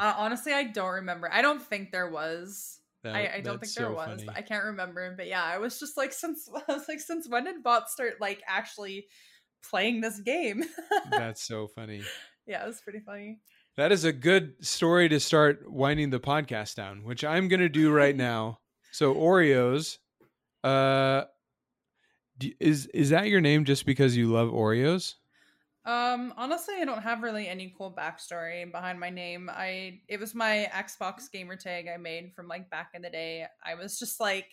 uh, 0.00 0.14
honestly, 0.18 0.52
I 0.52 0.64
don't 0.64 0.94
remember. 0.94 1.30
I 1.32 1.40
don't 1.42 1.62
think 1.62 1.92
there 1.92 2.10
was. 2.10 2.80
That- 3.02 3.14
I, 3.14 3.30
I 3.36 3.40
don't 3.40 3.60
think 3.60 3.74
there 3.74 3.86
so 3.88 3.92
was. 3.94 4.24
I 4.34 4.40
can't 4.42 4.64
remember. 4.64 5.14
But 5.16 5.26
yeah, 5.28 5.42
I 5.44 5.58
was 5.58 5.78
just 5.78 5.96
like, 5.96 6.12
since 6.12 6.48
I 6.68 6.72
was 6.72 6.88
like, 6.88 7.00
since 7.00 7.28
when 7.28 7.44
did 7.44 7.62
bots 7.62 7.92
start 7.92 8.14
like 8.20 8.42
actually 8.48 9.06
playing 9.70 10.00
this 10.00 10.18
game? 10.20 10.64
That's 11.10 11.42
so 11.42 11.68
funny. 11.68 12.02
yeah, 12.46 12.64
it 12.64 12.66
was 12.66 12.80
pretty 12.80 13.00
funny. 13.00 13.38
That 13.76 13.92
is 13.92 14.04
a 14.04 14.12
good 14.12 14.64
story 14.64 15.08
to 15.10 15.20
start 15.20 15.70
winding 15.70 16.10
the 16.10 16.20
podcast 16.20 16.74
down, 16.76 17.04
which 17.04 17.24
I'm 17.24 17.48
going 17.48 17.60
to 17.60 17.68
do 17.68 17.92
right 17.92 18.16
now. 18.30 18.58
So 18.92 19.14
Oreos, 19.14 19.98
uh, 20.64 21.24
is 22.58 22.86
is 22.86 23.10
that 23.10 23.28
your 23.28 23.40
name 23.40 23.64
just 23.64 23.86
because 23.86 24.16
you 24.16 24.28
love 24.32 24.50
Oreos? 24.50 25.14
Um, 25.86 26.32
honestly, 26.38 26.76
I 26.80 26.86
don't 26.86 27.02
have 27.02 27.22
really 27.22 27.46
any 27.46 27.74
cool 27.76 27.94
backstory 27.96 28.70
behind 28.72 28.98
my 28.98 29.10
name. 29.10 29.50
I 29.52 30.00
it 30.08 30.18
was 30.18 30.34
my 30.34 30.68
Xbox 30.72 31.30
gamer 31.30 31.56
tag 31.56 31.88
I 31.92 31.98
made 31.98 32.32
from 32.34 32.48
like 32.48 32.70
back 32.70 32.92
in 32.94 33.02
the 33.02 33.10
day. 33.10 33.46
I 33.62 33.74
was 33.74 33.98
just 33.98 34.18
like 34.18 34.46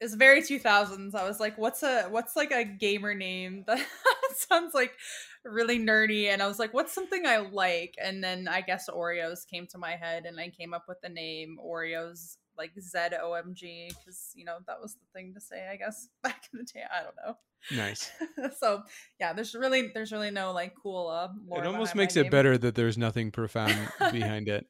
it's 0.00 0.14
very 0.14 0.42
2000s. 0.42 1.14
I 1.14 1.28
was 1.28 1.40
like, 1.40 1.56
what's 1.58 1.82
a 1.82 2.04
what's 2.04 2.36
like 2.36 2.52
a 2.52 2.64
gamer 2.64 3.14
name 3.14 3.64
that 3.66 3.86
sounds 4.34 4.74
like 4.74 4.92
really 5.44 5.78
nerdy 5.78 6.28
and 6.28 6.42
I 6.42 6.46
was 6.46 6.58
like, 6.58 6.72
what's 6.72 6.94
something 6.94 7.26
I 7.26 7.38
like? 7.38 7.94
And 8.02 8.24
then 8.24 8.48
I 8.48 8.62
guess 8.62 8.88
Oreos 8.88 9.46
came 9.46 9.66
to 9.68 9.78
my 9.78 9.92
head 9.92 10.24
and 10.24 10.40
I 10.40 10.48
came 10.48 10.72
up 10.72 10.84
with 10.88 11.00
the 11.02 11.10
name 11.10 11.58
Oreos 11.62 12.36
like 12.56 12.72
Z 12.78 12.98
O 13.22 13.32
M 13.34 13.52
G 13.54 13.90
cuz 14.04 14.32
you 14.34 14.44
know, 14.44 14.58
that 14.66 14.80
was 14.80 14.94
the 14.94 15.06
thing 15.12 15.34
to 15.34 15.40
say, 15.40 15.68
I 15.68 15.76
guess, 15.76 16.08
back 16.22 16.48
in 16.52 16.58
the 16.60 16.64
day. 16.64 16.82
I 16.90 17.02
don't 17.02 17.16
know. 17.24 17.36
Nice. 17.76 18.10
so 18.58 18.82
yeah, 19.18 19.32
there's 19.32 19.54
really 19.54 19.88
there's 19.94 20.12
really 20.12 20.30
no 20.30 20.52
like 20.52 20.74
cool 20.80 21.08
uh 21.08 21.28
it 21.58 21.66
almost 21.66 21.94
makes 21.94 22.16
it 22.16 22.22
name. 22.24 22.30
better 22.30 22.58
that 22.58 22.74
there's 22.74 22.98
nothing 22.98 23.30
profound 23.30 23.76
behind 24.12 24.48
it. 24.48 24.66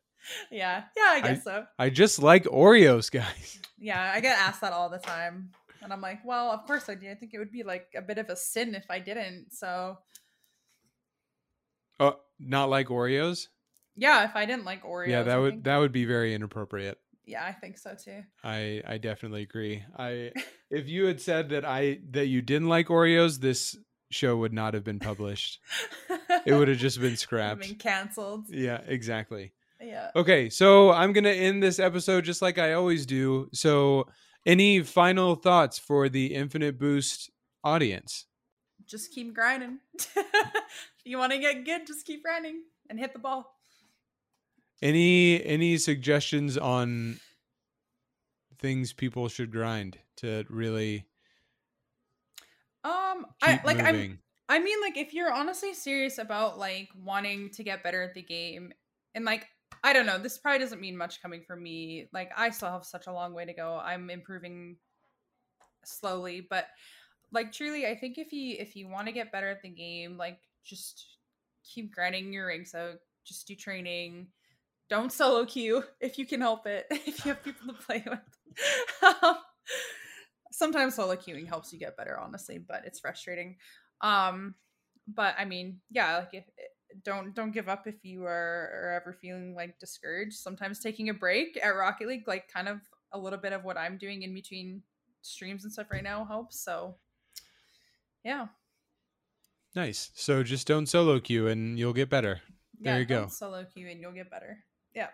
Yeah, 0.50 0.84
yeah, 0.96 1.10
I 1.10 1.20
guess 1.20 1.44
so. 1.44 1.66
I 1.78 1.90
just 1.90 2.22
like 2.22 2.44
Oreos, 2.44 3.10
guys. 3.10 3.60
Yeah, 3.78 4.00
I 4.14 4.20
get 4.20 4.38
asked 4.38 4.60
that 4.62 4.72
all 4.72 4.88
the 4.88 4.98
time. 4.98 5.50
And 5.82 5.92
I'm 5.92 6.00
like, 6.00 6.24
well, 6.24 6.50
of 6.50 6.64
course 6.66 6.88
I 6.88 6.94
do. 6.94 7.10
I 7.10 7.14
think 7.14 7.34
it 7.34 7.38
would 7.38 7.52
be 7.52 7.62
like 7.62 7.88
a 7.94 8.00
bit 8.00 8.16
of 8.16 8.30
a 8.30 8.36
sin 8.36 8.74
if 8.74 8.86
I 8.88 9.00
didn't. 9.00 9.48
So 9.52 9.98
Oh, 12.00 12.16
not 12.38 12.70
like 12.70 12.88
Oreos? 12.88 13.48
yeah, 13.96 14.24
if 14.24 14.34
I 14.34 14.46
didn't 14.46 14.64
like 14.64 14.82
Oreos. 14.82 15.08
yeah, 15.08 15.22
that 15.24 15.36
would 15.36 15.64
that 15.64 15.76
would 15.78 15.92
be 15.92 16.04
very 16.04 16.34
inappropriate. 16.34 16.98
Yeah, 17.26 17.44
I 17.44 17.52
think 17.52 17.78
so 17.78 17.94
too. 17.94 18.22
I 18.42 18.82
I 18.86 18.98
definitely 18.98 19.42
agree. 19.42 19.82
I 19.96 20.32
if 20.70 20.88
you 20.88 21.06
had 21.06 21.20
said 21.20 21.50
that 21.50 21.64
I 21.64 21.98
that 22.10 22.26
you 22.26 22.42
didn't 22.42 22.68
like 22.68 22.88
Oreos, 22.88 23.40
this 23.40 23.76
show 24.10 24.36
would 24.36 24.52
not 24.52 24.74
have 24.74 24.84
been 24.84 25.00
published. 25.00 25.60
It 26.46 26.54
would 26.54 26.68
have 26.68 26.78
just 26.78 27.00
been 27.00 27.16
scrapped. 27.24 27.60
been 27.60 27.74
canceled. 27.76 28.46
Yeah, 28.48 28.80
exactly. 28.86 29.52
Yeah. 29.80 30.10
Okay, 30.16 30.48
so 30.48 30.92
I'm 30.92 31.12
going 31.12 31.24
to 31.24 31.34
end 31.34 31.62
this 31.62 31.78
episode 31.78 32.24
just 32.24 32.40
like 32.40 32.58
I 32.58 32.72
always 32.72 33.04
do. 33.06 33.48
So, 33.52 34.06
any 34.46 34.82
final 34.82 35.34
thoughts 35.34 35.78
for 35.78 36.08
the 36.08 36.34
Infinite 36.34 36.78
Boost 36.78 37.30
audience? 37.62 38.26
Just 38.86 39.12
keep 39.12 39.34
grinding. 39.34 39.78
you 41.04 41.18
want 41.18 41.32
to 41.32 41.38
get 41.38 41.64
good, 41.64 41.86
just 41.86 42.06
keep 42.06 42.22
grinding 42.22 42.62
and 42.88 42.98
hit 42.98 43.12
the 43.12 43.18
ball. 43.18 43.53
Any 44.84 45.42
any 45.44 45.78
suggestions 45.78 46.56
on 46.58 47.18
things 48.58 48.92
people 48.92 49.28
should 49.28 49.50
grind 49.50 49.98
to 50.16 50.44
really 50.48 51.06
Um, 52.84 53.26
I 53.42 53.60
like 53.64 53.82
I'm? 53.82 54.18
I 54.48 54.58
mean, 54.58 54.80
like, 54.82 54.98
if 54.98 55.14
you're 55.14 55.32
honestly 55.32 55.72
serious 55.72 56.18
about 56.18 56.58
like 56.58 56.90
wanting 57.02 57.48
to 57.50 57.64
get 57.64 57.82
better 57.82 58.02
at 58.02 58.12
the 58.14 58.22
game, 58.22 58.72
and 59.14 59.24
like 59.24 59.46
I 59.82 59.92
don't 59.94 60.06
know, 60.06 60.18
this 60.18 60.38
probably 60.38 60.58
doesn't 60.58 60.80
mean 60.80 60.96
much 60.96 61.22
coming 61.22 61.42
from 61.46 61.62
me. 61.62 62.08
Like 62.12 62.30
I 62.36 62.50
still 62.50 62.70
have 62.70 62.84
such 62.84 63.06
a 63.06 63.12
long 63.12 63.32
way 63.32 63.46
to 63.46 63.54
go. 63.54 63.80
I'm 63.82 64.10
improving 64.10 64.76
slowly, 65.84 66.46
but 66.48 66.66
like 67.32 67.52
truly 67.52 67.86
I 67.86 67.96
think 67.96 68.18
if 68.18 68.32
you 68.32 68.56
if 68.58 68.76
you 68.76 68.88
want 68.88 69.06
to 69.06 69.12
get 69.12 69.32
better 69.32 69.48
at 69.48 69.62
the 69.62 69.70
game, 69.70 70.18
like 70.18 70.38
just 70.62 71.18
keep 71.64 71.94
grinding 71.94 72.32
your 72.32 72.48
ranks 72.48 72.74
out, 72.74 72.96
just 73.24 73.48
do 73.48 73.54
training. 73.54 74.26
Don't 74.90 75.12
solo 75.12 75.46
queue 75.46 75.82
if 76.00 76.18
you 76.18 76.26
can 76.26 76.40
help 76.40 76.66
it. 76.66 76.86
If 76.90 77.24
you 77.24 77.32
have 77.32 77.42
people 77.42 77.68
to 77.68 77.74
play 77.74 78.04
with. 78.06 79.14
um, 79.22 79.36
sometimes 80.52 80.94
solo 80.94 81.16
queuing 81.16 81.48
helps 81.48 81.72
you 81.72 81.78
get 81.78 81.96
better, 81.96 82.18
honestly, 82.18 82.58
but 82.58 82.82
it's 82.84 83.00
frustrating. 83.00 83.56
Um, 84.00 84.54
but 85.08 85.34
I 85.38 85.44
mean, 85.44 85.80
yeah, 85.90 86.18
like 86.18 86.30
if 86.32 86.44
don't 87.02 87.34
don't 87.34 87.52
give 87.52 87.68
up 87.68 87.86
if 87.86 88.04
you 88.04 88.24
are, 88.24 88.70
are 88.72 89.00
ever 89.00 89.12
feeling 89.20 89.54
like 89.54 89.78
discouraged. 89.78 90.34
Sometimes 90.34 90.78
taking 90.78 91.08
a 91.08 91.14
break 91.14 91.58
at 91.62 91.70
Rocket 91.70 92.08
League, 92.08 92.28
like 92.28 92.48
kind 92.52 92.68
of 92.68 92.80
a 93.12 93.18
little 93.18 93.38
bit 93.38 93.52
of 93.52 93.64
what 93.64 93.76
I'm 93.76 93.98
doing 93.98 94.22
in 94.22 94.34
between 94.34 94.82
streams 95.22 95.64
and 95.64 95.72
stuff 95.72 95.90
right 95.90 96.04
now 96.04 96.24
helps. 96.24 96.60
So 96.60 96.96
yeah. 98.24 98.46
Nice. 99.74 100.10
So 100.14 100.42
just 100.42 100.66
don't 100.66 100.86
solo 100.86 101.18
queue 101.18 101.48
and 101.48 101.78
you'll 101.78 101.92
get 101.92 102.08
better. 102.08 102.40
There 102.80 102.94
yeah, 102.94 102.98
you 102.98 103.04
go. 103.04 103.20
don't 103.20 103.32
Solo 103.32 103.64
queue 103.64 103.88
and 103.88 104.00
you'll 104.00 104.12
get 104.12 104.30
better. 104.30 104.58
Yeah. 104.94 105.08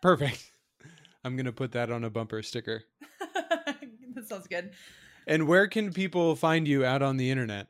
Perfect. 0.00 0.50
I'm 1.24 1.36
going 1.36 1.46
to 1.46 1.52
put 1.52 1.72
that 1.72 1.90
on 1.90 2.04
a 2.04 2.10
bumper 2.10 2.42
sticker. 2.42 2.82
that 3.34 4.28
sounds 4.28 4.46
good. 4.48 4.72
And 5.26 5.46
where 5.46 5.68
can 5.68 5.92
people 5.92 6.34
find 6.34 6.66
you 6.66 6.84
out 6.84 7.02
on 7.02 7.16
the 7.16 7.30
internet? 7.30 7.68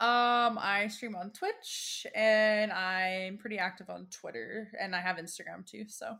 Um, 0.00 0.58
I 0.58 0.88
stream 0.88 1.14
on 1.14 1.30
Twitch 1.30 2.06
and 2.14 2.72
I'm 2.72 3.38
pretty 3.38 3.58
active 3.58 3.88
on 3.88 4.06
Twitter 4.10 4.70
and 4.78 4.96
I 4.96 5.00
have 5.00 5.16
Instagram 5.16 5.64
too. 5.64 5.84
So 5.88 6.16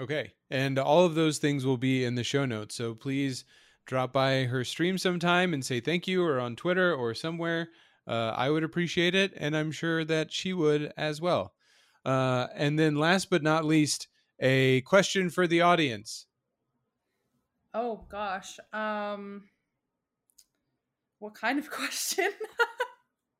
Okay. 0.00 0.32
And 0.50 0.78
all 0.78 1.04
of 1.04 1.14
those 1.14 1.38
things 1.38 1.66
will 1.66 1.76
be 1.76 2.04
in 2.04 2.14
the 2.14 2.24
show 2.24 2.44
notes. 2.44 2.74
So 2.74 2.94
please 2.94 3.44
drop 3.86 4.12
by 4.12 4.44
her 4.44 4.64
stream 4.64 4.98
sometime 4.98 5.54
and 5.54 5.64
say 5.64 5.80
thank 5.80 6.06
you 6.06 6.24
or 6.24 6.38
on 6.38 6.56
Twitter 6.56 6.94
or 6.94 7.14
somewhere. 7.14 7.70
Uh, 8.06 8.32
I 8.36 8.50
would 8.50 8.64
appreciate 8.64 9.14
it. 9.14 9.32
And 9.36 9.56
I'm 9.56 9.72
sure 9.72 10.04
that 10.04 10.32
she 10.32 10.52
would 10.52 10.92
as 10.96 11.20
well. 11.20 11.54
Uh, 12.08 12.48
and 12.54 12.78
then 12.78 12.96
last 12.96 13.28
but 13.28 13.42
not 13.42 13.66
least, 13.66 14.08
a 14.40 14.80
question 14.82 15.28
for 15.28 15.46
the 15.46 15.60
audience. 15.60 16.24
Oh 17.74 18.06
gosh. 18.08 18.58
Um 18.72 19.44
what 21.18 21.34
kind 21.34 21.58
of 21.58 21.70
question? 21.70 22.30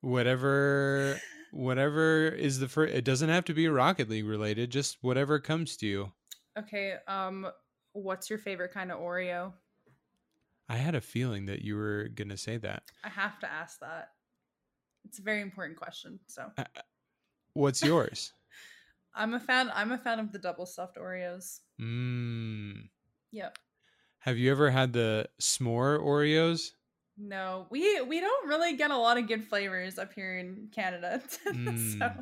whatever 0.01 1.19
whatever 1.53 2.29
is 2.29 2.59
the 2.59 2.69
first 2.69 2.95
it 2.95 3.05
doesn't 3.05 3.31
have 3.31 3.45
to 3.45 3.55
be 3.55 3.69
rocket 3.69 4.09
league 4.09 4.27
related 4.27 4.71
just 4.71 4.99
whatever 5.01 5.41
comes 5.41 5.77
to 5.77 5.87
you 5.87 6.13
okay 6.57 6.95
um 7.09 7.49
what's 7.95 8.31
your 8.31 8.39
favorite 8.39 8.73
kind 8.73 8.93
of 8.93 8.99
oreo 9.01 9.53
i 10.69 10.77
had 10.77 10.95
a 10.95 11.01
feeling 11.01 11.47
that 11.47 11.63
you 11.63 11.75
were 11.75 12.09
gonna 12.15 12.37
say 12.37 12.59
that 12.59 12.85
i 13.03 13.09
have 13.09 13.41
to 13.41 13.51
ask 13.51 13.81
that 13.81 14.11
it's 15.05 15.19
a 15.19 15.23
very 15.23 15.41
important 15.41 15.77
question 15.77 16.21
so 16.29 16.49
uh, 16.59 16.65
what's 17.55 17.83
yours 17.83 18.33
i'm 19.19 19.35
a 19.35 19.41
fan 19.41 19.71
i'm 19.75 19.93
a 19.93 19.99
fan 19.99 20.19
of 20.19 20.33
the 20.33 20.39
double 20.39 20.65
stuffed 20.65 20.97
oreos 20.97 21.61
mm. 21.81 22.89
yep 23.31 23.59
have 24.21 24.39
you 24.39 24.51
ever 24.51 24.71
had 24.71 24.93
the 24.93 25.29
s'more 25.41 26.01
oreos 26.01 26.71
no, 27.19 27.67
we 27.71 28.01
we 28.03 28.21
don't 28.21 28.49
really 28.49 28.77
get 28.77 28.91
a 28.91 28.97
lot 28.97 29.19
of 29.19 29.27
good 29.27 29.45
flavors 29.45 29.99
up 29.99 30.13
here 30.13 30.39
in 30.39 30.69
Canada. 30.73 31.21
Mm, 31.49 31.99
so 31.99 32.13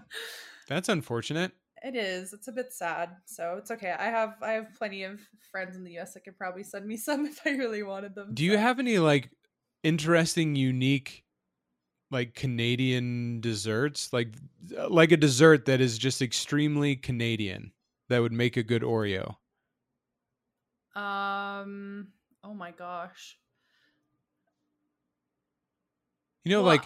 that's 0.68 0.88
unfortunate. 0.88 1.52
It 1.82 1.94
is. 1.94 2.32
It's 2.32 2.48
a 2.48 2.52
bit 2.52 2.72
sad. 2.72 3.10
So 3.26 3.56
it's 3.58 3.70
okay. 3.70 3.94
I 3.96 4.06
have 4.06 4.36
I 4.42 4.52
have 4.52 4.74
plenty 4.78 5.02
of 5.02 5.20
friends 5.50 5.76
in 5.76 5.84
the 5.84 5.98
US 5.98 6.14
that 6.14 6.24
could 6.24 6.38
probably 6.38 6.62
send 6.62 6.86
me 6.86 6.96
some 6.96 7.26
if 7.26 7.40
I 7.46 7.50
really 7.50 7.82
wanted 7.82 8.14
them. 8.14 8.30
Do 8.32 8.46
so. 8.46 8.52
you 8.52 8.58
have 8.58 8.78
any 8.78 8.98
like 8.98 9.30
interesting, 9.82 10.56
unique 10.56 11.24
like 12.10 12.34
Canadian 12.34 13.40
desserts? 13.40 14.12
Like 14.12 14.34
like 14.88 15.12
a 15.12 15.16
dessert 15.16 15.66
that 15.66 15.80
is 15.80 15.98
just 15.98 16.22
extremely 16.22 16.96
Canadian 16.96 17.72
that 18.08 18.20
would 18.20 18.32
make 18.32 18.56
a 18.56 18.62
good 18.62 18.82
Oreo? 18.82 19.36
Um 20.94 22.08
oh 22.44 22.54
my 22.54 22.70
gosh. 22.70 23.38
You 26.44 26.52
know, 26.52 26.58
well, 26.60 26.66
like, 26.76 26.84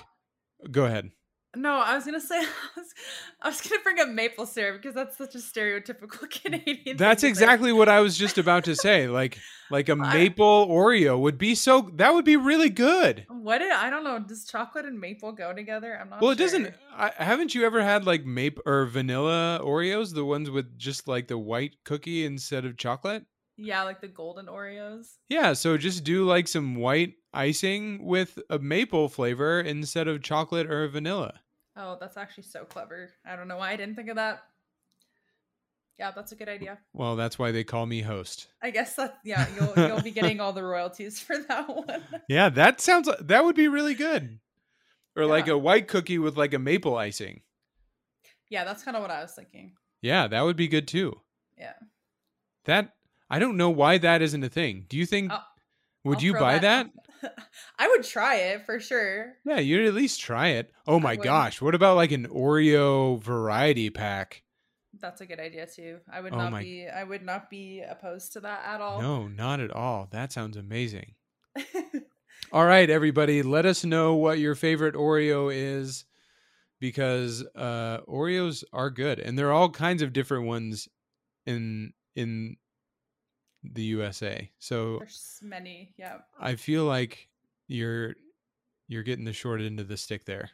go 0.70 0.86
ahead. 0.86 1.10
No, 1.56 1.78
I 1.78 1.96
was 1.96 2.04
gonna 2.04 2.20
say 2.20 2.36
I 2.38 2.46
was, 2.76 2.94
I 3.42 3.48
was 3.48 3.60
gonna 3.60 3.82
bring 3.82 3.98
up 3.98 4.08
maple 4.08 4.46
syrup 4.46 4.80
because 4.80 4.94
that's 4.94 5.18
such 5.18 5.34
a 5.34 5.38
stereotypical 5.38 6.30
Canadian. 6.42 6.96
That's 6.96 7.24
exactly 7.24 7.72
what 7.72 7.88
I 7.88 8.00
was 8.00 8.16
just 8.16 8.38
about 8.38 8.64
to 8.64 8.76
say. 8.76 9.08
Like, 9.08 9.38
like 9.68 9.88
a 9.88 9.96
maple 9.96 10.68
Oreo 10.68 11.18
would 11.18 11.38
be 11.38 11.56
so. 11.56 11.90
That 11.94 12.14
would 12.14 12.24
be 12.24 12.36
really 12.36 12.70
good. 12.70 13.26
What? 13.28 13.58
Did, 13.58 13.72
I 13.72 13.90
don't 13.90 14.04
know. 14.04 14.20
Does 14.20 14.44
chocolate 14.44 14.84
and 14.84 15.00
maple 15.00 15.32
go 15.32 15.52
together? 15.52 15.98
I'm 16.00 16.10
not. 16.10 16.20
Well, 16.20 16.30
sure. 16.30 16.34
it 16.34 16.38
doesn't. 16.38 16.74
I, 16.96 17.12
haven't 17.16 17.54
you 17.54 17.66
ever 17.66 17.82
had 17.82 18.06
like 18.06 18.24
maple 18.24 18.62
or 18.64 18.86
vanilla 18.86 19.60
Oreos? 19.60 20.14
The 20.14 20.24
ones 20.24 20.50
with 20.50 20.78
just 20.78 21.08
like 21.08 21.26
the 21.26 21.38
white 21.38 21.76
cookie 21.84 22.24
instead 22.24 22.64
of 22.64 22.76
chocolate. 22.76 23.24
Yeah, 23.62 23.82
like 23.82 24.00
the 24.00 24.08
golden 24.08 24.46
Oreos. 24.46 25.16
Yeah, 25.28 25.52
so 25.52 25.76
just 25.76 26.02
do 26.02 26.24
like 26.24 26.48
some 26.48 26.76
white 26.76 27.14
icing 27.34 28.06
with 28.06 28.38
a 28.48 28.58
maple 28.58 29.10
flavor 29.10 29.60
instead 29.60 30.08
of 30.08 30.22
chocolate 30.22 30.70
or 30.70 30.88
vanilla. 30.88 31.40
Oh, 31.76 31.98
that's 32.00 32.16
actually 32.16 32.44
so 32.44 32.64
clever. 32.64 33.10
I 33.24 33.36
don't 33.36 33.48
know 33.48 33.58
why 33.58 33.72
I 33.72 33.76
didn't 33.76 33.96
think 33.96 34.08
of 34.08 34.16
that. 34.16 34.42
Yeah, 35.98 36.10
that's 36.16 36.32
a 36.32 36.36
good 36.36 36.48
idea. 36.48 36.78
Well, 36.94 37.16
that's 37.16 37.38
why 37.38 37.52
they 37.52 37.62
call 37.62 37.84
me 37.84 38.00
host. 38.00 38.46
I 38.62 38.70
guess 38.70 38.94
that 38.96 39.18
yeah, 39.24 39.46
you'll 39.54 39.86
you'll 39.86 40.00
be 40.00 40.10
getting 40.10 40.40
all 40.40 40.54
the 40.54 40.64
royalties 40.64 41.20
for 41.20 41.36
that 41.48 41.68
one. 41.68 42.02
yeah, 42.28 42.48
that 42.48 42.80
sounds 42.80 43.10
that 43.20 43.44
would 43.44 43.56
be 43.56 43.68
really 43.68 43.94
good. 43.94 44.40
Or 45.14 45.24
yeah. 45.24 45.28
like 45.28 45.48
a 45.48 45.58
white 45.58 45.86
cookie 45.86 46.18
with 46.18 46.38
like 46.38 46.54
a 46.54 46.58
maple 46.58 46.96
icing. 46.96 47.42
Yeah, 48.48 48.64
that's 48.64 48.82
kind 48.82 48.96
of 48.96 49.02
what 49.02 49.10
I 49.10 49.20
was 49.20 49.32
thinking. 49.32 49.72
Yeah, 50.00 50.28
that 50.28 50.40
would 50.40 50.56
be 50.56 50.68
good 50.68 50.88
too. 50.88 51.20
Yeah. 51.58 51.74
That 52.64 52.94
I 53.30 53.38
don't 53.38 53.56
know 53.56 53.70
why 53.70 53.98
that 53.98 54.22
isn't 54.22 54.42
a 54.42 54.48
thing. 54.48 54.86
Do 54.88 54.96
you 54.96 55.06
think 55.06 55.30
I'll, 55.30 55.46
would 56.04 56.18
I'll 56.18 56.24
you 56.24 56.32
buy 56.34 56.58
that? 56.58 56.90
that? 57.22 57.38
I 57.78 57.88
would 57.88 58.04
try 58.04 58.36
it 58.36 58.66
for 58.66 58.80
sure. 58.80 59.34
Yeah, 59.44 59.60
you'd 59.60 59.86
at 59.86 59.94
least 59.94 60.20
try 60.20 60.48
it. 60.48 60.72
Oh 60.86 60.98
my 60.98 61.16
gosh, 61.16 61.60
what 61.60 61.74
about 61.74 61.96
like 61.96 62.12
an 62.12 62.26
Oreo 62.28 63.20
variety 63.20 63.90
pack? 63.90 64.42
That's 65.00 65.20
a 65.20 65.26
good 65.26 65.38
idea 65.38 65.66
too. 65.66 65.98
I 66.12 66.20
would 66.20 66.32
oh 66.32 66.38
not 66.38 66.52
my... 66.52 66.62
be 66.62 66.88
I 66.88 67.04
would 67.04 67.22
not 67.22 67.48
be 67.48 67.82
opposed 67.88 68.32
to 68.32 68.40
that 68.40 68.62
at 68.66 68.80
all. 68.80 69.00
No, 69.00 69.28
not 69.28 69.60
at 69.60 69.70
all. 69.70 70.08
That 70.10 70.32
sounds 70.32 70.56
amazing. 70.56 71.14
all 72.52 72.64
right, 72.64 72.90
everybody, 72.90 73.42
let 73.42 73.66
us 73.66 73.84
know 73.84 74.14
what 74.14 74.38
your 74.38 74.54
favorite 74.54 74.94
Oreo 74.94 75.52
is 75.54 76.04
because 76.80 77.44
uh 77.54 78.00
Oreos 78.08 78.64
are 78.72 78.90
good 78.90 79.20
and 79.20 79.38
there 79.38 79.48
are 79.48 79.52
all 79.52 79.70
kinds 79.70 80.02
of 80.02 80.12
different 80.12 80.46
ones 80.46 80.88
in 81.46 81.92
in 82.16 82.56
the 83.62 83.82
USA. 83.82 84.50
So 84.58 84.98
there's 84.98 85.38
many, 85.42 85.94
yeah. 85.96 86.18
I 86.38 86.54
feel 86.56 86.84
like 86.84 87.28
you're 87.68 88.14
you're 88.88 89.02
getting 89.02 89.24
the 89.24 89.32
short 89.32 89.60
end 89.60 89.80
of 89.80 89.88
the 89.88 89.96
stick 89.96 90.24
there. 90.24 90.50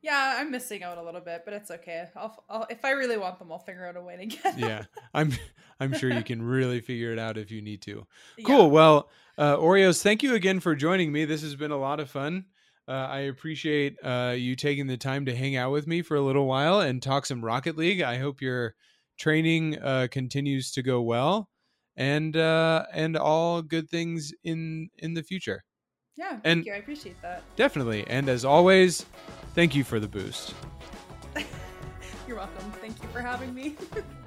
Yeah, 0.00 0.36
I'm 0.38 0.50
missing 0.50 0.82
out 0.82 0.98
a 0.98 1.02
little 1.02 1.22
bit, 1.22 1.42
but 1.46 1.54
it's 1.54 1.70
okay. 1.70 2.08
I'll, 2.14 2.44
I'll 2.48 2.66
if 2.68 2.84
I 2.84 2.90
really 2.90 3.16
want 3.16 3.38
them, 3.38 3.50
I'll 3.50 3.58
figure 3.58 3.86
out 3.86 3.96
a 3.96 4.02
way 4.02 4.16
to 4.16 4.26
get. 4.42 4.58
yeah, 4.58 4.84
I'm 5.12 5.32
I'm 5.80 5.94
sure 5.94 6.12
you 6.12 6.22
can 6.22 6.42
really 6.46 6.80
figure 6.80 7.12
it 7.12 7.18
out 7.18 7.38
if 7.38 7.50
you 7.50 7.62
need 7.62 7.82
to. 7.82 8.06
Cool. 8.44 8.66
Yeah. 8.66 8.66
Well, 8.66 9.08
uh, 9.38 9.56
Oreos, 9.56 10.02
thank 10.02 10.22
you 10.22 10.34
again 10.34 10.60
for 10.60 10.74
joining 10.74 11.10
me. 11.10 11.24
This 11.24 11.42
has 11.42 11.56
been 11.56 11.70
a 11.70 11.78
lot 11.78 12.00
of 12.00 12.10
fun. 12.10 12.46
Uh, 12.86 12.92
I 12.92 13.20
appreciate 13.20 13.96
uh, 14.04 14.34
you 14.36 14.56
taking 14.56 14.86
the 14.86 14.98
time 14.98 15.24
to 15.24 15.34
hang 15.34 15.56
out 15.56 15.72
with 15.72 15.86
me 15.86 16.02
for 16.02 16.16
a 16.16 16.20
little 16.20 16.46
while 16.46 16.80
and 16.80 17.02
talk 17.02 17.24
some 17.24 17.42
Rocket 17.42 17.78
League. 17.78 18.02
I 18.02 18.18
hope 18.18 18.42
your 18.42 18.74
training 19.16 19.78
uh, 19.78 20.08
continues 20.10 20.70
to 20.72 20.82
go 20.82 21.00
well 21.00 21.48
and 21.96 22.36
uh 22.36 22.84
and 22.92 23.16
all 23.16 23.62
good 23.62 23.88
things 23.88 24.32
in 24.44 24.88
in 24.98 25.14
the 25.14 25.22
future. 25.22 25.64
Yeah 26.16 26.30
thank 26.30 26.44
and 26.44 26.66
you 26.66 26.72
i 26.72 26.76
appreciate 26.76 27.20
that. 27.22 27.42
Definitely 27.56 28.06
and 28.08 28.28
as 28.28 28.44
always 28.44 29.04
thank 29.54 29.74
you 29.74 29.84
for 29.84 30.00
the 30.00 30.08
boost. 30.08 30.54
You're 32.26 32.36
welcome 32.36 32.72
thank 32.80 33.02
you 33.02 33.08
for 33.10 33.20
having 33.20 33.54
me 33.54 33.76